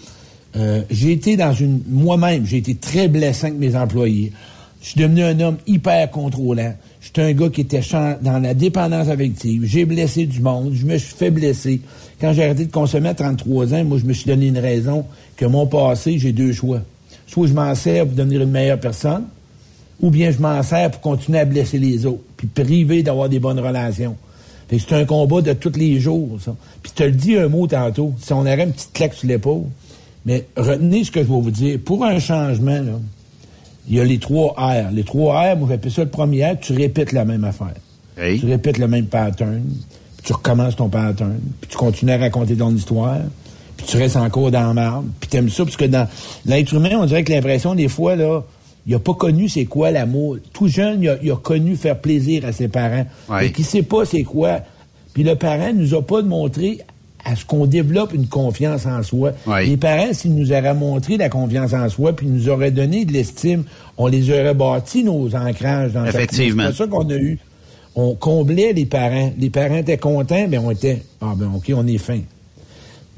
Euh, 0.55 0.81
j'ai 0.89 1.11
été 1.11 1.37
dans 1.37 1.53
une... 1.53 1.81
Moi-même, 1.87 2.45
j'ai 2.45 2.57
été 2.57 2.75
très 2.75 3.07
blessant 3.07 3.47
avec 3.47 3.59
mes 3.59 3.75
employés. 3.75 4.31
Je 4.81 4.89
suis 4.89 4.99
devenu 4.99 5.23
un 5.23 5.39
homme 5.39 5.57
hyper 5.67 6.09
contrôlant. 6.09 6.73
J'étais 7.01 7.21
un 7.21 7.33
gars 7.33 7.49
qui 7.49 7.61
était 7.61 7.81
dans 8.21 8.39
la 8.39 8.53
dépendance 8.53 9.09
affective. 9.09 9.63
J'ai 9.65 9.85
blessé 9.85 10.25
du 10.25 10.41
monde. 10.41 10.73
Je 10.73 10.85
me 10.85 10.97
suis 10.97 11.13
fait 11.13 11.31
blesser. 11.31 11.81
Quand 12.19 12.33
j'ai 12.33 12.45
arrêté 12.45 12.65
de 12.65 12.71
consommer 12.71 13.09
à 13.09 13.13
33 13.13 13.73
ans, 13.73 13.83
moi, 13.83 13.97
je 13.97 14.05
me 14.05 14.13
suis 14.13 14.25
donné 14.25 14.47
une 14.47 14.57
raison 14.57 15.05
que 15.35 15.45
mon 15.45 15.67
passé, 15.67 16.17
j'ai 16.17 16.31
deux 16.31 16.53
choix. 16.53 16.81
Soit 17.27 17.47
je 17.47 17.53
m'en 17.53 17.75
sers 17.75 18.05
pour 18.05 18.15
devenir 18.15 18.41
une 18.41 18.51
meilleure 18.51 18.79
personne, 18.79 19.25
ou 20.01 20.09
bien 20.09 20.31
je 20.31 20.39
m'en 20.39 20.63
sers 20.63 20.91
pour 20.91 21.01
continuer 21.01 21.39
à 21.39 21.45
blesser 21.45 21.77
les 21.77 22.05
autres, 22.05 22.23
puis 22.37 22.47
priver 22.47 23.03
d'avoir 23.03 23.29
des 23.29 23.39
bonnes 23.39 23.59
relations. 23.59 24.15
C'est 24.69 24.93
un 24.93 25.05
combat 25.05 25.41
de 25.41 25.53
tous 25.53 25.77
les 25.77 25.99
jours, 25.99 26.37
ça. 26.43 26.55
Puis 26.81 26.91
tu 26.95 27.03
te 27.03 27.03
le 27.03 27.11
dis 27.11 27.35
un 27.37 27.47
mot 27.47 27.67
tantôt, 27.67 28.13
si 28.19 28.33
on 28.33 28.41
aurait 28.41 28.63
une 28.63 28.71
petite 28.71 28.93
claque 28.93 29.13
sur 29.13 29.27
l'épaule, 29.27 29.63
mais 30.25 30.45
retenez 30.55 31.03
ce 31.03 31.11
que 31.11 31.21
je 31.21 31.27
vais 31.27 31.41
vous 31.41 31.51
dire. 31.51 31.79
Pour 31.83 32.05
un 32.05 32.19
changement, 32.19 32.79
là, 32.79 32.99
il 33.89 33.95
y 33.95 33.99
a 33.99 34.03
les 34.03 34.19
trois 34.19 34.53
R. 34.57 34.91
Les 34.91 35.03
trois 35.03 35.53
R, 35.53 35.57
moi 35.57 35.67
j'appelle 35.69 35.91
ça 35.91 36.03
le 36.03 36.09
premier 36.09 36.45
R, 36.45 36.59
tu 36.59 36.73
répètes 36.73 37.11
la 37.11 37.25
même 37.25 37.43
affaire. 37.43 37.73
Tu 38.39 38.45
répètes 38.45 38.77
le 38.77 38.87
même 38.87 39.05
pattern, 39.05 39.61
puis 40.17 40.25
tu 40.25 40.33
recommences 40.33 40.75
ton 40.75 40.89
pattern, 40.89 41.39
puis 41.61 41.69
tu 41.69 41.77
continues 41.77 42.11
à 42.11 42.17
raconter 42.17 42.55
ton 42.55 42.75
histoire, 42.75 43.19
puis 43.77 43.85
tu 43.87 43.97
restes 43.97 44.17
encore 44.17 44.51
dans 44.51 44.67
la 44.67 44.73
marde, 44.73 45.05
puis 45.19 45.29
t'aimes 45.29 45.49
ça, 45.49 45.63
parce 45.63 45.77
que 45.77 45.85
dans 45.85 46.07
l'être 46.45 46.73
humain, 46.73 46.91
on 46.99 47.05
dirait 47.05 47.23
que 47.23 47.31
l'impression, 47.31 47.75
des 47.75 47.87
fois, 47.87 48.15
là, 48.15 48.43
il 48.85 48.95
a 48.95 48.99
pas 48.99 49.13
connu 49.13 49.47
c'est 49.47 49.65
quoi 49.65 49.91
l'amour. 49.91 50.37
Tout 50.51 50.67
jeune, 50.67 51.03
il 51.03 51.09
a, 51.09 51.17
il 51.21 51.31
a 51.31 51.35
connu 51.35 51.75
faire 51.75 51.99
plaisir 51.99 52.45
à 52.45 52.51
ses 52.51 52.67
parents. 52.67 53.05
Ouais. 53.29 53.47
Et 53.47 53.51
qui 53.51 53.63
sait 53.63 53.83
pas 53.83 54.03
c'est 54.03 54.23
quoi. 54.23 54.61
Puis 55.13 55.23
le 55.23 55.35
parent 55.35 55.71
nous 55.73 55.93
a 55.93 56.01
pas 56.01 56.21
montré 56.21 56.79
à 57.25 57.35
ce 57.35 57.45
qu'on 57.45 57.65
développe 57.65 58.13
une 58.13 58.27
confiance 58.27 58.85
en 58.85 59.03
soi. 59.03 59.33
Les 59.63 59.77
parents, 59.77 60.13
s'ils 60.13 60.35
nous 60.35 60.51
auraient 60.51 60.73
montré 60.73 61.17
la 61.17 61.29
confiance 61.29 61.73
en 61.73 61.89
soi, 61.89 62.15
puis 62.15 62.27
ils 62.27 62.33
nous 62.33 62.49
auraient 62.49 62.71
donné 62.71 63.05
de 63.05 63.13
l'estime, 63.13 63.63
on 63.97 64.07
les 64.07 64.29
aurait 64.31 64.53
bâtis 64.53 65.03
nos 65.03 65.35
ancrages 65.35 65.93
dans 65.93 66.05
Effectivement. 66.05 66.67
C'est 66.67 66.77
ça 66.77 66.87
qu'on 66.87 67.09
a 67.09 67.15
eu. 67.15 67.37
On 67.95 68.15
comblait 68.15 68.73
les 68.73 68.85
parents. 68.85 69.33
Les 69.37 69.49
parents 69.49 69.77
étaient 69.77 69.97
contents, 69.97 70.47
mais 70.47 70.57
on 70.57 70.71
était, 70.71 71.01
ah 71.21 71.33
ben 71.35 71.51
ok, 71.53 71.71
on 71.75 71.85
est 71.87 71.97
fin. 71.97 72.19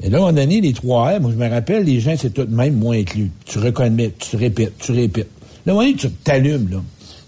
Et 0.03 0.09
là, 0.09 0.21
on 0.21 0.27
a 0.27 0.31
donné 0.31 0.61
les 0.61 0.73
trois 0.73 1.11
R. 1.11 1.21
Moi, 1.21 1.31
je 1.31 1.37
me 1.37 1.47
rappelle, 1.47 1.83
les 1.83 1.99
gens, 1.99 2.15
c'est 2.17 2.33
tout 2.33 2.45
de 2.45 2.55
même 2.55 2.75
moins 2.75 2.97
inclus. 2.97 3.29
Tu 3.45 3.59
reconnais, 3.59 4.11
tu 4.17 4.35
répètes, 4.35 4.73
tu 4.79 4.91
répètes. 4.93 5.29
Là, 5.65 5.75
on 5.75 5.93
tu 5.93 6.09
t'allumes, 6.09 6.69
là. 6.71 6.77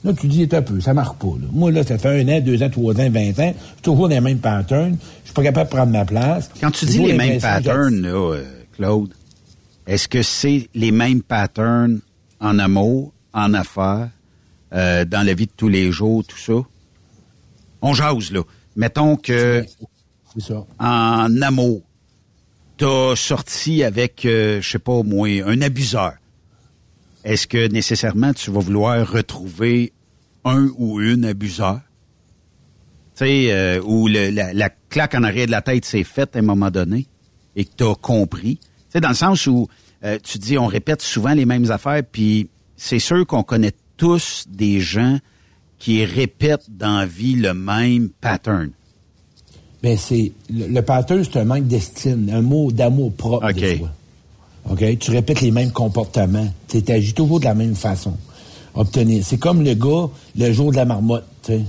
Là, 0.03 0.11
tu 0.13 0.27
dis, 0.27 0.47
un 0.51 0.61
peu, 0.61 0.81
ça 0.81 0.93
marche 0.93 1.17
pas, 1.17 1.27
là. 1.27 1.47
Moi, 1.51 1.71
là, 1.71 1.83
ça 1.83 1.97
fait 1.97 2.21
un 2.21 2.27
an, 2.27 2.41
deux 2.41 2.61
ans, 2.61 2.69
trois 2.69 2.93
ans, 2.99 3.09
vingt 3.09 3.39
ans. 3.39 3.53
Je 3.55 3.73
suis 3.73 3.81
toujours 3.81 4.09
dans 4.09 4.15
les 4.15 4.21
mêmes 4.21 4.39
patterns. 4.39 4.97
Je 5.21 5.25
suis 5.25 5.33
pas 5.33 5.43
capable 5.43 5.69
de 5.69 5.75
prendre 5.75 5.91
ma 5.91 6.03
place. 6.03 6.49
Quand 6.59 6.71
tu 6.71 6.85
dis 6.85 6.99
les 6.99 7.13
mêmes 7.13 7.39
patterns, 7.39 8.01
là, 8.01 8.09
euh, 8.09 8.43
Claude, 8.73 9.13
est-ce 9.87 10.09
que 10.09 10.21
c'est 10.21 10.69
les 10.75 10.91
mêmes 10.91 11.21
patterns 11.21 12.01
en 12.41 12.59
amour, 12.59 13.13
en 13.33 13.53
affaires, 13.53 14.09
euh, 14.73 15.05
dans 15.05 15.25
la 15.25 15.33
vie 15.33 15.45
de 15.45 15.51
tous 15.55 15.69
les 15.69 15.91
jours, 15.91 16.23
tout 16.25 16.37
ça? 16.37 16.67
On 17.81 17.93
jase, 17.93 18.31
là. 18.31 18.41
Mettons 18.75 19.15
que 19.15 19.65
en 20.79 21.41
amour, 21.41 21.81
t'as 22.77 23.15
sorti 23.15 23.83
avec, 23.83 24.25
euh, 24.25 24.61
je 24.61 24.69
sais 24.69 24.79
pas 24.79 25.03
moi, 25.03 25.29
un 25.45 25.61
abuseur. 25.61 26.13
Est-ce 27.23 27.47
que 27.47 27.67
nécessairement 27.67 28.33
tu 28.33 28.51
vas 28.51 28.59
vouloir 28.59 29.09
retrouver 29.09 29.93
un 30.45 30.69
ou 30.77 30.99
une 31.01 31.25
abuseur? 31.25 31.79
Tu 33.15 33.25
sais, 33.25 33.51
euh, 33.51 33.81
où 33.83 34.07
le- 34.07 34.29
la, 34.31 34.53
la 34.53 34.69
claque 34.89 35.15
en 35.15 35.23
arrière 35.23 35.45
de 35.45 35.51
la 35.51 35.61
tête 35.61 35.85
s'est 35.85 36.03
faite 36.03 36.35
à 36.35 36.39
un 36.39 36.43
moment 36.43 36.71
donné 36.71 37.05
et 37.55 37.63
que 37.65 37.71
tu 37.77 37.83
as 37.83 37.95
compris. 37.95 38.57
Tu 38.57 38.67
sais, 38.89 38.99
dans 39.01 39.09
le 39.09 39.15
sens 39.15 39.47
où 39.47 39.67
euh, 40.03 40.17
tu 40.21 40.37
dis, 40.37 40.57
on 40.57 40.67
répète 40.67 41.01
souvent 41.01 41.33
les 41.33 41.45
mêmes 41.45 41.69
affaires, 41.71 42.01
puis 42.11 42.49
c'est 42.75 42.99
sûr 42.99 43.25
qu'on 43.25 43.43
connaît 43.43 43.71
tous 43.95 44.45
des 44.49 44.79
gens 44.81 45.19
qui 45.79 46.03
répètent 46.03 46.67
dans 46.69 46.97
la 46.99 47.05
vie 47.05 47.35
le 47.35 47.53
même 47.53 48.09
pattern. 48.09 48.71
Ben, 49.81 49.97
c'est, 49.97 50.31
le, 50.51 50.67
le 50.67 50.81
pattern, 50.81 51.23
c'est 51.23 51.37
un 51.39 51.45
manque 51.45 51.67
d'estime, 51.67 52.29
un 52.33 52.41
mot 52.41 52.71
d'amour 52.71 53.13
propre. 53.13 53.45
OK? 54.69 54.97
Tu 54.99 55.11
répètes 55.11 55.41
les 55.41 55.51
mêmes 55.51 55.71
comportements. 55.71 56.47
Tu 56.67 56.83
agis 56.89 57.13
toujours 57.13 57.39
de 57.39 57.45
la 57.45 57.53
même 57.53 57.75
façon. 57.75 58.13
Obtenir. 58.75 59.23
C'est 59.23 59.37
comme 59.37 59.63
le 59.63 59.73
gars, 59.73 60.09
le 60.35 60.51
jour 60.51 60.71
de 60.71 60.77
la 60.77 60.85
marmotte. 60.85 61.25
Tu 61.43 61.51
sais. 61.53 61.61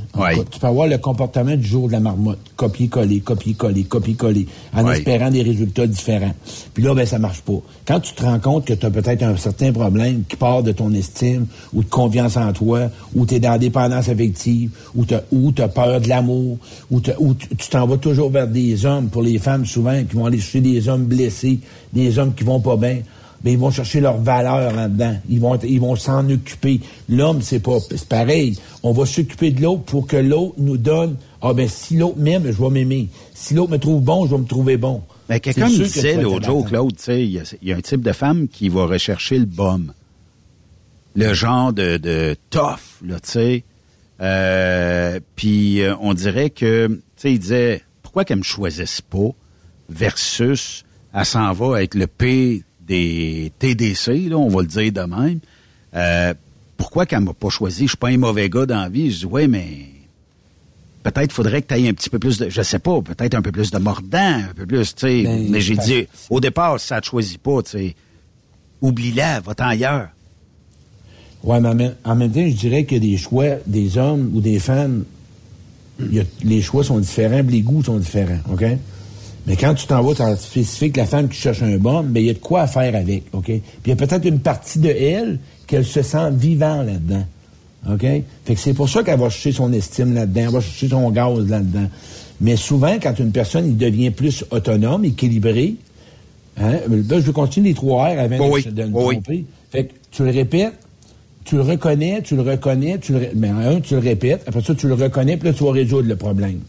Tu 0.50 0.58
peux 0.60 0.66
avoir 0.66 0.86
le 0.86 0.98
comportement 0.98 1.56
du 1.56 1.66
jour 1.66 1.88
de 1.88 1.92
la 1.92 2.00
marmotte. 2.00 2.38
Copier-coller, 2.56 3.20
copier-coller, 3.20 3.84
copier-coller, 3.84 4.46
en 4.74 4.84
Ouais. 4.84 4.96
espérant 4.98 5.30
des 5.30 5.42
résultats 5.42 5.86
différents. 5.86 6.32
Puis 6.72 6.82
là, 6.82 6.94
ben, 6.94 7.04
ça 7.04 7.18
marche 7.18 7.40
pas. 7.42 7.60
Quand 7.86 8.00
tu 8.00 8.14
te 8.14 8.22
rends 8.22 8.38
compte 8.38 8.64
que 8.66 8.72
tu 8.74 8.86
as 8.86 8.90
peut-être 8.90 9.22
un 9.22 9.36
certain 9.36 9.72
problème 9.72 10.22
qui 10.28 10.36
part 10.36 10.62
de 10.62 10.72
ton 10.72 10.92
estime 10.92 11.46
ou 11.72 11.82
de 11.82 11.88
confiance 11.88 12.36
en 12.36 12.52
toi, 12.52 12.88
ou 13.14 13.26
tu 13.26 13.34
es 13.34 13.40
dans 13.40 13.50
la 13.50 13.58
dépendance 13.58 14.08
affective, 14.08 14.70
ou 14.94 15.04
tu 15.04 15.14
as 15.62 15.68
peur 15.68 16.00
de 16.00 16.08
l'amour, 16.08 16.58
ou, 16.90 17.00
ou 17.18 17.34
tu 17.34 17.48
tu 17.56 17.68
t'en 17.68 17.86
vas 17.86 17.96
toujours 17.96 18.30
vers 18.30 18.46
des 18.48 18.86
hommes, 18.86 19.08
pour 19.08 19.22
les 19.22 19.38
femmes 19.38 19.66
souvent, 19.66 20.02
qui 20.08 20.16
vont 20.16 20.26
aller 20.26 20.38
chercher 20.38 20.60
des 20.60 20.88
hommes 20.88 21.04
blessés, 21.04 21.58
des 21.92 22.18
hommes 22.18 22.34
qui 22.34 22.44
vont 22.44 22.60
pas 22.60 22.76
bien, 22.76 22.98
ben, 23.44 23.50
ils 23.52 23.58
vont 23.58 23.70
chercher 23.70 24.00
leur 24.00 24.16
valeur 24.16 24.72
là-dedans. 24.74 25.16
Ils 25.28 25.38
vont, 25.38 25.54
être- 25.54 25.64
ils 25.68 25.78
vont 25.80 25.94
s'en 25.96 26.28
occuper. 26.30 26.80
L'homme, 27.08 27.42
c'est 27.42 27.60
pas, 27.60 27.78
c'est 27.78 28.08
pareil. 28.08 28.58
On 28.82 28.92
va 28.92 29.04
s'occuper 29.06 29.50
de 29.50 29.60
l'autre 29.62 29.82
pour 29.82 30.06
que 30.06 30.16
l'autre 30.16 30.54
nous 30.58 30.78
donne, 30.78 31.16
ah 31.42 31.52
ben, 31.52 31.68
si 31.68 31.96
l'autre 31.98 32.18
m'aime, 32.18 32.44
je 32.46 32.52
vais 32.62 32.70
m'aimer. 32.70 33.08
Si 33.34 33.52
l'autre 33.54 33.70
me 33.72 33.78
trouve 33.78 34.02
bon, 34.02 34.24
je 34.26 34.30
vais 34.32 34.38
me 34.40 34.46
trouver 34.46 34.78
bon. 34.78 35.02
Ben, 35.28 35.38
quelqu'un 35.40 35.68
me 35.68 35.84
disait 35.84 36.16
l'autre 36.22 36.46
jour. 36.46 36.64
Claude, 36.66 36.96
tu 36.96 37.02
sais, 37.02 37.22
il 37.22 37.30
y, 37.32 37.38
a- 37.38 37.54
il 37.62 37.68
y 37.68 37.72
a 37.72 37.76
un 37.76 37.80
type 37.82 38.00
de 38.02 38.12
femme 38.12 38.48
qui 38.48 38.68
va 38.70 38.86
rechercher 38.86 39.38
le 39.38 39.44
bum. 39.46 39.92
Le 41.14 41.32
genre 41.34 41.72
de, 41.72 41.96
de 41.98 42.34
tough, 42.50 42.80
là, 43.06 43.20
tu 43.20 43.30
sais. 43.30 43.64
Euh, 44.20 45.20
Puis 45.36 45.82
euh, 45.82 45.94
on 46.00 46.14
dirait 46.14 46.50
que, 46.50 46.86
tu 46.88 47.00
sais, 47.16 47.32
il 47.32 47.38
disait, 47.38 47.82
pourquoi 48.02 48.24
qu'elle 48.24 48.38
me 48.38 48.42
choisisse 48.42 49.00
pas 49.02 49.28
versus, 49.90 50.84
elle 51.14 51.24
s'en 51.24 51.52
va 51.52 51.76
avec 51.76 51.94
le 51.94 52.06
P 52.06 52.62
des 52.86 53.52
TDC, 53.58 54.28
là, 54.28 54.36
on 54.36 54.48
va 54.48 54.62
le 54.62 54.68
dire 54.68 54.92
de 54.92 55.00
même. 55.00 55.38
Euh, 55.94 56.34
pourquoi 56.76 57.06
qu'elle 57.06 57.20
m'a 57.20 57.32
pas 57.34 57.48
choisi? 57.50 57.84
Je 57.84 57.88
suis 57.90 57.96
pas 57.96 58.08
un 58.08 58.18
mauvais 58.18 58.48
gars 58.50 58.66
dans 58.66 58.80
la 58.80 58.88
vie. 58.88 59.10
Je 59.10 59.18
dis, 59.20 59.26
ouais, 59.26 59.46
mais 59.48 59.66
peut-être 61.02 61.32
faudrait 61.32 61.62
que 61.62 61.72
tu 61.74 61.80
aies 61.80 61.88
un 61.88 61.92
petit 61.94 62.10
peu 62.10 62.18
plus 62.18 62.38
de, 62.38 62.48
je 62.50 62.62
sais 62.62 62.78
pas, 62.78 63.00
peut-être 63.00 63.34
un 63.34 63.42
peu 63.42 63.52
plus 63.52 63.70
de 63.70 63.78
mordant, 63.78 64.18
un 64.18 64.52
peu 64.56 64.66
plus, 64.66 64.94
tu 64.94 65.06
sais. 65.06 65.22
Ben, 65.22 65.46
mais 65.50 65.60
j'ai 65.60 65.76
dit, 65.76 66.06
au 66.30 66.40
départ, 66.40 66.80
ça 66.80 67.00
te 67.00 67.06
choisit 67.06 67.38
pas, 67.38 67.62
tu 67.62 67.70
sais. 67.70 67.94
Oublie-la, 68.82 69.40
va-t'en 69.40 69.66
ailleurs. 69.68 70.08
Ouais, 71.42 71.60
mais 71.60 71.68
en 72.04 72.14
même- 72.16 72.32
temps, 72.32 72.46
je 72.48 72.54
dirais 72.56 72.84
que 72.84 72.96
des 72.96 73.16
choix 73.18 73.56
des 73.66 73.98
hommes 73.98 74.30
ou 74.34 74.40
des 74.40 74.58
femmes, 74.58 75.04
il 76.00 76.14
y 76.14 76.20
a- 76.20 76.24
les 76.42 76.62
choix 76.62 76.82
sont 76.82 76.98
différents, 76.98 77.42
les 77.48 77.60
goûts 77.60 77.84
sont 77.84 77.98
différents, 77.98 78.40
OK? 78.50 78.64
Mais 79.46 79.56
quand 79.56 79.74
tu 79.74 79.86
t'en 79.86 80.02
vas, 80.02 80.14
tu 80.14 80.42
spécifique 80.42 80.96
la 80.96 81.04
femme 81.04 81.28
qui 81.28 81.38
cherche 81.38 81.62
un 81.62 81.76
bon, 81.76 82.02
mais 82.02 82.22
il 82.22 82.26
y 82.26 82.30
a 82.30 82.34
de 82.34 82.38
quoi 82.38 82.62
à 82.62 82.66
faire 82.66 82.94
avec, 82.94 83.24
OK? 83.32 83.44
Puis 83.44 83.62
il 83.84 83.88
y 83.90 83.92
a 83.92 83.96
peut-être 83.96 84.24
une 84.24 84.40
partie 84.40 84.78
de 84.78 84.88
elle 84.88 85.38
qu'elle 85.66 85.84
se 85.84 86.02
sent 86.02 86.30
vivant 86.32 86.82
là-dedans, 86.82 87.24
OK? 87.90 88.06
Fait 88.44 88.54
que 88.54 88.60
c'est 88.60 88.72
pour 88.72 88.88
ça 88.88 89.02
qu'elle 89.02 89.18
va 89.18 89.28
chercher 89.28 89.52
son 89.52 89.72
estime 89.72 90.14
là-dedans, 90.14 90.40
elle 90.40 90.50
va 90.50 90.60
chercher 90.60 90.88
son 90.88 91.10
gaz 91.10 91.46
là-dedans. 91.48 91.88
Mais 92.40 92.56
souvent, 92.56 92.96
quand 93.00 93.18
une 93.18 93.32
personne 93.32 93.66
il 93.66 93.76
devient 93.76 94.10
plus 94.10 94.44
autonome, 94.50 95.04
équilibré, 95.04 95.74
hein, 96.58 96.78
là, 96.88 97.20
je 97.20 97.26
veux 97.26 97.32
continuer 97.32 97.70
les 97.70 97.74
trois 97.74 98.06
R 98.06 98.18
avant 98.18 98.50
Oui, 98.50 98.64
de, 98.64 98.84
me 98.84 98.96
oui, 98.96 99.14
tromper. 99.14 99.44
Fait 99.70 99.84
que 99.84 99.92
tu 100.10 100.24
le 100.24 100.30
répètes, 100.30 100.74
tu 101.44 101.56
le 101.56 101.62
reconnais, 101.62 102.22
tu 102.22 102.34
le 102.34 102.42
reconnais, 102.42 102.98
tu 102.98 103.12
le, 103.12 103.28
mais 103.34 103.48
un, 103.48 103.80
tu 103.80 103.94
le 103.94 104.00
répètes, 104.00 104.42
après 104.46 104.62
ça, 104.62 104.74
tu 104.74 104.88
le 104.88 104.94
reconnais, 104.94 105.36
puis 105.36 105.48
là, 105.48 105.54
tu 105.54 105.64
vas 105.64 105.72
résoudre 105.72 106.08
le 106.08 106.16
problème. 106.16 106.60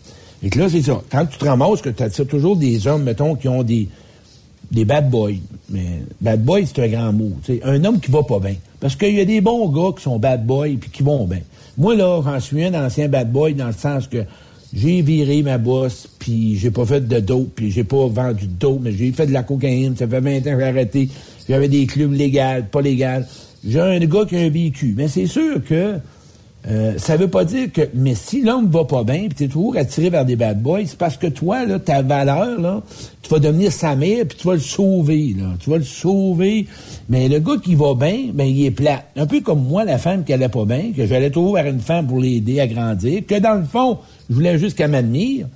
Et 0.43 0.49
que 0.49 0.59
là, 0.59 0.69
c'est 0.69 0.81
ça. 0.81 1.01
Quand 1.09 1.25
tu 1.25 1.37
te 1.37 1.45
ramasses, 1.45 1.81
que 1.81 1.89
tu 1.89 2.03
attires 2.03 2.27
toujours 2.27 2.55
des 2.55 2.87
hommes, 2.87 3.03
mettons, 3.03 3.35
qui 3.35 3.47
ont 3.47 3.63
des, 3.63 3.87
des 4.71 4.85
bad 4.85 5.09
boys. 5.09 5.31
Mais 5.69 6.01
bad 6.21 6.43
boy, 6.43 6.65
c'est 6.67 6.83
un 6.83 6.87
grand 6.87 7.13
mot. 7.13 7.31
tu 7.43 7.55
sais. 7.55 7.61
Un 7.63 7.83
homme 7.83 7.99
qui 7.99 8.11
va 8.11 8.23
pas 8.23 8.39
bien. 8.39 8.55
Parce 8.79 8.95
qu'il 8.95 9.15
y 9.15 9.21
a 9.21 9.25
des 9.25 9.41
bons 9.41 9.69
gars 9.69 9.95
qui 9.95 10.03
sont 10.03 10.19
bad 10.19 10.45
boys 10.45 10.75
puis 10.79 10.89
qui 10.89 11.03
vont 11.03 11.25
bien. 11.25 11.41
Moi, 11.77 11.95
là, 11.95 12.21
j'en 12.23 12.39
suis 12.39 12.63
un 12.63 12.85
ancien 12.85 13.07
bad 13.07 13.31
boy 13.31 13.53
dans 13.53 13.67
le 13.67 13.73
sens 13.73 14.07
que 14.07 14.23
j'ai 14.73 15.01
viré 15.01 15.41
ma 15.41 15.57
bosse, 15.57 16.07
puis 16.19 16.57
j'ai 16.57 16.71
pas 16.71 16.85
fait 16.85 17.07
de 17.07 17.19
dope, 17.19 17.49
puis 17.55 17.71
j'ai 17.71 17.83
pas 17.83 18.07
vendu 18.07 18.45
de 18.45 18.51
dope, 18.51 18.79
mais 18.81 18.91
j'ai 18.91 19.11
fait 19.11 19.25
de 19.25 19.31
la 19.31 19.43
cocaïne. 19.43 19.95
Ça 19.95 20.07
fait 20.07 20.19
20 20.19 20.37
ans 20.37 20.41
que 20.41 20.59
j'ai 20.59 20.63
arrêté. 20.63 21.09
J'avais 21.47 21.67
des 21.67 21.85
clubs 21.85 22.11
légaux, 22.11 22.63
pas 22.71 22.81
légaux. 22.81 23.25
J'ai 23.65 23.79
un 23.79 23.99
gars 23.99 24.25
qui 24.25 24.35
a 24.35 24.39
un 24.39 24.49
vécu. 24.49 24.93
Mais 24.97 25.07
c'est 25.07 25.27
sûr 25.27 25.63
que 25.63 25.95
euh, 26.67 26.93
ça 26.97 27.15
veut 27.15 27.27
pas 27.27 27.45
dire 27.45 27.71
que. 27.71 27.81
Mais 27.93 28.15
si 28.15 28.41
l'homme 28.41 28.69
va 28.69 28.85
pas 28.85 29.03
bien, 29.03 29.27
puis 29.27 29.35
t'es 29.35 29.47
toujours 29.47 29.77
attiré 29.77 30.09
vers 30.09 30.25
des 30.25 30.35
bad 30.35 30.61
boys, 30.61 30.85
c'est 30.85 30.97
parce 30.97 31.17
que 31.17 31.27
toi, 31.27 31.65
là, 31.65 31.77
ta 31.77 32.01
valeur, 32.01 32.59
là, 32.59 32.81
tu 33.21 33.29
vas 33.29 33.39
devenir 33.39 33.71
sa 33.71 33.95
mère, 33.95 34.25
puis 34.27 34.37
tu 34.37 34.47
vas 34.47 34.55
le 34.55 34.59
sauver, 34.59 35.35
là. 35.37 35.53
Tu 35.59 35.69
vas 35.69 35.77
le 35.77 35.83
sauver. 35.83 36.65
Mais 37.07 37.29
le 37.29 37.39
gars 37.39 37.57
qui 37.63 37.75
va 37.75 37.93
bien, 37.93 38.29
ben 38.33 38.45
il 38.45 38.65
est 38.65 38.71
plat. 38.71 39.03
Un 39.15 39.27
peu 39.27 39.41
comme 39.41 39.63
moi, 39.63 39.85
la 39.85 39.99
femme 39.99 40.23
qui 40.23 40.33
allait 40.33 40.49
pas 40.49 40.65
bien, 40.65 40.91
que 40.95 41.05
j'allais 41.05 41.29
toujours 41.29 41.53
vers 41.53 41.67
une 41.67 41.79
femme 41.79 42.07
pour 42.07 42.19
l'aider 42.19 42.59
à 42.59 42.67
grandir, 42.67 43.21
que 43.27 43.39
dans 43.39 43.55
le 43.55 43.65
fond, 43.65 43.99
je 44.29 44.35
voulais 44.35 44.57
juste 44.57 44.75
qu'elle 44.75 44.91
m'admire. 44.91 45.47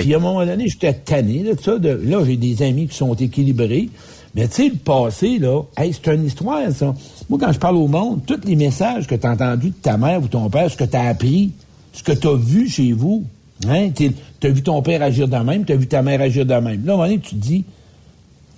Puis 0.00 0.12
à 0.12 0.16
un 0.16 0.20
moment 0.20 0.44
donné, 0.44 0.68
j'étais 0.68 0.92
tanné 0.92 1.44
là, 1.44 1.54
de 1.54 1.60
ça. 1.60 1.78
De, 1.78 1.90
là, 1.90 2.24
j'ai 2.26 2.36
des 2.36 2.62
amis 2.62 2.88
qui 2.88 2.96
sont 2.96 3.14
équilibrés. 3.14 3.90
Mais 4.34 4.46
tu 4.48 4.54
sais, 4.54 4.68
le 4.68 4.76
passé, 4.76 5.38
là, 5.38 5.62
hey, 5.76 5.92
c'est 5.92 6.14
une 6.14 6.26
histoire, 6.26 6.70
ça. 6.72 6.94
Moi, 7.28 7.38
quand 7.40 7.52
je 7.52 7.58
parle 7.58 7.76
au 7.76 7.88
monde, 7.88 8.20
tous 8.26 8.40
les 8.44 8.56
messages 8.56 9.06
que 9.06 9.14
tu 9.14 9.26
as 9.26 9.32
entendus 9.32 9.70
de 9.70 9.74
ta 9.74 9.96
mère 9.96 10.22
ou 10.22 10.28
ton 10.28 10.48
père, 10.50 10.70
ce 10.70 10.76
que 10.76 10.84
tu 10.84 10.96
as 10.96 11.08
appris, 11.08 11.52
ce 11.92 12.02
que 12.02 12.12
tu 12.12 12.26
as 12.28 12.34
vu 12.36 12.68
chez 12.68 12.92
vous, 12.92 13.24
hein, 13.66 13.90
tu 13.90 14.12
as 14.42 14.48
vu 14.50 14.62
ton 14.62 14.82
père 14.82 15.02
agir 15.02 15.26
de 15.28 15.36
même, 15.36 15.64
tu 15.64 15.72
as 15.72 15.76
vu 15.76 15.86
ta 15.86 16.02
mère 16.02 16.20
agir 16.20 16.44
de 16.46 16.54
même. 16.54 16.84
Là, 16.84 16.92
à 16.92 16.94
un 16.94 16.98
moment 16.98 17.04
donné, 17.08 17.18
tu 17.18 17.30
te 17.30 17.40
dis, 17.40 17.64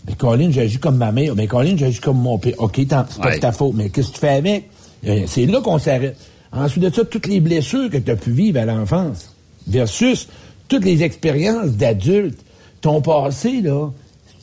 mais 0.07 0.15
Colin, 0.15 0.51
j'agis 0.51 0.79
comme 0.79 0.97
ma 0.97 1.13
mère. 1.13 1.35
Mais 1.37 1.47
Colin, 1.47 1.77
j'agis 1.77 2.01
comme 2.01 2.19
mon 2.19 2.39
père. 2.39 2.55
OK, 2.59 2.73
c'est 2.77 2.89
pas 2.89 3.07
Ouais. 3.25 3.39
ta 3.39 3.53
faute. 3.53 3.75
Mais 3.75 3.91
qu'est-ce 3.91 4.09
que 4.09 4.15
tu 4.15 4.21
fais 4.21 4.29
avec? 4.31 4.69
Euh, 5.07 5.25
C'est 5.27 5.47
là 5.47 5.61
qu'on 5.61 5.79
s'arrête. 5.79 6.17
Ensuite 6.53 6.83
de 6.85 6.91
ça, 6.91 7.05
toutes 7.05 7.27
les 7.29 7.39
blessures 7.41 7.89
que 7.91 7.99
tu 7.99 8.11
as 8.11 8.17
pu 8.17 8.33
vivre 8.33 8.59
à 8.59 8.65
l'enfance 8.65 9.35
versus 9.69 10.27
toutes 10.69 10.85
les 10.85 11.03
expériences 11.03 11.71
d'adultes. 11.73 12.41
Ton 12.81 13.01
passé, 13.03 13.61
là, 13.61 13.89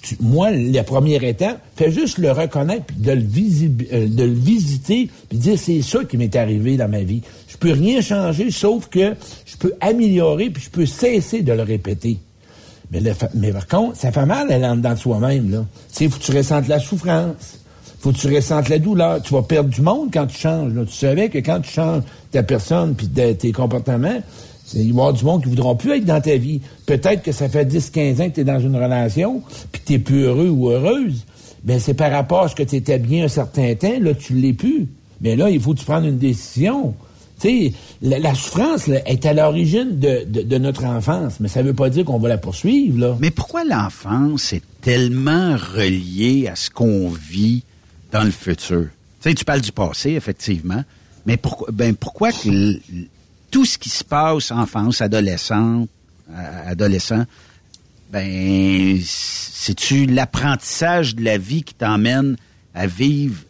tu- 0.01 0.17
moi, 0.19 0.51
la 0.51 0.83
première 0.83 1.23
étape, 1.23 1.59
fais 1.75 1.91
juste 1.91 2.17
le 2.17 2.31
reconnaître, 2.31 2.85
puis 2.85 2.97
de 2.97 3.11
le, 3.11 3.21
visi- 3.21 3.71
euh, 3.93 4.07
de 4.07 4.23
le 4.23 4.33
visiter, 4.33 5.09
puis 5.29 5.37
dire 5.37 5.57
c'est 5.57 5.81
ça 5.81 6.03
qui 6.05 6.17
m'est 6.17 6.35
arrivé 6.35 6.77
dans 6.77 6.87
ma 6.89 7.01
vie. 7.01 7.21
Je 7.47 7.57
peux 7.57 7.71
rien 7.71 8.01
changer, 8.01 8.51
sauf 8.51 8.87
que 8.87 9.15
je 9.45 9.57
peux 9.57 9.73
améliorer, 9.81 10.49
puis 10.49 10.63
je 10.63 10.69
peux 10.69 10.85
cesser 10.85 11.41
de 11.41 11.51
le 11.53 11.63
répéter. 11.63 12.17
Mais, 12.91 13.01
le 13.01 13.11
mais 13.35 13.51
par 13.51 13.67
contre, 13.67 13.97
ça 13.97 14.11
fait 14.11 14.25
mal 14.25 14.49
aller 14.51 14.65
en 14.65 14.75
dedans 14.77 14.93
de 14.93 14.99
soi-même, 14.99 15.51
là. 15.51 15.65
Tu 15.93 16.07
faut 16.09 16.19
que 16.19 16.23
tu 16.23 16.31
ressentes 16.31 16.67
la 16.69 16.79
souffrance. 16.79 17.59
Faut 17.99 18.11
que 18.11 18.17
tu 18.17 18.33
ressentes 18.33 18.69
la 18.69 18.79
douleur. 18.79 19.21
Tu 19.23 19.33
vas 19.33 19.41
perdre 19.41 19.69
du 19.69 19.81
monde 19.81 20.09
quand 20.13 20.27
tu 20.27 20.37
changes, 20.37 20.71
là. 20.73 20.85
Tu 20.85 20.93
savais 20.93 21.27
que 21.29 21.39
quand 21.39 21.59
tu 21.59 21.71
changes 21.71 22.03
ta 22.31 22.43
personne 22.43 22.93
puis 22.95 23.07
tes 23.09 23.51
comportements, 23.51 24.21
il 24.73 24.81
va 24.81 24.87
y 24.87 24.91
avoir 24.91 25.13
du 25.13 25.23
monde 25.23 25.41
qui 25.43 25.49
ne 25.49 25.55
voudra 25.55 25.75
plus 25.75 25.91
être 25.97 26.05
dans 26.05 26.21
ta 26.21 26.35
vie. 26.37 26.61
Peut-être 26.85 27.23
que 27.23 27.31
ça 27.31 27.47
fait 27.49 27.65
10, 27.65 27.89
15 27.89 28.21
ans 28.21 28.29
que 28.29 28.35
tu 28.35 28.41
es 28.41 28.43
dans 28.43 28.59
une 28.59 28.75
relation 28.75 29.41
puis 29.71 29.81
que 29.81 29.87
tu 29.87 29.99
plus 29.99 30.23
heureux 30.23 30.49
ou 30.49 30.69
heureuse. 30.69 31.25
Ben, 31.63 31.79
c'est 31.79 31.93
par 31.93 32.11
rapport 32.11 32.43
à 32.43 32.47
ce 32.47 32.55
que 32.55 32.63
tu 32.63 32.75
étais 32.75 32.99
bien 32.99 33.25
un 33.25 33.29
certain 33.29 33.73
temps, 33.75 33.99
là, 33.99 34.13
tu 34.13 34.33
l'es 34.33 34.53
plus. 34.53 34.87
Mais 35.21 35.35
là, 35.35 35.49
il 35.49 35.59
faut 35.59 35.73
que 35.73 35.79
tu 35.79 35.85
prennes 35.85 36.05
une 36.05 36.17
décision. 36.17 36.93
Tu 37.39 37.71
sais, 37.71 37.73
la, 38.01 38.33
souffrance 38.33 38.87
est 38.87 39.25
à 39.25 39.33
l'origine 39.33 39.99
de, 39.99 40.57
notre 40.57 40.85
enfance, 40.85 41.39
mais 41.39 41.47
ça 41.47 41.61
veut 41.61 41.73
pas 41.73 41.89
dire 41.89 42.05
qu'on 42.05 42.19
va 42.19 42.29
la 42.29 42.37
poursuivre, 42.37 42.99
là. 42.99 43.17
Mais 43.19 43.31
pourquoi 43.31 43.63
l'enfance 43.63 44.53
est 44.53 44.63
tellement 44.81 45.55
reliée 45.55 46.47
à 46.47 46.55
ce 46.55 46.69
qu'on 46.69 47.09
vit 47.09 47.63
dans 48.11 48.23
le 48.23 48.31
futur? 48.31 48.87
Tu 49.21 49.29
sais, 49.29 49.35
tu 49.35 49.45
parles 49.45 49.61
du 49.61 49.71
passé, 49.71 50.11
effectivement, 50.11 50.83
mais 51.25 51.37
pourquoi, 51.37 51.67
ben, 51.71 51.95
pourquoi 51.95 52.31
que 52.31 52.79
tout 53.51 53.65
ce 53.65 53.77
qui 53.77 53.89
se 53.89 54.03
passe 54.03 54.51
enfance, 54.51 55.01
adolescente, 55.01 55.89
euh, 56.31 56.71
adolescent, 56.71 57.25
ben, 58.11 58.99
c'est-tu 59.03 60.05
l'apprentissage 60.05 61.15
de 61.15 61.23
la 61.23 61.37
vie 61.37 61.63
qui 61.63 61.73
t'emmène 61.73 62.37
à 62.73 62.87
vivre 62.87 63.43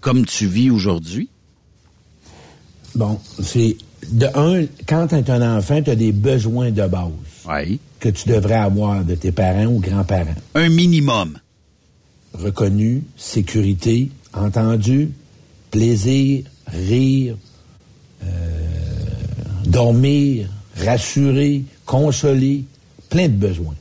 comme 0.00 0.26
tu 0.26 0.46
vis 0.46 0.70
aujourd'hui? 0.70 1.28
Bon, 2.94 3.18
c'est 3.42 3.76
de 4.10 4.26
un, 4.34 4.66
quand 4.86 5.08
tu 5.08 5.14
es 5.14 5.30
un 5.30 5.56
enfant, 5.56 5.82
tu 5.82 5.90
as 5.90 5.96
des 5.96 6.12
besoins 6.12 6.70
de 6.70 6.86
base 6.86 7.10
que 8.00 8.08
tu 8.08 8.28
devrais 8.28 8.56
avoir 8.56 9.04
de 9.04 9.14
tes 9.14 9.32
parents 9.32 9.66
ou 9.66 9.80
grands-parents. 9.80 10.34
Un 10.54 10.68
minimum. 10.68 11.38
Reconnu, 12.34 13.02
sécurité, 13.16 14.10
entendu, 14.34 15.10
plaisir, 15.70 16.44
rire, 16.66 17.36
euh, 18.22 18.67
dormir, 19.68 20.48
rassurer, 20.76 21.64
consoler, 21.86 22.64
plein 23.08 23.28
de 23.28 23.34
besoins. 23.34 23.74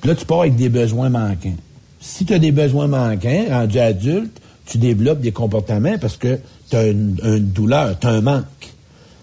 Puis 0.00 0.10
là, 0.10 0.16
tu 0.16 0.26
pars 0.26 0.40
avec 0.40 0.56
des 0.56 0.68
besoins 0.68 1.08
manquants. 1.08 1.56
Si 2.00 2.24
tu 2.24 2.34
as 2.34 2.38
des 2.38 2.52
besoins 2.52 2.86
manquants, 2.86 3.46
rendu 3.48 3.78
adulte, 3.78 4.40
tu 4.66 4.78
développes 4.78 5.20
des 5.20 5.32
comportements 5.32 5.96
parce 5.98 6.16
que 6.16 6.38
tu 6.70 6.76
as 6.76 6.88
une, 6.88 7.16
une 7.22 7.48
douleur, 7.48 7.98
tu 7.98 8.06
as 8.06 8.10
un 8.10 8.20
manque. 8.20 8.44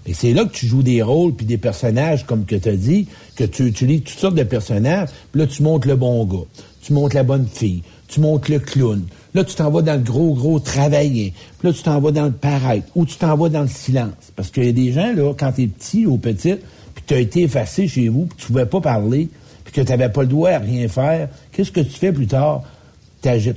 Et 0.05 0.13
c'est 0.13 0.33
là 0.33 0.45
que 0.45 0.51
tu 0.51 0.65
joues 0.65 0.81
des 0.81 1.01
rôles 1.03 1.33
puis 1.33 1.45
des 1.45 1.57
personnages, 1.57 2.25
comme 2.25 2.45
que 2.45 2.55
tu 2.55 2.69
as 2.69 2.75
dit, 2.75 3.07
que 3.35 3.43
tu 3.43 3.67
utilises 3.67 4.03
toutes 4.03 4.17
sortes 4.17 4.35
de 4.35 4.43
personnages. 4.43 5.09
Puis 5.31 5.41
là, 5.41 5.47
tu 5.47 5.61
montres 5.61 5.87
le 5.87 5.95
bon 5.95 6.25
gars, 6.25 6.45
tu 6.81 6.93
montres 6.93 7.15
la 7.15 7.23
bonne 7.23 7.47
fille, 7.51 7.83
tu 8.07 8.19
montres 8.19 8.51
le 8.51 8.59
clown. 8.59 9.03
Là, 9.33 9.43
tu 9.45 9.55
t'en 9.55 9.69
vas 9.69 9.81
dans 9.81 9.93
le 9.93 9.99
gros, 10.03 10.33
gros 10.33 10.59
travailler. 10.59 11.33
Puis 11.59 11.67
là, 11.69 11.73
tu 11.73 11.83
t'en 11.83 11.99
vas 12.01 12.11
dans 12.11 12.25
le 12.25 12.31
paraître 12.31 12.87
ou 12.95 13.05
tu 13.05 13.15
t'en 13.15 13.35
vas 13.37 13.47
dans 13.49 13.61
le 13.61 13.67
silence. 13.69 14.11
Parce 14.35 14.49
qu'il 14.51 14.65
y 14.65 14.69
a 14.69 14.73
des 14.73 14.91
gens, 14.91 15.13
là, 15.13 15.33
quand 15.37 15.53
tu 15.53 15.63
es 15.63 15.67
petit 15.67 16.05
ou 16.05 16.17
petite, 16.17 16.59
puis 16.93 17.03
tu 17.07 17.13
as 17.13 17.19
été 17.19 17.43
effacé 17.43 17.87
chez 17.87 18.09
vous, 18.09 18.25
puis 18.25 18.37
tu 18.39 18.47
pouvais 18.47 18.65
pas 18.65 18.81
parler, 18.81 19.29
puis 19.63 19.73
que 19.73 19.81
tu 19.81 19.87
n'avais 19.87 20.09
pas 20.09 20.21
le 20.23 20.27
droit 20.27 20.49
à 20.49 20.59
rien 20.59 20.87
faire, 20.89 21.29
qu'est-ce 21.53 21.71
que 21.71 21.79
tu 21.79 21.91
fais 21.97 22.11
plus 22.11 22.27
tard? 22.27 22.63
T'agites. 23.21 23.55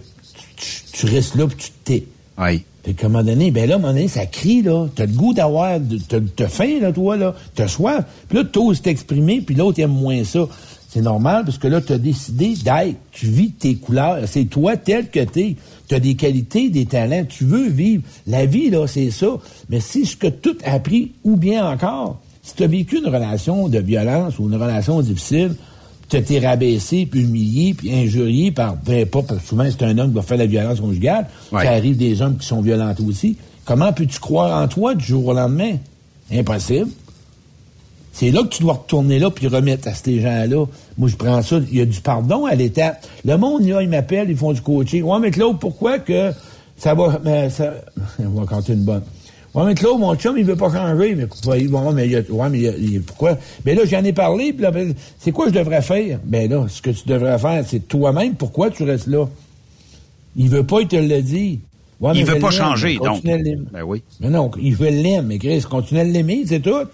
Tu, 0.57 0.65
tu- 0.67 0.93
tu 0.93 1.07
restes 1.07 1.35
là, 1.35 1.47
puis 1.49 1.57
tu 1.57 1.71
te 1.71 1.85
tais. 1.85 2.05
Oui. 2.39 2.63
Fait 2.85 2.93
qu'à 2.93 3.07
un 3.07 3.09
moment 3.09 3.25
donné, 3.25 3.51
ben 3.51 3.67
là, 3.67 3.75
à 3.75 3.79
un 3.79 3.81
moment 3.81 3.95
donné, 3.95 4.09
ça 4.09 4.27
crie, 4.27 4.61
là. 4.63 4.87
T'as 4.95 5.07
le 5.07 5.13
goût 5.13 5.33
d'avoir, 5.33 5.79
t'as 6.09 6.19
t'as 6.37 6.49
faim, 6.49 6.79
là, 6.83 6.93
toi, 6.93 7.17
là. 7.17 7.35
T'as 7.55 7.67
soif. 7.67 8.05
Puis 8.29 8.37
là, 8.39 8.45
t'oses 8.45 8.83
t'exprimer, 8.83 9.41
puis 9.41 9.55
l'autre 9.55 9.81
aime 9.81 9.91
moins 9.93 10.23
ça. 10.23 10.47
C'est 10.95 11.01
normal, 11.03 11.45
parce 11.45 11.59
que 11.59 11.66
là, 11.66 11.81
t'as 11.81 11.99
décidé 11.99 12.55
d'être. 12.55 12.95
Tu 13.11 13.27
vis 13.27 13.51
tes 13.51 13.75
couleurs. 13.75 14.21
C'est 14.29 14.45
toi 14.45 14.77
tel 14.77 15.09
que 15.11 15.19
t'es. 15.25 15.57
T'as 15.89 15.99
des 15.99 16.15
qualités, 16.15 16.71
des 16.71 16.87
talents. 16.87 17.25
Tu 17.29 17.45
veux 17.45 17.69
vivre. 17.69 18.05
La 18.29 18.47
vie, 18.47 18.71
là, 18.71 18.87
c'est 18.87 19.11
ça. 19.11 19.27
Mais 19.69 19.81
si 19.81 20.07
ce 20.07 20.16
que 20.16 20.29
tout 20.29 20.57
a 20.65 20.75
appris, 20.75 21.11
ou 21.25 21.35
bien 21.35 21.69
encore, 21.69 22.21
si 22.45 22.55
t'as 22.55 22.69
vécu 22.69 22.99
une 22.99 23.07
relation 23.09 23.66
de 23.69 23.81
violence 23.81 24.39
ou 24.39 24.47
une 24.49 24.55
relation 24.55 25.01
difficile, 25.03 25.57
tu 26.09 26.16
été 26.16 26.39
rabaissé, 26.39 27.07
puis 27.07 27.23
humilié, 27.23 27.75
puis 27.75 27.93
injurié 27.93 28.53
par, 28.53 28.77
peu 28.77 28.93
importe, 28.93 29.27
parce 29.29 29.41
que 29.43 29.49
souvent 29.49 29.65
c'est 29.69 29.83
un 29.85 29.99
homme 29.99 30.11
qui 30.11 30.15
va 30.15 30.23
faire 30.23 30.37
la 30.39 30.47
violence 30.47 30.79
conjugale, 30.81 31.27
Ouais. 31.51 31.65
ça 31.65 31.71
arrive 31.73 31.97
des 31.97 32.23
hommes 32.23 32.37
qui 32.37 32.47
sont 32.47 32.61
violents 32.61 32.95
aussi. 33.09 33.37
Comment 33.65 33.93
peux-tu 33.93 34.21
croire 34.21 34.62
en 34.62 34.69
toi 34.69 34.95
du 34.95 35.05
jour 35.05 35.27
au 35.27 35.33
lendemain? 35.35 35.73
Impossible. 36.31 36.91
C'est 38.15 38.31
là 38.31 38.45
que 38.45 38.49
tu 38.49 38.62
dois 38.62 38.74
retourner 38.74 39.19
là 39.19 39.28
puis 39.28 39.49
remettre 39.49 39.89
à 39.89 39.93
ces 39.93 40.20
gens-là. 40.20 40.66
Moi, 40.97 41.09
je 41.09 41.16
prends 41.16 41.43
ça. 41.43 41.59
Il 41.70 41.77
y 41.77 41.81
a 41.81 41.85
du 41.85 42.01
pardon 42.01 42.47
à 42.47 42.55
l'étape. 42.55 43.05
Le 43.24 43.36
monde, 43.36 43.66
là, 43.66 43.82
ils 43.82 43.89
m'appellent, 43.89 44.31
ils 44.31 44.36
font 44.36 44.53
du 44.53 44.61
coaching. 44.61 45.03
Ouais, 45.03 45.19
mais 45.19 45.32
Claude, 45.32 45.59
pourquoi 45.59 45.99
que 45.99 46.31
ça 46.77 46.95
va. 46.95 47.20
mais 47.24 47.51
ça, 47.51 47.74
on 48.20 48.41
va 48.41 48.47
compter 48.47 48.74
une 48.74 48.85
bonne. 48.85 49.03
Ouais, 49.53 49.65
mais 49.66 49.74
Claude, 49.74 49.99
mon 49.99 50.15
chum, 50.15 50.39
il 50.39 50.45
veut 50.45 50.55
pas 50.55 50.70
changer. 50.70 51.16
Mais, 51.16 51.27
bon, 51.66 51.93
mais, 51.93 52.07
il, 52.07 52.24
ouais, 52.31 52.49
mais 52.51 52.61
il, 52.61 53.03
pourquoi? 53.03 53.36
Ben 53.65 53.77
là, 53.77 53.85
j'en 53.85 54.05
ai 54.05 54.12
parlé, 54.12 54.53
puis 54.53 54.62
là, 54.62 54.70
ben, 54.70 54.95
c'est 55.19 55.32
quoi 55.32 55.49
je 55.49 55.53
devrais 55.53 55.82
faire? 55.82 56.20
Ben 56.24 56.49
là, 56.49 56.66
ce 56.69 56.82
que 56.82 56.91
tu 56.91 57.09
devrais 57.09 57.39
faire, 57.41 57.65
c'est 57.66 57.89
toi-même. 57.89 58.36
Pourquoi 58.36 58.70
tu 58.70 58.85
restes 58.85 59.09
là? 59.09 59.27
Il 60.36 60.51
veut 60.51 60.65
pas, 60.65 60.82
il 60.82 60.86
te 60.86 60.97
l'a 60.97 61.20
dit. 61.20 61.59
Ouais, 61.99 62.12
il 62.15 62.24
veut 62.24 62.39
pas 62.39 62.53
changer, 62.53 62.97
donc. 63.03 63.24
Ben 63.24 63.82
oui. 63.85 64.05
Mais 64.20 64.31
non, 64.31 64.53
il 64.61 64.77
veut 64.77 64.91
l'aimer. 64.91 65.23
Mais 65.24 65.39
Chris, 65.39 65.62
continue 65.69 65.99
à 65.99 66.05
l'aimer, 66.05 66.45
c'est 66.47 66.61
tout. 66.61 66.86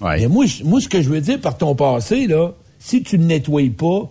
Ouais. 0.00 0.20
Mais 0.20 0.28
moi, 0.28 0.44
moi, 0.64 0.80
ce 0.80 0.88
que 0.88 1.02
je 1.02 1.08
veux 1.08 1.20
dire 1.20 1.40
par 1.40 1.56
ton 1.56 1.74
passé, 1.74 2.26
là, 2.26 2.52
si 2.78 3.02
tu 3.02 3.18
ne 3.18 3.24
nettoies 3.24 3.70
pas, 3.76 4.10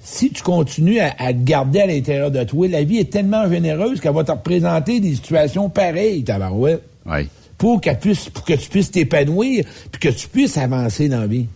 si 0.00 0.30
tu 0.30 0.42
continues 0.42 1.00
à, 1.00 1.10
te 1.32 1.42
garder 1.42 1.80
à 1.80 1.86
l'intérieur 1.86 2.30
de 2.30 2.44
toi, 2.44 2.68
la 2.68 2.84
vie 2.84 2.98
est 2.98 3.10
tellement 3.10 3.48
généreuse 3.50 4.00
qu'elle 4.00 4.14
va 4.14 4.22
te 4.22 4.32
représenter 4.32 5.00
des 5.00 5.14
situations 5.14 5.70
pareilles, 5.70 6.22
tabarouette. 6.22 6.82
Oui. 7.06 7.28
Pour, 7.56 7.80
qu'elle 7.80 7.98
puisse, 7.98 8.28
pour 8.28 8.44
que 8.44 8.52
tu 8.52 8.68
puisses 8.68 8.90
t'épanouir, 8.90 9.64
puis 9.90 10.00
que 10.00 10.14
tu 10.14 10.28
puisses 10.28 10.58
avancer 10.58 11.08
dans 11.08 11.20
la 11.20 11.26
vie. 11.26 11.46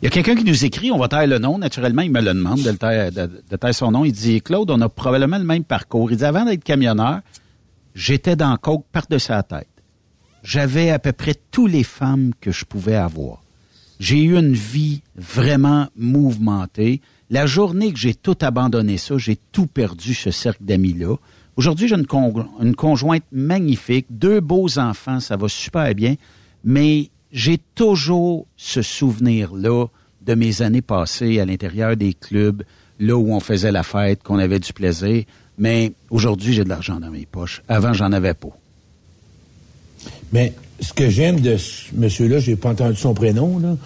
Il 0.00 0.04
y 0.04 0.08
a 0.08 0.10
quelqu'un 0.10 0.36
qui 0.36 0.44
nous 0.44 0.64
écrit, 0.64 0.90
on 0.92 0.98
va 0.98 1.08
taire 1.08 1.26
le 1.26 1.38
nom, 1.38 1.58
naturellement, 1.58 2.02
il 2.02 2.12
me 2.12 2.20
le 2.20 2.32
demande 2.32 2.62
de, 2.62 2.70
taire, 2.70 3.10
de, 3.12 3.72
son 3.72 3.90
nom. 3.90 4.04
Il 4.04 4.12
dit, 4.12 4.40
Claude, 4.40 4.70
on 4.70 4.80
a 4.80 4.88
probablement 4.88 5.38
le 5.38 5.44
même 5.44 5.64
parcours. 5.64 6.10
Il 6.10 6.16
dit, 6.16 6.24
avant 6.24 6.44
d'être 6.44 6.62
camionneur, 6.62 7.20
j'étais 7.94 8.36
dans 8.36 8.56
Coke 8.56 8.84
par-dessus 8.92 9.26
sa 9.26 9.42
tête. 9.42 9.66
J'avais 10.42 10.90
à 10.90 10.98
peu 10.98 11.12
près 11.12 11.34
toutes 11.50 11.72
les 11.72 11.84
femmes 11.84 12.32
que 12.40 12.50
je 12.50 12.64
pouvais 12.64 12.94
avoir. 12.94 13.42
J'ai 14.00 14.22
eu 14.22 14.36
une 14.36 14.54
vie 14.54 15.02
vraiment 15.16 15.88
mouvementée. 15.96 17.00
La 17.30 17.46
journée 17.46 17.92
que 17.92 17.98
j'ai 17.98 18.14
tout 18.14 18.36
abandonné 18.42 18.96
ça, 18.96 19.18
j'ai 19.18 19.38
tout 19.52 19.66
perdu, 19.66 20.14
ce 20.14 20.30
cercle 20.30 20.62
d'amis-là. 20.64 21.16
Aujourd'hui, 21.56 21.88
j'ai 21.88 21.96
une, 21.96 22.06
une, 22.60 22.76
conjointe 22.76 23.24
magnifique, 23.32 24.06
deux 24.10 24.40
beaux 24.40 24.78
enfants, 24.78 25.18
ça 25.18 25.36
va 25.36 25.48
super 25.48 25.92
bien, 25.94 26.14
mais 26.62 27.10
j'ai 27.32 27.58
toujours 27.74 28.46
ce 28.56 28.80
souvenir-là 28.80 29.86
de 30.24 30.34
mes 30.34 30.62
années 30.62 30.82
passées 30.82 31.40
à 31.40 31.44
l'intérieur 31.44 31.96
des 31.96 32.14
clubs, 32.14 32.62
là 33.00 33.16
où 33.16 33.32
on 33.32 33.40
faisait 33.40 33.72
la 33.72 33.82
fête, 33.82 34.22
qu'on 34.22 34.38
avait 34.38 34.60
du 34.60 34.72
plaisir. 34.72 35.24
Mais 35.58 35.92
aujourd'hui, 36.10 36.52
j'ai 36.52 36.62
de 36.62 36.68
l'argent 36.68 37.00
dans 37.00 37.10
mes 37.10 37.26
poches. 37.26 37.62
Avant, 37.66 37.92
j'en 37.92 38.12
avais 38.12 38.34
pas. 38.34 38.56
Mais 40.32 40.52
ce 40.80 40.92
que 40.92 41.08
j'aime 41.08 41.40
de 41.40 41.56
ce 41.56 41.94
monsieur-là, 41.94 42.38
j'ai 42.38 42.56
pas 42.56 42.70
entendu 42.70 42.96
son 42.96 43.14
prénom, 43.14 43.58
là, 43.58 43.76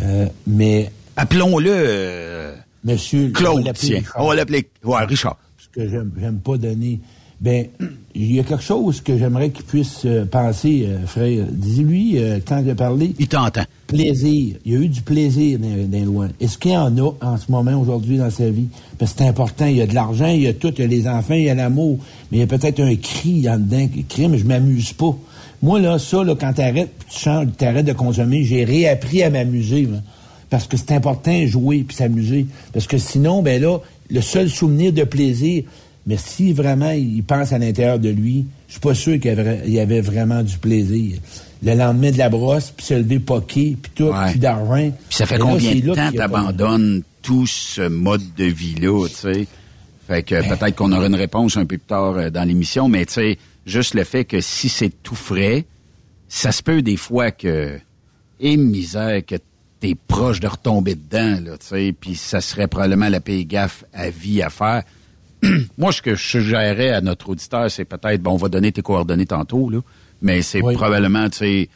euh, 0.00 0.26
mais... 0.46 0.90
Appelons-le... 1.16 1.70
Euh, 1.70 2.54
monsieur... 2.84 3.30
Claude, 3.30 3.70
on 4.16 4.28
va 4.28 4.34
l'appeler... 4.34 4.68
Ouais, 4.82 5.04
Richard. 5.04 5.36
Ce 5.58 5.68
que 5.68 5.88
j'aime 5.88 6.38
pas 6.44 6.56
donner... 6.56 7.00
Ben, 7.40 7.66
il 8.14 8.34
y 8.36 8.40
a 8.40 8.42
quelque 8.42 8.62
chose 8.62 9.00
que 9.00 9.18
j'aimerais 9.18 9.50
qu'il 9.50 9.64
puisse 9.64 10.02
euh, 10.06 10.24
penser, 10.24 10.88
frère. 11.06 11.46
Dis-lui, 11.50 12.16
quand 12.46 12.62
il 12.64 12.70
a 12.70 12.74
parlé... 12.74 13.14
Il 13.18 13.28
t'entend. 13.28 13.64
Plaisir. 13.86 14.56
Il 14.64 14.72
y 14.72 14.76
a 14.76 14.78
eu 14.80 14.88
du 14.88 15.02
plaisir 15.02 15.58
dans, 15.58 15.88
dans 15.88 16.04
loin. 16.04 16.28
Est-ce 16.40 16.56
qu'il 16.56 16.70
y 16.70 16.76
en 16.76 16.96
a 16.96 17.12
en 17.20 17.36
ce 17.36 17.50
moment, 17.50 17.78
aujourd'hui, 17.78 18.16
dans 18.16 18.30
sa 18.30 18.48
vie? 18.48 18.68
Parce 18.98 19.12
que 19.12 19.18
c'est 19.18 19.28
important. 19.28 19.66
Il 19.66 19.76
y 19.76 19.82
a 19.82 19.86
de 19.86 19.94
l'argent, 19.94 20.28
il 20.28 20.42
y 20.42 20.46
a 20.46 20.54
tout, 20.54 20.72
il 20.78 20.80
y 20.80 20.84
a 20.84 20.86
les 20.86 21.06
enfants, 21.06 21.34
il 21.34 21.42
y 21.42 21.50
a 21.50 21.54
l'amour. 21.54 21.98
Mais 22.30 22.38
il 22.38 22.40
y 22.40 22.44
a 22.44 22.46
peut-être 22.46 22.80
un 22.80 22.94
cri 22.96 23.48
en 23.48 23.58
dedans. 23.58 23.88
Cri, 24.08 24.28
mais 24.28 24.38
je 24.38 24.46
m'amuse 24.46 24.92
pas. 24.94 25.14
Moi, 25.62 25.80
là, 25.80 25.98
ça, 25.98 26.22
là, 26.22 26.34
quand 26.38 26.52
t'arrêtes, 26.52 26.90
tu 27.08 27.18
changes, 27.18 27.48
t'arrêtes 27.56 27.86
de 27.86 27.92
consommer, 27.92 28.44
j'ai 28.44 28.64
réappris 28.64 29.22
à 29.22 29.30
m'amuser, 29.30 29.88
parce 30.50 30.66
que 30.66 30.76
c'est 30.76 30.92
important 30.92 31.46
jouer 31.46 31.84
puis 31.86 31.96
s'amuser. 31.96 32.46
Parce 32.72 32.86
que 32.86 32.98
sinon, 32.98 33.42
ben 33.42 33.60
là, 33.60 33.78
le 34.10 34.20
seul 34.20 34.48
souvenir 34.48 34.92
de 34.92 35.04
plaisir, 35.04 35.64
mais 36.06 36.16
si 36.16 36.52
vraiment 36.52 36.90
il 36.90 37.22
pense 37.24 37.52
à 37.52 37.58
l'intérieur 37.58 37.98
de 37.98 38.10
lui, 38.10 38.46
je 38.68 38.72
suis 38.74 38.80
pas 38.80 38.94
sûr 38.94 39.18
qu'il 39.18 39.62
y 39.66 39.80
avait 39.80 40.00
vraiment 40.00 40.42
du 40.42 40.58
plaisir. 40.58 41.18
Le 41.62 41.74
lendemain 41.74 42.10
de 42.10 42.18
la 42.18 42.28
brosse, 42.28 42.72
puis 42.76 42.84
se 42.84 42.94
lever 42.94 43.20
poqué, 43.20 43.76
puis 43.80 43.92
tout, 43.94 44.12
puis 44.30 44.38
d'argent. 44.38 44.90
Puis 45.08 45.16
ça 45.16 45.24
fait 45.26 45.38
combien 45.38 45.74
de 45.74 45.94
temps 45.94 46.12
t'abandonnes 46.12 47.02
tout 47.22 47.46
ce 47.46 47.88
mode 47.88 48.22
de 48.36 48.44
vie-là, 48.44 49.08
tu 49.08 49.14
sais? 49.14 49.46
Fait 50.06 50.22
que 50.22 50.34
ben, 50.34 50.56
peut-être 50.56 50.76
qu'on 50.76 50.92
aura 50.92 51.06
une 51.06 51.14
réponse 51.14 51.56
un 51.56 51.64
peu 51.64 51.78
plus 51.78 51.86
tard 51.86 52.16
euh, 52.16 52.30
dans 52.30 52.44
l'émission, 52.44 52.88
mais 52.88 53.06
tu 53.06 53.14
sais, 53.14 53.38
Juste 53.66 53.94
le 53.94 54.04
fait 54.04 54.24
que 54.24 54.40
si 54.40 54.68
c'est 54.68 54.90
tout 55.02 55.14
frais, 55.14 55.64
ça 56.28 56.52
se 56.52 56.62
peut 56.62 56.82
des 56.82 56.96
fois 56.96 57.30
que, 57.30 57.78
et 58.40 58.56
misère, 58.56 59.24
que 59.24 59.36
t'es 59.80 59.94
proche 59.94 60.40
de 60.40 60.48
retomber 60.48 60.94
dedans, 60.94 61.40
là, 61.44 61.58
tu 61.58 61.66
sais, 61.66 61.94
puis 61.98 62.14
ça 62.14 62.40
serait 62.40 62.68
probablement 62.68 63.08
la 63.08 63.20
paye 63.20 63.46
gaffe 63.46 63.84
à 63.92 64.10
vie 64.10 64.42
à 64.42 64.50
faire. 64.50 64.82
Moi, 65.78 65.92
ce 65.92 66.02
que 66.02 66.14
je 66.14 66.22
suggérerais 66.22 66.90
à 66.90 67.00
notre 67.00 67.30
auditeur, 67.30 67.70
c'est 67.70 67.84
peut-être, 67.84 68.22
bon, 68.22 68.32
on 68.32 68.36
va 68.36 68.48
donner 68.48 68.72
tes 68.72 68.82
coordonnées 68.82 69.26
tantôt, 69.26 69.70
là, 69.70 69.78
mais 70.20 70.42
c'est 70.42 70.60
probablement, 70.60 71.28
tu 71.30 71.38
sais, 71.38 71.68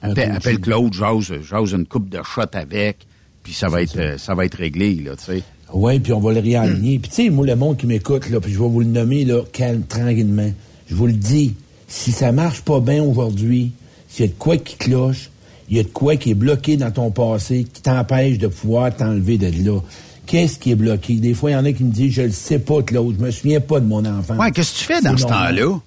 appelle, 0.00 0.60
Claude, 0.60 0.92
j'ose 0.92 1.72
une 1.72 1.86
coupe 1.86 2.08
de 2.08 2.20
shot 2.22 2.42
avec, 2.52 3.06
puis 3.42 3.52
ça 3.52 3.68
va 3.68 3.82
être, 3.82 4.18
ça. 4.18 4.34
va 4.34 4.44
être 4.44 4.56
réglé, 4.56 4.94
là, 4.96 5.16
tu 5.16 5.24
sais. 5.24 5.42
Oui, 5.72 5.98
puis 5.98 6.12
on 6.12 6.20
va 6.20 6.32
le 6.32 6.40
réaligner. 6.40 6.98
Puis 7.00 7.08
tu 7.08 7.16
sais, 7.16 7.30
moi, 7.30 7.46
le 7.46 7.56
monde 7.56 7.76
qui 7.76 7.86
m'écoute, 7.86 8.30
là, 8.30 8.38
puis 8.38 8.52
je 8.52 8.58
vais 8.58 8.68
vous 8.68 8.80
le 8.80 8.86
nommer, 8.86 9.24
là, 9.24 9.42
calme, 9.52 9.82
tranquillement 9.82 10.52
je 10.86 10.94
vous 10.94 11.06
le 11.06 11.12
dis, 11.12 11.54
si 11.88 12.12
ça 12.12 12.32
marche 12.32 12.62
pas 12.62 12.80
bien 12.80 13.02
aujourd'hui, 13.02 13.72
s'il 14.08 14.26
y 14.26 14.28
a 14.28 14.32
de 14.32 14.38
quoi 14.38 14.56
qui 14.56 14.76
cloche, 14.76 15.30
il 15.68 15.76
y 15.76 15.80
a 15.80 15.82
de 15.82 15.88
quoi 15.88 16.16
qui 16.16 16.30
est 16.30 16.34
bloqué 16.34 16.76
dans 16.76 16.90
ton 16.90 17.10
passé, 17.10 17.66
qui 17.72 17.82
t'empêche 17.82 18.38
de 18.38 18.48
pouvoir 18.48 18.94
t'enlever 18.94 19.38
de 19.38 19.50
là. 19.68 19.80
Qu'est-ce 20.26 20.58
qui 20.58 20.70
est 20.70 20.76
bloqué? 20.76 21.14
Des 21.16 21.34
fois, 21.34 21.50
il 21.50 21.54
y 21.54 21.56
en 21.56 21.64
a 21.64 21.72
qui 21.72 21.84
me 21.84 21.90
disent, 21.90 22.12
je 22.12 22.22
le 22.22 22.30
sais 22.30 22.58
pas, 22.58 22.82
Claude, 22.82 23.16
je 23.18 23.24
me 23.24 23.30
souviens 23.30 23.60
pas 23.60 23.80
de 23.80 23.86
mon 23.86 24.04
enfant. 24.04 24.36
Ouais, 24.36 24.50
qu'est-ce 24.50 24.74
que 24.74 24.78
tu 24.78 24.84
fais 24.84 25.00
dans 25.02 25.16
ce 25.16 25.24
temps-là? 25.24 25.80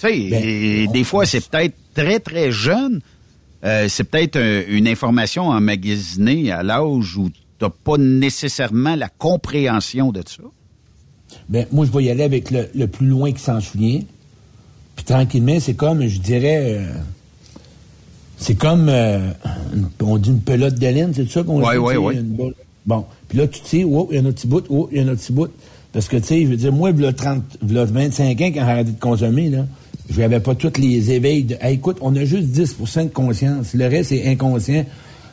Tu 0.00 0.06
sais, 0.06 0.28
ben, 0.30 0.92
des 0.92 1.04
fois, 1.04 1.26
c'est 1.26 1.46
peut-être 1.48 1.74
très, 1.94 2.20
très 2.20 2.50
jeune. 2.52 3.00
Euh, 3.64 3.86
c'est 3.88 4.04
peut-être 4.04 4.38
une 4.68 4.88
information 4.88 5.48
emmagasinée 5.48 6.50
à 6.50 6.62
l'âge 6.62 7.16
où 7.16 7.28
tu 7.30 7.40
n'as 7.60 7.70
pas 7.70 7.98
nécessairement 7.98 8.96
la 8.96 9.08
compréhension 9.08 10.12
de 10.12 10.22
ça. 10.26 10.42
Ben, 11.48 11.66
moi, 11.70 11.84
je 11.84 11.90
vais 11.90 12.04
y 12.04 12.10
aller 12.10 12.22
avec 12.22 12.50
le, 12.50 12.68
le 12.74 12.86
plus 12.86 13.06
loin 13.06 13.32
qui 13.32 13.42
s'en 13.42 13.60
souvient. 13.60 14.00
Puis 15.00 15.14
tranquillement, 15.14 15.56
c'est 15.58 15.72
comme, 15.72 16.06
je 16.06 16.18
dirais, 16.18 16.76
euh, 16.78 16.92
c'est 18.36 18.54
comme, 18.54 18.90
euh, 18.90 19.30
on 20.02 20.18
dit 20.18 20.28
une 20.28 20.42
pelote 20.42 20.74
de 20.74 20.86
laine, 20.88 21.12
c'est 21.16 21.26
ça 21.30 21.42
qu'on 21.42 21.58
dit? 21.58 21.66
Oui, 21.66 21.96
oui, 21.96 21.96
oui. 21.96 22.54
Bon, 22.84 23.06
puis 23.26 23.38
là, 23.38 23.46
tu 23.46 23.60
sais, 23.64 23.82
oh, 23.82 24.08
il 24.10 24.18
y 24.18 24.20
en 24.20 24.26
a 24.26 24.28
un 24.28 24.32
petit 24.32 24.46
bout, 24.46 24.62
oh, 24.68 24.90
il 24.92 25.00
y 25.00 25.02
en 25.02 25.08
a 25.08 25.12
un 25.12 25.14
petit 25.14 25.32
bout. 25.32 25.50
Parce 25.94 26.06
que, 26.06 26.18
tu 26.18 26.24
sais, 26.24 26.42
je 26.42 26.48
veux 26.48 26.56
dire, 26.56 26.70
moi, 26.70 26.90
il 26.90 27.00
y 27.00 27.06
a 27.06 27.14
30, 27.14 27.42
25 27.62 28.42
ans, 28.42 28.44
quand 28.44 28.52
j'ai 28.52 28.60
arrêté 28.60 28.90
de 28.90 29.00
consommer, 29.00 29.48
là, 29.48 29.64
je 30.10 30.20
n'avais 30.20 30.40
pas 30.40 30.54
tous 30.54 30.78
les 30.78 31.10
éveils 31.12 31.44
de, 31.44 31.56
écoute, 31.62 31.96
on 32.02 32.14
a 32.14 32.26
juste 32.26 32.48
10% 32.48 33.04
de 33.04 33.08
conscience. 33.08 33.72
Le 33.72 33.86
reste, 33.86 34.10
c'est 34.10 34.28
inconscient. 34.28 34.84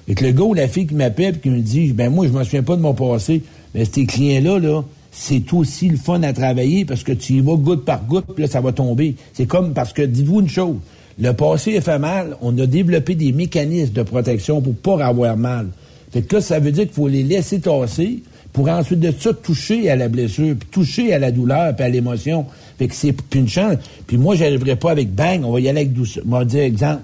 Et 0.07 0.15
que 0.15 0.23
le 0.23 0.31
gars 0.31 0.43
ou 0.43 0.53
la 0.53 0.69
fille 0.69 0.87
qui 0.87 0.95
m'appelle 0.95 1.35
et 1.35 1.39
qui 1.39 1.49
me 1.49 1.59
dit, 1.59 1.91
ben 1.91 2.09
moi, 2.09 2.25
je 2.25 2.31
me 2.31 2.41
souviens 2.45 2.63
pas 2.63 2.77
de 2.77 2.81
mon 2.81 2.93
passé. 2.93 3.43
Mais 3.75 3.83
ces 3.83 4.05
clients-là, 4.05 4.59
là, 4.59 4.83
c'est 5.11 5.53
aussi 5.53 5.89
le 5.89 5.97
fun 5.97 6.21
à 6.23 6.33
travailler 6.33 6.85
parce 6.85 7.03
que 7.03 7.11
tu 7.11 7.33
y 7.33 7.39
vas 7.39 7.55
goutte 7.55 7.85
par 7.85 8.05
goutte, 8.05 8.25
puis 8.33 8.43
là, 8.43 8.49
ça 8.49 8.61
va 8.61 8.71
tomber. 8.71 9.15
C'est 9.33 9.45
comme 9.45 9.73
parce 9.73 9.93
que, 9.93 10.01
dites-vous 10.01 10.41
une 10.41 10.49
chose, 10.49 10.77
le 11.19 11.31
passé 11.33 11.71
est 11.71 11.81
fait 11.81 11.99
mal, 11.99 12.37
on 12.41 12.57
a 12.59 12.65
développé 12.65 13.15
des 13.15 13.31
mécanismes 13.31 13.93
de 13.93 14.03
protection 14.03 14.61
pour 14.61 14.75
pas 14.75 15.05
avoir 15.05 15.35
mal. 15.35 15.67
Fait 16.11 16.21
que 16.21 16.35
là, 16.35 16.41
ça 16.41 16.59
veut 16.59 16.71
dire 16.71 16.83
qu'il 16.85 16.93
faut 16.93 17.07
les 17.07 17.23
laisser 17.23 17.59
tasser 17.59 18.21
pour 18.53 18.69
ensuite 18.69 18.99
de 18.99 19.11
ça 19.17 19.33
toucher 19.33 19.89
à 19.89 19.95
la 19.95 20.07
blessure, 20.07 20.55
puis 20.57 20.69
toucher 20.71 21.13
à 21.13 21.19
la 21.19 21.31
douleur, 21.31 21.75
puis 21.75 21.85
à 21.85 21.89
l'émotion. 21.89 22.45
Fait 22.77 22.87
que 22.87 22.95
c'est 22.95 23.15
une 23.35 23.47
chance. 23.47 23.75
Puis 24.05 24.17
moi, 24.17 24.35
j'arriverai 24.35 24.75
pas 24.75 24.91
avec 24.91 25.13
bang, 25.13 25.43
on 25.43 25.51
va 25.51 25.59
y 25.59 25.69
aller 25.69 25.81
avec 25.81 25.93
douceur. 25.93 26.23
On 26.27 26.31
va 26.31 26.45
dire, 26.45 26.63
exemple, 26.63 27.01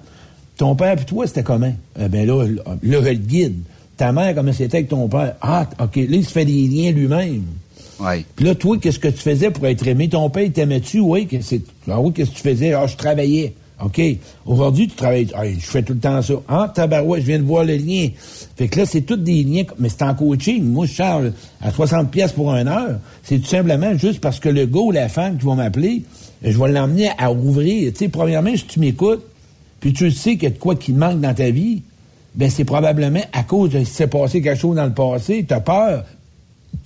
ton 0.57 0.75
père 0.75 0.95
puis 0.95 1.05
toi, 1.05 1.27
c'était 1.27 1.43
comment? 1.43 1.73
Eh 1.99 2.07
ben 2.07 2.27
là, 2.27 2.45
le, 2.45 2.61
le 2.81 3.13
guide. 3.13 3.57
Ta 3.97 4.11
mère, 4.11 4.33
comment 4.33 4.51
c'était 4.51 4.77
avec 4.77 4.89
ton 4.89 5.07
père? 5.07 5.35
Ah, 5.41 5.69
OK, 5.79 5.95
là, 5.95 6.03
il 6.09 6.25
se 6.25 6.31
fait 6.31 6.45
des 6.45 6.67
liens 6.67 6.91
lui-même. 6.91 7.43
Puis 8.35 8.45
là, 8.45 8.55
toi, 8.55 8.77
qu'est-ce 8.77 8.99
que 8.99 9.07
tu 9.07 9.19
faisais 9.19 9.51
pour 9.51 9.65
être 9.67 9.87
aimé? 9.87 10.09
Ton 10.09 10.29
père, 10.29 10.49
t'aimait-tu? 10.51 10.99
Oui. 10.99 11.27
Ah 11.89 11.99
oui, 11.99 12.11
qu'est-ce 12.13 12.31
que 12.31 12.35
tu 12.35 12.41
faisais? 12.41 12.73
Ah, 12.73 12.87
je 12.87 12.95
travaillais. 12.95 13.53
OK. 13.83 14.01
Aujourd'hui, 14.45 14.87
tu 14.87 14.95
travailles. 14.95 15.29
Ah, 15.35 15.47
je 15.47 15.59
fais 15.59 15.83
tout 15.83 15.93
le 15.93 15.99
temps 15.99 16.21
ça. 16.21 16.33
Ah, 16.47 16.71
tabarouette, 16.73 17.21
je 17.21 17.27
viens 17.27 17.39
de 17.39 17.43
voir 17.43 17.65
le 17.65 17.75
lien. 17.75 18.09
Fait 18.55 18.67
que 18.67 18.79
là, 18.79 18.85
c'est 18.85 19.01
tous 19.01 19.17
des 19.17 19.43
liens. 19.43 19.63
Mais 19.79 19.89
c'est 19.89 20.03
en 20.03 20.13
coaching. 20.13 20.63
Moi, 20.63 20.85
je 20.85 20.93
charge 20.93 21.31
à 21.61 21.71
60 21.71 22.09
pièces 22.11 22.31
pour 22.31 22.53
une 22.53 22.67
heure. 22.67 22.99
C'est 23.23 23.39
tout 23.39 23.47
simplement 23.47 23.97
juste 23.97 24.21
parce 24.21 24.39
que 24.39 24.49
le 24.49 24.65
gars 24.65 24.79
ou 24.79 24.91
la 24.91 25.09
femme 25.09 25.37
qui 25.37 25.45
va 25.45 25.55
m'appeler, 25.55 26.03
je 26.43 26.57
vais 26.57 26.71
l'emmener 26.71 27.09
à 27.17 27.31
ouvrir. 27.31 27.91
Tu 27.93 27.99
sais, 27.99 28.09
premièrement, 28.09 28.55
si 28.55 28.65
tu 28.65 28.79
m'écoutes, 28.79 29.23
puis 29.79 29.91
tu 29.91 30.11
sais 30.11 30.35
qu'il 30.35 30.43
y 30.43 30.47
a 30.47 30.51
de 30.51 30.57
quoi 30.57 30.75
qui 30.75 30.93
manque 30.93 31.19
dans 31.19 31.33
ta 31.33 31.49
vie, 31.49 31.81
ben 32.35 32.49
c'est 32.49 32.65
probablement 32.65 33.21
à 33.31 33.43
cause 33.43 33.71
de 33.71 33.83
s'est 33.83 34.07
passé 34.07 34.41
quelque 34.41 34.59
chose 34.59 34.75
dans 34.75 34.85
le 34.85 34.93
passé, 34.93 35.45
tu 35.47 35.53
as 35.53 35.59
peur, 35.59 36.05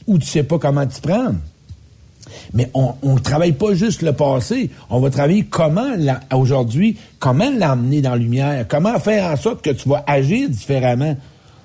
ou 0.06 0.18
tu 0.18 0.26
sais 0.28 0.44
pas 0.44 0.58
comment 0.60 0.86
t'y 0.86 1.02
prendre. 1.02 1.36
Mais 2.54 2.70
on 2.74 2.94
ne 3.04 3.20
travaille 3.20 3.54
pas 3.54 3.74
juste 3.74 4.02
le 4.02 4.14
passé, 4.14 4.70
on 4.90 5.00
va 5.00 5.10
travailler 5.10 5.44
comment, 5.44 5.92
aujourd'hui, 6.34 6.98
comment 7.20 7.50
l'emmener 7.50 8.02
dans 8.02 8.12
la 8.12 8.18
lumière, 8.18 8.66
comment 8.68 9.00
faire 9.00 9.32
en 9.32 9.36
sorte 9.38 9.62
que 9.62 9.70
tu 9.70 9.88
vas 9.90 10.04
agir 10.08 10.50
différemment. 10.50 11.16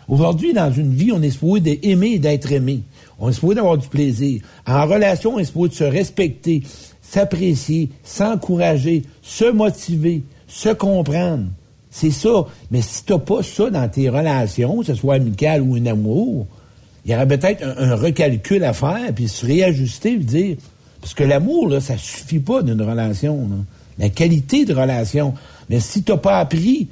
Aujourd'hui, 0.09 0.53
dans 0.53 0.73
une 0.73 0.93
vie, 0.93 1.12
on 1.12 1.23
est 1.23 1.31
supposé 1.31 1.61
d'aimer 1.61 2.12
et 2.12 2.19
d'être 2.19 2.53
aimé. 2.53 2.82
On 3.19 3.28
est 3.28 3.32
supposé 3.32 3.57
d'avoir 3.57 3.78
du 3.78 3.89
plaisir. 3.89 4.43
En 4.66 4.86
relation, 4.86 5.35
on 5.35 5.39
est 5.39 5.44
supposé 5.44 5.70
de 5.70 5.74
se 5.74 5.85
respecter, 5.85 6.62
s'apprécier, 7.01 7.90
s'encourager, 8.03 9.05
se 9.23 9.51
motiver, 9.51 10.23
se 10.49 10.70
comprendre. 10.70 11.47
C'est 11.90 12.11
ça. 12.11 12.47
Mais 12.70 12.82
si 12.82 13.05
t'as 13.05 13.19
pas 13.19 13.43
ça 13.43 13.70
dans 13.70 13.89
tes 13.89 14.09
relations, 14.09 14.81
que 14.81 14.86
ce 14.86 14.94
soit 14.94 15.15
amical 15.15 15.62
ou 15.62 15.77
un 15.77 15.86
amour, 15.86 16.47
il 17.05 17.12
y 17.12 17.15
aurait 17.15 17.27
peut-être 17.27 17.65
un, 17.65 17.97
recalcul 17.97 18.62
à 18.65 18.73
faire, 18.73 19.12
puis 19.15 19.29
se 19.29 19.47
réajuster, 19.47 20.16
puis 20.16 20.24
dire... 20.24 20.57
Parce 21.01 21.15
que 21.15 21.24
l'amour, 21.24 21.69
là, 21.69 21.81
ça 21.81 21.99
suffit 21.99 22.39
pas 22.39 22.62
d'une 22.62 22.81
relation. 22.81 23.37
là. 23.51 23.57
La 23.99 24.09
qualité 24.09 24.65
de 24.65 24.73
relation. 24.73 25.35
Mais 25.69 25.81
si 25.81 26.05
t'as 26.05 26.16
pas 26.16 26.39
appris, 26.39 26.87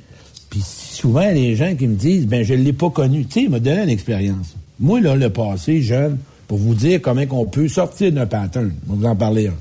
puis 0.51 0.61
souvent 0.65 1.31
les 1.31 1.55
gens 1.55 1.77
qui 1.77 1.87
me 1.87 1.95
disent, 1.95 2.27
ben 2.27 2.43
je 2.43 2.55
l'ai 2.55 2.73
pas 2.73 2.91
connu. 2.91 3.25
Tu 3.25 3.33
sais, 3.33 3.43
il 3.45 3.51
m'a 3.51 3.61
donné 3.61 3.85
une 3.85 3.89
expérience. 3.89 4.57
Moi, 4.81 5.01
là, 5.01 5.15
le 5.15 5.31
passé, 5.31 5.81
jeune, 5.81 6.19
pour 6.49 6.59
vous 6.59 6.75
dire 6.75 7.01
comment 7.01 7.23
on 7.31 7.47
peut 7.47 7.69
sortir 7.69 8.11
d'un 8.11 8.27
pattern. 8.27 8.73
On 8.89 8.95
va 8.95 8.99
vous 8.99 9.07
en 9.07 9.17
parler 9.17 9.47
un. 9.47 9.55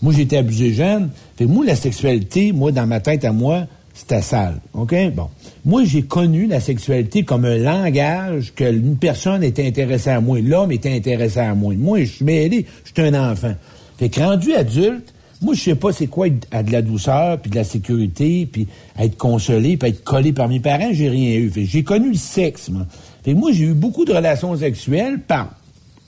Moi, 0.00 0.18
été 0.18 0.38
abusé 0.38 0.72
jeune. 0.72 1.10
Fait 1.36 1.46
moi, 1.46 1.64
la 1.66 1.76
sexualité, 1.76 2.52
moi, 2.52 2.72
dans 2.72 2.86
ma 2.86 3.00
tête 3.00 3.24
à 3.24 3.32
moi, 3.32 3.66
c'était 3.94 4.22
sale. 4.22 4.60
OK? 4.72 4.94
Bon. 5.14 5.28
Moi, 5.64 5.84
j'ai 5.84 6.02
connu 6.02 6.46
la 6.46 6.58
sexualité 6.58 7.22
comme 7.22 7.44
un 7.44 7.56
langage 7.56 8.52
que 8.54 8.64
une 8.64 8.96
personne 8.96 9.44
était 9.44 9.64
intéressée 9.64 10.10
à 10.10 10.20
moi. 10.20 10.40
L'homme 10.40 10.72
était 10.72 10.92
intéressé 10.92 11.38
à 11.38 11.54
moi. 11.54 11.74
Moi, 11.76 12.00
je 12.00 12.16
suis 12.16 12.24
mêlé, 12.24 12.66
je 12.84 12.90
suis 12.92 13.08
un 13.08 13.30
enfant. 13.30 13.54
Fait 13.96 14.08
que 14.08 14.20
rendu 14.20 14.54
adulte, 14.54 15.14
moi, 15.40 15.54
je 15.54 15.60
sais 15.60 15.74
pas 15.76 15.92
c'est 15.92 16.08
quoi 16.08 16.26
être 16.26 16.48
à 16.50 16.64
de 16.64 16.72
la 16.72 16.82
douceur, 16.82 17.38
puis 17.38 17.50
de 17.50 17.56
la 17.56 17.64
sécurité, 17.64 18.48
puis 18.50 18.66
être 18.98 19.16
consolé, 19.16 19.76
puis 19.76 19.90
être 19.90 20.02
collé 20.02 20.32
par 20.32 20.48
mes 20.48 20.58
parents. 20.58 20.90
J'ai 20.92 21.08
rien 21.08 21.36
eu. 21.36 21.52
J'ai 21.54 21.84
connu 21.84 22.10
le 22.10 22.16
sexe, 22.16 22.68
moi. 22.68 22.86
Fait 23.24 23.32
que 23.32 23.38
moi, 23.38 23.52
j'ai 23.52 23.64
eu 23.66 23.74
beaucoup 23.74 24.04
de 24.04 24.12
relations 24.12 24.56
sexuelles 24.56 25.20
par... 25.20 25.54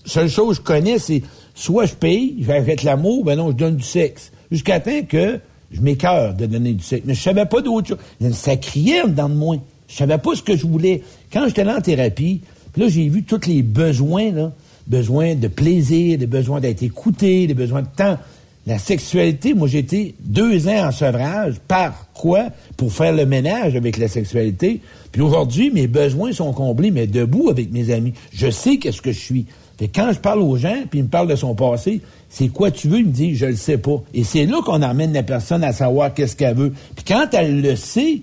Seule 0.04 0.28
chose 0.28 0.58
que 0.58 0.62
je 0.62 0.66
connais, 0.66 0.98
c'est 0.98 1.22
soit 1.54 1.86
je 1.86 1.94
paye, 1.94 2.36
j'arrête 2.40 2.82
l'amour, 2.82 3.24
ben 3.24 3.36
non, 3.36 3.48
je 3.48 3.56
donne 3.56 3.76
du 3.76 3.84
sexe. 3.84 4.32
Jusqu'à 4.50 4.78
temps 4.78 5.02
que 5.08 5.40
je 5.74 5.80
m'écœure 5.80 6.34
de 6.34 6.46
donner 6.46 6.72
du 6.72 6.84
sexe. 6.84 7.02
Mais 7.06 7.14
je 7.14 7.20
savais 7.20 7.46
pas 7.46 7.60
d'autre 7.60 7.88
chose. 7.88 8.32
Ça 8.32 8.56
criait 8.56 9.06
dans 9.08 9.28
de 9.28 9.34
moi. 9.34 9.56
Je 9.88 9.96
savais 9.96 10.18
pas 10.18 10.34
ce 10.34 10.42
que 10.42 10.56
je 10.56 10.66
voulais. 10.66 11.02
Quand 11.32 11.46
j'étais 11.46 11.64
là 11.64 11.78
en 11.78 11.80
thérapie, 11.80 12.40
là, 12.76 12.88
j'ai 12.88 13.08
vu 13.08 13.24
tous 13.24 13.46
les 13.46 13.62
besoins. 13.62 14.52
Besoins 14.86 15.34
de 15.34 15.48
plaisir, 15.48 16.18
des 16.18 16.26
besoins 16.26 16.60
d'être 16.60 16.82
écouté, 16.82 17.46
des 17.46 17.54
besoins 17.54 17.82
de 17.82 17.88
temps. 17.96 18.18
La 18.66 18.78
sexualité, 18.78 19.52
moi, 19.52 19.68
j'ai 19.68 19.78
été 19.78 20.14
deux 20.20 20.68
ans 20.68 20.88
en 20.88 20.90
sevrage. 20.92 21.56
Par 21.68 22.08
quoi? 22.14 22.48
Pour 22.76 22.92
faire 22.92 23.12
le 23.12 23.26
ménage 23.26 23.76
avec 23.76 23.98
la 23.98 24.08
sexualité. 24.08 24.80
Puis 25.12 25.22
aujourd'hui, 25.22 25.70
mes 25.70 25.86
besoins 25.86 26.32
sont 26.32 26.52
comblés, 26.52 26.90
mais 26.90 27.06
debout 27.06 27.50
avec 27.50 27.72
mes 27.72 27.90
amis. 27.90 28.14
Je 28.32 28.50
sais 28.50 28.78
qu'est-ce 28.78 29.02
que 29.02 29.12
je 29.12 29.18
suis. 29.18 29.46
Que 29.78 29.86
quand 29.86 30.12
je 30.12 30.18
parle 30.18 30.40
aux 30.40 30.56
gens, 30.56 30.84
puis 30.88 31.00
ils 31.00 31.04
me 31.04 31.08
parlent 31.08 31.28
de 31.28 31.36
son 31.36 31.54
passé, 31.54 32.00
c'est 32.28 32.48
quoi 32.48 32.70
tu 32.70 32.88
veux? 32.88 32.98
Il 32.98 33.06
me 33.06 33.12
dit, 33.12 33.34
je 33.34 33.46
le 33.46 33.56
sais 33.56 33.78
pas. 33.78 34.02
Et 34.12 34.24
c'est 34.24 34.46
là 34.46 34.60
qu'on 34.64 34.82
emmène 34.82 35.12
la 35.12 35.22
personne 35.22 35.64
à 35.64 35.72
savoir 35.72 36.14
qu'est-ce 36.14 36.36
qu'elle 36.36 36.56
veut. 36.56 36.72
Puis 36.94 37.04
quand 37.06 37.28
elle 37.32 37.60
le 37.60 37.76
sait, 37.76 38.22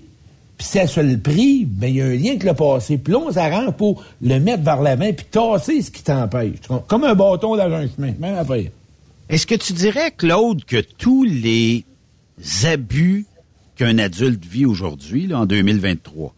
puis 0.56 0.66
si 0.66 0.78
elle 0.78 0.88
se 0.88 1.00
le 1.00 1.18
prive, 1.18 1.68
ben 1.68 1.88
il 1.88 1.96
y 1.96 2.00
a 2.00 2.06
un 2.06 2.14
lien 2.14 2.30
avec 2.30 2.44
le 2.44 2.54
passé. 2.54 2.98
Puis 2.98 3.12
là, 3.12 3.18
on 3.18 3.32
s'arrange 3.32 3.72
pour 3.72 4.04
le 4.20 4.38
mettre 4.38 4.62
vers 4.62 4.80
l'avant, 4.80 5.12
puis 5.12 5.26
tasser 5.30 5.82
ce 5.82 5.90
qui 5.90 6.02
t'empêche. 6.02 6.58
Comme 6.86 7.04
un 7.04 7.14
bâton 7.14 7.56
dans 7.56 7.72
un 7.72 7.88
chemin, 7.88 8.12
même 8.18 8.36
après. 8.36 8.70
Est-ce 9.28 9.46
que 9.46 9.54
tu 9.54 9.72
dirais, 9.72 10.12
Claude, 10.16 10.64
que 10.64 10.80
tous 10.98 11.24
les 11.24 11.84
abus 12.64 13.26
qu'un 13.76 13.98
adulte 13.98 14.44
vit 14.44 14.66
aujourd'hui, 14.66 15.32
en 15.32 15.46
2023, 15.46 16.34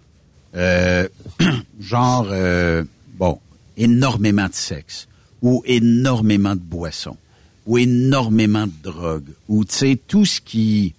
euh, 0.57 1.09
genre, 1.81 2.29
euh, 2.31 2.85
bon, 3.19 3.39
énormément 3.77 4.47
de 4.47 4.55
sexe, 4.55 5.09
ou 5.43 5.63
énormément 5.67 6.55
de 6.55 6.61
boissons, 6.61 7.17
ou 7.67 7.79
énormément 7.79 8.67
de 8.67 8.73
drogue, 8.83 9.31
ou, 9.49 9.65
tu 9.65 9.75
sais, 9.75 9.99
tout 10.07 10.25
ce 10.25 10.41
qui... 10.41 10.95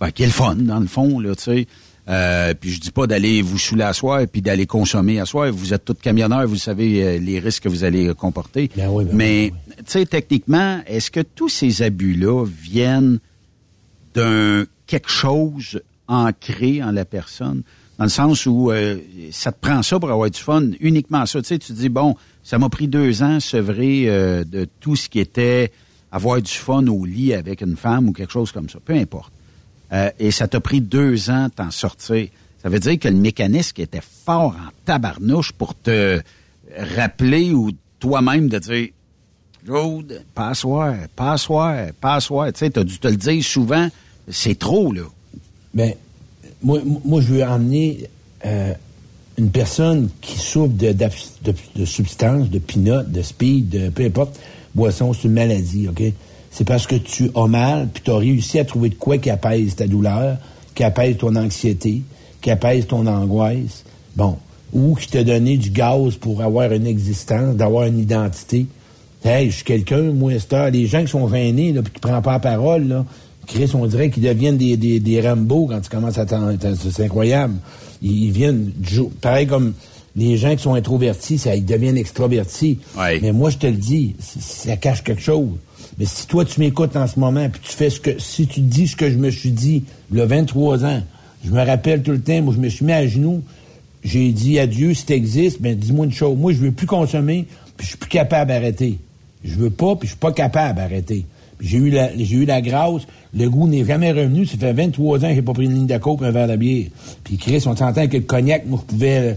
Ben, 0.00 0.12
qui 0.12 0.22
est 0.22 0.26
le 0.26 0.32
fun, 0.32 0.54
dans 0.54 0.78
le 0.78 0.86
fond, 0.86 1.18
là, 1.18 1.34
tu 1.34 1.42
sais. 1.42 1.66
Euh, 2.08 2.54
puis 2.54 2.70
je 2.70 2.80
dis 2.80 2.90
pas 2.90 3.06
d'aller 3.06 3.42
vous 3.42 3.58
saouler 3.58 3.82
à 3.82 3.92
soir 3.92 4.20
et 4.20 4.26
puis 4.26 4.40
d'aller 4.40 4.66
consommer 4.66 5.20
à 5.20 5.26
soir. 5.26 5.52
Vous 5.52 5.74
êtes 5.74 5.84
tous 5.84 5.94
camionneurs, 5.94 6.46
vous 6.46 6.56
savez 6.56 7.02
euh, 7.02 7.18
les 7.18 7.38
risques 7.38 7.64
que 7.64 7.68
vous 7.68 7.84
allez 7.84 8.08
euh, 8.08 8.14
comporter. 8.14 8.70
Ben 8.74 8.88
oui, 8.88 9.04
ben 9.04 9.14
Mais, 9.14 9.52
tu 9.78 9.84
sais, 9.86 10.06
techniquement, 10.06 10.80
est-ce 10.86 11.10
que 11.10 11.20
tous 11.20 11.50
ces 11.50 11.82
abus-là 11.82 12.46
viennent 12.46 13.18
d'un 14.14 14.64
quelque 14.86 15.10
chose 15.10 15.82
ancré 16.06 16.82
en 16.82 16.92
la 16.92 17.04
personne? 17.04 17.62
Dans 17.98 18.04
le 18.04 18.10
sens 18.10 18.46
où 18.46 18.70
euh, 18.70 18.98
ça 19.32 19.50
te 19.50 19.58
prend 19.60 19.82
ça 19.82 19.98
pour 19.98 20.10
avoir 20.10 20.30
du 20.30 20.38
fun, 20.38 20.70
uniquement 20.80 21.26
ça. 21.26 21.42
Tu 21.42 21.48
sais, 21.48 21.58
tu 21.58 21.72
te 21.72 21.78
dis, 21.78 21.88
bon, 21.88 22.14
ça 22.44 22.58
m'a 22.58 22.68
pris 22.68 22.86
deux 22.86 23.22
ans 23.24 23.40
sevrer 23.40 24.04
euh, 24.06 24.44
de 24.44 24.68
tout 24.80 24.94
ce 24.94 25.08
qui 25.08 25.18
était 25.18 25.72
avoir 26.12 26.40
du 26.40 26.52
fun 26.52 26.86
au 26.86 27.04
lit 27.04 27.34
avec 27.34 27.60
une 27.60 27.76
femme 27.76 28.08
ou 28.08 28.12
quelque 28.12 28.32
chose 28.32 28.52
comme 28.52 28.68
ça. 28.68 28.78
Peu 28.84 28.94
importe. 28.94 29.32
Euh, 29.92 30.10
et 30.18 30.30
ça 30.30 30.46
t'a 30.46 30.60
pris 30.60 30.80
deux 30.80 31.28
ans 31.28 31.48
t'en 31.54 31.70
sortir. 31.70 32.28
Ça 32.62 32.68
veut 32.68 32.78
dire 32.78 32.98
que 32.98 33.08
le 33.08 33.16
mécanisme 33.16 33.80
était 33.80 34.02
fort 34.24 34.54
en 34.54 34.70
tabarnouche 34.84 35.52
pour 35.52 35.74
te 35.74 36.20
rappeler 36.96 37.52
ou 37.52 37.72
toi-même 37.98 38.48
de 38.48 38.58
dire 38.58 38.88
Claude, 39.64 40.24
passoire, 40.34 40.94
passoire, 41.16 41.88
passoire. 42.00 42.52
Tu 42.52 42.60
sais, 42.60 42.70
t'as 42.70 42.84
dû 42.84 42.98
te 42.98 43.08
le 43.08 43.16
dire 43.16 43.42
souvent. 43.44 43.88
C'est 44.30 44.58
trop, 44.58 44.92
là. 44.92 45.02
Ben, 45.74 45.94
moi, 46.62 46.80
moi, 47.04 47.20
je 47.20 47.34
veux 47.34 47.44
emmener 47.44 48.08
euh, 48.44 48.72
une 49.36 49.50
personne 49.50 50.08
qui 50.20 50.38
souffre 50.38 50.72
de, 50.74 50.92
de, 50.92 51.54
de, 51.76 51.84
substances, 51.84 52.50
de 52.50 52.58
pinot, 52.58 53.02
de 53.04 53.22
speed, 53.22 53.68
de 53.68 53.88
peu 53.90 54.04
importe, 54.04 54.38
boisson, 54.74 55.12
c'est 55.12 55.28
une 55.28 55.34
maladie, 55.34 55.88
OK? 55.88 56.02
C'est 56.50 56.66
parce 56.66 56.86
que 56.86 56.96
tu 56.96 57.30
as 57.34 57.46
mal, 57.46 57.88
puis 57.92 58.02
tu 58.04 58.10
as 58.10 58.16
réussi 58.16 58.58
à 58.58 58.64
trouver 58.64 58.88
de 58.88 58.94
quoi 58.94 59.18
qui 59.18 59.30
apaise 59.30 59.76
ta 59.76 59.86
douleur, 59.86 60.38
qui 60.74 60.82
apaise 60.82 61.16
ton 61.18 61.36
anxiété, 61.36 62.02
qui 62.40 62.50
apaise 62.50 62.86
ton 62.86 63.06
angoisse, 63.06 63.84
bon, 64.16 64.38
ou 64.72 64.94
qui 64.94 65.08
t'a 65.08 65.22
donné 65.22 65.56
du 65.56 65.70
gaz 65.70 66.16
pour 66.16 66.42
avoir 66.42 66.72
une 66.72 66.86
existence, 66.86 67.54
d'avoir 67.54 67.84
une 67.84 67.98
identité. 67.98 68.66
Hey, 69.24 69.50
je 69.50 69.56
suis 69.56 69.64
quelqu'un, 69.64 70.12
moi, 70.12 70.32
c'est 70.38 70.70
les 70.70 70.86
gens 70.86 71.02
qui 71.02 71.08
sont 71.08 71.28
gênés, 71.28 71.72
là, 71.72 71.82
puis 71.82 71.92
qui 71.92 72.00
prennent 72.00 72.22
pas 72.22 72.32
la 72.32 72.38
parole, 72.38 72.88
là, 72.88 73.04
Chris, 73.48 73.70
on 73.74 73.86
dirait 73.86 74.10
qu'ils 74.10 74.22
deviennent 74.22 74.58
des, 74.58 74.76
des, 74.76 75.00
des 75.00 75.20
Rambo 75.20 75.66
quand 75.66 75.80
tu 75.80 75.88
commences 75.88 76.18
à 76.18 76.26
t'en... 76.26 76.54
C'est 76.78 77.04
incroyable. 77.04 77.54
Ils, 78.02 78.26
ils 78.26 78.30
viennent... 78.30 78.72
Pareil 79.20 79.46
comme 79.46 79.74
les 80.14 80.36
gens 80.36 80.54
qui 80.54 80.62
sont 80.62 80.74
introvertis, 80.74 81.38
ça, 81.38 81.56
ils 81.56 81.64
deviennent 81.64 81.96
extrovertis. 81.96 82.78
Ouais. 82.96 83.18
Mais 83.22 83.32
moi, 83.32 83.50
je 83.50 83.56
te 83.56 83.66
le 83.66 83.76
dis, 83.76 84.14
ça 84.18 84.76
cache 84.76 85.02
quelque 85.02 85.22
chose. 85.22 85.48
Mais 85.98 86.04
si 86.04 86.26
toi, 86.26 86.44
tu 86.44 86.60
m'écoutes 86.60 86.96
en 86.96 87.06
ce 87.06 87.18
moment, 87.18 87.48
puis 87.48 87.60
tu 87.64 87.72
fais 87.72 87.90
ce 87.90 88.00
que... 88.00 88.18
Si 88.18 88.46
tu 88.46 88.60
dis 88.60 88.86
ce 88.86 88.96
que 88.96 89.10
je 89.10 89.16
me 89.16 89.30
suis 89.30 89.50
dit, 89.50 89.84
il 90.12 90.18
y 90.18 90.20
a 90.20 90.26
23 90.26 90.84
ans, 90.84 91.02
je 91.44 91.50
me 91.50 91.64
rappelle 91.64 92.02
tout 92.02 92.10
le 92.10 92.20
temps, 92.20 92.42
moi, 92.42 92.54
je 92.54 92.60
me 92.60 92.68
suis 92.68 92.84
mis 92.84 92.92
à 92.92 93.06
genoux, 93.06 93.42
j'ai 94.04 94.30
dit 94.32 94.58
à 94.58 94.66
Dieu, 94.66 94.94
si 94.94 95.04
t'existes, 95.06 95.60
ben 95.60 95.76
dis-moi 95.76 96.06
une 96.06 96.12
chose. 96.12 96.36
Moi, 96.36 96.52
je 96.52 96.58
veux 96.58 96.72
plus 96.72 96.86
consommer, 96.86 97.46
puis 97.76 97.84
je 97.84 97.90
suis 97.90 97.98
plus 97.98 98.08
capable 98.08 98.48
d'arrêter. 98.50 98.98
Je 99.44 99.54
veux 99.54 99.70
pas, 99.70 99.96
puis 99.96 100.08
je 100.08 100.12
suis 100.12 100.18
pas 100.18 100.32
capable 100.32 100.76
d'arrêter. 100.76 101.24
J'ai 101.60 101.78
eu 101.78 101.90
la, 101.90 102.10
j'ai 102.16 102.36
eu 102.36 102.44
la 102.44 102.60
grâce. 102.60 103.02
Le 103.34 103.48
goût 103.48 103.66
n'est 103.68 103.84
jamais 103.84 104.12
revenu. 104.12 104.46
Ça 104.46 104.56
fait 104.56 104.72
23 104.72 105.24
ans 105.24 105.28
que 105.28 105.34
j'ai 105.34 105.42
pas 105.42 105.52
pris 105.52 105.64
une 105.64 105.74
ligne 105.74 105.86
de 105.86 105.98
coke, 105.98 106.22
un 106.22 106.30
verre 106.30 106.48
de 106.48 106.56
bière. 106.56 106.86
Puis 107.24 107.36
Chris, 107.36 107.62
on 107.66 107.76
s'entend 107.76 108.06
que 108.06 108.16
le 108.16 108.22
cognac, 108.22 108.64
moi, 108.66 108.78
je 108.82 108.94
pouvais, 108.94 109.18
euh, 109.18 109.34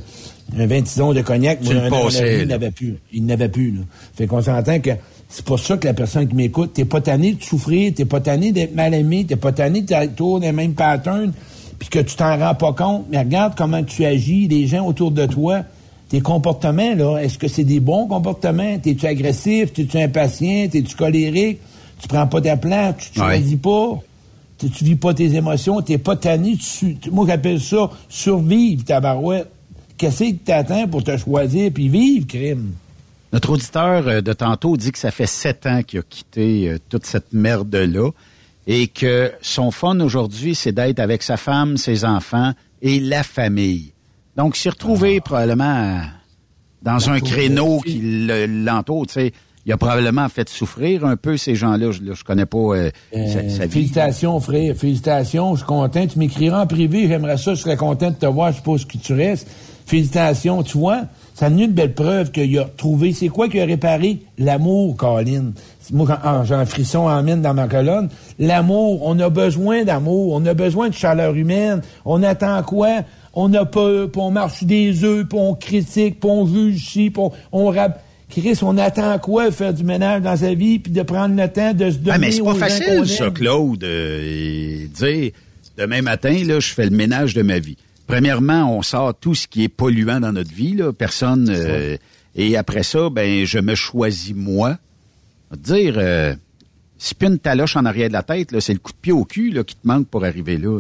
un 0.57 0.68
26 0.68 1.02
ans 1.02 1.14
de 1.14 1.22
cognac, 1.22 1.64
moi, 1.64 1.73
un 1.73 1.89
il 2.41 2.48
n'avait 2.48 2.72
plus. 2.72 2.98
Il 3.11 3.26
n'avait 3.26 3.49
plus, 3.49 3.72
là. 3.72 3.81
Fait 4.15 4.27
qu'on 4.27 4.41
s'entend 4.41 4.80
que 4.80 4.91
c'est 5.30 5.45
pour 5.45 5.60
ça 5.60 5.77
que 5.77 5.88
la 5.88 5.93
personne 5.93 6.27
qui 6.27 6.35
m'écoute, 6.35 6.72
t'es 6.73 6.85
pas 6.85 7.02
tanné 7.02 7.34
de 7.34 7.43
souffrir, 7.43 7.93
t'es 7.93 8.06
pas 8.06 8.19
tanné 8.19 8.52
d'être 8.52 8.76
mal 8.76 8.93
aimé, 8.93 9.26
t'es 9.27 9.38
pas 9.38 9.53
tanné 9.53 9.81
de 9.81 10.06
tourner 10.07 10.48
les 10.48 10.52
mêmes 10.52 10.73
patterns, 10.73 11.31
puis 11.80 11.89
que 11.89 11.99
tu 11.99 12.15
t'en 12.15 12.38
rends 12.38 12.56
pas 12.56 12.73
compte. 12.73 13.06
Mais 13.10 13.19
regarde 13.19 13.53
comment 13.56 13.81
tu 13.81 14.03
agis, 14.06 14.48
les 14.48 14.68
gens 14.68 14.85
autour 14.85 15.11
de 15.11 15.26
toi, 15.26 15.61
tes 16.10 16.19
comportements, 16.19 16.93
là, 16.95 17.19
est-ce 17.19 17.38
que 17.38 17.48
c'est 17.48 17.64
des 17.64 17.80
bons 17.80 18.07
comportements? 18.07 18.77
T'es-tu 18.77 19.06
agressif? 19.06 19.72
T'es-tu 19.72 19.98
impatient? 19.98 20.68
T'es-tu 20.69 20.95
colérique? 20.95 21.60
Tu 22.02 22.07
prends 22.07 22.28
pas 22.28 22.41
place? 22.57 23.11
Tu 23.14 23.19
Ouais. 23.19 23.38
choisis 23.38 23.57
pas? 23.57 23.99
Tu, 24.57 24.69
tu 24.69 24.84
vis 24.84 24.95
pas 24.95 25.14
tes 25.14 25.34
émotions? 25.36 25.82
T'es 25.82 25.98
pas 25.98 26.15
tanné? 26.15 26.57
Tu, 26.57 26.98
moi, 27.11 27.26
j'appelle 27.28 27.60
ça 27.61 27.90
survivre, 28.10 28.84
ta 28.84 28.99
barouette. 28.99 29.49
Qu'est-ce 29.98 30.23
que 30.23 30.32
t'attends 30.38 30.88
pour 30.88 31.03
te 31.03 31.15
choisir 31.18 31.72
puis 31.72 31.90
vivre, 31.90 32.26
crime? 32.28 32.73
Notre 33.34 33.52
auditeur 33.52 34.07
euh, 34.07 34.22
de 34.22 34.34
tantôt 34.34 34.76
dit 34.78 34.91
que 34.91 34.98
ça 34.98 35.11
fait 35.11 35.28
sept 35.28 35.65
ans 35.65 35.84
qu'il 35.84 35.99
a 35.99 36.02
quitté 36.03 36.69
euh, 36.69 36.78
toute 36.90 37.06
cette 37.06 37.32
merde-là 37.34 38.10
et 38.68 38.88
que 38.88 39.32
son 39.41 39.72
fun 39.72 39.99
aujourd'hui, 39.99 40.53
c'est 40.56 40.72
d'être 40.72 40.99
avec 40.99 41.23
sa 41.23 41.38
femme, 41.38 41.78
ses 41.78 42.03
enfants 42.03 42.52
et 42.82 42.99
la 42.99 43.23
famille. 43.23 43.94
Donc, 44.36 44.56
s'est 44.56 44.69
retrouvé 44.69 45.22
probablement 45.22 45.64
euh, 45.98 45.99
dans 46.82 47.10
un 47.10 47.19
créneau 47.19 47.80
qui 47.80 47.99
le- 48.02 48.45
l'entoure, 48.48 49.07
tu 49.07 49.14
sais, 49.14 49.34
il 49.66 49.72
a 49.72 49.78
probablement 49.78 50.28
fait 50.30 50.50
souffrir 50.50 51.06
un 51.06 51.16
peu 51.16 51.38
ces 51.38 51.56
gens-là. 51.56 51.92
Je, 51.92 52.14
je 52.14 52.24
connais 52.24 52.46
pas 52.46 52.58
euh, 52.58 52.90
sa, 53.14 53.48
sa 53.50 53.66
vie. 53.66 53.72
Félicitations, 53.72 54.40
frère. 54.40 54.76
Félicitations. 54.76 55.54
Je 55.54 55.60
suis 55.60 55.68
content. 55.68 56.08
Tu 56.08 56.18
m'écriras 56.18 56.64
en 56.64 56.68
privé. 56.68 57.08
J'aimerais 57.08 57.38
ça. 57.38 57.54
Je 57.54 57.62
serais 57.62 57.78
content 57.78 58.10
de 58.10 58.16
te 58.16 58.26
voir. 58.26 58.52
Je 58.52 58.58
suppose 58.58 58.86
que 58.86 58.98
tu 58.98 59.14
restes. 59.14 59.48
Félicitations. 59.86 60.64
Tu 60.64 60.78
vois, 60.78 61.02
Ça 61.36 61.48
a 61.48 61.50
une 61.50 61.68
belle 61.68 61.94
preuve 61.94 62.32
qu'il 62.32 62.58
a 62.60 62.66
trouvé. 62.66 63.14
C'est 63.14 63.30
quoi 63.30 63.50
qu'il 63.50 63.62
a 63.62 63.66
réparé? 63.66 64.20
L'amour, 64.38 64.96
Colin. 64.98 65.52
Moi, 65.92 66.08
quand 66.08 66.18
ah, 66.24 66.44
j'ai 66.46 66.54
un 66.56 66.66
frisson 66.66 67.00
en 67.00 67.24
mine 67.24 67.42
dans 67.42 67.54
ma 67.54 67.68
colonne. 67.68 68.10
L'amour, 68.40 69.02
on 69.04 69.20
a 69.20 69.30
besoin 69.30 69.84
d'amour, 69.84 70.34
on 70.34 70.46
a 70.46 70.54
besoin 70.54 70.90
de 70.90 70.94
chaleur 70.94 71.34
humaine. 71.36 71.82
On 72.06 72.24
attend 72.24 72.62
quoi? 72.64 73.02
On 73.34 73.54
a 73.54 73.66
peur, 73.66 74.12
puis 74.12 74.22
on 74.22 74.32
marche 74.32 74.64
des 74.64 75.04
œufs, 75.04 75.28
puis 75.28 75.40
on 75.40 75.56
critique, 75.56 76.20
puis 76.20 76.30
on 76.30 76.46
juge 76.46 76.76
ici, 76.76 77.10
puis 77.10 77.24
on, 77.24 77.32
on 77.52 77.72
rap... 77.72 78.02
Chris, 78.32 78.58
on 78.64 78.78
attend 78.78 79.20
quoi? 79.20 79.52
Faire 79.52 79.74
du 79.74 79.84
ménage 79.84 80.22
dans 80.24 80.36
sa 80.36 80.53
vie, 80.53 80.80
puis 80.80 80.91
de 80.91 81.02
prendre 81.03 81.36
le 81.36 81.48
temps 81.48 81.74
de 81.74 81.91
se 81.91 81.98
donner 81.98 82.12
Ah, 82.16 82.18
mais 82.18 82.32
c'est 82.32 82.41
pas 82.44 82.56
facile, 82.56 83.08
ça. 83.08 83.30
Claude. 83.30 83.84
euh, 83.84 84.86
dire, 84.94 85.32
demain 85.78 86.02
matin, 86.02 86.36
là, 86.45 86.60
je 86.60 86.74
fais 86.74 86.86
le 86.86 86.95
ménage 86.95 87.34
de 87.34 87.41
ma 87.41 87.60
vie. 87.60 87.78
Premièrement, 88.08 88.76
on 88.78 88.82
sort 88.82 89.14
tout 89.14 89.36
ce 89.36 89.48
qui 89.48 89.64
est 89.64 89.70
polluant 89.70 90.20
dans 90.20 90.32
notre 90.32 90.53
vie, 90.53 90.74
là. 90.74 90.91
Personne. 90.91 91.48
euh, 91.49 91.98
et 92.36 92.58
après 92.58 92.84
ça, 92.84 93.10
ben, 93.10 93.45
je 93.45 93.60
me 93.60 93.76
choisis 93.76 94.34
moi. 94.36 94.78
Dire, 95.58 95.95
euh, 95.98 96.34
si 96.98 97.14
une 97.22 97.38
taloche 97.40 97.76
en 97.76 97.86
arrière 97.86 98.08
de 98.08 98.14
la 98.14 98.24
tête, 98.24 98.58
c'est 98.60 98.74
le 98.74 98.80
coup 98.80 98.91
de 98.94 98.98
pied 99.02 99.12
au 99.12 99.26
cul 99.26 99.52
là, 99.52 99.64
qui 99.64 99.76
te 99.76 99.86
manque 99.86 100.08
pour 100.08 100.24
arriver 100.24 100.58
là. 100.58 100.80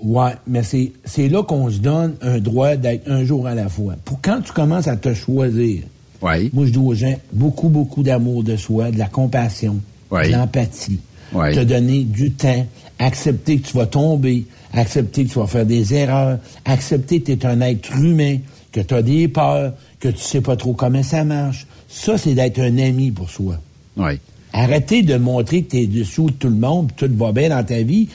Ouais, 0.00 0.32
mais 0.48 0.64
c'est, 0.64 0.92
c'est 1.04 1.28
là 1.28 1.44
qu'on 1.44 1.70
se 1.70 1.78
donne 1.78 2.16
un 2.22 2.38
droit 2.38 2.74
d'être 2.74 3.08
un 3.08 3.24
jour 3.24 3.46
à 3.46 3.54
la 3.54 3.68
fois. 3.68 3.94
Pour 4.04 4.20
quand 4.20 4.40
tu 4.40 4.50
commences 4.52 4.88
à 4.88 4.96
te 4.96 5.14
choisir, 5.14 5.82
Moi 6.22 6.66
je 6.66 6.70
dis 6.70 6.78
aux 6.78 6.94
gens, 6.94 7.14
beaucoup, 7.32 7.68
beaucoup 7.68 8.02
d'amour 8.02 8.42
de 8.44 8.56
soi, 8.56 8.90
de 8.90 8.98
la 8.98 9.08
compassion, 9.08 9.76
de 10.10 10.30
l'empathie, 10.30 11.00
te 11.32 11.64
donner 11.64 12.04
du 12.04 12.30
temps, 12.30 12.66
accepter 12.98 13.58
que 13.58 13.68
tu 13.68 13.76
vas 13.76 13.86
tomber, 13.86 14.46
accepter 14.72 15.24
que 15.24 15.32
tu 15.32 15.38
vas 15.38 15.46
faire 15.46 15.66
des 15.66 15.94
erreurs, 15.94 16.38
accepter 16.64 17.20
que 17.20 17.32
tu 17.32 17.32
es 17.32 17.46
un 17.46 17.60
être 17.60 17.96
humain, 17.96 18.38
que 18.70 18.80
tu 18.80 18.94
as 18.94 19.02
des 19.02 19.28
peurs, 19.28 19.74
que 20.00 20.08
tu 20.08 20.20
sais 20.20 20.40
pas 20.40 20.56
trop 20.56 20.72
comment 20.72 21.02
ça 21.02 21.24
marche. 21.24 21.66
Ça, 21.88 22.16
c'est 22.16 22.34
d'être 22.34 22.58
un 22.58 22.78
ami 22.78 23.10
pour 23.10 23.30
soi. 23.30 23.58
Ouais. 23.96 24.18
Arrêtez 24.54 25.02
de 25.02 25.16
montrer 25.16 25.62
que 25.62 25.70
tu 25.70 25.76
es 25.78 25.86
dessous 25.86 26.26
de 26.26 26.32
tout 26.32 26.48
le 26.48 26.56
monde, 26.56 26.90
tout 26.96 27.10
va 27.16 27.32
bien 27.32 27.48
dans 27.48 27.64
ta 27.64 27.82
vie, 27.82 28.08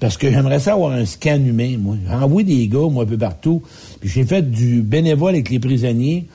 parce 0.00 0.16
que 0.16 0.30
j'aimerais 0.30 0.58
ça 0.58 0.72
avoir 0.72 0.92
un 0.92 1.04
scan 1.04 1.36
humain, 1.36 1.76
moi. 1.78 1.96
J'envoie 2.08 2.42
des 2.42 2.66
gars, 2.66 2.88
moi, 2.90 3.04
un 3.04 3.06
peu 3.06 3.18
partout, 3.18 3.62
puis 4.00 4.08
j'ai 4.08 4.24
fait 4.24 4.42
du 4.42 4.82
bénévole 4.82 5.34
avec 5.34 5.50
les 5.50 5.60
prisonniers, 5.60 6.26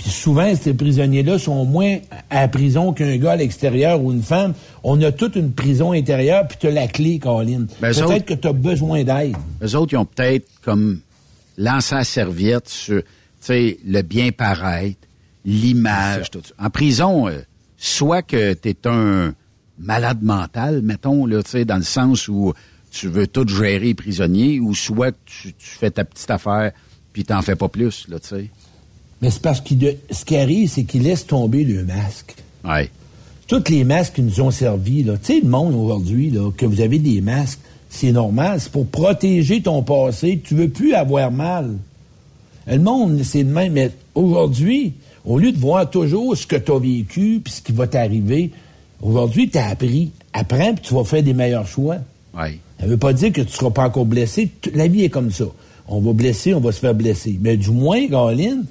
puis 0.00 0.08
souvent, 0.08 0.50
ces 0.56 0.72
prisonniers-là 0.72 1.38
sont 1.38 1.66
moins 1.66 1.98
à 2.30 2.40
la 2.40 2.48
prison 2.48 2.94
qu'un 2.94 3.18
gars 3.18 3.32
à 3.32 3.36
l'extérieur 3.36 4.02
ou 4.02 4.12
une 4.12 4.22
femme. 4.22 4.54
On 4.82 4.98
a 5.02 5.12
toute 5.12 5.36
une 5.36 5.52
prison 5.52 5.92
intérieure, 5.92 6.48
puis 6.48 6.56
tu 6.58 6.68
as 6.68 6.70
la 6.70 6.88
clé, 6.88 7.18
Colin. 7.18 7.66
Ben, 7.82 7.92
Peut-être 7.92 8.04
autres- 8.06 8.24
que 8.24 8.32
tu 8.32 8.48
as 8.48 8.52
besoin 8.54 9.04
d'aide. 9.04 9.36
Eux 9.62 9.76
autres, 9.76 9.92
ils 9.92 9.98
ont 9.98 10.06
peut-être 10.06 10.48
comme 10.64 11.00
lancé 11.58 11.96
la 11.96 12.04
serviette 12.04 12.66
sur, 12.70 13.02
tu 13.02 13.08
sais, 13.40 13.78
le 13.84 14.00
bien 14.00 14.30
paraître, 14.32 14.96
l'image, 15.44 16.30
tout 16.30 16.40
ça. 16.42 16.54
En 16.64 16.70
prison, 16.70 17.28
euh, 17.28 17.40
soit 17.76 18.22
que 18.22 18.54
tu 18.54 18.70
es 18.70 18.86
un 18.86 19.34
malade 19.78 20.22
mental, 20.22 20.80
mettons, 20.80 21.26
là, 21.26 21.42
tu 21.42 21.50
sais, 21.50 21.64
dans 21.66 21.76
le 21.76 21.82
sens 21.82 22.26
où 22.26 22.54
tu 22.90 23.08
veux 23.08 23.26
tout 23.26 23.46
gérer 23.46 23.92
prisonnier, 23.92 24.60
ou 24.60 24.74
soit 24.74 25.12
que 25.12 25.18
tu, 25.26 25.52
tu 25.52 25.68
fais 25.68 25.90
ta 25.90 26.04
petite 26.06 26.30
affaire, 26.30 26.72
puis 27.12 27.22
t'en 27.24 27.42
fais 27.42 27.54
pas 27.56 27.68
plus, 27.68 28.08
là, 28.08 28.18
tu 28.18 28.28
sais. 28.28 28.50
Mais 29.20 29.30
c'est 29.30 29.42
parce 29.42 29.60
que 29.60 29.74
ce 30.10 30.24
qui 30.24 30.36
arrive, 30.36 30.68
c'est 30.68 30.84
qu'ils 30.84 31.02
laissent 31.02 31.26
tomber 31.26 31.64
le 31.64 31.84
masque. 31.84 32.36
Ouais. 32.64 32.90
Tous 33.46 33.68
les 33.68 33.84
masques 33.84 34.14
qui 34.14 34.22
nous 34.22 34.40
ont 34.40 34.50
servi, 34.50 35.02
là. 35.02 35.14
Tu 35.18 35.34
sais, 35.34 35.40
le 35.40 35.48
monde 35.48 35.74
aujourd'hui, 35.74 36.30
là, 36.30 36.50
que 36.56 36.66
vous 36.66 36.80
avez 36.80 36.98
des 36.98 37.20
masques, 37.20 37.60
c'est 37.90 38.12
normal. 38.12 38.60
C'est 38.60 38.72
pour 38.72 38.86
protéger 38.86 39.60
ton 39.60 39.82
passé. 39.82 40.40
Tu 40.42 40.54
veux 40.54 40.68
plus 40.68 40.94
avoir 40.94 41.30
mal. 41.30 41.76
Le 42.66 42.78
monde, 42.78 43.20
c'est 43.24 43.42
le 43.42 43.50
même. 43.50 43.72
Mais 43.72 43.90
aujourd'hui, 44.14 44.94
au 45.24 45.38
lieu 45.38 45.52
de 45.52 45.58
voir 45.58 45.90
toujours 45.90 46.36
ce 46.36 46.46
que 46.46 46.56
tu 46.56 46.72
as 46.72 46.78
vécu 46.78 47.40
puis 47.42 47.52
ce 47.52 47.60
qui 47.60 47.72
va 47.72 47.86
t'arriver, 47.86 48.52
aujourd'hui, 49.02 49.50
tu 49.50 49.58
as 49.58 49.68
appris. 49.68 50.12
Apprends 50.32 50.74
puis 50.74 50.84
tu 50.84 50.94
vas 50.94 51.04
faire 51.04 51.22
des 51.22 51.34
meilleurs 51.34 51.66
choix. 51.66 51.96
Ouais. 52.32 52.58
Ça 52.78 52.86
veut 52.86 52.96
pas 52.96 53.12
dire 53.12 53.32
que 53.32 53.42
tu 53.42 53.52
seras 53.52 53.70
pas 53.70 53.86
encore 53.86 54.06
blessé. 54.06 54.50
La 54.74 54.86
vie 54.86 55.04
est 55.04 55.10
comme 55.10 55.32
ça. 55.32 55.46
On 55.88 56.00
va 56.00 56.12
blesser, 56.12 56.54
on 56.54 56.60
va 56.60 56.70
se 56.70 56.78
faire 56.78 56.94
blesser. 56.94 57.36
Mais 57.40 57.56
du 57.56 57.70
moins, 57.70 58.06
Galine, 58.06 58.64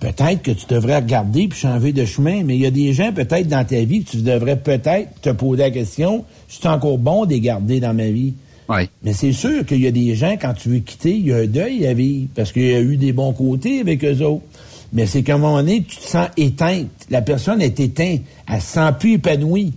peut-être 0.00 0.42
que 0.42 0.50
tu 0.50 0.66
devrais 0.68 0.96
regarder 0.96 1.46
puis 1.46 1.58
changer 1.58 1.92
de 1.92 2.04
chemin. 2.04 2.42
Mais 2.42 2.56
il 2.56 2.62
y 2.62 2.66
a 2.66 2.70
des 2.70 2.92
gens, 2.92 3.12
peut-être, 3.12 3.46
dans 3.46 3.64
ta 3.64 3.82
vie, 3.84 4.02
que 4.02 4.10
tu 4.10 4.16
devrais 4.18 4.56
peut-être 4.56 5.20
te 5.20 5.30
poser 5.30 5.62
la 5.62 5.70
question, 5.70 6.24
c'est 6.48 6.66
encore 6.66 6.98
bon 6.98 7.26
de 7.26 7.30
les 7.30 7.40
garder 7.40 7.78
dans 7.78 7.94
ma 7.94 8.08
vie? 8.08 8.34
Ouais. 8.68 8.88
Mais 9.02 9.12
c'est 9.12 9.32
sûr 9.32 9.66
qu'il 9.66 9.80
y 9.80 9.86
a 9.86 9.90
des 9.90 10.14
gens, 10.14 10.36
quand 10.40 10.54
tu 10.54 10.70
veux 10.70 10.78
quitter, 10.78 11.16
il 11.16 11.26
y 11.26 11.32
a 11.32 11.38
un 11.38 11.46
deuil 11.46 11.86
à 11.86 11.94
vivre, 11.94 12.28
parce 12.34 12.52
qu'il 12.52 12.66
y 12.66 12.74
a 12.74 12.80
eu 12.80 12.96
des 12.96 13.12
bons 13.12 13.32
côtés 13.32 13.80
avec 13.80 14.04
eux 14.04 14.22
autres. 14.22 14.44
Mais 14.92 15.06
c'est 15.06 15.22
qu'à 15.22 15.34
un 15.34 15.38
moment 15.38 15.58
donné, 15.58 15.84
tu 15.86 15.96
te 15.96 16.02
sens 16.02 16.28
éteinte. 16.36 16.88
La 17.10 17.22
personne 17.22 17.62
est 17.62 17.78
éteinte. 17.78 18.22
Elle 18.48 18.60
se 18.60 18.66
sent 18.72 18.92
plus 18.98 19.14
épanouie. 19.14 19.72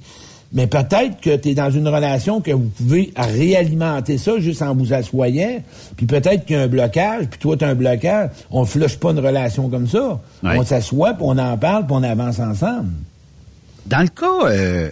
Mais 0.53 0.67
peut-être 0.67 1.19
que 1.19 1.35
tu 1.35 1.49
es 1.49 1.53
dans 1.55 1.71
une 1.71 1.88
relation 1.88 2.39
que 2.39 2.51
vous 2.51 2.69
pouvez 2.69 3.11
réalimenter 3.17 4.19
ça 4.19 4.39
juste 4.39 4.61
en 4.61 4.75
vous 4.75 4.93
assoyant. 4.93 5.63
Puis 5.97 6.05
peut-être 6.05 6.45
qu'il 6.45 6.55
y 6.55 6.59
a 6.59 6.61
un 6.61 6.67
blocage, 6.67 7.25
puis 7.27 7.39
toi, 7.39 7.57
tu 7.57 7.65
as 7.65 7.69
un 7.69 7.75
blocage. 7.75 8.30
On 8.51 8.61
ne 8.61 8.65
flush 8.67 8.97
pas 8.97 9.11
une 9.11 9.19
relation 9.19 9.67
comme 9.69 9.88
ça. 9.88 10.21
Ouais. 10.43 10.55
On 10.57 10.63
s'assoit, 10.63 11.15
puis 11.15 11.23
on 11.25 11.39
en 11.39 11.57
parle, 11.57 11.88
puis 11.88 11.95
on 11.95 12.03
avance 12.03 12.39
ensemble. 12.39 12.91
Dans 13.88 14.01
le 14.01 14.07
cas 14.09 14.47
euh, 14.47 14.91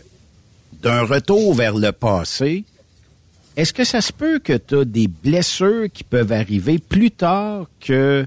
d'un 0.81 1.03
retour 1.03 1.53
vers 1.53 1.75
le 1.75 1.91
passé, 1.91 2.65
est-ce 3.55 3.71
que 3.71 3.83
ça 3.83 4.01
se 4.01 4.11
peut 4.11 4.39
que 4.39 4.53
tu 4.53 4.79
as 4.79 4.85
des 4.85 5.07
blessures 5.07 5.88
qui 5.93 6.03
peuvent 6.03 6.31
arriver 6.31 6.79
plus 6.79 7.11
tard 7.11 7.67
que, 7.79 8.25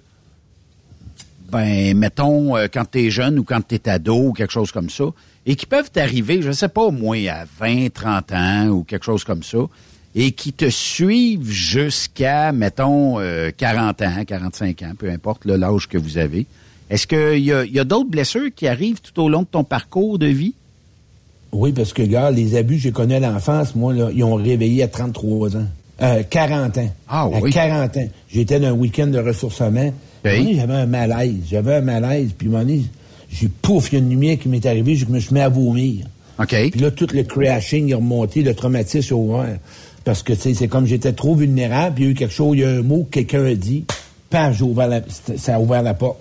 ben, 1.51 1.97
mettons, 1.97 2.57
euh, 2.57 2.69
quand 2.73 2.85
tu 2.93 3.07
es 3.07 3.11
jeune 3.11 3.41
ou 3.41 3.45
quand 3.45 3.67
tu 3.67 3.75
es 3.75 3.89
ado 3.89 4.29
ou 4.29 4.33
quelque 4.33 4.53
chose 4.53 4.71
comme 4.71 4.91
ça, 4.91 5.07
et 5.47 5.57
qui 5.57 5.67
peuvent 5.67 5.91
t'arriver, 5.91 6.43
je 6.43 6.53
sais 6.53 6.69
pas, 6.69 6.83
au 6.83 6.91
moins 6.91 7.23
à 7.27 7.45
20, 7.61 7.93
30 7.93 8.33
ans 8.33 8.69
ou 8.69 8.85
quelque 8.85 9.05
chose 9.05 9.25
comme 9.25 9.43
ça, 9.43 9.59
et 10.15 10.33
qui 10.33 10.53
te 10.53 10.71
suivent 10.71 11.51
jusqu'à, 11.51 12.53
mettons, 12.53 13.19
euh, 13.19 13.51
40 13.57 14.03
ans, 14.03 14.25
45 14.27 14.83
ans, 14.83 14.93
peu 14.97 15.11
importe 15.11 15.45
l'âge 15.45 15.89
que 15.89 15.99
vous 15.99 16.19
avez. 16.19 16.47
Est-ce 16.91 17.07
qu'il 17.07 17.45
y 17.45 17.53
a, 17.53 17.65
il 17.65 17.73
y 17.73 17.81
a 17.81 17.85
d'autres 17.85 18.11
blessures 18.11 18.51
qui 18.55 18.69
arrivent 18.69 19.01
tout 19.01 19.23
au 19.23 19.29
long 19.29 19.43
de 19.43 19.49
ton 19.51 19.65
parcours 19.65 20.19
de 20.19 20.27
vie? 20.27 20.55
Oui, 21.53 21.73
parce 21.73 21.93
que, 21.93 22.03
gars, 22.03 22.31
les 22.31 22.57
abus, 22.57 22.79
j'ai 22.79 22.93
connu 22.93 23.15
à 23.15 23.21
l'enfance, 23.21 23.75
moi, 23.75 23.95
là, 23.95 24.11
ils 24.13 24.25
ont 24.25 24.35
réveillé 24.35 24.83
à 24.83 24.89
33 24.89 25.57
ans. 25.57 25.67
Euh, 26.03 26.23
40 26.29 26.79
ans. 26.79 26.91
Ah 27.09 27.23
à 27.23 27.41
oui. 27.41 27.53
40 27.53 27.97
ans. 27.97 28.09
J'étais 28.29 28.59
dans 28.59 28.69
un 28.69 28.73
week-end 28.73 29.07
de 29.07 29.19
ressourcement. 29.19 29.93
À 30.25 30.31
J'avais 30.31 30.75
un 30.75 30.87
malaise. 30.87 31.37
J'avais 31.49 31.77
un 31.77 31.81
malaise. 31.81 32.31
Puis, 32.37 32.49
à 32.49 32.59
donné, 32.59 32.83
j'ai 33.35 33.49
pouf, 33.49 33.91
il 33.91 33.95
y 33.95 33.97
a 33.97 33.99
une 33.99 34.11
lumière 34.11 34.39
qui 34.39 34.49
m'est 34.49 34.65
arrivée, 34.65 34.95
je 34.95 35.07
me 35.07 35.19
suis 35.19 35.35
mis 35.35 35.41
à 35.41 35.49
vomir. 35.49 36.07
OK. 36.39 36.55
Puis 36.71 36.81
là, 36.81 36.91
tout 36.91 37.07
le 37.13 37.23
crashing 37.25 37.91
est 37.91 37.95
remonté, 37.95 38.43
le 38.43 38.55
traumatisme 38.55 39.15
est 39.15 39.17
ouvert. 39.17 39.59
Parce 40.05 40.23
que, 40.23 40.33
tu 40.35 40.55
c'est 40.55 40.69
comme 40.69 40.87
j'étais 40.87 41.13
trop 41.13 41.35
vulnérable, 41.35 41.95
puis 41.97 42.05
il 42.05 42.07
y 42.07 42.11
a 42.11 42.13
eu 42.13 42.15
quelque 42.15 42.35
chose, 42.35 42.57
il 42.57 42.61
y 42.61 42.65
a 42.65 42.69
un 42.71 42.83
mot 42.83 43.07
que 43.11 43.21
quelqu'un 43.21 43.45
a 43.47 43.55
dit, 43.55 43.85
paf, 44.31 44.57
j'ai 44.57 44.65
ouvert 44.65 44.89
la, 44.89 45.01
ça 45.37 45.57
a 45.57 45.61
ouvert 45.61 45.83
la 45.83 45.95
porte. 45.95 46.19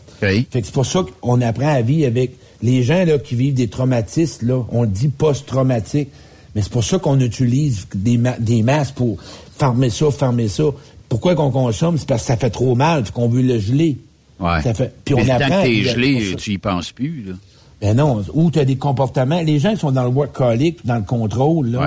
Fait 0.52 0.61
que 0.61 0.65
c'est 0.68 0.73
pour 0.73 0.85
ça 0.85 1.03
qu'on 1.22 1.41
apprend 1.41 1.68
à 1.73 1.81
vivre 1.81 2.07
avec 2.07 2.31
les 2.61 2.81
gens 2.84 3.03
là, 3.03 3.18
qui 3.19 3.35
vivent 3.35 3.56
des 3.56 3.68
traumatismes, 3.68 4.48
là, 4.48 4.64
on 4.72 4.85
dit 4.85 5.10
post-traumatique. 5.10 6.10
Mais 6.56 6.61
c'est 6.61 6.72
pour 6.72 6.84
ça 6.84 6.99
qu'on 6.99 7.19
utilise 7.19 7.88
des, 7.94 8.18
ma- 8.18 8.38
des 8.40 8.61
masques 8.64 8.95
pour 8.95 9.18
fermer 9.57 9.90
ça, 9.90 10.11
fermer 10.11 10.48
ça. 10.48 10.64
Pourquoi 11.10 11.35
qu'on 11.35 11.52
consomme? 11.52 11.98
C'est 11.98 12.07
parce 12.07 12.22
que 12.22 12.27
ça 12.27 12.38
fait 12.38 12.52
trop 12.52 12.76
mal, 12.76 13.03
qu'on 13.11 13.27
veut 13.27 13.41
le 13.41 13.60
geler. 13.60 13.98
Ouais. 14.44 14.61
Ça 14.61 14.74
fait, 14.74 14.94
puis 15.06 15.15
Mais 15.15 15.22
on 15.32 15.36
apprend. 15.36 15.61
que 15.61 15.68
t'es 15.68 15.84
gelé, 15.84 16.36
tu 16.38 16.52
y 16.53 16.57
penses 16.57 16.91
plus, 16.91 17.24
là. 17.28 17.34
Ben 17.82 17.95
non, 17.98 18.24
ou 18.34 18.49
tu 18.52 18.60
as 18.60 18.65
des 18.65 18.76
comportements. 18.78 19.41
Les 19.41 19.60
gens 19.60 19.74
qui 19.74 19.80
sont 19.80 19.91
dans 19.91 20.03
le 20.03 20.10
workaholic, 20.10 20.86
dans 20.86 20.95
le 20.95 21.02
contrôle, 21.02 21.68
là, 21.72 21.80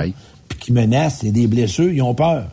puis 0.49 0.59
qui 0.59 0.73
menacent, 0.73 1.19
c'est 1.20 1.33
des 1.33 1.47
blessures, 1.47 1.91
ils 1.93 2.03
ont 2.03 2.15
peur. 2.15 2.45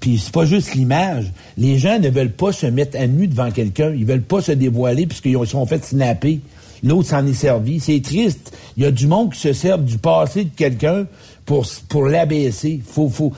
Puis 0.00 0.18
c'est 0.18 0.32
pas 0.32 0.44
juste 0.44 0.74
l'image. 0.74 1.32
Les 1.56 1.78
gens 1.78 1.98
ne 1.98 2.08
veulent 2.08 2.32
pas 2.32 2.52
se 2.52 2.66
mettre 2.66 2.98
à 2.98 3.06
nu 3.06 3.26
devant 3.28 3.50
quelqu'un. 3.50 3.92
Ils 3.94 4.04
veulent 4.04 4.22
pas 4.22 4.40
se 4.42 4.52
dévoiler 4.52 5.06
puisqu'ils 5.06 5.36
ont- 5.36 5.44
ils 5.44 5.48
sont 5.48 5.64
fait 5.66 5.84
snapper. 5.84 6.40
L'autre 6.82 7.08
s'en 7.08 7.26
est 7.26 7.32
servi. 7.34 7.80
C'est 7.80 8.00
triste. 8.00 8.56
Il 8.76 8.82
y 8.82 8.86
a 8.86 8.90
du 8.90 9.06
monde 9.06 9.32
qui 9.32 9.40
se 9.40 9.52
sert 9.52 9.78
du 9.78 9.98
passé 9.98 10.44
de 10.44 10.50
quelqu'un 10.54 11.06
pour, 11.44 11.66
pour 11.88 12.06
l'abaisser. 12.06 12.80
Faut, 12.86 13.08
faut... 13.08 13.32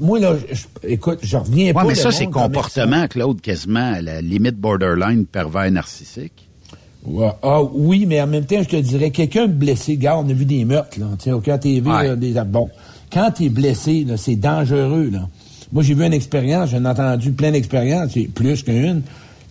Moi, 0.00 0.18
là, 0.18 0.34
je- 0.50 0.88
écoute, 0.88 1.18
je 1.22 1.36
reviens 1.36 1.66
Ouais, 1.66 1.72
pas. 1.72 1.84
mais 1.84 1.94
ça, 1.94 2.10
c'est 2.10 2.26
comportement, 2.26 3.06
Claude, 3.08 3.40
quasiment 3.40 3.92
à 3.94 4.00
la 4.00 4.20
limite 4.20 4.56
borderline 4.56 5.26
pervers 5.26 5.70
narcissique. 5.70 6.48
Ouais. 7.04 7.30
Ah 7.42 7.62
oui, 7.62 8.04
mais 8.06 8.20
en 8.20 8.26
même 8.26 8.44
temps, 8.44 8.62
je 8.62 8.68
te 8.68 8.76
dirais, 8.76 9.10
quelqu'un 9.10 9.46
blessé, 9.46 9.96
gars, 9.96 10.18
on 10.18 10.28
a 10.28 10.32
vu 10.32 10.44
des 10.44 10.64
meurtres, 10.66 10.98
là, 11.00 11.06
tu 11.18 11.24
sais, 11.24 11.32
au 11.32 11.40
TV, 11.40 11.88
Ouais. 11.90 12.08
là, 12.08 12.16
des 12.16 12.34
bon. 12.46 12.68
Quand 13.12 13.30
t'es 13.30 13.48
blessé, 13.48 14.04
là, 14.04 14.16
c'est 14.18 14.36
dangereux, 14.36 15.08
là. 15.10 15.28
Moi, 15.72 15.82
j'ai 15.82 15.94
vu 15.94 16.04
une 16.04 16.12
expérience, 16.12 16.70
j'en 16.70 16.84
ai 16.84 16.88
entendu 16.88 17.32
plein 17.32 17.52
d'expériences, 17.52 18.12
plus 18.34 18.62
qu'une. 18.62 19.02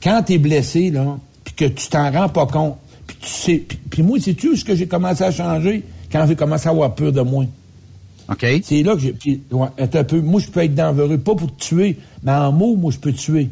Quand 0.04 0.22
t'es 0.24 0.38
blessé, 0.38 0.92
là, 0.92 1.18
puis 1.44 1.54
que 1.56 1.66
tu 1.66 1.88
t'en 1.90 2.12
rends 2.12 2.30
pas 2.30 2.46
compte, 2.46 2.76
puis 3.10 3.18
tu 3.22 3.30
sais, 3.30 3.64
puis, 3.90 4.04
moi, 4.04 4.20
sais-tu 4.20 4.56
ce 4.56 4.64
que 4.64 4.76
j'ai 4.76 4.88
commencé 4.88 5.24
à 5.24 5.32
changer 5.32 5.84
quand 6.12 6.26
j'ai 6.28 6.36
commencé 6.36 6.68
à 6.68 6.72
avoir 6.72 6.94
peur 6.94 7.12
de 7.12 7.22
moi? 7.22 7.46
OK. 8.32 8.46
C'est 8.64 8.84
là 8.84 8.96
que 8.96 9.02
j'ai, 9.02 9.42
ouais, 9.52 9.68
un 9.78 10.04
peu, 10.04 10.22
moi, 10.22 10.40
je 10.40 10.48
peux 10.50 10.64
être 10.64 10.76
dangereux, 10.76 11.18
pas 11.18 11.36
pour 11.36 11.56
te 11.56 11.62
tuer, 11.62 11.98
mais 12.24 12.32
en 12.32 12.52
mots, 12.52 12.76
moi, 12.76 12.92
je 12.92 13.00
peux 13.00 13.12
tuer. 13.12 13.50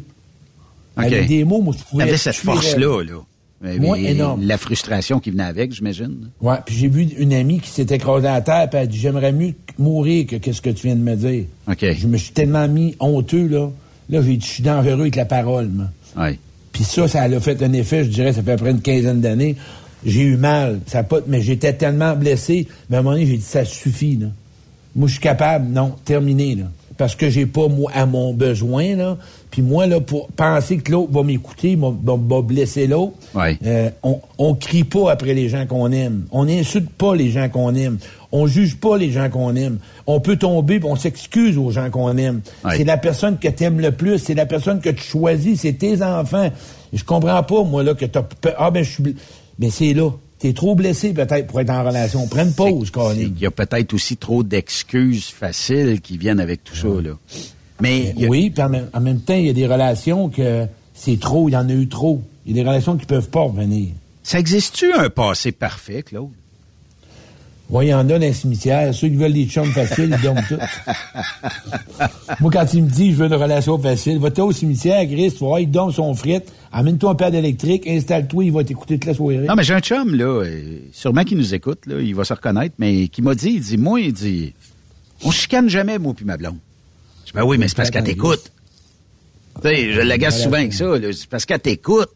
OK. 0.96 1.04
Avec 1.04 1.26
des 1.26 1.44
mots, 1.44 1.60
moi, 1.60 1.74
je 1.76 1.84
pourrais 1.84 2.04
T'avais 2.06 2.16
cette 2.16 2.36
force-là, 2.36 3.02
là. 3.02 3.14
Moi, 3.60 3.98
énorme. 3.98 4.42
La 4.44 4.56
frustration 4.56 5.18
qui 5.18 5.32
venait 5.32 5.42
avec, 5.42 5.72
j'imagine. 5.72 6.30
Ouais, 6.40 6.58
puis 6.64 6.76
j'ai 6.76 6.86
vu 6.86 7.02
une 7.18 7.32
amie 7.32 7.58
qui 7.58 7.70
s'est 7.70 7.86
écrasée 7.90 8.28
à 8.28 8.40
terre, 8.40 8.70
puis 8.70 8.78
elle 8.78 8.84
a 8.84 8.86
dit 8.86 8.96
J'aimerais 8.96 9.32
mieux 9.32 9.54
mourir 9.78 10.26
que 10.28 10.36
qu'est-ce 10.36 10.62
que 10.62 10.70
tu 10.70 10.86
viens 10.86 10.94
de 10.94 11.00
me 11.00 11.16
dire. 11.16 11.44
OK. 11.68 11.84
Je 11.84 12.06
me 12.06 12.16
suis 12.16 12.32
tellement 12.32 12.68
mis 12.68 12.94
honteux, 13.00 13.48
là. 13.48 13.68
Là, 14.10 14.22
j'ai 14.22 14.36
dit 14.36 14.46
Je 14.46 14.52
suis 14.52 14.62
dangereux 14.62 15.00
avec 15.00 15.16
la 15.16 15.24
parole, 15.24 15.68
moi. 15.68 15.86
Oui. 16.16 16.38
Puis 16.78 16.84
ça, 16.84 17.08
ça 17.08 17.22
a 17.22 17.40
fait 17.40 17.60
un 17.60 17.72
effet, 17.72 18.04
je 18.04 18.10
dirais, 18.10 18.32
ça 18.32 18.40
fait 18.40 18.52
après 18.52 18.70
une 18.70 18.80
quinzaine 18.80 19.20
d'années. 19.20 19.56
J'ai 20.06 20.22
eu 20.22 20.36
mal, 20.36 20.78
ça 20.86 21.02
pas, 21.02 21.16
mais 21.26 21.40
j'étais 21.42 21.72
tellement 21.72 22.14
blessé. 22.14 22.68
Mais 22.88 22.98
à 22.98 23.00
un 23.00 23.02
moment 23.02 23.16
donné, 23.16 23.26
j'ai 23.26 23.36
dit, 23.38 23.42
ça 23.42 23.64
suffit, 23.64 24.14
là. 24.16 24.28
Moi, 24.94 25.08
je 25.08 25.14
suis 25.14 25.20
capable, 25.20 25.72
non, 25.72 25.94
terminé, 26.04 26.54
là. 26.54 26.66
Parce 26.96 27.16
que 27.16 27.28
j'ai 27.30 27.46
pas, 27.46 27.66
moi, 27.66 27.90
à 27.92 28.06
mon 28.06 28.32
besoin, 28.32 28.94
là. 28.94 29.16
Puis 29.50 29.60
moi, 29.60 29.88
là, 29.88 29.98
pour 30.00 30.28
penser 30.28 30.76
que 30.78 30.92
l'autre 30.92 31.10
va 31.12 31.24
m'écouter, 31.24 31.74
va, 31.74 31.88
va- 32.00 32.16
va 32.16 32.42
blesser 32.42 32.86
l'autre, 32.86 33.14
Ouais. 33.34 33.58
euh, 33.66 33.90
on, 34.04 34.20
on 34.38 34.54
crie 34.54 34.84
pas 34.84 35.10
après 35.10 35.34
les 35.34 35.48
gens 35.48 35.66
qu'on 35.66 35.90
aime. 35.90 36.26
On 36.30 36.44
n'insulte 36.44 36.90
pas 36.90 37.16
les 37.16 37.32
gens 37.32 37.48
qu'on 37.48 37.74
aime. 37.74 37.98
On 38.32 38.46
juge 38.46 38.76
pas 38.76 38.98
les 38.98 39.10
gens 39.10 39.30
qu'on 39.30 39.54
aime. 39.56 39.78
On 40.06 40.20
peut 40.20 40.36
tomber, 40.36 40.80
on 40.84 40.96
s'excuse 40.96 41.56
aux 41.56 41.70
gens 41.70 41.88
qu'on 41.90 42.16
aime. 42.18 42.40
C'est 42.76 42.84
la 42.84 42.98
personne 42.98 43.38
que 43.38 43.48
t'aimes 43.48 43.80
le 43.80 43.92
plus, 43.92 44.18
c'est 44.18 44.34
la 44.34 44.44
personne 44.46 44.80
que 44.80 44.90
tu 44.90 45.02
choisis, 45.02 45.60
c'est 45.60 45.72
tes 45.74 46.02
enfants. 46.02 46.50
Je 46.92 47.04
comprends 47.04 47.42
pas, 47.42 47.62
moi, 47.64 47.82
là, 47.82 47.94
que 47.94 48.04
t'as... 48.04 48.24
Ah, 48.58 48.70
ben, 48.70 48.82
je 48.84 48.90
suis... 48.90 49.16
Mais 49.58 49.70
c'est 49.70 49.94
là. 49.94 50.10
T'es 50.38 50.52
trop 50.52 50.74
blessé, 50.76 51.12
peut-être, 51.14 51.46
pour 51.48 51.60
être 51.60 51.70
en 51.70 51.82
relation. 51.84 52.26
Prends 52.28 52.44
une 52.44 52.52
pause, 52.52 52.90
Colin. 52.90 53.14
Il 53.34 53.38
y 53.40 53.46
a 53.46 53.50
peut-être 53.50 53.92
aussi 53.94 54.16
trop 54.16 54.42
d'excuses 54.44 55.24
faciles 55.26 56.00
qui 56.00 56.16
viennent 56.16 56.38
avec 56.38 56.62
tout 56.62 56.76
ça, 56.76 56.86
là. 56.86 57.10
Mais 57.80 58.14
a- 58.22 58.28
Oui, 58.28 58.50
puis 58.50 58.62
en 58.62 58.68
même, 58.68 58.88
en 58.92 59.00
même 59.00 59.20
temps, 59.20 59.34
il 59.34 59.46
y 59.46 59.50
a 59.50 59.52
des 59.52 59.66
relations 59.66 60.28
que 60.28 60.66
c'est 60.94 61.18
trop, 61.18 61.48
il 61.48 61.52
y 61.52 61.56
en 61.56 61.68
a 61.68 61.72
eu 61.72 61.88
trop. 61.88 62.22
Il 62.46 62.56
y 62.56 62.60
a 62.60 62.62
des 62.62 62.68
relations 62.68 62.96
qui 62.96 63.06
peuvent 63.06 63.30
pas 63.30 63.40
revenir. 63.40 63.88
ça 64.22 64.38
existe-tu 64.38 64.92
un 64.92 65.08
passé 65.10 65.50
parfait, 65.52 66.02
Claude? 66.02 66.30
Oui, 67.70 67.86
il 67.86 67.88
y 67.90 67.94
en 67.94 68.00
a 68.00 68.04
dans 68.04 68.18
les 68.18 68.32
cimetières. 68.32 68.94
Ceux 68.94 69.08
qui 69.08 69.16
veulent 69.16 69.34
des 69.34 69.46
chums 69.46 69.70
faciles, 69.72 70.16
ils 70.16 70.22
dorment 70.22 70.42
tout. 70.48 70.56
Moi, 72.40 72.50
quand 72.50 72.72
il 72.72 72.84
me 72.84 72.88
dit 72.88 73.12
je 73.12 73.16
veux 73.16 73.26
une 73.26 73.34
relation 73.34 73.78
facile, 73.78 74.18
va-t'en 74.18 74.46
au 74.46 74.52
cimetière, 74.52 75.06
Chris, 75.06 75.32
tu 75.32 75.40
vas 75.40 75.46
voir, 75.46 75.60
il 75.60 75.70
dorme 75.70 75.92
son 75.92 76.14
frite, 76.14 76.50
amène-toi 76.72 77.10
un 77.10 77.14
père 77.14 77.30
d'électrique, 77.30 77.86
installe-toi, 77.86 78.44
il 78.44 78.52
va 78.52 78.64
t'écouter 78.64 78.98
toute 78.98 79.08
la 79.08 79.14
soirée. 79.14 79.38
Non, 79.38 79.54
mais 79.54 79.64
j'ai 79.64 79.74
un 79.74 79.80
chum, 79.80 80.14
là, 80.14 80.24
euh, 80.24 80.78
sûrement 80.92 81.24
qui 81.24 81.36
nous 81.36 81.54
écoute, 81.54 81.84
là, 81.84 82.00
il 82.00 82.14
va 82.14 82.24
se 82.24 82.32
reconnaître, 82.32 82.74
mais 82.78 83.08
qui 83.08 83.20
m'a 83.20 83.34
dit, 83.34 83.50
il 83.56 83.60
dit, 83.60 83.76
moi, 83.76 84.00
il 84.00 84.14
dit, 84.14 84.54
on 85.24 85.30
chicane 85.30 85.68
jamais, 85.68 85.98
moi 85.98 86.14
puis 86.14 86.24
ma 86.24 86.38
blonde. 86.38 86.58
Je 87.26 87.32
dis, 87.32 87.32
ben 87.34 87.44
oui, 87.44 87.58
mais 87.58 87.68
c'est 87.68 87.76
parce 87.76 87.90
qu'elle 87.90 88.04
t'écoute. 88.04 88.50
Tu 89.56 89.68
sais, 89.68 89.92
je 89.92 90.00
l'agace 90.00 90.42
souvent 90.42 90.56
avec 90.56 90.72
ça, 90.72 90.86
c'est 91.12 91.28
parce 91.28 91.44
qu'elle 91.44 91.60
t'écoute. 91.60 92.08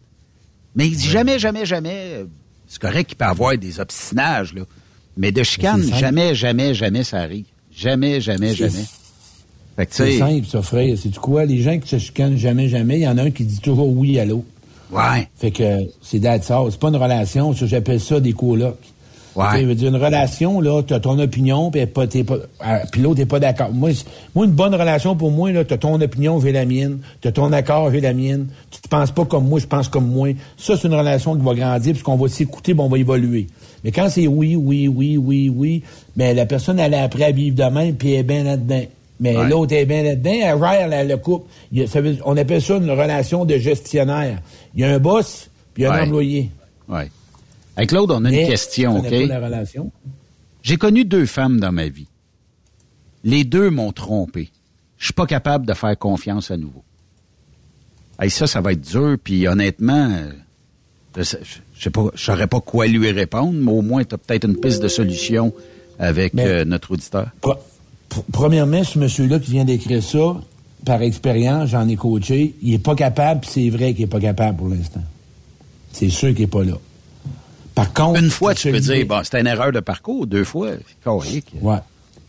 Mais 0.76 0.86
il 0.86 0.96
dit 0.96 1.08
jamais, 1.08 1.38
jamais, 1.38 1.66
jamais, 1.66 2.12
euh, 2.14 2.24
c'est 2.66 2.80
correct 2.80 3.08
qu'il 3.08 3.18
peut 3.18 3.26
avoir 3.26 3.58
des 3.58 3.80
obstinages, 3.80 4.54
là, 4.54 4.62
mais 5.16 5.32
de 5.32 5.42
chicane, 5.42 5.82
jamais, 5.94 6.34
jamais, 6.34 6.74
jamais 6.74 7.04
ça 7.04 7.18
arrive. 7.18 7.44
Jamais, 7.74 8.20
jamais, 8.20 8.54
jamais. 8.54 8.84
C'est 9.88 10.18
simple, 10.18 10.46
ça, 10.46 10.62
frère. 10.62 10.96
C'est 11.00 11.14
quoi? 11.16 11.44
Les 11.44 11.62
gens 11.62 11.78
qui 11.78 11.88
se 11.88 11.98
chicanent 11.98 12.36
jamais, 12.36 12.68
jamais, 12.68 12.98
il 12.98 13.02
y 13.02 13.08
en 13.08 13.16
a 13.18 13.22
un 13.22 13.30
qui 13.30 13.44
dit 13.44 13.58
toujours 13.58 13.88
oui 13.88 14.18
à 14.18 14.24
l'autre. 14.24 14.44
ouais, 14.90 15.28
Fait 15.36 15.50
que 15.50 15.78
c'est 16.02 16.18
date 16.18 16.44
ça. 16.44 16.60
C'est 16.70 16.78
pas 16.78 16.88
une 16.88 16.96
relation, 16.96 17.52
j'appelle 17.52 18.00
ça 18.00 18.20
des 18.20 18.32
colocs. 18.32 18.78
Ouais. 19.34 19.60
Tu 19.60 19.64
veux 19.64 19.74
dire, 19.74 19.88
une 19.88 19.96
relation, 20.02 20.60
là, 20.60 20.82
t'as 20.82 21.00
ton 21.00 21.18
opinion, 21.18 21.70
puis 21.70 21.86
pas, 21.86 22.02
euh, 22.04 22.36
puis 22.90 23.00
l'autre 23.00 23.18
n'est 23.20 23.26
pas 23.26 23.40
d'accord. 23.40 23.70
Moi, 23.72 23.90
moi, 24.34 24.44
une 24.44 24.50
bonne 24.52 24.74
relation 24.74 25.16
pour 25.16 25.30
moi, 25.30 25.50
là, 25.52 25.64
t'as 25.64 25.78
ton 25.78 25.98
opinion, 26.00 26.38
j'ai 26.40 26.52
la 26.52 26.66
mienne. 26.66 26.98
T'as 27.22 27.32
ton 27.32 27.50
accord, 27.52 27.90
j'ai 27.90 28.00
la 28.02 28.12
mienne. 28.12 28.48
Tu 28.70 28.80
te 28.80 28.88
penses 28.88 29.10
pas 29.10 29.24
comme 29.24 29.48
moi, 29.48 29.58
je 29.58 29.66
pense 29.66 29.88
comme 29.88 30.06
moi. 30.08 30.28
Ça, 30.58 30.76
c'est 30.76 30.86
une 30.88 30.94
relation 30.94 31.34
qui 31.34 31.42
va 31.42 31.54
grandir, 31.54 31.92
puisqu'on 31.92 32.16
va 32.16 32.28
s'écouter, 32.28 32.74
on 32.76 32.88
va 32.88 32.98
évoluer. 32.98 33.46
Mais 33.84 33.90
quand 33.90 34.08
c'est 34.10 34.26
oui, 34.26 34.54
oui, 34.54 34.86
oui, 34.88 35.16
oui, 35.16 35.48
oui, 35.48 35.82
ben 36.14 36.36
la 36.36 36.44
personne, 36.46 36.78
elle 36.78 36.92
est 36.94 36.98
après 37.00 37.24
à 37.24 37.30
vivre 37.32 37.56
de 37.56 37.64
même, 37.74 37.94
puis 37.94 38.12
elle 38.12 38.20
est 38.20 38.22
bien 38.24 38.44
là-dedans. 38.44 38.82
Mais 39.18 39.36
Ouais. 39.36 39.48
l'autre 39.48 39.72
est 39.74 39.86
bien 39.86 40.02
là-dedans, 40.02 40.30
elle 40.34 40.58
gère 40.58 40.88
la- 40.88 41.04
le 41.04 41.16
couple. 41.16 41.46
Il 41.72 41.88
ça 41.88 42.00
veut- 42.00 42.16
on 42.26 42.36
appelle 42.36 42.60
ça 42.60 42.76
une 42.76 42.90
relation 42.90 43.44
de 43.44 43.56
gestionnaire. 43.56 44.40
Il 44.74 44.80
y 44.80 44.84
a 44.84 44.90
un 44.92 44.98
boss, 44.98 45.48
puis 45.74 45.84
il 45.84 45.86
y 45.86 45.88
a 45.88 45.92
un 45.94 46.02
employé. 46.04 46.50
ouais. 46.88 47.08
Avec 47.76 47.88
Claude, 47.90 48.10
on 48.10 48.24
a 48.24 48.30
Mais 48.30 48.42
une 48.42 48.48
question, 48.48 48.98
OK? 48.98 49.10
n'est 49.10 49.26
pas 49.28 49.38
la 49.40 49.46
relation. 49.46 49.90
J'ai 50.62 50.76
connu 50.76 51.04
deux 51.04 51.26
femmes 51.26 51.58
dans 51.60 51.72
ma 51.72 51.88
vie. 51.88 52.06
Les 53.24 53.44
deux 53.44 53.70
m'ont 53.70 53.92
trompé. 53.92 54.50
Je 54.98 55.06
suis 55.06 55.14
pas 55.14 55.26
capable 55.26 55.66
de 55.66 55.74
faire 55.74 55.98
confiance 55.98 56.50
à 56.50 56.56
nouveau. 56.56 56.82
Hey, 58.20 58.30
ça, 58.30 58.46
ça 58.46 58.60
va 58.60 58.72
être 58.72 58.80
dur, 58.82 59.16
puis 59.22 59.48
honnêtement, 59.48 60.08
euh, 60.10 60.32
je 61.16 61.22
sais, 61.24 61.90
pas, 61.90 62.06
je 62.14 62.22
saurais 62.22 62.46
pas 62.46 62.60
quoi 62.60 62.86
lui 62.86 63.10
répondre, 63.10 63.54
mais 63.54 63.72
au 63.72 63.82
moins, 63.82 64.04
tu 64.04 64.14
as 64.14 64.18
peut-être 64.18 64.46
une 64.46 64.56
piste 64.56 64.82
de 64.82 64.88
solution 64.88 65.52
avec 65.98 66.34
Mais- 66.34 66.46
euh, 66.46 66.64
notre 66.64 66.92
auditeur. 66.92 67.30
Pr- 67.42 67.58
premièrement, 68.30 68.84
ce 68.84 68.98
monsieur-là 68.98 69.40
qui 69.40 69.52
vient 69.52 69.64
d'écrire 69.64 70.02
ça, 70.02 70.36
par 70.84 71.00
expérience, 71.02 71.70
j'en 71.70 71.88
ai 71.88 71.96
coaché, 71.96 72.54
il 72.62 72.74
est 72.74 72.78
pas 72.78 72.94
capable, 72.94 73.44
c'est 73.44 73.70
vrai 73.70 73.94
qu'il 73.94 74.04
est 74.04 74.08
pas 74.08 74.20
capable 74.20 74.58
pour 74.58 74.68
l'instant. 74.68 75.02
C'est 75.92 76.10
sûr 76.10 76.30
qu'il 76.34 76.42
est 76.42 76.46
pas 76.48 76.64
là. 76.64 76.74
Par 77.74 77.92
contre... 77.92 78.20
Une 78.20 78.30
fois, 78.30 78.54
tu 78.54 78.70
peux 78.70 78.80
dire, 78.80 79.06
bon, 79.06 79.22
c'était 79.24 79.40
une 79.40 79.46
erreur 79.46 79.72
de 79.72 79.80
parcours. 79.80 80.26
Deux 80.26 80.44
fois, 80.44 80.70
c'est 80.72 81.04
correct. 81.04 81.48
Ouais. 81.60 81.76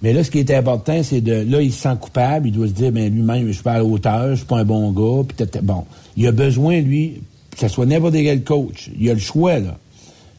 Mais 0.01 0.13
là, 0.13 0.23
ce 0.23 0.31
qui 0.31 0.39
est 0.39 0.51
important, 0.51 1.01
c'est 1.01 1.21
de. 1.21 1.49
Là, 1.49 1.61
il 1.61 1.71
se 1.71 1.81
sent 1.81 1.95
coupable. 1.99 2.47
Il 2.47 2.53
doit 2.53 2.67
se 2.67 2.73
dire, 2.73 2.91
ben 2.91 3.13
lui-même, 3.13 3.47
je 3.47 3.53
suis 3.53 3.63
pas 3.63 3.73
à 3.73 3.77
la 3.77 3.85
hauteur, 3.85 4.31
je 4.31 4.35
suis 4.35 4.45
pas 4.45 4.57
un 4.57 4.65
bon 4.65 4.91
gars. 4.91 5.23
Puis 5.27 5.37
peut-être- 5.37 5.63
bon, 5.63 5.85
il 6.17 6.27
a 6.27 6.31
besoin, 6.31 6.81
lui, 6.81 7.21
que 7.51 7.59
ce 7.59 7.67
soit 7.69 7.85
n'importe 7.85 8.13
quel 8.13 8.43
coach. 8.43 8.89
Il 8.99 9.09
a 9.09 9.13
le 9.13 9.19
choix, 9.19 9.59
là. 9.59 9.77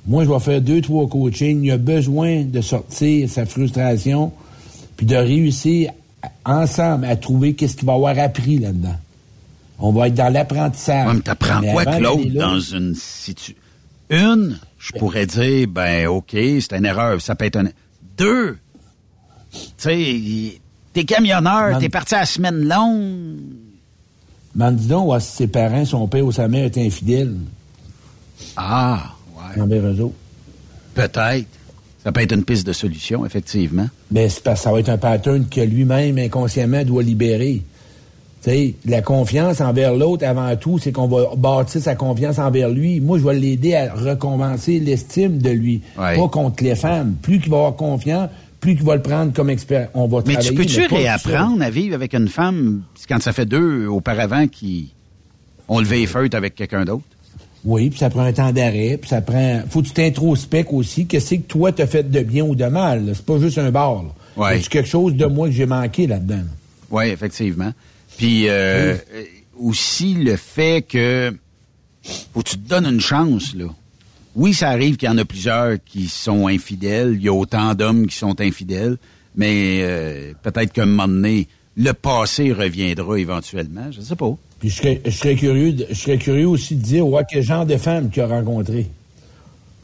Moi, 0.06 0.24
je 0.24 0.30
vais 0.30 0.38
faire 0.40 0.60
deux, 0.60 0.82
trois 0.82 1.08
coachings. 1.08 1.64
Il 1.64 1.70
a 1.70 1.78
besoin 1.78 2.42
de 2.42 2.60
sortir 2.60 3.28
sa 3.30 3.46
frustration, 3.46 4.32
puis 4.98 5.06
de 5.06 5.16
réussir 5.16 5.92
ensemble 6.44 7.06
à 7.06 7.16
trouver 7.16 7.54
qu'est-ce 7.54 7.76
qu'il 7.76 7.86
va 7.86 7.94
avoir 7.94 8.18
appris 8.18 8.58
là-dedans. 8.58 8.96
On 9.78 9.92
va 9.92 10.08
être 10.08 10.14
dans 10.14 10.32
l'apprentissage. 10.32 11.08
Ouais, 11.08 11.14
mais 11.14 11.20
t'apprends 11.20 11.60
quoi, 11.62 11.84
Claude, 11.86 12.32
dans 12.34 12.60
une 12.60 12.94
situation... 12.94 13.54
Une, 14.10 14.58
je 14.84 14.98
pourrais 14.98 15.26
dire, 15.26 15.66
ben, 15.68 16.06
OK, 16.08 16.32
c'est 16.32 16.72
une 16.72 16.84
erreur, 16.84 17.20
ça 17.20 17.34
peut 17.34 17.46
être 17.46 17.56
un... 17.56 17.68
Deux, 18.18 18.58
tu 19.50 19.60
sais, 19.78 20.60
t'es 20.92 21.04
camionneur, 21.04 21.78
t'es 21.78 21.88
parti 21.88 22.14
à 22.14 22.20
la 22.20 22.26
semaine 22.26 22.68
longue. 22.68 23.38
Man, 24.54 24.76
dis 24.76 24.86
donc, 24.86 25.08
ouais, 25.08 25.20
si 25.20 25.36
ses 25.36 25.46
parents, 25.48 25.84
son 25.84 26.06
père 26.06 26.24
ou 26.24 26.32
sa 26.32 26.48
mère 26.48 26.64
est 26.64 26.78
infidèle 26.78 27.34
Ah, 28.56 29.14
ouais, 29.36 29.66
peut-être. 30.94 31.48
Ça 32.04 32.12
peut 32.12 32.20
être 32.20 32.34
une 32.34 32.44
piste 32.44 32.66
de 32.66 32.74
solution, 32.74 33.24
effectivement. 33.24 33.88
Ben, 34.10 34.28
c'est 34.28 34.42
parce 34.42 34.60
que 34.60 34.64
ça 34.64 34.72
va 34.72 34.80
être 34.80 34.90
un 34.90 34.98
pattern 34.98 35.48
que 35.48 35.62
lui-même, 35.62 36.18
inconsciemment, 36.18 36.84
doit 36.84 37.02
libérer. 37.02 37.62
Tu 38.44 38.50
sais, 38.50 38.74
la 38.84 39.00
confiance 39.00 39.62
envers 39.62 39.94
l'autre, 39.94 40.26
avant 40.26 40.54
tout, 40.56 40.78
c'est 40.78 40.92
qu'on 40.92 41.06
va 41.08 41.34
bâtir 41.34 41.80
sa 41.80 41.94
confiance 41.94 42.38
envers 42.38 42.68
lui. 42.68 43.00
Moi, 43.00 43.18
je 43.18 43.24
vais 43.24 43.32
l'aider 43.32 43.74
à 43.74 43.94
recommencer 43.94 44.80
l'estime 44.80 45.38
de 45.38 45.48
lui. 45.48 45.80
Ouais. 45.98 46.14
Pas 46.16 46.28
contre 46.28 46.62
les 46.62 46.74
femmes. 46.74 47.14
Plus 47.22 47.40
qu'il 47.40 47.50
va 47.50 47.56
avoir 47.56 47.76
confiance, 47.76 48.28
plus 48.60 48.76
qu'il 48.76 48.84
va 48.84 48.96
le 48.96 49.02
prendre 49.02 49.32
comme 49.32 49.48
expert. 49.48 49.88
On 49.94 50.06
va 50.08 50.18
Mais 50.26 50.34
travailler. 50.34 50.50
tu 50.50 50.54
peux-tu 50.56 50.94
réapprendre 50.94 51.62
à 51.62 51.70
vivre 51.70 51.94
avec 51.94 52.14
une 52.14 52.28
femme 52.28 52.82
quand 53.08 53.22
ça 53.22 53.32
fait 53.32 53.46
deux 53.46 53.86
auparavant 53.86 54.46
qui 54.46 54.92
ont 55.68 55.80
levé 55.80 56.00
les 56.00 56.06
feutres 56.06 56.36
avec 56.36 56.54
quelqu'un 56.54 56.84
d'autre? 56.84 57.04
Oui, 57.64 57.88
puis 57.88 57.98
ça 57.98 58.10
prend 58.10 58.24
un 58.24 58.32
temps 58.34 58.52
d'arrêt, 58.52 58.98
puis 59.00 59.08
ça 59.08 59.22
prend... 59.22 59.60
Faut 59.70 59.80
que 59.80 59.86
tu 59.86 59.94
t'introspectes 59.94 60.70
aussi. 60.70 61.06
Qu'est-ce 61.06 61.36
que 61.36 61.40
toi 61.40 61.72
t'as 61.72 61.86
fait 61.86 62.02
de 62.02 62.20
bien 62.20 62.44
ou 62.44 62.54
de 62.54 62.66
mal? 62.66 63.10
C'est 63.14 63.24
pas 63.24 63.38
juste 63.38 63.56
un 63.56 63.70
bar. 63.70 64.02
Là. 64.02 64.10
Ouais. 64.36 64.56
Y 64.56 64.60
a-tu 64.60 64.68
quelque 64.68 64.88
chose 64.88 65.14
de 65.14 65.24
moi 65.24 65.46
que 65.48 65.54
j'ai 65.54 65.64
manqué 65.64 66.06
là-dedans? 66.06 66.36
là? 66.36 66.42
Oui, 66.90 67.04
effectivement. 67.06 67.72
Puis 68.16 68.48
euh, 68.48 68.94
euh, 69.14 69.24
aussi 69.58 70.14
le 70.14 70.36
fait 70.36 70.82
que 70.88 71.34
faut 72.32 72.42
que 72.42 72.48
tu 72.50 72.58
te 72.58 72.68
donnes 72.68 72.86
une 72.86 73.00
chance, 73.00 73.54
là. 73.54 73.66
Oui, 74.36 74.52
ça 74.52 74.70
arrive 74.70 74.96
qu'il 74.96 75.08
y 75.08 75.12
en 75.12 75.18
a 75.18 75.24
plusieurs 75.24 75.76
qui 75.84 76.08
sont 76.08 76.48
infidèles. 76.48 77.14
Il 77.16 77.22
y 77.22 77.28
a 77.28 77.32
autant 77.32 77.74
d'hommes 77.74 78.06
qui 78.08 78.16
sont 78.16 78.40
infidèles. 78.40 78.96
Mais 79.36 79.80
euh, 79.82 80.32
peut-être 80.42 80.72
qu'à 80.72 80.82
un 80.82 80.86
moment 80.86 81.06
donné, 81.08 81.46
le 81.76 81.92
passé 81.92 82.52
reviendra 82.52 83.18
éventuellement. 83.18 83.90
Je 83.92 84.00
sais 84.00 84.16
pas. 84.16 84.36
Puis 84.58 84.70
je 84.70 84.76
serais, 84.76 85.00
je 85.04 85.10
serais 85.10 85.36
curieux, 85.36 85.72
de- 85.72 85.86
je 85.88 85.94
serais 85.94 86.18
curieux 86.18 86.48
aussi 86.48 86.74
de 86.74 86.82
dire, 86.82 87.06
ouais, 87.06 87.22
quel 87.30 87.42
genre 87.42 87.64
de 87.64 87.76
femme 87.76 88.10
qu'il 88.10 88.22
a 88.22 88.26
rencontré. 88.26 88.86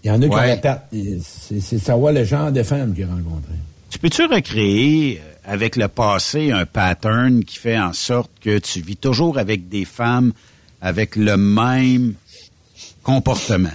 Il 0.03 0.09
y 0.09 0.11
en 0.11 0.21
a 0.21 0.27
qui 0.27 0.33
ont 0.33 0.37
Ouais. 0.37 0.47
la 0.49 0.57
patte. 0.57 0.89
C'est 1.61 1.79
savoir 1.79 2.13
le 2.13 2.25
genre 2.25 2.51
de 2.51 2.63
femme 2.63 2.93
qu'il 2.95 3.05
a 3.05 3.09
rencontré. 3.09 3.53
Tu 3.91 3.99
peux-tu 4.01 4.25
recréer 4.25 5.21
euh, 5.25 5.30
avec 5.45 5.77
le 5.77 5.89
passé 5.89 6.53
un 6.53 6.67
pattern 6.67 7.45
qui 7.45 7.57
fait 7.59 7.79
en 7.79 7.93
sorte 7.93 8.31
que 8.41 8.59
tu 8.59 8.81
vis 8.81 8.97
toujours 8.97 9.39
avec 9.39 9.69
des 9.69 9.85
femmes 9.85 10.33
avec 10.81 11.17
le 11.17 11.37
même 11.37 12.15
comportement? 13.03 13.71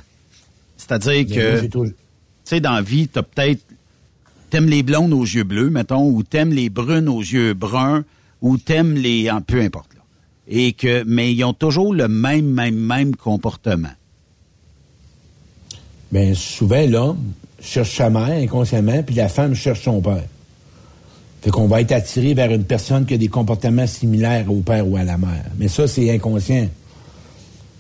C'est-à-dire 0.78 1.26
que, 1.36 1.62
tu 1.66 1.94
sais, 2.44 2.60
dans 2.60 2.74
la 2.74 2.82
vie, 2.82 3.08
t'as 3.08 3.24
peut-être, 3.24 3.62
t'aimes 4.50 4.68
les 4.70 4.84
blondes 4.84 5.14
aux 5.14 5.24
yeux 5.24 5.44
bleus, 5.44 5.70
mettons, 5.70 6.08
ou 6.10 6.22
t'aimes 6.24 6.52
les 6.54 6.70
brunes 6.70 7.10
aux 7.10 7.22
yeux 7.22 7.54
bruns, 7.54 8.04
ou 8.42 8.58
t'aimes 8.58 8.94
les, 8.94 9.32
en- 9.32 9.42
peu 9.42 9.62
importe, 9.62 9.94
là. 9.96 10.02
Et 10.48 10.74
que, 10.74 11.04
mais 11.08 11.34
ils 11.34 11.44
ont 11.44 11.54
toujours 11.54 11.94
le 11.96 12.08
même, 12.08 12.46
même, 12.46 12.76
même 12.76 13.16
comportement. 13.16 13.90
Bien, 16.12 16.36
souvent, 16.36 16.86
l'homme 16.88 17.34
cherche 17.60 17.96
sa 17.98 18.12
mère 18.12 18.30
inconsciemment, 18.44 19.02
puis 19.02 19.16
la 19.16 19.28
femme 19.28 19.56
cherche 19.56 19.82
son 19.82 20.02
père. 20.02 20.24
Fait 21.46 21.52
qu'on 21.52 21.68
va 21.68 21.82
être 21.82 21.92
attiré 21.92 22.34
vers 22.34 22.52
une 22.52 22.64
personne 22.64 23.06
qui 23.06 23.14
a 23.14 23.18
des 23.18 23.28
comportements 23.28 23.86
similaires 23.86 24.52
au 24.52 24.62
père 24.62 24.90
ou 24.90 24.98
à 24.98 25.04
la 25.04 25.16
mère. 25.16 25.46
Mais 25.60 25.68
ça, 25.68 25.88
c'est 25.88 26.10
inconscient. 26.10 26.68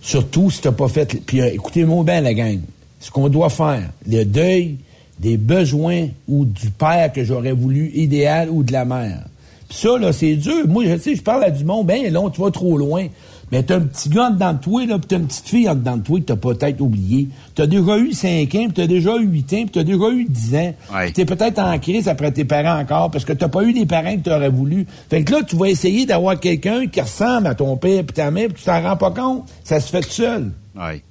Surtout 0.03 0.51
si 0.51 0.61
t'as 0.61 0.71
pas 0.71 0.87
fait... 0.87 1.19
Puis 1.25 1.41
euh, 1.41 1.47
écoutez-moi 1.51 2.03
bien, 2.03 2.21
la 2.21 2.35
gang. 2.35 2.59
Ce 2.99 3.09
qu'on 3.09 3.27
doit 3.27 3.49
faire, 3.49 3.81
le 4.07 4.23
deuil 4.23 4.77
des 5.19 5.37
besoins 5.37 6.09
ou 6.27 6.45
du 6.45 6.69
père 6.69 7.11
que 7.11 7.23
j'aurais 7.23 7.53
voulu 7.53 7.89
idéal 7.95 8.51
ou 8.51 8.61
de 8.61 8.71
la 8.71 8.85
mère. 8.85 9.23
Puis 9.67 9.79
ça, 9.79 9.97
là, 9.97 10.13
c'est 10.13 10.35
dur. 10.35 10.67
Moi, 10.67 10.83
je 10.85 10.99
sais, 10.99 11.15
je 11.15 11.23
parle 11.23 11.45
à 11.45 11.49
du 11.49 11.65
monde, 11.65 11.87
ben 11.87 12.13
long, 12.13 12.29
tu 12.29 12.41
vas 12.41 12.51
trop 12.51 12.77
loin. 12.77 13.07
Mais 13.55 13.63
t'as 13.63 13.77
un 13.77 13.85
petit 13.85 14.09
gars 14.09 14.27
en 14.27 14.31
dedans 14.31 14.51
de 14.51 14.59
toi, 14.59 14.85
là, 14.85 14.99
pis 14.99 15.07
t'as 15.07 15.15
une 15.15 15.27
petite 15.27 15.47
fille 15.47 15.69
en 15.69 15.75
dedans 15.75 15.95
de 15.95 16.03
toi 16.03 16.19
que 16.19 16.25
t'as 16.25 16.35
peut-être 16.35 16.81
oublié. 16.81 17.29
T'as 17.55 17.67
déjà 17.67 17.97
eu 17.97 18.11
5 18.11 18.53
ans, 18.53 18.67
pis 18.67 18.73
t'as 18.73 18.85
déjà 18.85 19.15
eu 19.15 19.27
8 19.27 19.53
ans, 19.53 19.63
pis 19.63 19.71
t'as 19.71 19.83
déjà 19.85 20.09
eu 20.09 20.25
10 20.25 20.55
ans. 20.55 20.75
Ouais. 20.93 21.11
T'es 21.13 21.23
peut-être 21.23 21.59
en 21.59 21.79
crise 21.79 22.09
après 22.09 22.33
tes 22.33 22.43
parents 22.43 22.77
encore, 22.77 23.11
parce 23.11 23.23
que 23.23 23.31
t'as 23.31 23.47
pas 23.47 23.63
eu 23.63 23.71
les 23.71 23.85
parents 23.85 24.17
que 24.17 24.23
t'aurais 24.23 24.49
voulu. 24.49 24.85
Fait 25.09 25.23
que 25.23 25.31
là, 25.31 25.43
tu 25.43 25.55
vas 25.55 25.69
essayer 25.69 26.05
d'avoir 26.05 26.37
quelqu'un 26.37 26.87
qui 26.87 26.99
ressemble 26.99 27.47
à 27.47 27.55
ton 27.55 27.77
père 27.77 28.03
pis 28.03 28.13
ta 28.13 28.29
mère, 28.29 28.49
pis 28.49 28.55
tu 28.55 28.65
t'en 28.65 28.81
rends 28.81 28.97
pas 28.97 29.11
compte. 29.11 29.45
Ça 29.63 29.79
se 29.79 29.89
fait 29.89 30.01
tout 30.01 30.09
seul. 30.09 30.51
Oui, 30.75 31.01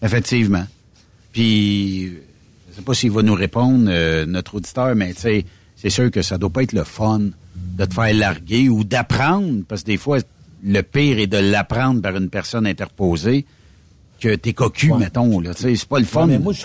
effectivement. 0.00 0.66
Puis, 1.32 2.04
je 2.70 2.76
sais 2.76 2.82
pas 2.82 2.94
s'il 2.94 3.10
va 3.10 3.22
nous 3.22 3.34
répondre, 3.34 3.88
euh, 3.88 4.26
notre 4.26 4.54
auditeur, 4.54 4.94
mais 4.94 5.12
tu 5.14 5.22
sais, 5.22 5.44
c'est 5.74 5.90
sûr 5.90 6.08
que 6.12 6.22
ça 6.22 6.38
doit 6.38 6.50
pas 6.50 6.62
être 6.62 6.72
le 6.72 6.84
fun 6.84 7.18
de 7.56 7.84
te 7.84 7.94
faire 7.94 8.14
larguer 8.14 8.68
ou 8.68 8.84
d'apprendre, 8.84 9.64
parce 9.66 9.80
que 9.80 9.86
des 9.86 9.96
fois, 9.96 10.18
le 10.64 10.82
pire 10.82 11.18
est 11.18 11.26
de 11.26 11.38
l'apprendre 11.38 12.00
par 12.02 12.16
une 12.16 12.28
personne 12.28 12.66
interposée 12.66 13.44
que 14.20 14.34
t'es 14.34 14.52
cocu, 14.52 14.92
mettons, 14.92 15.40
là. 15.40 15.54
Tu 15.54 15.62
sais, 15.62 15.76
c'est 15.76 15.88
pas 15.88 15.98
le 15.98 16.04
fun. 16.04 16.22
Ouais, 16.22 16.32
mais 16.32 16.38
moi, 16.38 16.52
je 16.52 16.64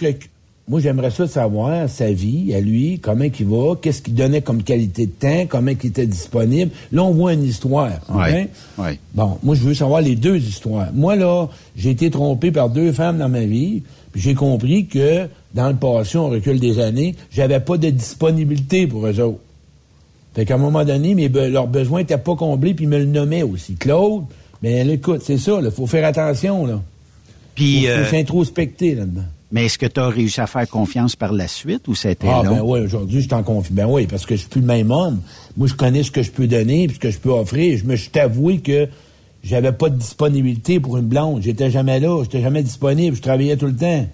moi, 0.67 0.79
j'aimerais 0.79 1.11
ça 1.11 1.27
savoir 1.27 1.87
sa 1.87 2.11
vie, 2.11 2.51
à 2.55 2.59
lui, 2.59 2.97
comment 2.99 3.25
il 3.25 3.45
va, 3.45 3.75
qu'est-ce 3.79 4.01
qu'il 4.01 4.15
donnait 4.15 4.41
comme 4.41 4.63
qualité 4.63 5.05
de 5.05 5.11
temps, 5.11 5.45
comment 5.47 5.69
il 5.69 5.87
était 5.87 6.07
disponible. 6.07 6.71
Là, 6.91 7.03
on 7.03 7.11
voit 7.11 7.33
une 7.33 7.43
histoire. 7.43 7.91
Ouais, 8.09 8.49
ouais. 8.79 8.99
Bon, 9.13 9.37
moi, 9.43 9.53
je 9.53 9.61
veux 9.61 9.75
savoir 9.75 10.01
les 10.01 10.15
deux 10.15 10.37
histoires. 10.37 10.87
Moi, 10.91 11.15
là, 11.17 11.47
j'ai 11.75 11.91
été 11.91 12.09
trompé 12.09 12.51
par 12.51 12.71
deux 12.71 12.91
femmes 12.91 13.19
dans 13.19 13.29
ma 13.29 13.45
vie, 13.45 13.83
puis 14.11 14.21
j'ai 14.21 14.33
compris 14.33 14.87
que, 14.87 15.27
dans 15.53 15.69
le 15.69 15.75
passé, 15.75 16.17
on 16.17 16.29
recule 16.29 16.59
des 16.59 16.79
années, 16.79 17.15
j'avais 17.29 17.59
pas 17.59 17.77
de 17.77 17.91
disponibilité 17.91 18.87
pour 18.87 19.05
eux 19.05 19.19
autres. 19.19 19.39
Fait 20.35 20.45
qu'à 20.45 20.55
un 20.55 20.57
moment 20.57 20.83
donné, 20.83 21.15
mes 21.15 21.29
be- 21.29 21.49
leurs 21.49 21.67
besoins 21.67 21.99
n'étaient 22.01 22.17
pas 22.17 22.35
comblés, 22.35 22.73
puis 22.73 22.85
ils 22.85 22.89
me 22.89 22.97
le 22.99 23.05
nommaient 23.05 23.43
aussi. 23.43 23.75
Claude, 23.75 24.25
mais 24.61 24.83
là, 24.83 24.93
écoute, 24.93 25.21
c'est 25.23 25.37
ça, 25.37 25.59
il 25.63 25.71
faut 25.71 25.87
faire 25.87 26.05
attention, 26.05 26.65
là. 26.65 26.81
Puis, 27.55 27.83
faut, 27.85 27.87
faut 27.87 27.99
euh, 27.99 28.05
s'introspecter 28.11 28.95
là-dedans. 28.95 29.21
mais 29.51 29.65
est-ce 29.67 29.77
que 29.77 29.85
tu 29.85 29.99
as 30.01 30.09
réussi 30.09 30.41
à 30.41 30.47
faire 30.47 30.67
confiance 30.67 31.15
par 31.15 31.31
la 31.31 31.47
suite 31.47 31.87
ou 31.87 31.95
c'était 31.95 32.27
Ah, 32.29 32.41
long? 32.43 32.55
ben 32.55 32.61
oui, 32.63 32.79
aujourd'hui, 32.81 33.21
je 33.21 33.29
t'en 33.29 33.43
confie. 33.43 33.71
Ben 33.71 33.85
oui, 33.87 34.07
parce 34.07 34.25
que 34.25 34.35
je 34.35 34.41
suis 34.41 34.49
plus 34.49 34.59
le 34.61 34.67
même 34.67 34.91
homme. 34.91 35.21
Moi, 35.55 35.67
je 35.69 35.73
connais 35.73 36.03
ce 36.03 36.11
que 36.11 36.21
je 36.21 36.31
peux 36.31 36.47
donner, 36.47 36.87
puis 36.87 36.95
ce 36.95 36.99
que 36.99 37.11
je 37.11 37.17
peux 37.17 37.29
offrir. 37.31 37.77
Je 37.77 37.85
me 37.85 37.95
suis 37.95 38.11
avoué 38.19 38.57
que 38.59 38.89
j'avais 39.41 39.71
pas 39.71 39.89
de 39.89 39.95
disponibilité 39.97 40.81
pour 40.81 40.97
une 40.97 41.05
blonde. 41.05 41.43
J'étais 41.43 41.71
jamais 41.71 42.01
là, 42.01 42.21
j'étais 42.23 42.41
jamais 42.41 42.61
disponible, 42.63 43.15
je 43.15 43.21
travaillais 43.21 43.55
tout 43.55 43.67
le 43.67 43.75
temps. 43.75 44.05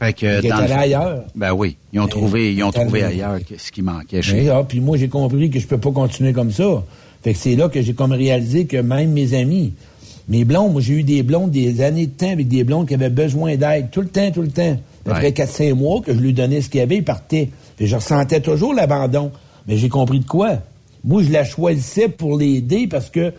Fait 0.00 0.12
que, 0.12 0.42
Ils 0.42 0.48
dans 0.48 0.58
étaient 0.64 0.68
le- 0.74 0.80
ailleurs. 0.80 1.24
Ben 1.34 1.52
oui, 1.52 1.76
ils 1.92 1.98
ont 2.00 2.06
trouvé, 2.06 2.52
ils 2.54 2.62
ont 2.62 2.70
trouvé 2.70 3.02
ailleurs 3.02 3.38
que- 3.44 3.58
ce 3.58 3.72
qui 3.72 3.82
manquait 3.82 4.22
chez 4.22 4.48
ah, 4.48 4.62
puis 4.66 4.80
moi, 4.80 4.96
j'ai 4.96 5.08
compris 5.08 5.50
que 5.50 5.58
je 5.58 5.66
peux 5.66 5.78
pas 5.78 5.90
continuer 5.90 6.32
comme 6.32 6.52
ça. 6.52 6.84
Fait 7.22 7.32
que 7.32 7.38
c'est 7.38 7.56
là 7.56 7.68
que 7.68 7.82
j'ai 7.82 7.94
comme 7.94 8.12
réalisé 8.12 8.66
que 8.66 8.76
même 8.76 9.10
mes 9.12 9.34
amis, 9.34 9.72
mes 10.28 10.44
blondes, 10.44 10.72
moi, 10.72 10.80
j'ai 10.80 10.94
eu 10.94 11.02
des 11.02 11.22
blondes 11.24 11.50
des 11.50 11.80
années 11.80 12.06
de 12.06 12.12
temps 12.12 12.30
avec 12.30 12.46
des 12.46 12.62
blondes 12.62 12.86
qui 12.86 12.94
avaient 12.94 13.10
besoin 13.10 13.56
d'aide, 13.56 13.90
tout 13.90 14.02
le 14.02 14.08
temps, 14.08 14.30
tout 14.30 14.42
le 14.42 14.50
temps. 14.50 14.76
Après 15.04 15.22
Ouais. 15.26 15.32
4-5 15.32 15.74
mois 15.74 16.00
que 16.02 16.12
je 16.14 16.18
lui 16.20 16.32
donnais 16.32 16.60
ce 16.60 16.68
qu'il 16.68 16.78
y 16.80 16.82
avait, 16.82 16.98
il 16.98 17.04
partait. 17.04 17.48
Puis 17.76 17.86
je 17.86 17.96
ressentais 17.96 18.40
toujours 18.40 18.74
l'abandon. 18.74 19.32
Mais 19.66 19.76
j'ai 19.78 19.88
compris 19.88 20.20
de 20.20 20.26
quoi? 20.26 20.58
Moi, 21.02 21.22
je 21.24 21.30
la 21.32 21.44
choisissais 21.44 22.08
pour 22.08 22.38
l'aider 22.38 22.86
parce 22.88 23.08
que 23.10 23.32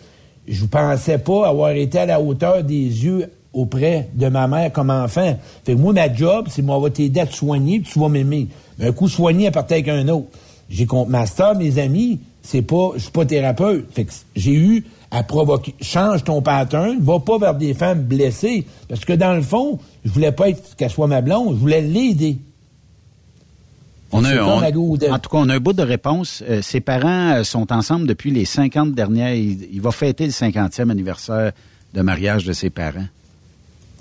je 0.47 0.65
pensais 0.65 1.19
pas 1.19 1.47
avoir 1.47 1.71
été 1.71 1.99
à 1.99 2.05
la 2.05 2.19
hauteur 2.19 2.63
des 2.63 2.73
yeux 3.05 3.29
auprès 3.53 4.09
de 4.13 4.27
ma 4.27 4.47
mère 4.47 4.71
comme 4.71 4.89
enfant. 4.91 5.37
Fait 5.65 5.73
que 5.73 5.77
moi, 5.79 5.91
ma 5.93 6.13
job, 6.13 6.47
c'est 6.49 6.61
moi, 6.61 6.77
on 6.77 6.81
va 6.81 6.89
t'aider 6.89 7.19
à 7.21 7.25
te 7.25 7.33
soigner, 7.33 7.79
puis 7.79 7.91
tu 7.93 7.99
vas 7.99 8.09
m'aimer. 8.09 8.47
Mais 8.77 8.87
un 8.87 8.91
coup 8.91 9.07
soigné, 9.09 9.45
elle 9.45 9.51
partait 9.51 9.75
avec 9.75 9.87
un 9.87 10.07
autre. 10.09 10.27
J'ai 10.69 10.85
compris. 10.85 11.11
Master, 11.11 11.55
mes 11.55 11.79
amis, 11.79 12.19
c'est 12.43 12.61
pas, 12.61 12.91
je 12.95 12.99
suis 12.99 13.11
pas 13.11 13.25
thérapeute. 13.25 13.85
Fait 13.93 14.05
que 14.05 14.11
j'ai 14.35 14.53
eu 14.53 14.85
à 15.11 15.23
provoquer, 15.23 15.73
change 15.81 16.23
ton 16.23 16.41
pattern, 16.43 16.99
va 17.01 17.19
pas 17.19 17.39
vers 17.39 17.55
des 17.55 17.73
femmes 17.73 18.03
blessées. 18.03 18.65
Parce 18.87 19.03
que 19.03 19.13
dans 19.13 19.33
le 19.33 19.41
fond, 19.41 19.79
je 20.05 20.11
voulais 20.11 20.31
pas 20.31 20.49
être 20.49 20.75
qu'elle 20.75 20.91
soit 20.91 21.07
ma 21.07 21.21
blonde, 21.21 21.55
je 21.55 21.59
voulais 21.59 21.81
l'aider. 21.81 22.37
On 24.11 24.23
a, 24.25 24.29
on- 24.43 24.59
en 25.11 25.19
tout 25.19 25.29
cas, 25.29 25.37
on 25.39 25.49
a 25.49 25.55
un 25.55 25.59
bout 25.59 25.73
de 25.73 25.83
réponse. 25.83 26.43
Euh, 26.47 26.61
ses 26.63 26.79
parents 26.81 27.33
euh, 27.37 27.43
sont 27.43 27.71
ensemble 27.71 28.07
depuis 28.07 28.31
les 28.31 28.45
50 28.45 28.93
dernières. 28.93 29.33
Il, 29.35 29.67
il 29.71 29.81
va 29.81 29.91
fêter 29.91 30.25
le 30.25 30.31
50e 30.31 30.89
anniversaire 30.89 31.51
de 31.93 32.01
mariage 32.01 32.43
de 32.45 32.53
ses 32.53 32.69
parents. 32.71 33.05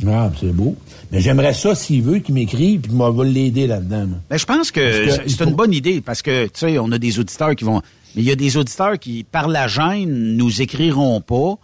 Ah, 0.06 0.30
c'est 0.38 0.52
beau. 0.52 0.76
Mais 1.10 1.20
j'aimerais 1.20 1.54
ça, 1.54 1.74
s'il 1.74 2.02
veut, 2.02 2.18
qu'il 2.20 2.34
m'écrive, 2.34 2.82
puis 2.82 2.92
moi, 2.92 3.10
vais 3.10 3.24
l'aider 3.28 3.66
là-dedans. 3.66 4.06
moi. 4.06 4.18
Ben, 4.30 4.36
je 4.38 4.44
pense 4.44 4.70
que, 4.70 5.08
c'est 5.26 5.44
une 5.44 5.54
bonne 5.54 5.72
idée 5.72 6.00
parce 6.00 6.22
que, 6.22 6.44
tu 6.46 6.50
sais, 6.54 6.78
on 6.78 6.92
a 6.92 6.98
des 6.98 7.18
auditeurs 7.18 7.56
qui 7.56 7.64
vont. 7.64 7.82
Mais 8.14 8.22
il 8.22 8.28
y 8.28 8.30
a 8.30 8.36
des 8.36 8.56
auditeurs 8.56 8.98
qui, 8.98 9.24
par 9.24 9.48
la 9.48 9.66
gêne, 9.68 10.36
nous 10.36 10.62
écriront 10.62 11.20
pas. 11.20 11.54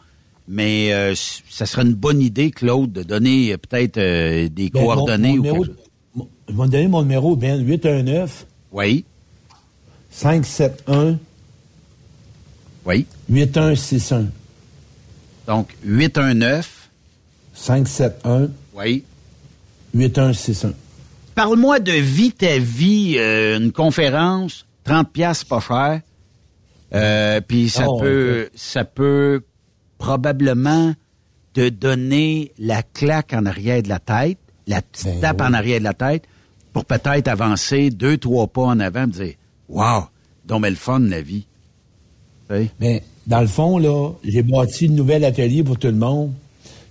Mais 0.48 0.92
euh, 0.92 1.14
ça 1.48 1.64
serait 1.64 1.82
une 1.82 1.94
bonne 1.94 2.20
idée, 2.20 2.50
Claude, 2.50 2.92
de 2.92 3.02
donner 3.02 3.52
euh, 3.52 3.56
peut-être 3.56 3.96
euh, 3.98 4.48
des 4.50 4.68
Ben, 4.68 4.82
coordonnées 4.82 5.28
mon 5.28 5.34
ou 5.38 5.42
numéro- 5.42 5.64
mon- 6.14 6.28
Je 6.48 6.52
vais 6.54 6.64
te 6.66 6.70
donner 6.72 6.88
mon 6.88 7.02
numéro, 7.02 7.34
Ben, 7.36 7.60
819 7.64 8.46
Oui, 8.72 9.04
571 10.10 11.16
oui. 12.86 13.06
8161. 13.30 14.26
Donc, 15.46 15.68
819, 15.84 16.73
571 17.64 18.50
oui. 18.74 19.04
8161. 19.94 20.74
Parle-moi 21.34 21.80
de 21.80 21.92
Vie 21.92 22.32
ta 22.32 22.58
vie, 22.58 23.14
euh, 23.18 23.58
une 23.58 23.72
conférence, 23.72 24.66
30 24.84 25.10
pièces 25.10 25.44
pas 25.44 25.60
cher. 25.60 26.00
Euh, 26.92 27.40
Puis 27.40 27.70
ça 27.70 27.86
Oh, 27.88 27.98
peut 28.00 28.50
ça 28.54 28.84
peut 28.84 29.42
probablement 29.98 30.94
te 31.54 31.68
donner 31.70 32.52
la 32.58 32.82
claque 32.82 33.32
en 33.32 33.46
arrière 33.46 33.82
de 33.82 33.88
la 33.88 33.98
tête, 33.98 34.38
la 34.66 34.82
petite 34.82 35.06
Ben 35.06 35.20
tape 35.20 35.40
oui. 35.40 35.46
en 35.46 35.52
arrière 35.54 35.78
de 35.78 35.84
la 35.84 35.94
tête 35.94 36.24
pour 36.74 36.84
peut-être 36.84 37.28
avancer 37.28 37.88
deux, 37.90 38.18
trois 38.18 38.46
pas 38.46 38.62
en 38.62 38.78
avant 38.80 39.04
et 39.04 39.06
dire 39.10 39.34
Wow, 39.70 40.04
donc 40.44 40.66
le 40.66 40.74
fun 40.74 40.98
la 41.00 41.22
vie. 41.22 41.46
Mais 42.78 43.02
dans 43.26 43.40
le 43.40 43.46
fond, 43.46 43.78
là, 43.78 44.10
j'ai 44.22 44.42
bâti 44.42 44.84
une 44.86 44.96
nouvel 44.96 45.24
atelier 45.24 45.64
pour 45.64 45.78
tout 45.78 45.86
le 45.86 45.94
monde. 45.94 46.32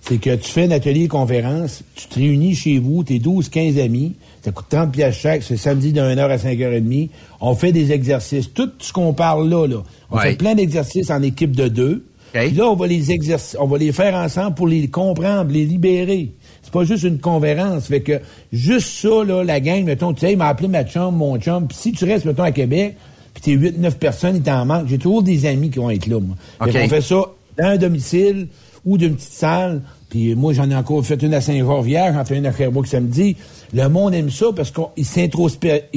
C'est 0.06 0.18
que 0.18 0.34
tu 0.36 0.50
fais 0.50 0.64
un 0.64 0.70
atelier 0.70 1.08
conférence, 1.08 1.82
tu 1.94 2.06
te 2.08 2.16
réunis 2.16 2.54
chez 2.54 2.78
vous, 2.78 3.04
t'es 3.04 3.18
12, 3.18 3.48
15 3.48 3.78
amis, 3.78 4.14
ça 4.44 4.52
coûte 4.52 4.66
30 4.68 4.92
pièces 4.92 5.16
chaque, 5.16 5.42
c'est 5.42 5.56
samedi 5.56 5.92
de 5.94 6.00
1h 6.02 6.20
à 6.30 6.36
5h30. 6.36 7.08
On 7.40 7.54
fait 7.54 7.72
des 7.72 7.90
exercices. 7.90 8.52
Tout 8.52 8.70
ce 8.80 8.92
qu'on 8.92 9.14
parle 9.14 9.48
là, 9.48 9.66
là. 9.66 9.82
On 10.10 10.16
Ouais. 10.18 10.30
fait 10.32 10.36
plein 10.36 10.54
d'exercices 10.54 11.10
en 11.10 11.22
équipe 11.22 11.56
de 11.56 11.68
deux. 11.68 12.04
OK. 12.34 12.40
Puis 12.48 12.50
là, 12.50 12.64
on 12.68 12.74
va 12.76 12.86
les 12.86 13.12
exercer, 13.12 13.56
on 13.58 13.66
va 13.66 13.78
les 13.78 13.92
faire 13.92 14.14
ensemble 14.14 14.54
pour 14.54 14.66
les 14.68 14.88
comprendre, 14.88 15.50
les 15.50 15.64
libérer. 15.64 16.32
C'est 16.62 16.72
pas 16.72 16.84
juste 16.84 17.04
une 17.04 17.18
conférence. 17.18 17.86
Fait 17.86 18.00
que, 18.02 18.20
juste 18.52 18.88
ça, 18.88 19.24
là, 19.26 19.42
la 19.42 19.60
gang, 19.60 19.84
mettons, 19.84 20.12
tu 20.12 20.20
sais, 20.20 20.32
il 20.32 20.36
m'a 20.38 20.48
appelé 20.48 20.68
ma 20.68 20.84
chum, 20.84 21.14
mon 21.16 21.38
chum, 21.38 21.66
puis 21.66 21.76
si 21.80 21.92
tu 21.92 22.04
restes, 22.04 22.26
mettons, 22.26 22.42
à 22.42 22.52
Québec, 22.52 22.96
puis 23.32 23.42
t'es 23.42 23.52
8, 23.52 23.78
9 23.78 23.96
personnes, 23.98 24.36
il 24.36 24.42
t'en 24.42 24.66
manque. 24.66 24.86
J'ai 24.88 24.98
toujours 24.98 25.22
des 25.22 25.46
amis 25.46 25.70
qui 25.70 25.78
vont 25.78 25.88
être 25.90 26.06
là, 26.08 26.20
moi. 26.20 26.36
Fait 26.64 26.70
OK. 26.70 26.82
qu'on 26.82 26.88
fait 26.90 27.00
ça 27.00 27.22
dans 27.56 27.64
un 27.66 27.76
domicile 27.78 28.48
ou 28.84 28.98
d'une 28.98 29.16
petite 29.16 29.32
salle. 29.32 29.82
Puis 30.08 30.34
moi, 30.34 30.52
j'en 30.52 30.70
ai 30.70 30.76
encore 30.76 31.04
fait 31.04 31.20
une 31.22 31.34
à 31.34 31.40
Saint-Georges 31.40 31.88
hier, 31.88 32.12
j'en 32.14 32.24
fais 32.24 32.36
une 32.36 32.46
à 32.46 32.52
Sherbrooke 32.52 32.86
samedi. 32.86 33.36
Le 33.72 33.88
monde 33.88 34.14
aime 34.14 34.30
ça 34.30 34.46
parce 34.54 34.70
qu'ils 34.70 35.04
s'introspectent, 35.04 35.90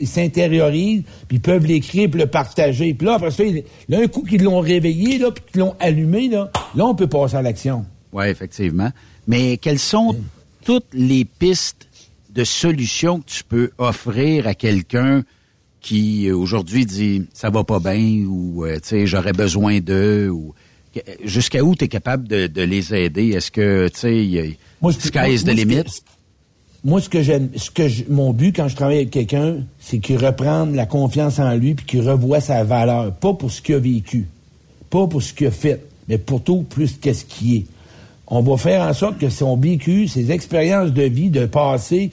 ils 0.00 0.06
s'intériorisent, 0.06 1.02
puis 1.26 1.36
ils 1.36 1.40
peuvent 1.40 1.66
l'écrire 1.66 2.08
puis 2.10 2.20
le 2.20 2.26
partager. 2.26 2.94
Puis 2.94 3.06
là, 3.06 3.14
après 3.14 3.30
ça, 3.30 3.42
là, 3.88 3.98
un 4.02 4.06
coup 4.06 4.22
qu'ils 4.22 4.42
l'ont 4.42 4.60
réveillé, 4.60 5.18
là, 5.18 5.30
puis 5.30 5.44
qu'ils 5.52 5.60
l'ont 5.60 5.74
allumé, 5.78 6.28
là, 6.28 6.50
là, 6.74 6.86
on 6.86 6.94
peut 6.94 7.06
passer 7.06 7.36
à 7.36 7.42
l'action. 7.42 7.84
Oui, 8.12 8.26
effectivement. 8.26 8.90
Mais 9.26 9.58
quelles 9.58 9.78
sont 9.78 10.16
toutes 10.64 10.86
les 10.94 11.26
pistes 11.26 11.86
de 12.30 12.44
solutions 12.44 13.20
que 13.20 13.26
tu 13.26 13.44
peux 13.44 13.70
offrir 13.78 14.46
à 14.46 14.54
quelqu'un 14.54 15.24
qui 15.80 16.28
euh, 16.28 16.36
aujourd'hui 16.36 16.86
dit 16.86 17.26
ça 17.32 17.50
va 17.50 17.64
pas 17.64 17.78
bien 17.78 18.24
ou 18.26 18.64
euh, 18.64 18.74
tu 18.76 18.88
sais 18.88 19.06
j'aurais 19.06 19.32
besoin 19.32 19.80
d'eux 19.80 20.28
ou 20.28 20.54
jusqu'à 21.24 21.62
où 21.62 21.74
tu 21.74 21.84
es 21.84 21.88
capable 21.88 22.26
de, 22.28 22.46
de 22.46 22.62
les 22.62 22.94
aider? 22.94 23.28
Est-ce 23.30 23.50
que 23.50 23.88
tu 23.88 23.98
sais 24.00 24.16
il 24.16 24.30
y 24.30 24.38
a- 24.40 24.44
Moi, 24.80 24.92
sky 24.92 25.10
moi- 25.18 25.28
is 25.28 25.42
the 25.42 25.46
moi, 25.46 25.54
ce 25.56 25.60
que- 25.62 25.68
limit 25.68 25.84
Moi, 26.84 27.00
ce 27.00 27.08
que 27.08 27.22
j'aime, 27.22 27.48
ce 27.56 27.70
que 27.70 27.88
je- 27.88 28.04
mon 28.08 28.32
but 28.32 28.54
quand 28.54 28.68
je 28.68 28.76
travaille 28.76 28.98
avec 28.98 29.10
quelqu'un, 29.10 29.56
c'est 29.80 29.98
qu'il 29.98 30.16
reprenne 30.24 30.74
la 30.76 30.86
confiance 30.86 31.38
en 31.40 31.52
lui 31.54 31.74
puis 31.74 31.84
qu'il 31.86 32.08
revoie 32.08 32.40
sa 32.40 32.62
valeur. 32.64 33.12
Pas 33.16 33.34
pour 33.34 33.50
ce 33.50 33.60
qu'il 33.60 33.74
a 33.74 33.78
vécu, 33.80 34.26
pas 34.88 35.06
pour 35.08 35.20
ce 35.22 35.32
qu'il 35.32 35.48
a 35.48 35.50
fait, 35.50 35.82
mais 36.08 36.18
pour 36.18 36.42
tout 36.42 36.62
plus 36.62 36.96
qu'est-ce 37.00 37.24
qui 37.24 37.56
est. 37.56 37.66
on 38.30 38.42
va 38.42 38.56
faire 38.58 38.82
en 38.82 38.92
sorte 38.92 39.18
que 39.18 39.30
son 39.30 39.56
vécu, 39.56 40.06
ses 40.06 40.30
expériences 40.30 40.92
de 40.92 41.02
vie, 41.04 41.30
de 41.30 41.46
passé, 41.46 42.10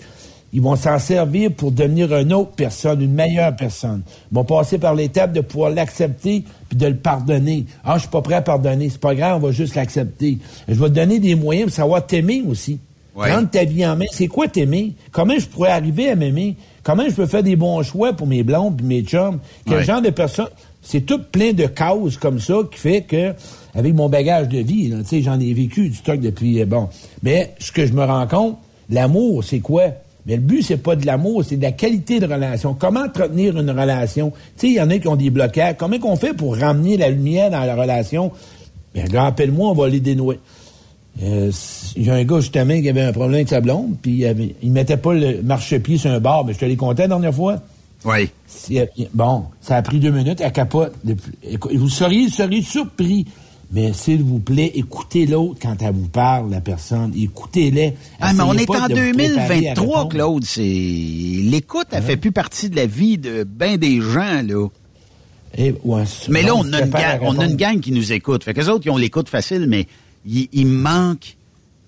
ils 0.55 0.61
vont 0.61 0.77
s'en 0.77 0.97
servir 0.99 1.51
pour 1.51 1.71
devenir 1.73 2.15
une 2.17 2.31
autre 2.31 2.51
personne, 2.55 3.01
une 3.01 3.11
meilleure 3.13 3.53
personne. 3.55 4.01
Ils 4.31 4.35
vont 4.35 4.45
passer 4.45 4.77
par 4.77 4.95
l'étape 4.95 5.33
de 5.33 5.41
pouvoir 5.41 5.69
l'accepter 5.71 6.43
puis 6.69 6.77
de 6.77 6.87
le 6.87 6.95
pardonner. 6.95 7.65
Ah, 7.83 7.95
je 7.97 8.03
suis 8.03 8.09
pas 8.09 8.21
prêt 8.21 8.35
à 8.35 8.41
pardonner. 8.41 8.89
C'est 8.89 9.01
pas 9.01 9.13
grave, 9.15 9.43
on 9.43 9.47
va 9.47 9.51
juste 9.51 9.75
l'accepter. 9.75 10.37
Je 10.69 10.73
vais 10.73 10.87
te 10.89 10.93
donner 10.93 11.19
des 11.19 11.35
moyens 11.35 11.67
pour 11.67 11.75
savoir 11.75 12.07
t'aimer 12.07 12.41
aussi. 12.47 12.79
Prendre 13.13 13.49
ta 13.49 13.65
vie 13.65 13.85
en 13.85 13.97
main. 13.97 14.05
C'est 14.11 14.27
quoi 14.27 14.47
t'aimer? 14.47 14.93
Comment 15.11 15.37
je 15.37 15.45
pourrais 15.45 15.71
arriver 15.71 16.09
à 16.09 16.15
m'aimer? 16.15 16.55
Comment 16.83 17.03
je 17.07 17.13
peux 17.15 17.25
faire 17.25 17.43
des 17.43 17.55
bons 17.57 17.83
choix 17.83 18.13
pour 18.13 18.25
mes 18.27 18.43
blondes 18.43 18.77
puis 18.77 18.85
mes 18.85 19.01
chums? 19.03 19.39
Quel 19.67 19.77
Ouais. 19.77 19.83
genre 19.83 20.01
de 20.01 20.09
personne? 20.09 20.47
C'est 20.81 21.01
tout 21.01 21.19
plein 21.31 21.51
de 21.51 21.65
causes 21.65 22.15
comme 22.17 22.39
ça 22.39 22.55
qui 22.71 22.79
fait 22.79 23.01
que, 23.01 23.33
avec 23.73 23.93
mon 23.93 24.07
bagage 24.07 24.47
de 24.49 24.59
vie, 24.59 24.93
j'en 25.21 25.39
ai 25.39 25.53
vécu 25.53 25.89
du 25.89 25.95
stock 25.95 26.19
depuis, 26.21 26.61
euh, 26.61 26.65
bon. 26.65 26.87
Mais 27.23 27.55
ce 27.59 27.71
que 27.73 27.85
je 27.85 27.91
me 27.93 28.03
rends 28.05 28.27
compte, 28.27 28.57
l'amour, 28.89 29.43
c'est 29.43 29.59
quoi? 29.59 29.83
Mais 30.25 30.35
le 30.35 30.41
but, 30.41 30.63
c'est 30.63 30.77
pas 30.77 30.95
de 30.95 31.05
l'amour, 31.05 31.43
c'est 31.45 31.57
de 31.57 31.61
la 31.61 31.71
qualité 31.71 32.19
de 32.19 32.25
relation. 32.25 32.73
Comment 32.73 33.01
entretenir 33.01 33.57
une 33.57 33.69
relation? 33.69 34.31
Tu 34.57 34.67
sais, 34.67 34.67
il 34.69 34.73
y 34.73 34.81
en 34.81 34.89
a 34.89 34.97
qui 34.97 35.07
ont 35.07 35.15
des 35.15 35.29
blocages. 35.29 35.75
Comment 35.77 35.99
qu'on 35.99 36.15
fait 36.15 36.33
pour 36.33 36.57
ramener 36.57 36.97
la 36.97 37.09
lumière 37.09 37.51
dans 37.51 37.63
la 37.63 37.75
relation? 37.75 38.31
Ben, 38.95 39.07
rappelle-moi, 39.13 39.69
on 39.69 39.73
va 39.73 39.87
les 39.87 39.99
dénouer. 39.99 40.39
Euh, 41.21 41.51
a 42.07 42.13
un 42.13 42.23
gars, 42.23 42.39
justement, 42.39 42.81
qui 42.81 42.89
avait 42.89 43.03
un 43.03 43.11
problème 43.11 43.35
avec 43.35 43.49
sa 43.49 43.61
blonde, 43.61 43.95
puis 44.01 44.11
il, 44.11 44.25
avait, 44.25 44.55
il 44.61 44.71
mettait 44.71 44.97
pas 44.97 45.13
le 45.13 45.41
marchepied 45.43 45.97
sur 45.97 46.11
un 46.11 46.19
bar. 46.19 46.43
Mais 46.43 46.53
je 46.53 46.59
te 46.59 46.65
l'ai 46.65 46.75
conté 46.75 47.03
la 47.03 47.09
dernière 47.09 47.33
fois. 47.33 47.61
Oui. 48.03 48.29
Bon, 49.13 49.45
ça 49.61 49.77
a 49.77 49.81
pris 49.81 49.99
deux 49.99 50.11
minutes, 50.11 50.41
elle 50.41 50.51
capote. 50.51 50.93
Vous 51.73 51.89
seriez, 51.89 52.29
seriez 52.29 52.61
surpris. 52.61 53.25
Mais 53.71 53.93
s'il 53.93 54.23
vous 54.23 54.39
plaît, 54.39 54.71
écoutez 54.75 55.25
l'autre 55.25 55.59
quand 55.61 55.75
elle 55.81 55.93
vous 55.93 56.07
parle, 56.07 56.51
la 56.51 56.61
personne. 56.61 57.11
Écoutez-les. 57.15 57.93
Ah, 58.19 58.33
mais 58.33 58.43
on 58.43 58.53
est 58.53 58.69
en 58.69 58.87
de 58.87 58.93
vous 58.95 59.13
préparer 59.13 59.69
à 59.69 59.73
2023, 59.75 59.85
répondre. 59.85 60.09
Claude. 60.09 60.43
C'est 60.45 60.61
l'écoute, 60.63 61.87
elle 61.91 62.03
fait 62.03 62.17
plus 62.17 62.31
partie 62.31 62.69
de 62.69 62.75
la 62.75 62.85
vie 62.85 63.17
de 63.17 63.43
ben 63.43 63.77
des 63.77 64.01
gens 64.01 64.41
là. 64.43 64.67
Eh, 65.57 65.73
mais 66.29 66.43
là, 66.43 66.53
on 66.53 66.73
a, 66.73 66.81
une 66.81 66.89
gang, 66.89 67.19
on 67.21 67.39
a 67.39 67.45
une 67.45 67.55
gang 67.55 67.79
qui 67.79 67.93
nous 67.93 68.11
écoute. 68.11 68.43
Fait 68.43 68.53
que 68.53 68.61
autres, 68.69 68.85
ils 68.85 68.89
ont 68.89 68.97
l'écoute 68.97 69.29
facile, 69.29 69.67
mais 69.69 69.87
il, 70.25 70.49
il 70.51 70.67
manque. 70.67 71.37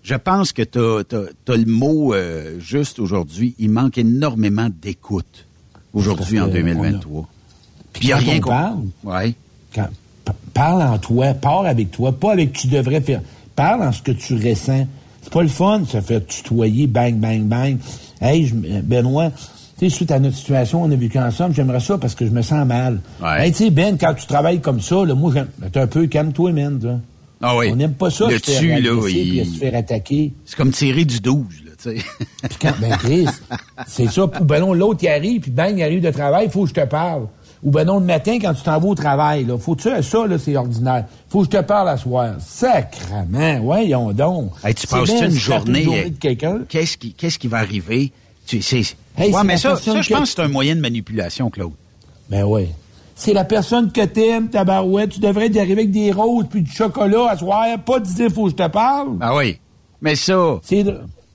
Je 0.04 0.16
pense 0.16 0.54
que 0.54 0.62
tu 0.62 0.80
as, 0.80 1.56
le 1.58 1.66
mot 1.66 2.14
euh, 2.14 2.58
juste 2.60 2.98
aujourd'hui. 3.00 3.56
Il 3.60 3.72
manque 3.72 3.98
énormément 3.98 4.70
d'écoute 4.82 5.46
aujourd'hui 5.94 6.40
en 6.40 6.44
Parce 6.44 6.56
que 6.56 6.62
2023. 6.64 7.28
Puis 7.92 8.00
Puis 8.00 8.14
a 8.14 8.16
quand 8.20 8.24
rien 8.24 8.38
on 8.38 8.48
parle, 8.48 8.78
Ouais. 9.04 9.34
quand- 9.76 9.90
parle 10.54 10.82
en 10.84 10.98
toi, 10.98 11.34
parle 11.34 11.68
avec 11.68 11.92
toi, 11.92 12.12
pas 12.18 12.34
avec 12.34 12.54
tu 12.54 12.68
devrais 12.68 13.02
faire. 13.02 13.22
Parle 13.56 13.84
en 13.84 13.92
ce 13.92 14.02
que 14.02 14.12
tu 14.12 14.36
ressens. 14.36 14.88
C'est 15.22 15.34
pas 15.34 15.42
le 15.42 15.48
fun 15.50 15.80
de 15.80 15.86
se 15.88 16.00
faire 16.02 16.26
tutoyer, 16.26 16.88
bang, 16.88 17.16
bang, 17.16 17.42
bang. 17.44 17.78
Hey, 18.22 18.46
je- 18.48 18.56
Benoît, 18.56 19.32
tu 19.78 19.90
sais, 19.90 19.96
suite 19.96 20.12
à 20.12 20.20
notre 20.20 20.36
situation, 20.38 20.82
on 20.84 20.92
a 20.92 20.96
vécu 20.96 21.20
ensemble, 21.20 21.54
j'aimerais 21.54 21.80
ça 21.80 21.98
parce 21.98 22.16
que 22.16 22.26
je 22.26 22.32
me 22.32 22.42
sens 22.42 22.66
mal. 22.66 23.00
Ouais. 23.22 23.46
Hey, 23.48 23.52
tu 23.52 23.66
sais, 23.66 23.70
Ben, 23.70 23.98
quand 24.00 24.14
tu 24.14 24.26
travailles 24.26 24.60
comme 24.62 24.80
ça, 24.82 25.04
là, 25.06 25.14
moi, 25.16 25.34
t'es 25.72 25.80
un 25.80 25.88
peu 25.88 26.08
calme-toi, 26.08 26.52
man, 26.54 26.80
toi. 26.80 27.00
Ah 27.42 27.56
oui. 27.58 27.68
On 27.72 27.76
n'aime 27.76 27.94
pas 27.94 28.10
ça, 28.10 28.26
Le 28.28 28.40
se 28.40 28.44
faire 28.52 28.62
dessus, 28.62 28.82
là, 28.82 28.92
il- 29.10 29.42
puis 29.44 29.46
se 29.54 29.60
faire 29.60 29.76
attaquer. 29.76 30.34
C'est 30.46 30.56
comme 30.56 30.72
tirer 30.72 31.06
du 31.06 31.20
12, 31.20 31.46
là, 31.66 31.72
tu 31.82 32.00
sais. 32.00 32.06
Puis 32.50 32.58
quand, 32.60 32.74
ben 32.82 32.96
Chris, 32.98 33.28
c'est 33.86 34.08
ça. 34.10 34.24
Ou 34.26 34.28
ben 34.46 34.60
non, 34.60 34.74
l'autre, 34.74 35.02
il 35.04 35.10
arrive, 35.10 35.42
puis 35.42 35.52
bang, 35.52 35.78
il 35.78 35.84
arrive 35.84 36.02
de 36.02 36.10
travail, 36.10 36.46
il 36.46 36.52
faut 36.52 36.64
que 36.64 36.70
je 36.70 36.74
te 36.74 36.86
parle. 36.86 37.28
Ou 37.64 37.72
ben 37.72 37.86
non, 37.86 38.00
le 38.00 38.06
matin, 38.06 38.38
quand 38.40 38.54
tu 38.54 38.62
t'en 38.62 38.80
vas 38.80 38.88
au 38.88 38.96
travail, 38.96 39.44
là, 39.46 39.58
faut 39.58 39.76
tu 39.76 39.90
ça, 40.04 40.28
là, 40.28 40.38
c'est 40.38 40.56
ordinaire. 40.56 41.06
Faut 41.30 41.40
que 41.40 41.46
je 41.46 41.58
te 41.58 41.64
parle 41.64 41.90
à 41.90 41.98
soir. 41.98 42.36
Sacrement, 42.40 43.60
voyons 43.62 44.12
donc. 44.12 44.52
Hey, 44.64 44.76
tu 44.76 44.88
passes 44.88 45.10
une 45.10 45.30
de 45.30 45.30
journée, 45.32 46.10
de 46.12 46.18
quelqu'un? 46.20 46.60
Qu'est-ce 46.70 46.98
qui, 46.98 47.14
qu'est-ce 47.14 47.40
qui 47.40 47.48
va 47.48 47.58
arriver? 47.58 48.12
Tu, 48.46 48.62
c'est, 48.62 48.82
Hey, 49.18 49.34
ouais, 49.34 49.44
mais 49.44 49.58
ça, 49.58 49.76
ça 49.76 50.02
je 50.02 50.08
que- 50.08 50.14
pense 50.14 50.30
que 50.30 50.36
c'est 50.36 50.42
un 50.42 50.48
moyen 50.48 50.76
de 50.76 50.82
manipulation, 50.82 51.50
Claude. 51.50 51.72
Ben 52.30 52.44
oui. 52.44 52.68
C'est 53.16 53.34
la 53.34 53.44
personne 53.46 53.92
que 53.92 54.06
t'aimes, 54.06 54.48
tabarouette. 54.50 55.10
Tu 55.10 55.20
devrais 55.20 55.48
y 55.48 55.58
arriver 55.60 55.74
avec 55.82 55.92
des 55.92 56.12
roses 56.12 56.46
puis 56.50 56.62
du 56.62 56.72
chocolat 56.72 57.32
à 57.32 57.38
soir, 57.38 57.66
pas 57.84 58.00
te 58.00 58.06
dire 58.08 58.30
faut 58.32 58.44
que 58.46 58.52
je 58.52 58.56
te 58.56 58.68
parle. 58.68 59.18
Ah 59.20 59.36
oui. 59.36 59.58
Mais 60.02 60.16
ça. 60.16 60.60
C'est... 60.64 60.86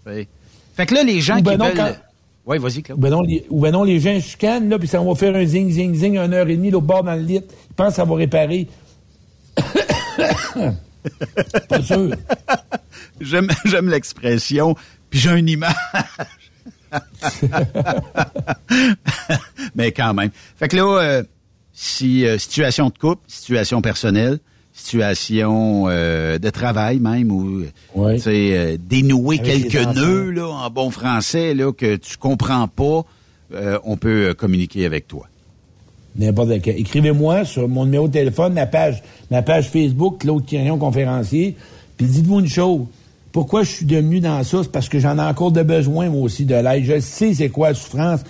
Oui. 0.07 0.29
Fait 0.77 0.87
que 0.87 0.95
là, 0.95 1.03
les 1.03 1.21
gens 1.21 1.39
Ou 1.39 1.43
ben 1.43 1.53
qui 1.53 1.59
non, 1.59 1.65
veulent. 1.67 1.77
quand- 1.77 1.93
Oui, 2.45 2.59
vas-y, 2.59 2.83
Claude. 2.83 2.99
Ou 2.99 3.01
ben 3.01 3.11
non, 3.11 3.23
les, 3.23 3.47
ou 3.51 3.61
ben 3.61 3.71
non, 3.71 3.85
les 3.85 4.01
gens 4.01 4.19
chicanent, 4.21 4.69
là, 4.69 4.79
puis 4.79 4.89
ça 4.89 5.01
va 5.01 5.15
faire 5.15 5.35
un 5.37 5.45
zing, 5.45 5.71
zing, 5.71 5.95
zing, 5.95 6.19
une 6.19 6.35
heure 6.35 6.49
et 6.49 6.57
demie, 6.57 6.71
l'autre 6.71 6.87
bord 6.87 7.05
dans 7.05 7.15
le 7.15 7.23
lit. 7.23 7.37
Ils 7.37 7.75
pensent 7.75 7.91
que 7.91 7.95
ça 7.95 8.05
va 8.05 8.17
réparer. 8.17 8.67
pas 11.69 11.83
sûr. 11.83 12.11
J'aime, 13.21 13.49
j'aime 13.65 13.89
l'expression, 13.89 14.75
puis 15.09 15.21
j'ai 15.21 15.39
une 15.39 15.49
image. 15.49 15.75
Mais 19.75 19.93
quand 19.93 20.15
même. 20.15 20.31
Fait 20.57 20.69
que 20.69 20.77
là, 20.77 21.01
euh, 21.01 21.23
si 21.73 22.27
euh, 22.27 22.39
situation 22.39 22.89
de 22.89 22.99
couple, 22.99 23.23
situation 23.29 23.83
personnelle, 23.83 24.39
situation 24.73 25.85
euh, 25.89 26.39
de 26.39 26.51
travail 26.51 26.99
même, 26.99 27.31
ou 27.31 27.63
tu 27.63 28.19
sais, 28.19 28.51
euh, 28.57 28.77
dénouer 28.79 29.39
Avec 29.39 29.69
quelques 29.69 29.97
nœuds 29.97 30.31
là, 30.31 30.49
en 30.49 30.71
bon 30.71 30.91
français 30.91 31.55
là, 31.55 31.73
que 31.73 31.97
tu 31.97 32.17
comprends 32.17 32.69
pas, 32.69 33.05
euh, 33.55 33.79
on 33.85 33.97
peut 33.97 34.29
euh, 34.29 34.35
communiquer 34.35 34.87
avec 34.87 35.09
toi. 35.09 35.27
N'importe 36.17 36.51
lequel. 36.51 36.79
Écrivez-moi 36.79 37.45
sur 37.45 37.69
mon 37.69 37.85
numéro 37.85 38.09
de 38.09 38.13
téléphone, 38.13 38.53
ma 38.53 38.67
page, 38.67 39.03
ma 39.31 39.43
page 39.43 39.69
Facebook, 39.69 40.19
Claude 40.21 40.45
Quirion, 40.45 40.79
conférencier. 40.79 41.57
Puis 41.97 42.07
dites-vous 42.07 42.41
une 42.41 42.49
chose. 42.49 42.83
Pourquoi 43.31 43.63
je 43.63 43.71
suis 43.71 43.87
devenu 43.87 44.21
dans 44.21 44.43
ça? 44.45 44.63
C'est 44.63 44.73
parce 44.73 44.91
que 44.91 44.99
j'en 44.99 45.17
ai 45.17 45.23
encore 45.23 45.53
de 45.53 45.63
besoin, 45.63 46.11
moi 46.11 46.23
aussi, 46.23 46.45
de 46.45 46.55
l'aide. 46.55 46.85
Je 46.85 47.01
sais 47.01 47.33
c'est 47.33 47.49
quoi 47.49 47.69
la 47.69 47.75
souffrance. 47.75 48.21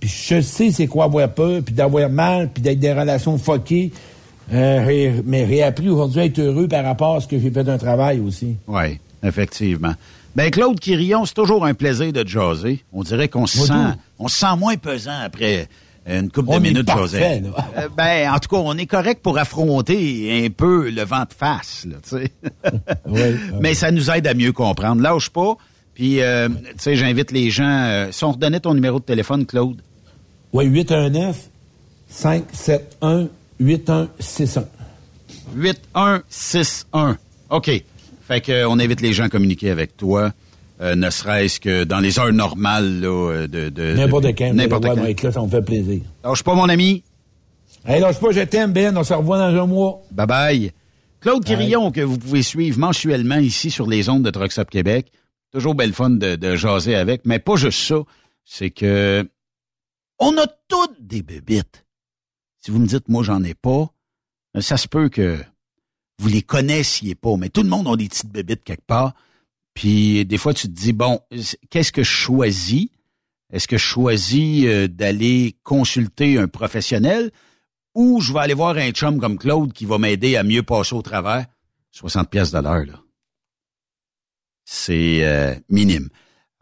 Puis 0.00 0.10
je 0.10 0.40
sais 0.40 0.70
c'est 0.70 0.86
quoi 0.86 1.04
avoir 1.04 1.30
peur, 1.30 1.62
puis 1.62 1.74
d'avoir 1.74 2.10
mal, 2.10 2.50
puis 2.52 2.62
d'être 2.62 2.78
des 2.78 2.92
relations 2.92 3.38
fuckées. 3.38 3.90
Euh, 4.52 5.22
mais 5.24 5.44
réappris 5.44 5.88
aujourd'hui 5.88 6.20
à 6.20 6.24
être 6.24 6.40
heureux 6.40 6.68
par 6.68 6.84
rapport 6.84 7.16
à 7.16 7.20
ce 7.20 7.28
que 7.28 7.38
j'ai 7.38 7.50
fait 7.50 7.64
d'un 7.64 7.78
travail 7.78 8.20
aussi. 8.20 8.56
Oui, 8.66 8.98
effectivement. 9.22 9.94
Ben 10.36 10.50
Claude 10.50 10.78
Quirion, 10.78 11.24
c'est 11.24 11.34
toujours 11.34 11.64
un 11.64 11.74
plaisir 11.74 12.12
de 12.12 12.22
te 12.22 12.28
jaser. 12.28 12.84
On 12.92 13.02
dirait 13.02 13.28
qu'on 13.28 13.46
se 13.46 13.58
sent, 13.58 13.72
on 14.18 14.28
se 14.28 14.38
sent 14.38 14.56
moins 14.58 14.76
pesant 14.76 15.18
après 15.24 15.68
une 16.06 16.30
couple 16.30 16.48
On 16.50 16.58
de 16.58 16.62
minutes 16.62 16.88
là. 16.88 16.94
Euh, 17.14 17.88
ben, 17.96 18.32
en 18.32 18.38
tout 18.38 18.48
cas, 18.48 18.56
on 18.56 18.76
est 18.78 18.86
correct 18.86 19.22
pour 19.22 19.38
affronter 19.38 20.44
un 20.44 20.50
peu 20.50 20.90
le 20.90 21.02
vent 21.02 21.22
de 21.22 21.32
face, 21.36 21.86
là, 21.88 21.96
tu 22.02 22.16
sais. 22.18 22.32
Mais 23.60 23.74
ça 23.74 23.90
nous 23.90 24.10
aide 24.10 24.26
à 24.26 24.34
mieux 24.34 24.52
comprendre. 24.52 25.02
Lâche 25.02 25.30
pas. 25.30 25.56
Puis, 25.94 26.20
euh, 26.22 26.48
tu 26.48 26.54
sais, 26.78 26.96
j'invite 26.96 27.30
les 27.32 27.50
gens. 27.50 27.68
euh, 27.68 28.08
si 28.12 28.24
on 28.24 28.32
redonnait 28.32 28.60
ton 28.60 28.74
numéro 28.74 28.98
de 28.98 29.04
téléphone, 29.04 29.44
Claude. 29.44 29.82
Oui, 30.52 30.66
819-571-8161. 32.12 33.28
8161. 35.54 37.18
OK. 37.50 37.70
Fait 38.26 38.40
que, 38.40 38.52
euh, 38.52 38.68
on 38.68 38.78
invite 38.78 39.00
les 39.00 39.12
gens 39.12 39.24
à 39.24 39.28
communiquer 39.28 39.70
avec 39.70 39.96
toi, 39.96 40.32
euh, 40.80 40.94
ne 40.94 41.10
serait-ce 41.10 41.58
que 41.60 41.84
dans 41.84 41.98
les 42.00 42.18
heures 42.18 42.32
normales 42.32 43.00
là, 43.00 43.08
euh, 43.32 43.46
de, 43.48 43.68
de 43.68 43.94
N'importe 43.94 44.24
de- 44.24 44.30
quand. 44.30 44.52
N'importe 44.54 44.84
quand. 44.84 44.96
là, 45.24 45.32
ça 45.32 45.42
me 45.42 45.48
fait 45.48 45.62
plaisir. 45.62 46.00
Lâche 46.24 46.42
pas, 46.42 46.54
mon 46.54 46.68
ami. 46.68 47.02
Hey, 47.84 48.00
lâche 48.00 48.20
pas, 48.20 48.30
je 48.30 48.40
t'aime, 48.42 48.72
Ben. 48.72 48.96
On 48.96 49.04
se 49.04 49.12
revoit 49.14 49.38
dans 49.38 49.62
un 49.62 49.66
mois. 49.66 50.02
Bye 50.12 50.26
bye. 50.26 50.72
Claude 51.20 51.44
Quirillon, 51.44 51.90
que 51.90 52.00
vous 52.00 52.16
pouvez 52.18 52.42
suivre 52.42 52.78
mensuellement 52.78 53.36
ici 53.36 53.70
sur 53.70 53.86
les 53.86 54.08
ondes 54.08 54.22
de 54.22 54.30
Trucks 54.30 54.58
Up 54.58 54.70
Québec. 54.70 55.12
Toujours 55.52 55.74
belle 55.74 55.92
fun 55.92 56.10
de, 56.10 56.36
de 56.36 56.56
jaser 56.56 56.94
avec, 56.94 57.22
mais 57.26 57.38
pas 57.40 57.56
juste 57.56 57.80
ça. 57.82 57.96
C'est 58.44 58.70
que 58.70 59.28
on 60.18 60.36
a 60.38 60.46
toutes 60.68 60.96
des 61.00 61.22
bébites. 61.22 61.84
Si 62.60 62.70
vous 62.70 62.78
me 62.78 62.86
dites, 62.86 63.08
moi, 63.08 63.22
j'en 63.22 63.42
ai 63.42 63.54
pas, 63.54 63.92
ça 64.60 64.76
se 64.76 64.88
peut 64.88 65.08
que 65.08 65.38
vous 66.18 66.28
les 66.28 66.42
connaissiez 66.42 67.14
pas, 67.14 67.36
mais 67.36 67.48
tout 67.48 67.62
le 67.62 67.68
monde 67.68 67.88
a 67.88 67.96
des 67.96 68.08
petites 68.08 68.30
bébites 68.30 68.64
quelque 68.64 68.86
part. 68.86 69.14
Puis 69.74 70.24
des 70.26 70.36
fois, 70.38 70.52
tu 70.52 70.68
te 70.68 70.72
dis, 70.72 70.92
bon, 70.92 71.20
qu'est-ce 71.70 71.92
que 71.92 72.02
je 72.02 72.10
choisis? 72.10 72.88
Est-ce 73.52 73.66
que 73.66 73.78
je 73.78 73.84
choisis 73.84 74.64
euh, 74.66 74.86
d'aller 74.86 75.56
consulter 75.64 76.38
un 76.38 76.46
professionnel 76.46 77.32
ou 77.94 78.20
je 78.20 78.32
vais 78.32 78.40
aller 78.40 78.54
voir 78.54 78.76
un 78.76 78.90
chum 78.90 79.18
comme 79.18 79.38
Claude 79.38 79.72
qui 79.72 79.86
va 79.86 79.98
m'aider 79.98 80.36
à 80.36 80.44
mieux 80.44 80.62
passer 80.62 80.94
au 80.94 81.02
travers? 81.02 81.46
60 81.90 82.30
pièces 82.30 82.52
de 82.52 82.58
l'heure, 82.58 82.86
là. 82.86 83.00
C'est 84.64 85.24
euh, 85.24 85.54
minime. 85.68 86.08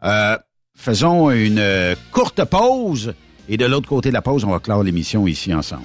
Euh, 0.03 0.35
faisons 0.75 1.29
une 1.29 1.59
euh, 1.59 1.95
courte 2.11 2.43
pause 2.43 3.13
et 3.51 3.57
de 3.57 3.65
l'autre 3.65 3.89
côté 3.89 4.09
de 4.09 4.13
la 4.13 4.21
pause, 4.21 4.45
on 4.45 4.51
va 4.51 4.59
clore 4.59 4.83
l'émission 4.83 5.25
ici 5.25 5.51
ensemble. 5.53 5.81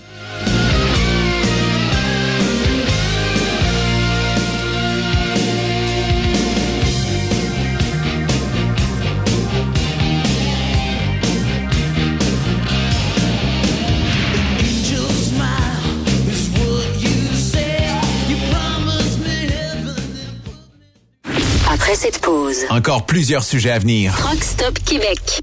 Après 21.73 21.97
cette 21.97 22.21
pause, 22.21 22.65
encore 22.69 23.07
plusieurs 23.07 23.43
sujets 23.43 23.71
à 23.71 23.79
venir. 23.79 24.15
Rockstop 24.23 24.79
Québec. 24.85 25.43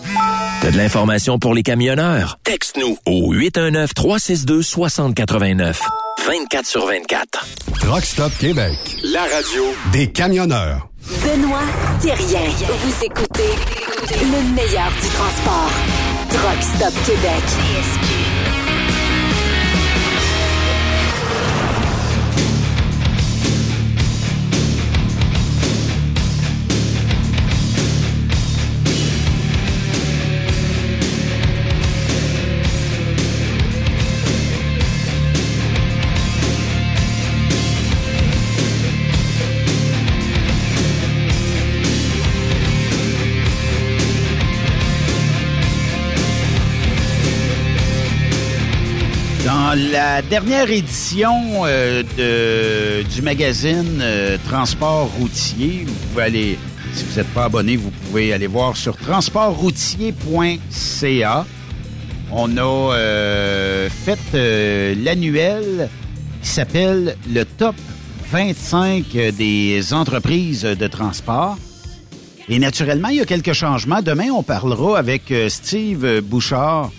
T'as 0.61 0.69
de 0.69 0.77
l'information 0.77 1.39
pour 1.39 1.55
les 1.55 1.63
camionneurs? 1.63 2.37
Texte-nous 2.43 2.95
au 3.07 3.33
819-362-6089. 3.33 5.79
24 6.27 6.65
sur 6.67 6.85
24. 6.85 7.47
Truck 7.79 8.05
Stop 8.05 8.31
Québec, 8.39 8.77
la 9.03 9.21
radio 9.21 9.63
des 9.91 10.11
camionneurs. 10.11 10.87
Benoît 11.25 11.63
Thérien. 11.99 12.47
Vous 12.83 13.03
écoutez 13.03 13.49
le 14.11 14.53
meilleur 14.53 14.91
du 15.01 15.07
transport. 15.09 15.71
Truck 16.29 16.61
Stop 16.61 16.93
Québec. 17.07 17.41
Dans 49.71 49.79
la 49.93 50.21
dernière 50.21 50.69
édition 50.69 51.63
euh, 51.65 52.03
du 53.03 53.21
magazine 53.21 54.01
euh, 54.01 54.37
Transport 54.45 55.07
routier, 55.17 55.85
vous 55.87 55.93
pouvez 56.09 56.23
aller, 56.23 56.59
si 56.93 57.05
vous 57.05 57.15
n'êtes 57.15 57.33
pas 57.33 57.45
abonné, 57.45 57.77
vous 57.77 57.91
pouvez 57.91 58.33
aller 58.33 58.47
voir 58.47 58.75
sur 58.75 58.97
transportroutier.ca. 58.97 61.45
On 62.33 62.57
a 62.57 62.61
euh, 62.61 63.87
fait 63.89 64.19
l'annuel 65.01 65.87
qui 66.41 66.49
s'appelle 66.49 67.15
le 67.33 67.45
top 67.45 67.75
25 68.29 69.05
des 69.37 69.93
entreprises 69.93 70.63
de 70.63 70.87
transport. 70.87 71.57
Et 72.49 72.59
naturellement, 72.59 73.07
il 73.07 73.15
y 73.17 73.21
a 73.21 73.25
quelques 73.25 73.53
changements. 73.53 74.01
Demain, 74.01 74.31
on 74.31 74.43
parlera 74.43 74.99
avec 74.99 75.33
Steve 75.47 76.19
Bouchard 76.19 76.91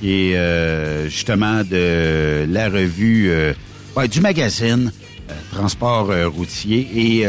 qui 0.00 0.32
est 0.32 0.36
euh, 0.36 1.08
justement 1.08 1.62
de 1.62 2.46
la 2.48 2.68
revue 2.68 3.30
euh, 3.30 3.52
du 4.10 4.20
magazine 4.20 4.92
euh, 5.30 5.34
Transport 5.52 6.10
routier. 6.34 6.88
Et 6.94 7.26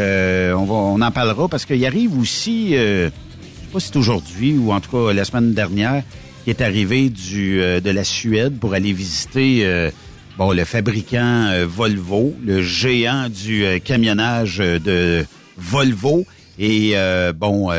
on 0.54 0.66
va 0.66 0.74
on 0.74 1.02
en 1.02 1.12
parlera 1.12 1.48
parce 1.48 1.66
qu'il 1.66 1.86
arrive 1.86 2.18
aussi, 2.18 2.74
je 2.74 3.10
sais 3.10 3.72
pas 3.74 3.80
si 3.80 3.88
c'est 3.88 3.98
aujourd'hui 3.98 4.58
ou 4.58 4.72
en 4.72 4.80
tout 4.80 4.90
cas 4.90 5.14
la 5.14 5.26
semaine 5.26 5.54
dernière, 5.54 6.04
qui 6.44 6.50
est 6.50 6.62
arrivé 6.62 7.10
du 7.10 7.58
de 7.58 7.90
la 7.90 8.04
Suède 8.04 8.58
pour 8.60 8.74
aller 8.74 8.94
visiter 8.94 9.92
bon 10.38 10.52
le 10.52 10.64
fabricant 10.64 11.50
Volvo, 11.68 12.34
le 12.44 12.62
géant 12.62 13.28
du 13.30 13.66
camionnage 13.84 14.58
de 14.58 15.26
Volvo. 15.58 16.26
Et 16.58 16.96
bon 17.36 17.70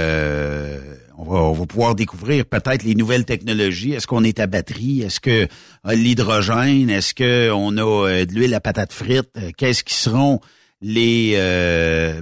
on 1.17 1.53
va, 1.53 1.67
pouvoir 1.67 1.95
découvrir 1.95 2.47
peut-être 2.47 2.83
les 2.83 2.95
nouvelles 2.95 3.25
technologies. 3.25 3.93
Est-ce 3.93 4.07
qu'on 4.07 4.25
est 4.25 4.41
à 4.41 4.47
batterie? 4.47 5.03
Est-ce 5.03 5.21
que 5.21 5.49
euh, 5.87 5.95
l'hydrogène? 5.95 6.91
Est-ce 6.91 7.15
qu'on 7.15 7.77
a 7.77 7.83
euh, 7.83 8.25
de 8.25 8.33
l'huile 8.33 8.55
à 8.55 8.61
patate 8.61 8.93
frite? 8.93 9.29
Euh, 9.37 9.51
qu'est-ce 9.57 9.85
qui 9.85 9.95
seront 9.95 10.41
les 10.81 11.37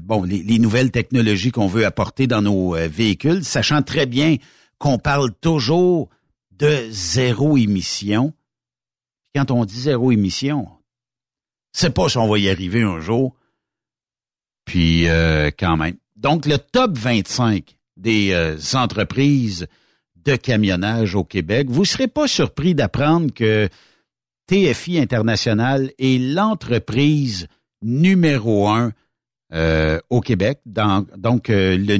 bon 0.03 0.23
les, 0.23 0.59
nouvelles 0.59 0.91
technologies 0.91 1.51
qu'on 1.51 1.67
veut 1.67 1.87
apporter 1.87 2.27
dans 2.27 2.43
nos 2.43 2.73
véhicules, 2.75 3.43
sachant 3.43 3.81
très 3.81 4.05
bien 4.05 4.37
qu'on 4.77 4.99
parle 4.99 5.33
toujours 5.41 6.11
de 6.59 6.87
zéro 6.91 7.57
émission. 7.57 8.35
Quand 9.35 9.51
on 9.51 9.65
dit 9.65 9.81
zéro 9.81 10.13
émission, 10.13 10.69
c'est 11.73 11.95
pas 11.95 12.11
si 12.11 12.19
on 12.19 12.29
va 12.29 12.39
y 12.39 12.51
arriver 12.51 12.83
un 12.83 13.01
jour. 13.01 13.35
Puis 14.67 15.07
quand 15.59 15.79
même. 15.79 15.97
Donc 16.17 16.45
le 16.45 16.59
top 16.59 16.99
25 16.99 17.79
des 18.01 18.33
euh, 18.33 18.57
entreprises 18.75 19.67
de 20.17 20.37
camionnage 20.37 21.15
au 21.15 21.25
Québec. 21.25 21.69
Vous 21.71 21.81
ne 21.81 21.87
serez 21.87 22.09
pas 22.09 22.27
surpris 22.27 22.75
d'apprendre 22.75 23.33
que 23.33 23.69
TFI 24.47 24.99
International 24.99 25.93
est 25.99 26.19
l'entreprise 26.19 27.47
numéro 27.83 28.69
un 28.69 28.93
euh, 29.53 29.99
au 30.11 30.21
Québec. 30.21 30.61
donc, 30.67 31.51
euh, 31.51 31.99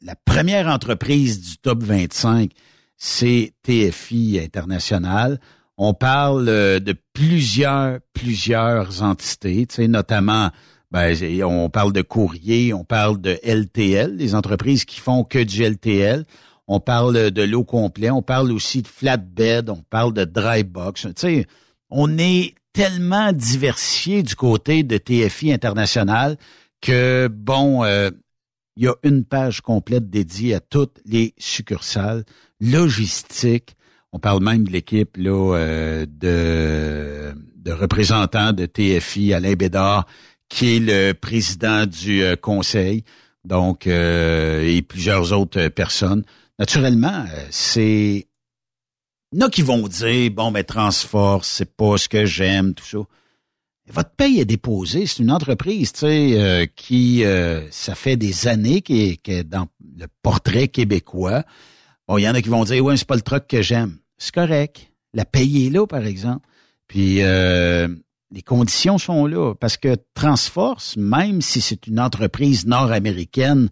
la 0.00 0.14
première 0.24 0.68
entreprise 0.68 1.40
du 1.40 1.58
top 1.58 1.82
25, 1.82 2.50
c'est 2.96 3.52
TFI 3.62 4.40
International. 4.42 5.40
On 5.76 5.94
parle 5.94 6.46
de 6.46 6.94
plusieurs, 7.12 7.98
plusieurs 8.12 9.02
entités, 9.02 9.66
notamment, 9.86 10.50
ben, 10.90 11.14
on 11.44 11.68
parle 11.68 11.92
de 11.92 12.02
courrier, 12.02 12.72
on 12.72 12.84
parle 12.84 13.20
de 13.20 13.38
LTL, 13.42 14.16
des 14.16 14.34
entreprises 14.34 14.84
qui 14.84 15.00
font 15.00 15.24
que 15.24 15.42
du 15.42 15.62
LTL. 15.62 16.24
On 16.66 16.80
parle 16.80 17.30
de 17.30 17.42
l'eau 17.42 17.64
complet, 17.64 18.10
on 18.10 18.22
parle 18.22 18.52
aussi 18.52 18.82
de 18.82 18.88
flatbed, 18.88 19.70
on 19.70 19.82
parle 19.90 20.12
de 20.12 20.24
dry 20.24 20.64
box. 20.64 21.06
Tu 21.16 21.46
on 21.90 22.18
est 22.18 22.54
tellement 22.72 23.32
diversifié 23.32 24.22
du 24.22 24.34
côté 24.34 24.82
de 24.82 24.98
TFI 24.98 25.52
international 25.52 26.36
que, 26.80 27.28
bon, 27.28 27.84
euh, 27.84 28.10
il 28.76 28.84
y 28.84 28.88
a 28.88 28.94
une 29.02 29.24
page 29.24 29.60
complète 29.60 30.08
dédiée 30.08 30.54
à 30.54 30.60
toutes 30.60 31.00
les 31.04 31.34
succursales, 31.38 32.24
logistique. 32.60 33.76
On 34.12 34.18
parle 34.18 34.42
même 34.42 34.64
de 34.64 34.70
l'équipe 34.70 35.18
euh, 35.18 36.06
de, 36.08 37.34
de 37.56 37.72
représentants 37.72 38.52
de 38.52 38.66
TFI, 38.66 39.34
Alain 39.34 39.54
Bédard, 39.54 40.06
qui 40.48 40.76
est 40.76 40.80
le 40.80 41.12
président 41.12 41.86
du 41.86 42.22
euh, 42.22 42.36
conseil, 42.36 43.04
donc 43.44 43.86
et 43.86 44.82
plusieurs 44.86 45.32
autres 45.32 45.68
personnes. 45.68 46.24
Naturellement, 46.58 47.24
c'est 47.50 48.26
il 49.32 49.40
y 49.40 49.42
en 49.42 49.46
a 49.46 49.50
qui 49.50 49.60
vont 49.60 49.86
dire, 49.86 50.30
bon, 50.30 50.50
mais 50.50 50.64
Transforce, 50.64 51.48
c'est 51.48 51.76
pas 51.76 51.98
ce 51.98 52.08
que 52.08 52.24
j'aime, 52.24 52.72
tout 52.72 52.84
ça. 52.84 52.98
Votre 53.90 54.10
paye 54.10 54.40
est 54.40 54.46
déposée, 54.46 55.06
c'est 55.06 55.22
une 55.22 55.30
entreprise, 55.30 55.92
tu 55.92 56.00
sais, 56.00 56.40
euh, 56.40 56.66
qui, 56.74 57.24
euh, 57.24 57.70
ça 57.70 57.94
fait 57.94 58.16
des 58.16 58.48
années 58.48 58.80
qui 58.80 59.18
est, 59.26 59.44
dans 59.44 59.68
le 59.98 60.06
portrait 60.22 60.68
québécois. 60.68 61.44
Bon, 62.06 62.16
il 62.18 62.22
y 62.22 62.28
en 62.28 62.34
a 62.34 62.40
qui 62.40 62.48
vont 62.48 62.64
dire, 62.64 62.82
ouais, 62.82 62.96
c'est 62.96 63.06
pas 63.06 63.16
le 63.16 63.22
truc 63.22 63.46
que 63.46 63.60
j'aime. 63.60 63.98
C'est 64.16 64.34
correct. 64.34 64.90
La 65.12 65.24
paye 65.24 65.66
est 65.66 65.70
là, 65.70 65.86
par 65.86 66.04
exemple. 66.04 66.46
Puis, 66.86 67.22
euh, 67.22 67.88
les 68.30 68.42
conditions 68.42 68.98
sont 68.98 69.26
là. 69.26 69.54
Parce 69.54 69.76
que 69.76 69.96
Transforce, 70.14 70.96
même 70.96 71.40
si 71.40 71.60
c'est 71.60 71.86
une 71.86 72.00
entreprise 72.00 72.66
nord-américaine 72.66 73.68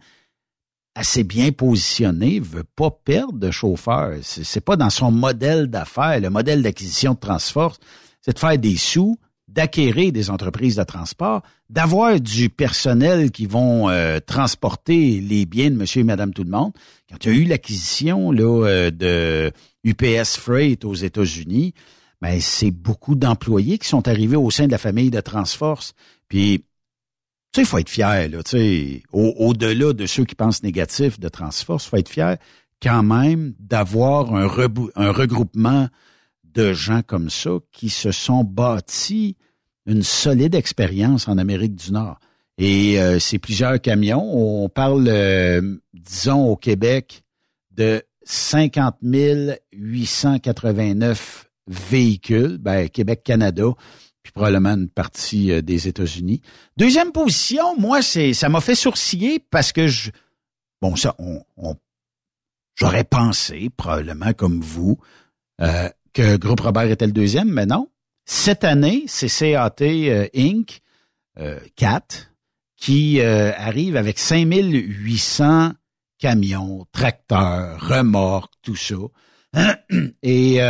assez 0.95 1.25
bien 1.25 1.53
positionné, 1.53 2.41
veut 2.41 2.65
pas 2.65 2.91
perdre 2.91 3.39
de 3.39 3.51
chauffeur. 3.51 4.15
C'est 4.23 4.65
pas 4.65 4.77
dans 4.77 4.91
son 4.91 5.11
modèle 5.11 5.67
d'affaires. 5.67 6.21
Le 6.21 6.31
modèle 6.31 6.63
d'acquisition 6.63 7.13
de 7.13 7.19
Transforce, 7.19 7.79
c'est 8.23 8.33
de 8.33 8.39
faire 8.39 8.59
des 8.59 8.77
sous, 8.77 9.19
d'acquérir 9.47 10.11
des 10.11 10.31
entreprises 10.31 10.77
de 10.77 10.83
transport, 10.85 11.43
d'avoir 11.69 12.19
du 12.19 12.49
personnel 12.49 13.31
qui 13.31 13.47
vont 13.47 13.89
euh, 13.89 14.19
transporter 14.21 15.21
les 15.21 15.45
biens 15.47 15.71
de 15.71 15.77
monsieur 15.77 16.01
et 16.01 16.05
madame 16.05 16.33
tout 16.33 16.45
le 16.45 16.51
monde. 16.51 16.73
Quand 17.11 17.25
il 17.25 17.33
y 17.33 17.35
a 17.35 17.39
eu 17.41 17.45
l'acquisition 17.45 18.33
là 18.33 18.67
euh, 18.67 18.91
de 18.91 19.53
UPS 19.85 20.37
Freight 20.37 20.85
aux 20.85 20.95
États-Unis, 20.95 21.75
ben 22.21 22.41
c'est 22.41 22.71
beaucoup 22.71 23.15
d'employés 23.15 23.79
qui 23.79 23.89
sont 23.89 24.09
arrivés 24.09 24.37
au 24.37 24.51
sein 24.51 24.67
de 24.67 24.73
la 24.73 24.79
famille 24.79 25.11
de 25.11 25.21
Transforce. 25.21 25.95
Puis 26.29 26.65
tu 27.53 27.61
sais, 27.61 27.65
faut 27.65 27.79
être 27.79 27.89
fier, 27.89 28.29
là, 28.29 28.43
tu 28.43 28.51
sais, 28.51 29.03
au-delà 29.13 29.93
de 29.93 30.07
ceux 30.07 30.25
qui 30.25 30.35
pensent 30.35 30.63
négatif 30.63 31.19
de 31.19 31.29
Transforce, 31.29 31.87
faut 31.87 31.97
être 31.97 32.09
fier 32.09 32.37
quand 32.83 33.03
même 33.03 33.55
d'avoir 33.59 34.35
un, 34.35 34.47
un 34.97 35.13
regroupement 35.13 35.89
de 36.45 36.73
gens 36.73 37.03
comme 37.03 37.31
ça 37.31 37.51
qui 37.73 37.89
se 37.89 38.11
sont 38.11 38.45
bâtis 38.45 39.37
une 39.87 40.03
solide 40.03 40.55
expérience 40.55 41.29
en 41.29 41.39
Amérique 41.39 41.77
du 41.77 41.93
Nord. 41.93 42.19
Et 42.59 43.01
euh, 43.01 43.19
c'est 43.19 43.39
plusieurs 43.39 43.81
camions. 43.81 44.23
On 44.23 44.69
parle, 44.69 45.07
euh, 45.09 45.77
disons, 45.95 46.45
au 46.47 46.57
Québec 46.57 47.23
de 47.71 48.03
50 48.25 48.97
889 49.73 51.46
véhicules, 51.67 52.59
ben, 52.59 52.89
Québec-Canada, 52.89 53.75
puis 54.27 54.33
probablement 54.33 54.75
une 54.75 54.89
partie 54.89 55.53
euh, 55.53 55.63
des 55.63 55.87
États-Unis. 55.87 56.41
Deuxième 56.77 57.13
position, 57.13 57.79
moi, 57.79 58.03
c'est 58.03 58.33
ça 58.33 58.49
m'a 58.49 58.61
fait 58.61 58.75
sourciller 58.75 59.39
parce 59.39 59.71
que 59.71 59.87
je 59.87 60.11
bon 60.83 60.97
ça, 60.97 61.15
on, 61.21 61.77
j'aurais 62.75 63.05
pensé 63.05 63.71
probablement 63.77 64.33
comme 64.33 64.61
vous 64.61 64.99
euh, 65.61 65.89
que 66.13 66.37
Groupe 66.37 66.59
Robert 66.59 66.91
était 66.91 67.07
le 67.07 67.13
deuxième, 67.13 67.49
mais 67.49 67.67
non. 67.67 67.89
Cette 68.25 68.65
année, 68.65 69.05
c'est 69.07 69.29
CAT 69.29 69.77
euh, 69.83 70.27
Inc. 70.35 70.81
4 71.77 72.33
qui 72.79 73.21
arrive 73.21 73.97
avec 73.97 74.19
5800 74.19 75.73
camions, 76.19 76.87
tracteurs, 76.93 77.79
remorques, 77.79 78.55
tout 78.63 78.75
ça. 78.75 78.97
Et 80.23 80.61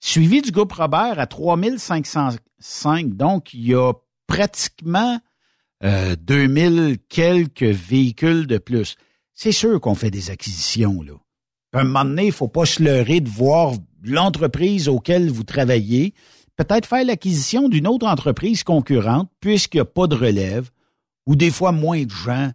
suivi 0.00 0.42
du 0.42 0.50
groupe 0.50 0.72
Robert 0.72 1.18
à 1.18 1.26
3505. 1.26 3.16
Donc, 3.16 3.54
il 3.54 3.68
y 3.68 3.74
a 3.74 3.92
pratiquement 4.26 5.18
euh, 5.84 6.16
2000 6.16 6.98
quelques 7.08 7.62
véhicules 7.62 8.46
de 8.46 8.58
plus. 8.58 8.96
C'est 9.34 9.52
sûr 9.52 9.80
qu'on 9.80 9.94
fait 9.94 10.10
des 10.10 10.30
acquisitions, 10.30 11.02
là. 11.02 11.14
À 11.74 11.80
un 11.80 11.84
moment 11.84 12.04
donné, 12.04 12.26
il 12.26 12.32
faut 12.32 12.48
pas 12.48 12.64
se 12.64 12.82
leurrer 12.82 13.20
de 13.20 13.28
voir 13.28 13.74
l'entreprise 14.02 14.88
auquel 14.88 15.30
vous 15.30 15.44
travaillez, 15.44 16.14
peut-être 16.56 16.86
faire 16.86 17.04
l'acquisition 17.04 17.68
d'une 17.68 17.86
autre 17.86 18.06
entreprise 18.06 18.64
concurrente, 18.64 19.30
puisqu'il 19.40 19.76
n'y 19.76 19.82
a 19.82 19.84
pas 19.84 20.06
de 20.06 20.14
relève, 20.14 20.70
ou 21.26 21.36
des 21.36 21.50
fois 21.50 21.72
moins 21.72 22.04
de 22.04 22.10
gens 22.10 22.50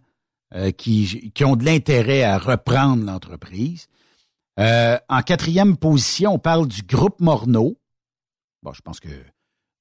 euh, 0.54 0.72
qui 0.72 1.32
ont 1.44 1.56
de 1.56 1.64
l'intérêt 1.64 2.24
à 2.24 2.38
reprendre 2.38 3.04
l'entreprise. 3.04 3.86
Euh, 4.58 4.98
en 5.08 5.22
quatrième 5.22 5.76
position, 5.76 6.34
on 6.34 6.38
parle 6.38 6.68
du 6.68 6.82
groupe 6.82 7.20
Morneau. 7.20 7.78
Bon, 8.62 8.72
je 8.72 8.80
pense 8.80 9.00
que 9.00 9.08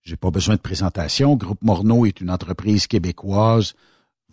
j'ai 0.01 0.17
pas 0.17 0.31
besoin 0.31 0.55
de 0.55 0.61
présentation. 0.61 1.35
Groupe 1.35 1.63
Morneau 1.63 2.05
est 2.05 2.21
une 2.21 2.31
entreprise 2.31 2.87
québécoise. 2.87 3.73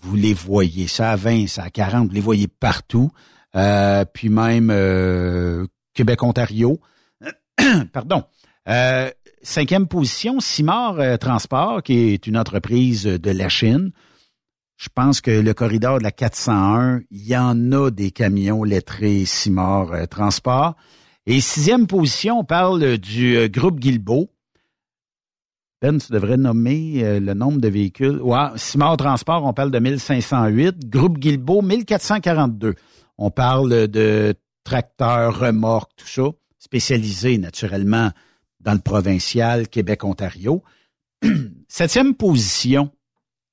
Vous 0.00 0.16
les 0.16 0.32
voyez, 0.32 0.88
ça 0.88 1.12
à 1.12 1.16
20, 1.16 1.46
ça 1.46 1.64
à 1.64 1.70
40, 1.70 2.08
vous 2.08 2.14
les 2.14 2.20
voyez 2.20 2.48
partout. 2.48 3.10
Euh, 3.54 4.04
puis 4.04 4.28
même 4.28 4.70
euh, 4.70 5.66
Québec-Ontario. 5.94 6.80
Pardon. 7.92 8.24
cinquième 9.42 9.88
position, 9.88 10.40
Simard 10.40 11.18
Transport, 11.18 11.82
qui 11.82 12.14
est 12.14 12.26
une 12.26 12.38
entreprise 12.38 13.04
de 13.04 13.30
la 13.30 13.48
Chine. 13.50 13.92
Je 14.80 14.88
pense 14.94 15.20
que 15.20 15.30
le 15.30 15.52
corridor 15.52 15.98
de 15.98 16.04
la 16.04 16.10
401, 16.10 17.02
il 17.10 17.26
y 17.26 17.36
en 17.36 17.70
a 17.72 17.90
des 17.90 18.10
camions 18.10 18.64
lettrés 18.64 19.26
Simard 19.26 19.92
euh, 19.92 20.06
Transport. 20.06 20.74
Et 21.26 21.42
sixième 21.42 21.86
position, 21.86 22.38
on 22.38 22.44
parle 22.44 22.96
du 22.96 23.36
euh, 23.36 23.48
groupe 23.48 23.78
Guilbeault. 23.78 24.30
Ben, 25.82 25.98
tu 25.98 26.10
devrais 26.10 26.38
nommer 26.38 27.04
euh, 27.04 27.20
le 27.20 27.34
nombre 27.34 27.60
de 27.60 27.68
véhicules. 27.68 28.22
Ouais, 28.22 28.38
Simard 28.56 28.96
Transport, 28.96 29.44
on 29.44 29.52
parle 29.52 29.70
de 29.70 29.78
1508. 29.78 30.88
Groupe 30.88 31.18
Guilbeault, 31.18 31.60
1442. 31.60 32.74
On 33.18 33.30
parle 33.30 33.86
de 33.86 34.34
tracteurs, 34.64 35.40
remorques, 35.40 35.92
tout 35.96 36.08
ça, 36.08 36.30
spécialisé 36.58 37.36
naturellement 37.36 38.12
dans 38.60 38.72
le 38.72 38.78
provincial 38.78 39.68
Québec-Ontario. 39.68 40.62
Septième 41.68 42.14
position, 42.14 42.90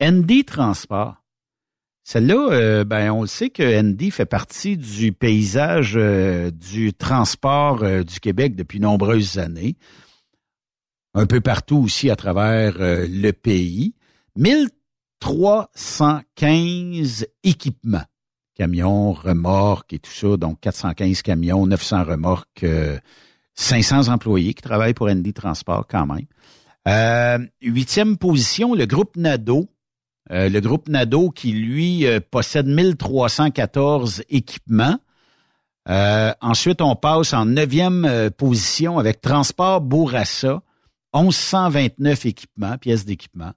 ND 0.02 0.46
Transport. 0.46 1.16
Celle-là, 2.04 2.50
euh, 2.52 2.84
ben, 2.86 3.12
on 3.12 3.22
le 3.22 3.28
sait 3.28 3.50
que 3.50 3.82
ND 3.82 4.12
fait 4.12 4.26
partie 4.26 4.78
du 4.78 5.12
paysage 5.12 5.96
euh, 5.98 6.50
du 6.52 6.94
transport 6.94 7.84
euh, 7.84 8.04
du 8.04 8.22
Québec 8.22 8.56
depuis 8.56 8.80
nombreuses 8.80 9.40
années. 9.40 9.76
Un 11.14 11.26
peu 11.26 11.42
partout 11.42 11.80
aussi 11.80 12.10
à 12.10 12.16
travers 12.16 12.76
le 12.78 13.32
pays. 13.32 13.94
1315 14.38 17.28
équipements. 17.44 18.06
Camions, 18.56 19.12
remorques 19.12 19.92
et 19.92 20.00
tout 20.00 20.12
ça. 20.12 20.38
Donc, 20.38 20.62
415 20.62 21.24
camions, 21.24 21.68
900 21.68 22.04
remorques, 22.04 22.66
500 23.56 24.08
employés 24.10 24.54
qui 24.54 24.62
travaillent 24.62 24.94
pour 24.94 25.10
ND 25.10 25.34
Transport 25.34 25.88
quand 25.88 26.06
même. 26.06 26.28
huitième 27.62 28.18
position, 28.18 28.76
le 28.76 28.86
groupe 28.86 29.18
NADO 29.18 29.68
euh, 30.32 30.50
le 30.50 30.60
groupe 30.60 30.90
Nado 30.90 31.30
qui, 31.30 31.52
lui, 31.52 32.06
euh, 32.06 32.20
possède 32.20 32.68
1314 32.68 34.24
équipements. 34.30 34.98
Euh, 35.90 36.34
ensuite, 36.42 36.82
on 36.82 36.96
passe 36.96 37.34
en 37.34 37.46
neuvième 37.46 38.30
position 38.38 39.00
avec 39.00 39.22
Transport 39.22 39.80
Bourassa, 39.80 40.62
1129 41.14 42.26
équipements, 42.26 42.78
pièces 42.78 43.06
d'équipement. 43.06 43.54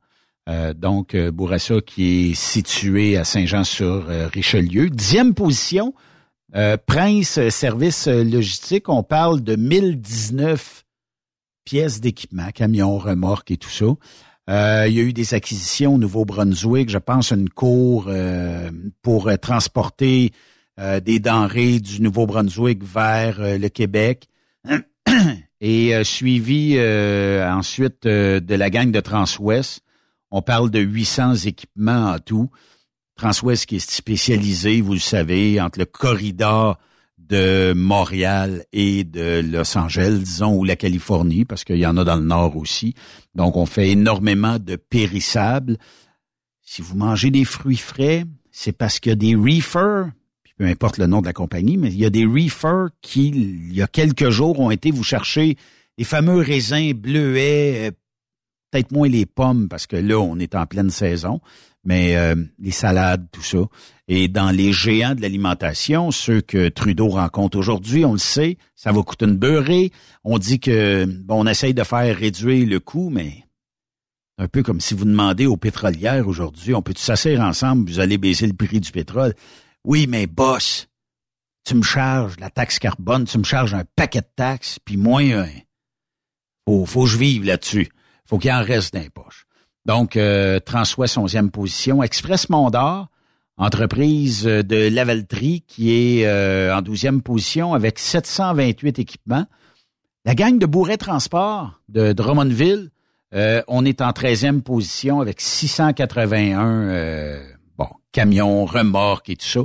donc, 0.77 1.17
Bourassa 1.17 1.81
qui 1.81 2.31
est 2.31 2.35
situé 2.35 3.17
à 3.17 3.25
Saint-Jean-sur-Richelieu. 3.25 4.91
Dixième 4.91 5.35
position, 5.35 5.93
Prince 6.87 7.49
Service 7.49 8.07
Logistique, 8.07 8.89
on 8.89 9.03
parle 9.03 9.43
de 9.43 9.57
1019 9.57 10.85
pièces 11.65 12.01
d'équipement, 12.01 12.51
camions, 12.55 12.97
remorques 12.97 13.51
et 13.51 13.57
tout 13.57 13.71
ça. 13.71 13.87
Euh, 14.49 14.87
il 14.89 14.95
y 14.95 15.01
a 15.01 15.03
eu 15.03 15.13
des 15.13 15.35
acquisitions 15.35 15.95
au 15.95 15.99
Nouveau-Brunswick, 15.99 16.89
je 16.89 16.99
pense 16.99 17.31
une 17.31 17.51
cour 17.51 18.07
euh, 18.09 18.71
pour 19.03 19.29
euh, 19.29 19.37
transporter 19.37 20.33
des 21.05 21.21
denrées 21.21 21.79
du 21.79 22.01
Nouveau-Brunswick 22.01 22.83
vers 22.83 23.37
le 23.39 23.69
Québec. 23.69 24.29
et 25.61 25.95
euh, 25.95 26.05
suivi 26.05 26.77
euh, 26.77 27.49
ensuite 27.51 28.07
euh, 28.07 28.41
de 28.41 28.55
la 28.55 28.71
gang 28.71 28.91
de 28.91 29.01
Transwest. 29.01 29.83
On 30.31 30.43
parle 30.43 30.71
de 30.71 30.81
800 30.81 31.35
équipements 31.47 32.13
en 32.13 32.19
tout. 32.19 32.51
Transwest 33.17 33.67
qui 33.67 33.77
est 33.77 33.91
spécialisé, 33.91 34.81
vous 34.81 34.95
le 34.95 35.01
savez, 35.01 35.61
entre 35.61 35.79
le 35.79 35.85
corridor 35.85 36.79
de 37.31 37.73
Montréal 37.75 38.65
et 38.73 39.05
de 39.05 39.41
Los 39.41 39.79
Angeles, 39.79 40.19
disons, 40.25 40.55
ou 40.57 40.65
la 40.65 40.77
Californie, 40.77 41.45
parce 41.45 41.65
qu'il 41.65 41.77
y 41.77 41.87
en 41.87 41.97
a 41.97 42.05
dans 42.05 42.17
le 42.17 42.25
nord 42.25 42.57
aussi. 42.57 42.95
Donc, 43.35 43.57
on 43.57 43.67
fait 43.67 43.91
énormément 43.91 44.59
de 44.59 44.77
périssables. 44.77 45.79
Si 46.61 46.83
vous 46.83 46.97
mangez 46.97 47.31
des 47.31 47.45
fruits 47.45 47.77
frais, 47.77 48.25
c'est 48.51 48.73
parce 48.73 48.99
qu'il 48.99 49.11
y 49.11 49.13
a 49.13 49.17
des 49.17 49.37
reefers, 49.37 50.11
peu 50.59 50.67
importe 50.67 50.99
le 50.99 51.07
nom 51.07 51.21
de 51.21 51.27
la 51.27 51.33
compagnie, 51.33 51.77
mais 51.77 51.89
il 51.89 51.99
y 51.99 52.05
a 52.05 52.11
des 52.11 52.27
reefers 52.27 52.89
qui, 53.01 53.29
il 53.29 53.75
y 53.75 53.81
a 53.81 53.87
quelques 53.87 54.31
jours, 54.31 54.59
ont 54.59 54.73
été 54.73 54.91
vous 54.91 55.05
chercher 55.05 55.57
les 55.99 56.05
fameux 56.05 56.41
raisins 56.41 56.93
bleuets, 56.93 57.89
euh, 57.89 57.91
peut-être 58.71 58.91
moins 58.91 59.09
les 59.09 59.27
pommes, 59.27 59.69
parce 59.69 59.87
que 59.87 59.97
là, 59.97 60.19
on 60.19 60.39
est 60.39 60.55
en 60.57 60.67
pleine 60.67 60.91
saison, 60.91 61.41
mais 61.85 62.17
euh, 62.17 62.35
les 62.59 62.73
salades, 62.73 63.27
tout 63.31 63.43
ça. 63.43 63.59
Et 64.13 64.27
dans 64.27 64.51
les 64.51 64.73
géants 64.73 65.15
de 65.15 65.23
l'alimentation, 65.23 66.11
ceux 66.11 66.41
que 66.41 66.69
Trudeau 66.69 67.11
rencontre 67.11 67.57
aujourd'hui, 67.57 68.05
on 68.05 68.15
le 68.15 68.19
sait, 68.19 68.59
ça 68.75 68.91
va 68.91 69.05
coûter 69.05 69.27
une 69.27 69.37
beurrée. 69.37 69.93
On 70.25 70.37
dit 70.37 70.59
que 70.59 71.05
bon, 71.05 71.45
on 71.45 71.47
essaye 71.47 71.75
de 71.75 71.85
faire 71.85 72.17
réduire 72.17 72.67
le 72.67 72.81
coût, 72.81 73.09
mais 73.09 73.45
un 74.37 74.49
peu 74.49 74.65
comme 74.65 74.81
si 74.81 74.95
vous 74.95 75.05
demandez 75.05 75.47
aux 75.47 75.57
pétrolières 75.57 76.27
aujourd'hui, 76.27 76.75
on 76.75 76.83
peut 76.83 76.93
s'asseoir 76.97 77.41
ensemble, 77.47 77.89
vous 77.89 78.01
allez 78.01 78.19
baisser 78.19 78.49
le 78.49 78.53
prix 78.53 78.81
du 78.81 78.91
pétrole? 78.91 79.33
Oui, 79.85 80.09
mais 80.09 80.27
boss, 80.27 80.89
tu 81.63 81.77
me 81.77 81.83
charges 81.83 82.35
la 82.41 82.51
taxe 82.51 82.81
carbone, 82.81 83.27
tu 83.27 83.39
me 83.39 83.45
charges 83.45 83.75
un 83.75 83.85
paquet 83.95 84.23
de 84.23 84.31
taxes, 84.35 84.81
puis 84.85 84.97
moi, 84.97 85.23
euh, 85.23 85.47
faut, 86.67 86.85
faut 86.85 87.05
que 87.05 87.11
je 87.11 87.17
vive 87.17 87.45
là-dessus. 87.45 87.89
Faut 88.27 88.39
qu'il 88.39 88.51
en 88.51 88.65
reste 88.65 88.93
dans 88.93 89.03
les 89.03 89.11
poches. 89.11 89.47
Donc, 89.87 90.17
euh, 90.17 90.59
Transwest 90.59 91.17
11e 91.17 91.51
position. 91.51 92.03
Express 92.03 92.49
Mondor, 92.49 93.07
entreprise 93.61 94.45
de 94.45 94.89
lavellerie 94.89 95.63
qui 95.67 95.93
est 95.93 96.27
euh, 96.27 96.75
en 96.75 96.81
12e 96.81 97.21
position 97.21 97.75
avec 97.75 97.99
728 97.99 98.99
équipements. 98.99 99.47
La 100.25 100.35
gang 100.35 100.59
de 100.59 100.67
Bourret 100.67 100.97
Transport 100.97 101.81
de 101.89 102.13
Drummondville, 102.13 102.91
euh, 103.35 103.63
on 103.69 103.85
est 103.85 104.01
en 104.01 104.11
13e 104.11 104.63
position 104.63 105.21
avec 105.21 105.43
681 105.43 106.89
euh, 106.89 107.45
bon, 107.77 107.89
camions, 108.13 108.65
remorques 108.65 109.29
et 109.29 109.37
tout 109.37 109.47
ça. 109.47 109.61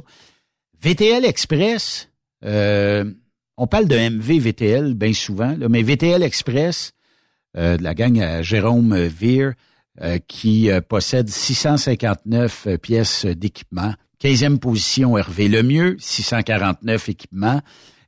VTL 0.81 1.25
Express, 1.25 2.09
on 2.43 3.67
parle 3.67 3.87
de 3.87 3.97
MV 3.97 4.39
VTL 4.39 4.93
bien 4.93 5.13
souvent, 5.13 5.55
mais 5.69 5.81
VTL 5.81 6.21
Express, 6.21 6.91
de 7.55 7.81
la 7.81 7.93
gang 7.93 8.19
à 8.19 8.41
Jérôme 8.41 8.95
Veer, 8.95 9.45
euh, 9.45 9.53
qui 10.27 10.69
euh, 10.69 10.81
possède 10.81 11.29
659 11.29 12.67
euh, 12.67 12.77
pièces 12.77 13.25
d'équipement. 13.25 13.93
15e 14.21 14.59
position, 14.59 15.17
Hervé 15.17 15.47
Lemieux, 15.47 15.95
649 15.99 17.09
équipements. 17.09 17.61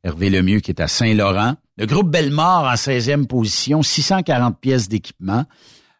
Hervé 0.04 0.30
Lemieux 0.30 0.60
qui 0.60 0.72
est 0.72 0.82
à 0.82 0.88
Saint-Laurent. 0.88 1.56
Le 1.78 1.86
groupe 1.86 2.10
Bellemare 2.10 2.64
en 2.64 2.76
16e 2.76 3.28
position, 3.28 3.82
640 3.82 4.60
pièces 4.60 4.90
d'équipement. 4.90 5.46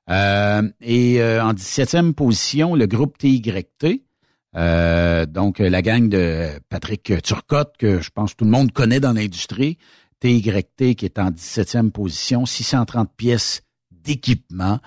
et 0.10 1.22
en 1.22 1.54
17e 1.54 2.14
position, 2.14 2.74
le 2.74 2.88
groupe 2.88 3.18
TYT. 3.18 4.06
donc, 4.54 5.60
la 5.60 5.82
gang 5.82 6.08
de 6.08 6.52
Patrick 6.70 7.22
Turcotte, 7.22 7.76
que 7.78 8.00
je 8.00 8.10
pense 8.10 8.36
tout 8.36 8.46
le 8.46 8.52
monde 8.52 8.72
connaît 8.72 9.02
dans 9.02 9.14
l'industrie. 9.14 9.78
TYT 10.20 10.96
qui 10.96 11.06
est 11.06 11.20
en 11.20 11.32
17e 11.32 11.92
position, 11.92 12.46
630 12.46 13.12
pièces 13.16 13.62
d'équipement. 13.92 14.80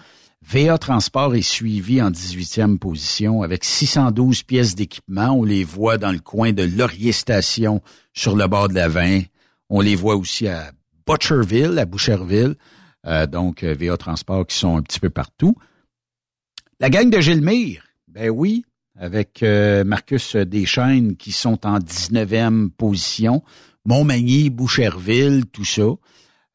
VA 0.52 0.78
Transport 0.78 1.36
est 1.36 1.43
suivi 1.43 2.02
en 2.02 2.10
18e 2.10 2.77
position 2.77 3.43
avec 3.43 3.62
612 3.64 4.43
pièces 4.43 4.74
d'équipement. 4.74 5.31
On 5.31 5.44
les 5.44 5.62
voit 5.62 5.97
dans 5.97 6.10
le 6.10 6.18
coin 6.18 6.52
de 6.52 6.64
Laurier 6.64 7.12
Station 7.12 7.81
sur 8.14 8.35
le 8.35 8.48
bord 8.48 8.68
de 8.68 8.74
la 8.74 8.89
20. 8.89 9.20
On 9.68 9.81
les 9.81 9.94
voit 9.94 10.16
aussi 10.16 10.48
à 10.48 10.72
Butcherville, 11.06 11.78
à 11.78 11.85
Boucherville. 11.85 12.56
Euh, 13.06 13.28
donc, 13.28 13.62
euh, 13.62 13.77
VA 13.78 13.97
Transport 13.97 14.44
qui 14.44 14.56
sont 14.56 14.77
un 14.77 14.82
petit 14.82 14.98
peu 14.98 15.09
partout. 15.09 15.55
La 16.81 16.90
gang 16.90 17.09
de 17.09 17.20
Gilmire, 17.20 17.85
ben 18.09 18.28
oui, 18.28 18.64
avec 18.98 19.44
euh, 19.44 19.85
Marcus 19.85 20.35
Deschaines 20.35 21.16
qui 21.16 21.31
sont 21.31 21.64
en 21.64 21.78
19e 21.78 22.70
position. 22.70 23.44
Montmagny, 23.85 24.51
Boucherville, 24.51 25.47
tout 25.47 25.64
ça. 25.64 25.94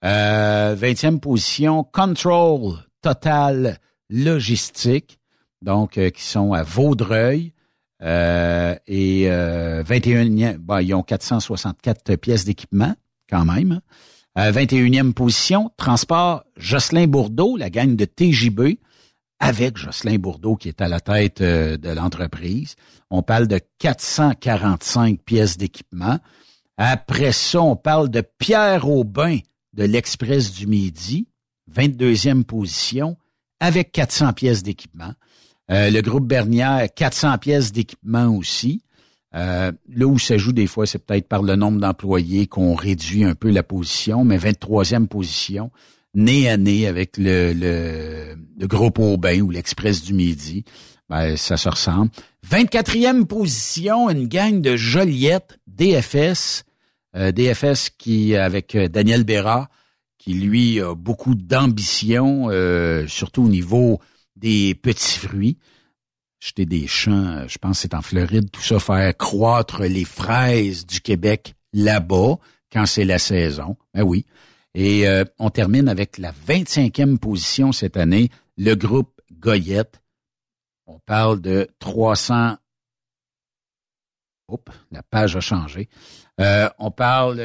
20e 0.03 1.21
position, 1.21 1.85
Control 1.85 2.73
Total 3.01 3.79
Logistique, 4.09 5.19
donc 5.61 5.97
euh, 5.97 6.09
qui 6.09 6.23
sont 6.23 6.53
à 6.53 6.63
Vaudreuil. 6.63 7.53
Euh, 8.01 8.75
et 8.87 9.31
euh, 9.31 9.83
21e, 9.83 10.57
ben, 10.57 10.81
ils 10.81 10.93
ont 10.93 11.03
464 11.03 12.15
pièces 12.15 12.45
d'équipement 12.45 12.93
quand 13.29 13.45
même. 13.45 13.79
21e 14.37 15.13
position, 15.13 15.71
transport 15.77 16.43
Jocelyn 16.57 17.07
Bourdeau, 17.07 17.55
la 17.55 17.69
gang 17.69 17.95
de 17.95 18.03
TJB, 18.03 18.77
avec 19.39 19.77
Jocelyn 19.77 20.17
Bourdeau 20.17 20.55
qui 20.55 20.69
est 20.69 20.81
à 20.81 20.87
la 20.87 20.99
tête 20.99 21.41
euh, 21.41 21.77
de 21.77 21.89
l'entreprise. 21.89 22.75
On 23.09 23.21
parle 23.21 23.47
de 23.47 23.59
445 23.79 25.21
pièces 25.21 25.57
d'équipement. 25.57 26.19
Après 26.77 27.31
ça, 27.31 27.61
on 27.61 27.75
parle 27.75 28.09
de 28.09 28.21
Pierre 28.21 28.89
Aubin 28.89 29.39
de 29.73 29.83
l'Express 29.83 30.53
du 30.53 30.67
Midi, 30.67 31.27
22e 31.73 32.43
position, 32.43 33.17
avec 33.59 33.91
400 33.91 34.33
pièces 34.33 34.63
d'équipement. 34.63 35.13
Euh, 35.71 35.89
le 35.89 36.01
groupe 36.01 36.27
Bernière, 36.27 36.87
400 36.93 37.37
pièces 37.39 37.71
d'équipement 37.71 38.27
aussi. 38.27 38.81
Euh, 39.35 39.71
là 39.89 40.05
où 40.05 40.17
ça 40.19 40.37
joue 40.37 40.53
des 40.53 40.67
fois, 40.67 40.85
c'est 40.85 40.99
peut-être 40.99 41.27
par 41.27 41.41
le 41.41 41.55
nombre 41.55 41.79
d'employés 41.79 42.47
qu'on 42.47 42.75
réduit 42.75 43.23
un 43.23 43.35
peu 43.35 43.49
la 43.49 43.63
position, 43.63 44.23
mais 44.23 44.37
23e 44.37 45.07
position, 45.07 45.71
nez 46.13 46.49
à 46.49 46.57
nez 46.57 46.87
avec 46.87 47.17
le, 47.17 47.51
le, 47.53 48.67
groupe 48.67 48.99
Aubin 48.99 49.41
ou 49.41 49.49
l'Express 49.49 50.03
du 50.03 50.13
Midi. 50.13 50.63
Ben, 51.09 51.35
ça 51.35 51.57
se 51.57 51.67
ressemble. 51.67 52.09
24e 52.49 53.25
position, 53.25 54.09
une 54.09 54.27
gang 54.27 54.61
de 54.61 54.75
Joliette, 54.75 55.59
DFS. 55.67 56.63
Euh, 57.15 57.31
DFS 57.31 57.89
qui, 57.97 58.35
avec 58.35 58.75
Daniel 58.75 59.23
Béra, 59.23 59.69
qui 60.25 60.33
lui 60.33 60.81
a 60.81 60.95
beaucoup 60.95 61.35
d'ambition, 61.35 62.47
euh, 62.49 63.05
surtout 63.05 63.43
au 63.43 63.47
niveau 63.47 64.01
des 64.35 64.73
petits 64.73 65.19
fruits. 65.19 65.59
Jeter 66.39 66.65
des 66.65 66.87
champs, 66.87 67.47
je 67.47 67.59
pense 67.59 67.79
c'est 67.79 67.93
en 67.93 68.01
Floride, 68.01 68.49
tout 68.49 68.61
ça, 68.61 68.79
faire 68.79 69.15
croître 69.15 69.83
les 69.83 70.03
fraises 70.03 70.87
du 70.87 70.99
Québec 70.99 71.53
là-bas 71.73 72.37
quand 72.73 72.87
c'est 72.87 73.05
la 73.05 73.19
saison. 73.19 73.77
Ben 73.93 74.01
oui. 74.01 74.25
Et 74.73 75.07
euh, 75.07 75.25
on 75.37 75.51
termine 75.51 75.87
avec 75.87 76.17
la 76.17 76.31
25e 76.31 77.19
position 77.19 77.71
cette 77.71 77.95
année, 77.95 78.31
le 78.57 78.73
groupe 78.73 79.21
Goyette. 79.31 80.01
On 80.87 80.97
parle 80.97 81.39
de 81.39 81.69
300... 81.77 82.57
Oups, 84.47 84.71
la 84.91 85.03
page 85.03 85.35
a 85.35 85.39
changé. 85.39 85.87
Euh, 86.41 86.67
on 86.79 86.89
parle 86.89 87.39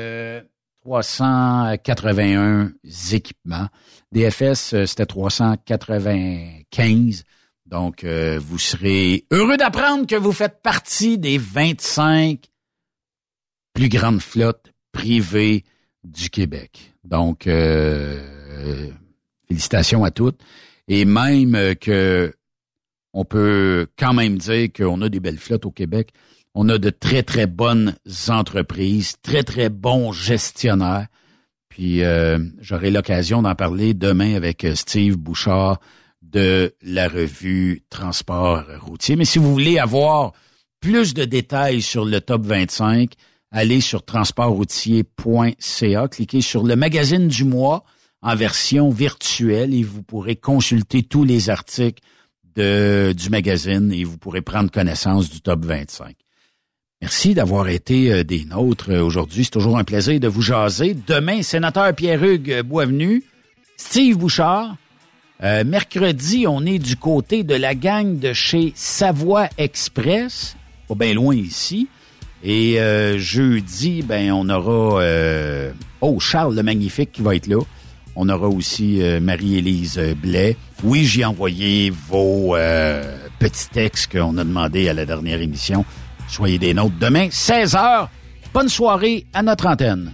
381 0.83 2.73
équipements. 3.13 3.69
DFS, 4.13 4.75
euh, 4.75 4.87
c'était 4.87 5.07
395. 5.07 7.25
Donc, 7.67 8.05
euh, 8.05 8.41
vous 8.43 8.59
serez 8.59 9.27
heureux 9.31 9.57
d'apprendre 9.57 10.07
que 10.07 10.17
vous 10.17 10.33
faites 10.33 10.61
partie 10.63 11.17
des 11.19 11.39
25 11.39 12.41
plus 13.75 13.89
grandes 13.89 14.21
flottes 14.21 14.73
privées 14.91 15.65
du 16.03 16.31
Québec. 16.31 16.93
Donc, 17.05 17.47
euh, 17.47 18.91
félicitations 19.47 20.03
à 20.05 20.11
toutes. 20.11 20.41
Et 20.89 21.05
même 21.05 21.77
que 21.77 22.35
on 23.13 23.25
peut 23.25 23.87
quand 23.99 24.15
même 24.15 24.39
dire 24.39 24.69
qu'on 24.73 25.03
a 25.03 25.09
des 25.09 25.21
belles 25.21 25.39
flottes 25.39 25.67
au 25.67 25.71
Québec. 25.71 26.11
On 26.55 26.69
a 26.69 26.79
de 26.79 26.91
très, 26.91 27.23
très 27.23 27.47
bonnes 27.47 27.95
entreprises, 28.29 29.15
très, 29.23 29.45
très 29.45 29.69
bons 29.69 30.11
gestionnaires. 30.13 31.07
Puis 31.69 32.03
euh, 32.03 32.41
j'aurai 32.61 32.91
l'occasion 32.91 33.43
d'en 33.43 33.55
parler 33.55 33.95
demain 33.95 34.35
avec 34.35 34.65
euh, 34.65 34.75
Steve 34.75 35.17
Bouchard 35.17 35.79
de 36.23 36.75
la 36.83 37.09
revue 37.09 37.85
Transport 37.89 38.65
routier. 38.81 39.15
Mais 39.17 39.25
si 39.25 39.39
vous 39.39 39.53
voulez 39.53 39.79
avoir 39.79 40.33
plus 40.81 41.15
de 41.15 41.25
détails 41.25 41.81
sur 41.83 42.05
le 42.05 42.21
top 42.21 42.45
25, 42.45 43.13
allez 43.53 43.81
sur 43.81 44.05
transportroutier.ca, 44.05 46.09
cliquez 46.09 46.41
sur 46.41 46.65
le 46.65 46.75
magazine 46.77 47.29
du 47.29 47.45
mois 47.45 47.85
en 48.23 48.35
version 48.35 48.91
virtuelle 48.91 49.73
et 49.75 49.83
vous 49.83 50.03
pourrez 50.03 50.37
consulter 50.37 51.03
tous 51.03 51.25
les 51.25 51.51
articles 51.51 52.03
du 52.57 53.31
magazine 53.31 53.93
et 53.93 54.05
vous 54.05 54.19
pourrez 54.19 54.43
prendre 54.43 54.71
connaissance 54.71 55.31
du 55.31 55.41
top 55.41 55.65
25. 55.65 56.15
Merci 57.03 57.33
d'avoir 57.33 57.69
été 57.69 58.13
euh, 58.13 58.25
des 58.25 58.45
nôtres 58.45 58.91
euh, 58.91 59.03
aujourd'hui. 59.03 59.45
C'est 59.45 59.53
toujours 59.53 59.79
un 59.79 59.85
plaisir 59.85 60.21
de 60.21 60.29
vous 60.29 60.43
jaser. 60.43 60.95
Demain, 61.07 61.43
sénateur 61.43 61.95
Pierre-Hugues 61.95 62.61
Boisvenu, 62.61 63.23
Steve 63.79 64.19
Bouchard. 64.19 64.77
Euh, 65.43 65.65
mercredi, 65.65 66.45
on 66.47 66.67
est 66.67 66.79
du 66.79 66.97
côté 66.97 67.43
de 67.43 67.55
la 67.55 67.75
gang 67.75 68.19
de 68.19 68.35
chez 68.35 68.75
Savoie 68.77 69.49
Express, 69.57 70.57
pas 70.89 70.95
bien 70.95 71.15
loin 71.15 71.35
ici. 71.35 71.89
Et 72.45 72.79
jeudi, 73.19 74.03
ben 74.03 74.33
on 74.33 74.49
aura 74.49 75.03
oh 76.01 76.21
Charles 76.21 76.55
le 76.55 76.63
Magnifique 76.63 77.13
qui 77.13 77.23
va 77.23 77.35
être 77.35 77.47
là. 77.47 77.61
On 78.17 78.29
aura 78.31 78.49
aussi 78.49 78.99
Marie-Élise 79.21 80.01
Blais. 80.23 80.57
Oui, 80.83 81.05
j'ai 81.05 81.27
envoyé 81.27 81.91
vos 82.09 82.57
petits 83.39 83.69
textes 83.71 84.13
qu'on 84.13 84.39
a 84.39 84.45
demandé 84.45 84.89
à 84.89 84.95
la 84.95 85.05
dernière 85.05 85.43
émission. 85.43 85.85
Soyez 86.31 86.59
des 86.59 86.75
nôtres 86.75 86.95
demain, 87.01 87.27
16h. 87.27 88.07
Bonne 88.55 88.69
soirée 88.69 89.27
à 89.33 89.43
notre 89.43 89.67
antenne. 89.67 90.13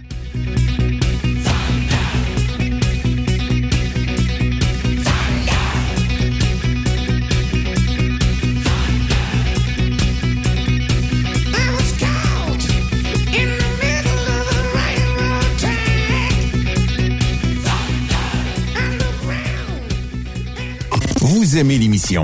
Vous 21.21 21.57
aimez 21.57 21.77
l'émission? 21.77 22.23